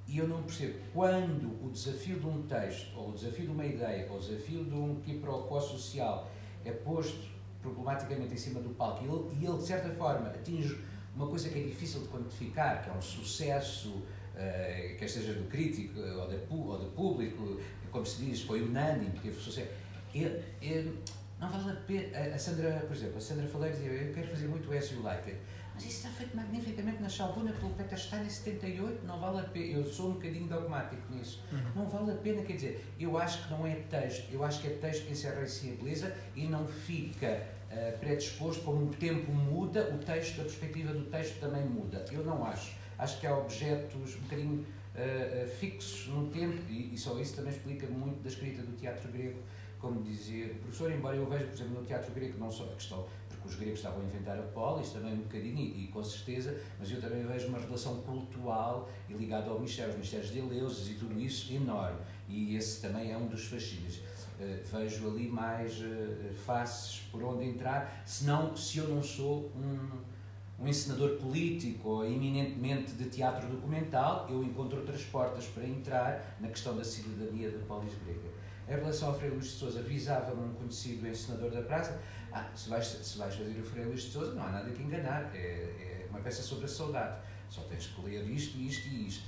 E 0.07 0.17
eu 0.17 0.27
não 0.27 0.41
percebo 0.41 0.79
quando 0.91 1.63
o 1.63 1.69
desafio 1.69 2.19
de 2.19 2.25
um 2.25 2.41
texto, 2.47 2.97
ou 2.97 3.11
o 3.11 3.13
desafio 3.13 3.45
de 3.45 3.51
uma 3.51 3.65
ideia, 3.65 4.07
ou 4.09 4.17
o 4.17 4.19
desafio 4.19 4.65
de 4.65 4.73
um 4.73 4.99
quiproquo 5.01 5.61
social 5.61 6.29
é 6.65 6.71
posto 6.71 7.38
problematicamente 7.71 8.33
em 8.33 8.37
cima 8.37 8.59
do 8.59 8.69
palco 8.69 9.03
e 9.03 9.07
ele, 9.07 9.41
e 9.41 9.45
ele 9.45 9.57
de 9.57 9.65
certa 9.65 9.89
forma, 9.89 10.27
atinge 10.27 10.79
uma 11.15 11.27
coisa 11.27 11.49
que 11.49 11.59
é 11.59 11.63
difícil 11.63 12.01
de 12.01 12.07
quantificar, 12.07 12.83
que 12.83 12.89
é 12.89 12.93
um 12.93 13.01
sucesso, 13.01 13.89
uh, 13.89 14.97
quer 14.97 15.09
seja 15.09 15.33
do 15.33 15.49
crítico 15.49 15.99
ou, 15.99 16.27
de, 16.27 16.39
ou 16.49 16.79
do 16.79 16.91
público, 16.91 17.59
como 17.91 18.05
se 18.05 18.23
diz, 18.23 18.41
foi 18.41 18.61
unânime, 18.61 19.11
teve 19.19 19.39
sucesso. 19.39 19.69
Eu, 20.13 20.41
eu, 20.61 20.95
não 21.39 21.49
vale 21.49 21.71
a 21.71 21.75
pena. 21.81 22.35
A 22.35 22.37
Sandra, 22.37 22.83
por 22.87 22.95
exemplo, 22.95 23.17
a 23.17 23.21
Sandra 23.21 23.47
Faleiro 23.47 23.75
dizia: 23.75 23.91
Eu 23.91 24.13
quero 24.13 24.27
fazer 24.27 24.47
muito 24.47 24.71
As 24.73 24.91
You 24.91 25.01
Like 25.01 25.29
It. 25.29 25.39
Mas 25.79 25.85
isso 25.85 25.97
está 25.97 26.09
feito 26.09 26.35
magnificamente 26.35 27.01
na 27.01 27.07
Chalbuna 27.07 27.53
pelo 27.53 27.71
Peter 27.71 27.97
Stein 27.97 28.25
em 28.25 28.29
78, 28.29 29.05
não 29.05 29.17
vale 29.17 29.39
a 29.39 29.43
pena. 29.43 29.77
Eu 29.77 29.85
sou 29.85 30.09
um 30.09 30.13
bocadinho 30.15 30.45
dogmático 30.45 31.01
nisso. 31.09 31.41
Uhum. 31.53 31.71
Não 31.73 31.89
vale 31.89 32.11
a 32.11 32.15
pena, 32.15 32.41
quer 32.41 32.53
dizer, 32.53 32.85
eu 32.99 33.17
acho 33.17 33.45
que 33.45 33.53
não 33.53 33.65
é 33.65 33.75
texto, 33.75 34.29
eu 34.29 34.43
acho 34.43 34.61
que 34.61 34.67
é 34.67 34.71
texto 34.71 35.05
que 35.05 35.13
encerra 35.13 35.41
e 35.41 35.71
a 35.71 35.75
beleza 35.75 36.13
e 36.35 36.47
não 36.47 36.67
fica 36.67 37.47
uh, 37.71 37.97
predisposto, 37.99 38.63
como 38.63 38.85
o 38.85 38.89
tempo 38.89 39.31
muda, 39.31 39.93
o 39.93 39.97
texto, 39.97 40.41
a 40.41 40.43
perspectiva 40.43 40.93
do 40.93 41.05
texto 41.05 41.39
também 41.39 41.63
muda. 41.65 42.05
Eu 42.11 42.23
não 42.23 42.45
acho. 42.45 42.77
Acho 42.97 43.19
que 43.19 43.27
há 43.27 43.37
objetos 43.37 44.15
um 44.15 44.21
bocadinho 44.21 44.65
uh, 44.95 45.47
fixos 45.47 46.07
no 46.07 46.27
tempo 46.27 46.61
e, 46.69 46.93
e 46.93 46.97
só 46.97 47.17
isso 47.19 47.35
também 47.35 47.51
explica 47.51 47.87
muito 47.87 48.21
da 48.21 48.29
escrita 48.29 48.61
do 48.61 48.75
teatro 48.75 49.11
grego 49.11 49.39
como 49.79 50.03
dizia 50.03 50.47
o 50.47 50.55
professor, 50.55 50.91
embora 50.91 51.15
eu 51.15 51.25
veja, 51.25 51.45
por 51.45 51.53
exemplo, 51.53 51.79
no 51.79 51.85
teatro 51.85 52.13
grego, 52.13 52.37
não 52.37 52.51
só 52.51 52.65
a 52.65 52.73
questão, 52.73 53.05
porque 53.29 53.47
os 53.47 53.55
gregos 53.55 53.79
estavam 53.79 54.01
a 54.01 54.03
inventar 54.03 54.37
a 54.37 54.41
polis, 54.41 54.89
também 54.89 55.13
um 55.13 55.21
bocadinho, 55.21 55.57
e, 55.57 55.85
e, 55.85 55.87
com 55.87 56.03
certeza, 56.03 56.59
mas 56.77 56.91
eu 56.91 56.99
também 56.99 57.25
vejo 57.25 57.47
uma 57.47 57.59
relação 57.59 58.01
cultural 58.01 58.89
e 59.07 59.13
ligada 59.13 59.49
ao 59.49 59.59
mistério, 59.59 59.91
aos 59.91 59.99
mistérios 59.99 60.31
de 60.31 60.39
Eleusis 60.39 60.89
e 60.89 60.93
tudo 60.95 61.19
isso 61.19 61.53
enorme. 61.53 61.99
E 62.27 62.55
esse 62.55 62.81
também 62.81 63.11
é 63.11 63.17
um 63.17 63.27
dos 63.27 63.45
fascínios. 63.45 64.01
Uh, 64.39 64.63
vejo 64.71 65.09
ali 65.09 65.27
mais 65.27 65.81
uh, 65.81 66.33
faces 66.45 67.01
por 67.11 67.21
onde 67.21 67.43
entrar, 67.45 68.01
senão, 68.05 68.55
se 68.55 68.77
eu 68.77 68.87
não 68.87 69.03
sou 69.03 69.51
um, 69.53 70.63
um 70.63 70.67
encenador 70.67 71.17
político 71.17 71.89
ou 71.89 72.05
eminentemente 72.05 72.93
de 72.93 73.09
teatro 73.09 73.49
documental, 73.49 74.27
eu 74.29 74.41
encontro 74.41 74.79
outras 74.79 75.03
portas 75.03 75.45
para 75.47 75.65
entrar 75.65 76.37
na 76.39 76.47
questão 76.47 76.77
da 76.77 76.83
cidadania 76.85 77.51
da 77.51 77.59
polis 77.65 77.93
grega. 78.05 78.29
Em 78.69 78.75
relação 78.75 79.09
ao 79.09 79.17
Frei 79.17 79.31
Luís 79.31 79.45
de 79.45 79.51
Souza, 79.51 79.81
visava-me 79.81 80.47
um 80.47 80.53
conhecido 80.53 81.07
ensinador 81.07 81.49
da 81.49 81.63
praça. 81.63 81.99
Ah, 82.31 82.47
se 82.55 82.69
vais, 82.69 82.85
se 82.85 83.17
vais 83.17 83.33
fazer 83.33 83.59
o 83.59 83.63
Frei 83.63 83.83
Luís 83.83 84.03
de 84.03 84.11
Souza, 84.11 84.35
não 84.35 84.43
há 84.43 84.51
nada 84.51 84.69
que 84.69 84.83
enganar. 84.83 85.35
É, 85.35 85.39
é 85.39 86.07
uma 86.09 86.19
peça 86.19 86.43
sobre 86.43 86.65
a 86.65 86.67
saudade. 86.67 87.19
Só 87.49 87.61
tens 87.61 87.87
que 87.87 88.01
ler 88.03 88.29
isto, 88.29 88.59
isto 88.59 88.87
e 88.89 89.07
isto. 89.07 89.27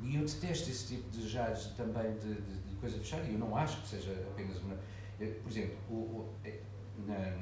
E 0.00 0.16
eu 0.16 0.24
detesto 0.24 0.70
esse 0.70 0.94
tipo 0.94 1.10
de 1.10 1.28
jazz 1.28 1.72
também 1.76 2.12
de, 2.18 2.34
de, 2.34 2.58
de, 2.60 2.76
coisa 2.76 2.98
fechada. 2.98 3.24
E 3.24 3.32
eu 3.32 3.38
não 3.38 3.56
acho 3.56 3.82
que 3.82 3.88
seja 3.88 4.12
apenas 4.30 4.58
uma. 4.58 4.76
Por 5.18 5.50
exemplo, 5.50 5.76
o, 5.90 5.94
o, 5.94 6.34
é, 6.44 6.60
na, 7.06 7.36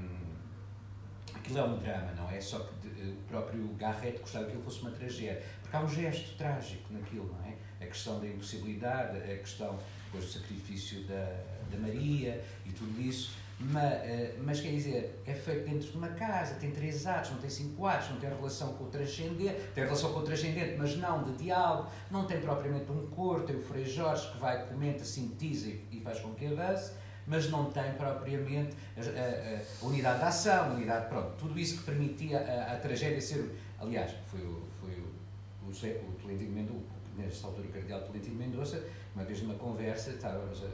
aquilo 1.34 1.58
é 1.58 1.64
um 1.64 1.78
drama, 1.78 2.12
não 2.12 2.30
é? 2.30 2.40
Só 2.40 2.60
que 2.60 2.88
de, 2.88 3.10
o 3.10 3.16
próprio 3.28 3.68
Garrett 3.74 4.18
gostava 4.18 4.46
que 4.46 4.50
aquilo 4.52 4.64
fosse 4.64 4.80
uma 4.80 4.90
tragédia. 4.90 5.42
Porque 5.60 5.76
há 5.76 5.80
um 5.80 5.88
gesto 5.88 6.36
trágico 6.36 6.92
naquilo, 6.92 7.26
não 7.26 7.46
é? 7.46 7.56
A 7.84 7.86
questão 7.86 8.18
da 8.20 8.26
impossibilidade, 8.26 9.18
a 9.18 9.36
questão 9.36 9.78
depois 10.06 10.24
do 10.24 10.30
sacrifício 10.30 11.04
da, 11.04 11.42
da 11.70 11.78
Maria 11.78 12.42
e 12.64 12.72
tudo 12.72 12.98
isso. 13.00 13.36
Mas, 13.58 13.84
eh, 13.84 14.34
mas, 14.44 14.60
quer 14.60 14.68
dizer, 14.68 15.22
é 15.24 15.32
feito 15.32 15.64
dentro 15.64 15.90
de 15.90 15.96
uma 15.96 16.08
casa, 16.08 16.56
tem 16.56 16.70
três 16.72 17.06
atos, 17.06 17.30
não 17.30 17.38
tem 17.38 17.48
cinco 17.48 17.86
atos, 17.86 18.10
não 18.10 18.18
tem 18.18 18.28
relação 18.28 18.74
com 18.74 18.84
o 18.84 18.88
transcendente, 18.88 19.56
tem 19.74 19.84
relação 19.84 20.12
com 20.12 20.20
o 20.20 20.22
transcendente, 20.22 20.76
mas 20.76 20.96
não 20.98 21.24
de 21.24 21.32
diálogo, 21.42 21.88
não 22.10 22.26
tem 22.26 22.38
propriamente 22.38 22.92
um 22.92 23.06
cor, 23.06 23.44
tem 23.44 23.56
o 23.56 23.62
Frei 23.62 23.86
Jorge 23.86 24.30
que 24.30 24.38
vai, 24.38 24.66
comenta, 24.66 25.04
sintetiza 25.04 25.70
e, 25.90 26.00
faz 26.04 26.20
com 26.20 26.34
que 26.34 26.46
avance, 26.46 26.92
mas 27.26 27.50
não 27.50 27.70
tem 27.70 27.94
propriamente 27.94 28.76
a, 28.94 29.00
a, 29.00 29.84
a, 29.84 29.86
unidade 29.86 30.18
de 30.18 30.24
ação, 30.26 30.74
unidade, 30.74 31.08
pronto, 31.08 31.30
tudo 31.38 31.58
isso 31.58 31.78
que 31.78 31.84
permitia 31.84 32.40
a, 32.40 32.74
a 32.74 32.76
tragédia 32.76 33.22
ser, 33.22 33.58
aliás, 33.80 34.12
foi 34.26 34.40
o, 34.40 34.62
foi 34.78 34.90
o, 34.90 35.66
o, 35.66 36.10
o 36.10 36.12
Tolentino 36.20 36.52
Mendonça, 36.52 36.84
nesta 37.16 37.46
altura 37.46 37.68
o 37.68 37.72
cardeal 37.72 38.02
Tolentino 38.02 38.36
Mendonça, 38.36 38.84
uma 39.14 39.24
vez 39.24 39.40
numa 39.40 39.54
conversa, 39.54 40.10
estávamos 40.10 40.62
a 40.62 40.68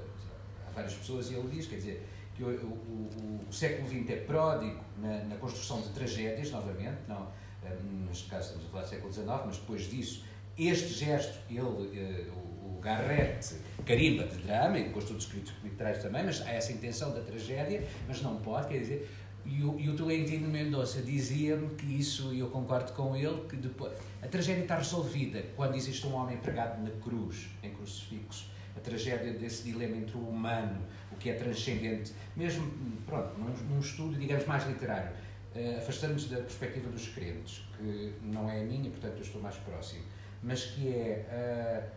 várias 0.74 0.94
pessoas 0.94 1.30
e 1.30 1.34
ele 1.34 1.48
diz, 1.48 1.66
quer 1.68 1.76
dizer, 1.76 2.08
que 2.44 2.66
o, 2.66 2.68
o, 2.68 3.40
o, 3.48 3.52
século 3.52 3.88
XX 3.88 4.10
é 4.10 4.16
pródigo 4.16 4.80
na, 4.98 5.24
na, 5.24 5.36
construção 5.36 5.80
de 5.80 5.88
tragédias, 5.90 6.50
novamente, 6.50 6.98
não, 7.08 7.28
eh, 7.64 7.76
neste 8.08 8.28
caso 8.28 8.48
estamos 8.48 8.66
a 8.66 8.70
falar 8.70 8.82
do 8.82 8.88
século 8.88 9.12
XIX, 9.12 9.28
mas 9.46 9.56
depois 9.58 9.90
disso, 9.90 10.24
este 10.58 10.88
gesto, 10.88 11.38
ele, 11.50 11.98
eh, 11.98 12.26
o, 12.30 12.76
o 12.76 12.80
Garrett 12.80 13.54
carimba 13.84 14.24
de 14.24 14.36
drama, 14.38 14.78
e 14.78 14.84
depois 14.84 15.10
os 15.10 15.26
críticos 15.26 15.62
literários 15.62 16.02
também, 16.02 16.24
mas 16.24 16.40
há 16.42 16.50
essa 16.50 16.72
intenção 16.72 17.12
da 17.12 17.20
tragédia, 17.20 17.86
mas 18.06 18.20
não 18.22 18.36
pode, 18.36 18.68
quer 18.68 18.78
dizer, 18.78 19.08
e 19.44 19.62
o, 19.62 19.78
e 19.78 19.88
o 19.88 19.96
Tolentino 19.96 20.48
Mendonça 20.48 21.02
dizia-me 21.02 21.74
que 21.74 21.86
isso, 21.86 22.32
e 22.32 22.38
eu 22.38 22.48
concordo 22.48 22.92
com 22.92 23.16
ele, 23.16 23.46
que 23.48 23.56
depois 23.56 23.92
a 24.22 24.28
tragédia 24.28 24.62
está 24.62 24.76
resolvida 24.76 25.42
quando 25.56 25.74
existe 25.74 26.06
um 26.06 26.14
homem 26.14 26.36
pregado 26.36 26.80
na 26.82 26.90
cruz, 26.90 27.48
em 27.62 27.70
crucifixo. 27.70 28.50
A 28.76 28.80
tragédia 28.80 29.32
desse 29.32 29.64
dilema 29.64 29.96
entre 29.96 30.16
o 30.16 30.20
humano, 30.20 30.80
o 31.10 31.16
que 31.16 31.28
é 31.28 31.34
transcendente, 31.34 32.12
mesmo, 32.36 32.70
pronto, 33.06 33.38
num, 33.38 33.52
num 33.68 33.80
estudo, 33.80 34.18
digamos, 34.18 34.46
mais 34.46 34.66
literário, 34.66 35.10
uh, 35.54 35.78
afastando-nos 35.78 36.28
da 36.28 36.36
perspectiva 36.38 36.88
dos 36.88 37.08
crentes, 37.08 37.62
que 37.76 38.14
não 38.22 38.50
é 38.50 38.60
a 38.60 38.64
minha, 38.64 38.90
portanto 38.90 39.16
eu 39.16 39.22
estou 39.22 39.40
mais 39.40 39.56
próximo, 39.56 40.02
mas 40.42 40.64
que 40.64 40.88
é 40.88 41.90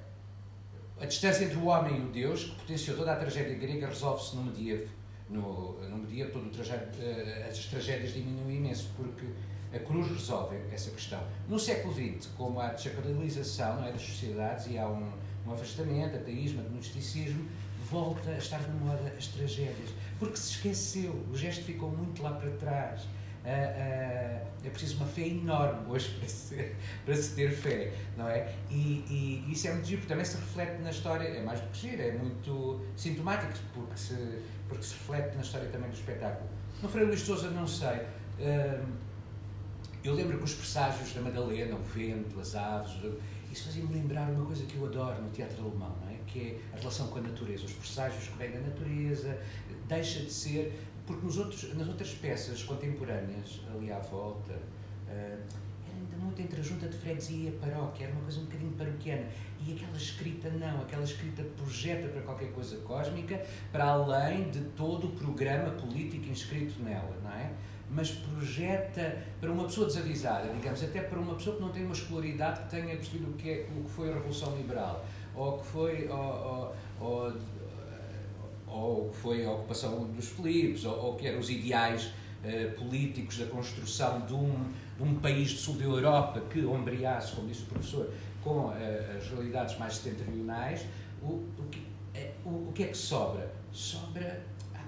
uh, 1.00 1.04
a 1.04 1.06
distância 1.06 1.46
entre 1.46 1.58
o 1.58 1.66
homem 1.66 1.98
e 1.98 2.02
o 2.02 2.10
Deus, 2.10 2.46
que 2.46 2.56
potenciou 2.56 2.98
toda 2.98 3.14
a 3.14 3.16
tragédia 3.16 3.56
grega, 3.56 3.88
resolve-se 3.88 4.36
no 4.36 4.44
medievo 4.44 4.90
no, 5.30 5.80
no 5.90 5.98
medievo, 5.98 6.32
todo 6.32 6.48
o 6.48 6.50
trajeto, 6.50 7.00
uh, 7.00 7.50
as 7.50 7.66
tragédias 7.66 8.14
diminuem 8.14 8.58
imenso, 8.58 8.90
porque 8.96 9.26
a 9.74 9.80
cruz 9.80 10.08
resolve 10.08 10.58
essa 10.72 10.92
questão. 10.92 11.22
No 11.50 11.60
século 11.60 11.94
XX, 11.94 12.28
como 12.38 12.60
há 12.60 12.68
desacralização 12.70 13.84
é, 13.86 13.92
das 13.92 14.02
sociedades 14.02 14.68
e 14.68 14.78
há 14.78 14.88
um, 14.88 15.12
um 15.46 15.54
afastamento, 15.54 16.16
ateísmo, 16.16 16.62
agnosticismo, 16.62 17.48
volta 17.90 18.30
a 18.30 18.38
estar 18.38 18.62
na 18.62 18.74
moda 18.74 19.14
as 19.18 19.28
tragédias. 19.28 19.90
Porque 20.20 20.38
se 20.38 20.52
esqueceu, 20.52 21.26
o 21.32 21.36
gesto 21.36 21.64
ficou 21.64 21.90
muito 21.90 22.22
lá 22.24 22.32
para 22.32 22.50
trás. 22.52 23.04
Uh, 23.04 23.48
uh, 23.48 24.48
é 24.66 24.70
preciso 24.72 24.98
uma 24.98 25.06
fé 25.06 25.28
enorme 25.28 25.92
hoje 25.92 26.10
para 26.18 26.28
se, 26.28 26.72
para 27.06 27.16
se 27.16 27.36
ter 27.36 27.52
fé, 27.52 27.94
não 28.18 28.28
é? 28.28 28.52
E, 28.72 29.06
e 29.08 29.52
isso 29.52 29.68
é 29.68 29.74
muito 29.74 29.86
giro, 29.86 30.02
porque 30.02 30.12
também 30.12 30.26
se 30.26 30.36
reflete 30.38 30.82
na 30.82 30.90
história, 30.90 31.28
é 31.28 31.44
mais 31.44 31.62
do 31.62 31.68
que 31.68 31.90
giro, 31.90 32.02
é 32.02 32.12
muito 32.14 32.84
sintomático, 32.96 33.54
porque 33.72 33.98
se, 33.98 34.42
porque 34.68 34.84
se 34.84 34.94
reflete 34.94 35.36
na 35.36 35.42
história 35.42 35.70
também 35.70 35.90
do 35.90 35.96
espetáculo. 35.96 36.50
No 36.82 36.90
Freire 36.90 37.10
Luís 37.10 37.22
Souza, 37.22 37.52
não 37.52 37.68
sei. 37.68 37.98
Uh, 38.40 38.84
eu 40.04 40.14
lembro 40.14 40.38
que 40.38 40.44
os 40.44 40.54
presságios 40.54 41.14
da 41.14 41.22
Madalena, 41.22 41.76
o 41.76 41.84
vento, 41.84 42.40
as 42.40 42.56
aves, 42.56 42.96
isso 43.52 43.66
fazia-me 43.66 43.94
lembrar 43.94 44.30
uma 44.30 44.46
coisa 44.46 44.66
que 44.66 44.76
eu 44.76 44.86
adoro 44.86 45.22
no 45.22 45.30
teatro 45.30 45.64
alemão, 45.64 45.96
não 46.02 46.10
é? 46.10 46.18
Que 46.28 46.40
é 46.40 46.76
a 46.76 46.80
relação 46.80 47.08
com 47.08 47.20
a 47.20 47.22
natureza, 47.22 47.66
os 47.66 47.74
presságios 47.74 48.28
que 48.28 48.38
vêm 48.38 48.52
da 48.52 48.60
natureza, 48.60 49.40
deixa 49.88 50.20
de 50.20 50.32
ser. 50.32 50.80
Porque 51.06 51.26
nos 51.26 51.38
outros, 51.38 51.74
nas 51.76 51.88
outras 51.88 52.14
peças 52.16 52.64
contemporâneas, 52.64 53.62
ali 53.74 53.92
à 53.92 54.00
volta, 54.00 54.54
uh, 54.54 55.08
era 55.08 55.96
ainda 55.96 56.18
muito 56.18 56.42
entre 56.42 56.60
a 56.60 56.64
junta 56.64 56.88
de 56.88 56.98
freguesia 56.98 57.50
e 57.52 57.56
a 57.56 57.60
paróquia, 57.60 58.06
era 58.06 58.14
uma 58.14 58.24
coisa 58.24 58.40
um 58.40 58.46
bocadinho 58.46 58.72
paroquiana. 58.72 59.28
E 59.66 59.74
aquela 59.74 59.96
escrita 59.98 60.50
não, 60.50 60.82
aquela 60.82 61.04
escrita 61.04 61.44
projeta 61.56 62.08
para 62.08 62.22
qualquer 62.22 62.52
coisa 62.52 62.78
cósmica, 62.78 63.46
para 63.72 63.86
além 63.86 64.50
de 64.50 64.62
todo 64.76 65.08
o 65.08 65.12
programa 65.12 65.70
político 65.72 66.28
inscrito 66.28 66.82
nela, 66.82 67.16
não 67.24 67.32
é? 67.32 67.52
mas 67.90 68.12
projeta 68.12 69.18
para 69.40 69.52
uma 69.52 69.66
pessoa 69.66 69.88
desavisada, 69.88 70.52
digamos, 70.54 70.84
até 70.84 71.02
para 71.02 71.20
uma 71.20 71.36
pessoa 71.36 71.56
que 71.56 71.62
não 71.62 71.70
tem 71.70 71.84
uma 71.84 71.94
escolaridade 71.94 72.64
que 72.64 72.70
tenha 72.70 72.96
percebido 72.96 73.30
o 73.30 73.34
que, 73.34 73.50
é, 73.50 73.68
o 73.78 73.84
que 73.84 73.90
foi 73.90 74.10
a 74.10 74.14
Revolução 74.16 74.56
Liberal, 74.58 75.06
ou 75.36 75.60
que 75.60 75.66
foi, 75.66 76.08
ou, 76.08 76.18
ou, 76.18 76.76
ou, 77.00 77.34
que 79.12 79.18
foi 79.18 79.46
a 79.46 79.52
ocupação 79.52 80.06
dos 80.08 80.30
Filipes, 80.30 80.86
ou, 80.86 80.98
ou 80.98 81.16
que 81.16 81.28
eram 81.28 81.40
os 81.40 81.50
ideais 81.50 82.06
uh, 82.44 82.72
políticos 82.78 83.38
da 83.38 83.46
construção 83.46 84.26
de 84.26 84.34
um, 84.34 84.54
de 84.98 85.04
um 85.04 85.16
país 85.16 85.54
do 85.54 85.60
sul 85.60 85.76
da 85.76 85.86
Europa 85.86 86.42
que 86.50 86.66
ombreasse, 86.66 87.36
como 87.36 87.48
disse 87.48 87.64
o 87.64 87.66
professor, 87.68 88.12
com 88.44 88.68
uh, 88.68 88.74
as 89.18 89.28
realidades 89.30 89.78
mais 89.78 89.96
setentrionais, 89.96 90.86
o, 91.22 91.28
o, 91.28 91.68
que, 91.72 91.86
é, 92.14 92.32
o, 92.44 92.50
o 92.50 92.72
que 92.74 92.84
é 92.84 92.88
que 92.88 92.98
sobra? 92.98 93.52
Sobra 93.72 94.44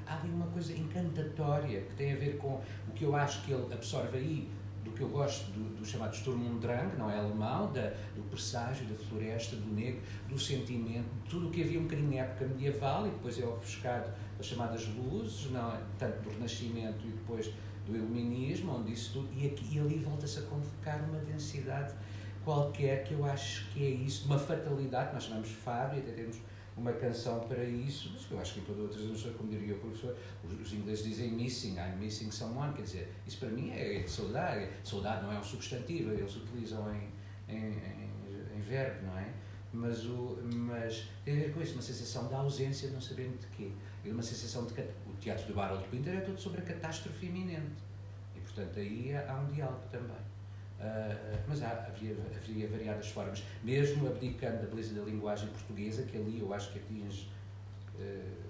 há 0.08 0.20
ali 0.20 0.30
uma 0.30 0.48
coisa 0.48 0.74
encantatória 0.74 1.82
que 1.82 1.96
tem 1.96 2.14
a 2.14 2.16
ver 2.16 2.38
com 2.38 2.62
o 2.88 2.92
que 2.96 3.04
eu 3.04 3.16
acho 3.16 3.44
que 3.44 3.52
ele 3.52 3.74
absorve 3.74 4.18
aí, 4.18 4.50
do 4.88 4.94
que 4.96 5.02
eu 5.02 5.10
gosto 5.10 5.52
do, 5.52 5.78
do 5.78 5.86
chamado 5.86 6.16
Sturm 6.16 6.46
und 6.46 6.60
Drang, 6.60 6.96
não 6.98 7.10
é 7.10 7.18
alemão, 7.18 7.72
da, 7.72 7.94
do 8.16 8.24
presságio, 8.30 8.86
da 8.88 8.96
floresta, 8.96 9.56
do 9.56 9.74
negro, 9.74 10.02
do 10.30 10.40
sentimento, 10.40 11.08
tudo 11.30 11.48
o 11.48 11.52
que 11.52 11.62
havia 11.62 11.80
um 11.80 11.84
bocadinho 11.84 12.10
na 12.10 12.22
época 12.22 12.46
medieval 12.46 13.08
e 13.08 13.10
depois 13.12 13.40
é 13.40 13.46
ofuscado 13.46 14.12
as 14.40 14.46
chamadas 14.46 14.88
luzes, 14.88 15.52
não 15.52 15.74
é? 15.74 15.82
tanto 15.98 16.22
do 16.22 16.30
Renascimento 16.30 17.06
e 17.06 17.10
depois 17.10 17.52
do 17.86 17.96
Iluminismo, 17.96 18.78
onde 18.80 18.94
isso 18.94 19.14
tudo, 19.14 19.30
e, 19.34 19.48
aqui, 19.48 19.76
e 19.76 19.80
ali 19.80 20.00
volta-se 20.00 20.40
a 20.40 20.42
convocar 20.44 21.02
uma 21.10 21.20
densidade 21.20 21.94
qualquer 22.48 23.04
que 23.04 23.14
eu 23.14 23.26
acho 23.26 23.68
que 23.72 23.86
é 23.86 23.90
isso, 23.90 24.26
uma 24.26 24.40
fatalidade, 24.40 25.14
nós 25.14 25.24
chamamos 25.24 25.50
Fábio, 25.50 26.00
até 26.00 26.12
temos 26.14 26.38
uma 26.78 26.94
canção 26.94 27.40
para 27.42 27.64
isso, 27.64 28.12
mas 28.14 28.30
eu 28.30 28.40
acho 28.40 28.54
que 28.54 28.60
em 28.60 28.64
todas 28.64 28.84
outras 28.84 29.26
não 29.26 29.34
como 29.34 29.50
diria 29.50 29.76
o 29.76 29.80
professor, 29.80 30.16
os, 30.44 30.54
os, 30.62 30.74
ingleses 30.74 31.04
dizem 31.04 31.32
missing, 31.32 31.76
I'm 31.76 31.98
missing 31.98 32.30
someone, 32.30 32.74
quer 32.74 32.84
dizer, 32.84 33.14
isso 33.26 33.40
para 33.40 33.50
mim 33.50 33.72
é, 33.72 34.04
é 34.04 34.08
saudade, 34.08 34.70
saudade 34.84 35.24
não 35.24 35.34
é 35.34 35.40
um 35.40 35.44
substantivo, 35.44 36.12
eles 36.12 36.36
utilizam 36.36 36.94
em, 36.94 37.10
em, 37.50 37.66
em, 37.66 38.58
em 38.58 38.62
verbo, 38.62 39.08
não 39.08 39.18
é? 39.18 39.34
Mas, 39.74 40.06
o, 40.06 40.40
mas 40.54 41.10
tem 41.26 41.36
a 41.36 41.40
ver 41.40 41.54
com 41.54 41.62
isso, 41.62 41.74
uma 41.74 41.82
sensação 41.82 42.28
de 42.28 42.34
ausência, 42.36 42.90
não 42.92 43.02
sabendo 43.02 43.38
de 43.40 43.48
quê. 43.48 43.72
E 44.04 44.10
uma 44.10 44.24
sensação 44.24 44.66
de 44.66 44.74
o 44.74 45.14
teatro 45.20 45.52
do 45.52 45.60
Harold 45.60 45.88
Pinter 45.90 46.16
é 46.16 46.22
todo 46.22 46.40
sobre 46.40 46.62
a 46.62 46.64
catástrofe 46.64 47.26
iminente. 47.26 47.84
E, 48.36 48.40
portanto, 48.40 48.80
aí 48.80 49.14
há 49.16 49.36
um 49.36 49.52
diálogo 49.52 49.84
também. 49.92 50.27
Uh, 50.80 51.40
mas 51.48 51.64
há, 51.64 51.88
havia, 51.88 52.16
havia 52.36 52.68
variadas 52.68 53.08
formas, 53.08 53.44
mesmo 53.64 54.08
abdicando 54.08 54.62
da 54.62 54.68
beleza 54.68 54.94
da 54.94 55.02
linguagem 55.02 55.50
portuguesa, 55.50 56.04
que 56.04 56.16
ali 56.16 56.40
eu 56.40 56.54
acho 56.54 56.72
que 56.72 56.78
atinge 56.78 57.28
uh, 57.96 58.48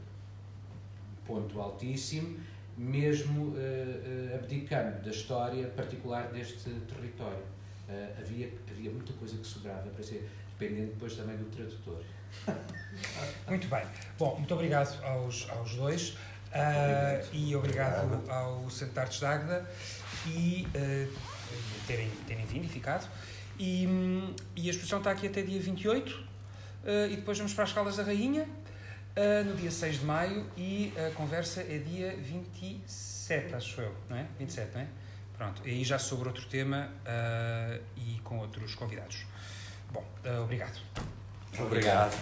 ponto 1.26 1.60
altíssimo, 1.62 2.38
mesmo 2.78 3.52
uh, 3.52 4.36
abdicando 4.36 5.02
da 5.02 5.10
história 5.10 5.68
particular 5.70 6.28
deste 6.28 6.70
território. 6.70 7.44
havia, 8.20 8.52
havia 8.70 8.91
muita 8.91 9.14
coisa 9.14 9.38
que 9.38 9.48
sobrava, 9.48 9.90
para 9.90 10.04
ser, 10.04 10.30
dependendo 10.60 10.91
depois 10.91 11.16
também 11.16 11.38
do 11.38 11.45
tradutor. 11.45 12.04
Muito 13.48 13.68
bem. 13.70 13.86
Bom, 14.20 14.36
muito 14.38 14.54
obrigado 14.54 15.02
aos, 15.02 15.49
aos 15.49 15.76
dois. 15.76 16.18
Obrigado. 16.48 17.30
e 17.34 17.56
obrigado 17.56 18.30
ao 18.30 18.70
Centro 18.70 18.99
Artes 18.99 19.20
de 19.20 19.26
Águeda. 19.26 19.70
E 20.26 20.68
terem, 21.86 22.10
terem 22.28 22.45
vindo 22.45 22.65
e 22.65 22.69
ficado. 22.69 23.10
E, 23.60 23.88
e 24.56 24.68
a 24.68 24.72
exposição 24.72 24.99
está 24.99 25.11
aqui 25.11 25.28
até 25.28 25.41
dia 25.41 25.60
28 25.60 26.11
uh, 26.11 26.24
eh, 26.86 27.07
e 27.11 27.15
depois 27.15 27.38
vamos 27.38 27.53
para 27.56 27.64
as 27.64 27.74
Caldas 27.74 27.95
da 27.95 28.03
Rainha 28.03 28.44
uh, 28.44 29.44
no 29.45 29.56
dia 29.56 29.72
6 29.72 30.02
de 30.02 30.06
maio 30.06 30.45
e 30.56 30.94
a 30.95 31.10
conversa 31.15 31.61
é 31.61 31.80
dia 31.80 32.15
27, 32.15 33.56
acho 33.56 33.82
eu, 33.82 33.95
não 34.07 34.18
é? 34.18 34.28
27, 34.38 34.76
não 34.76 34.82
é? 34.82 34.88
Pronto, 35.36 35.61
e 35.65 35.72
aí 35.72 35.84
já 35.84 35.98
sobre 35.98 36.28
outro 36.28 36.45
tema 36.45 36.90
uh, 37.02 37.84
e 37.95 38.19
com 38.24 38.38
outros 38.38 38.76
convidados. 38.76 39.26
Bom, 39.91 40.06
obrigado. 40.44 40.80
Obrigado. 41.60 42.14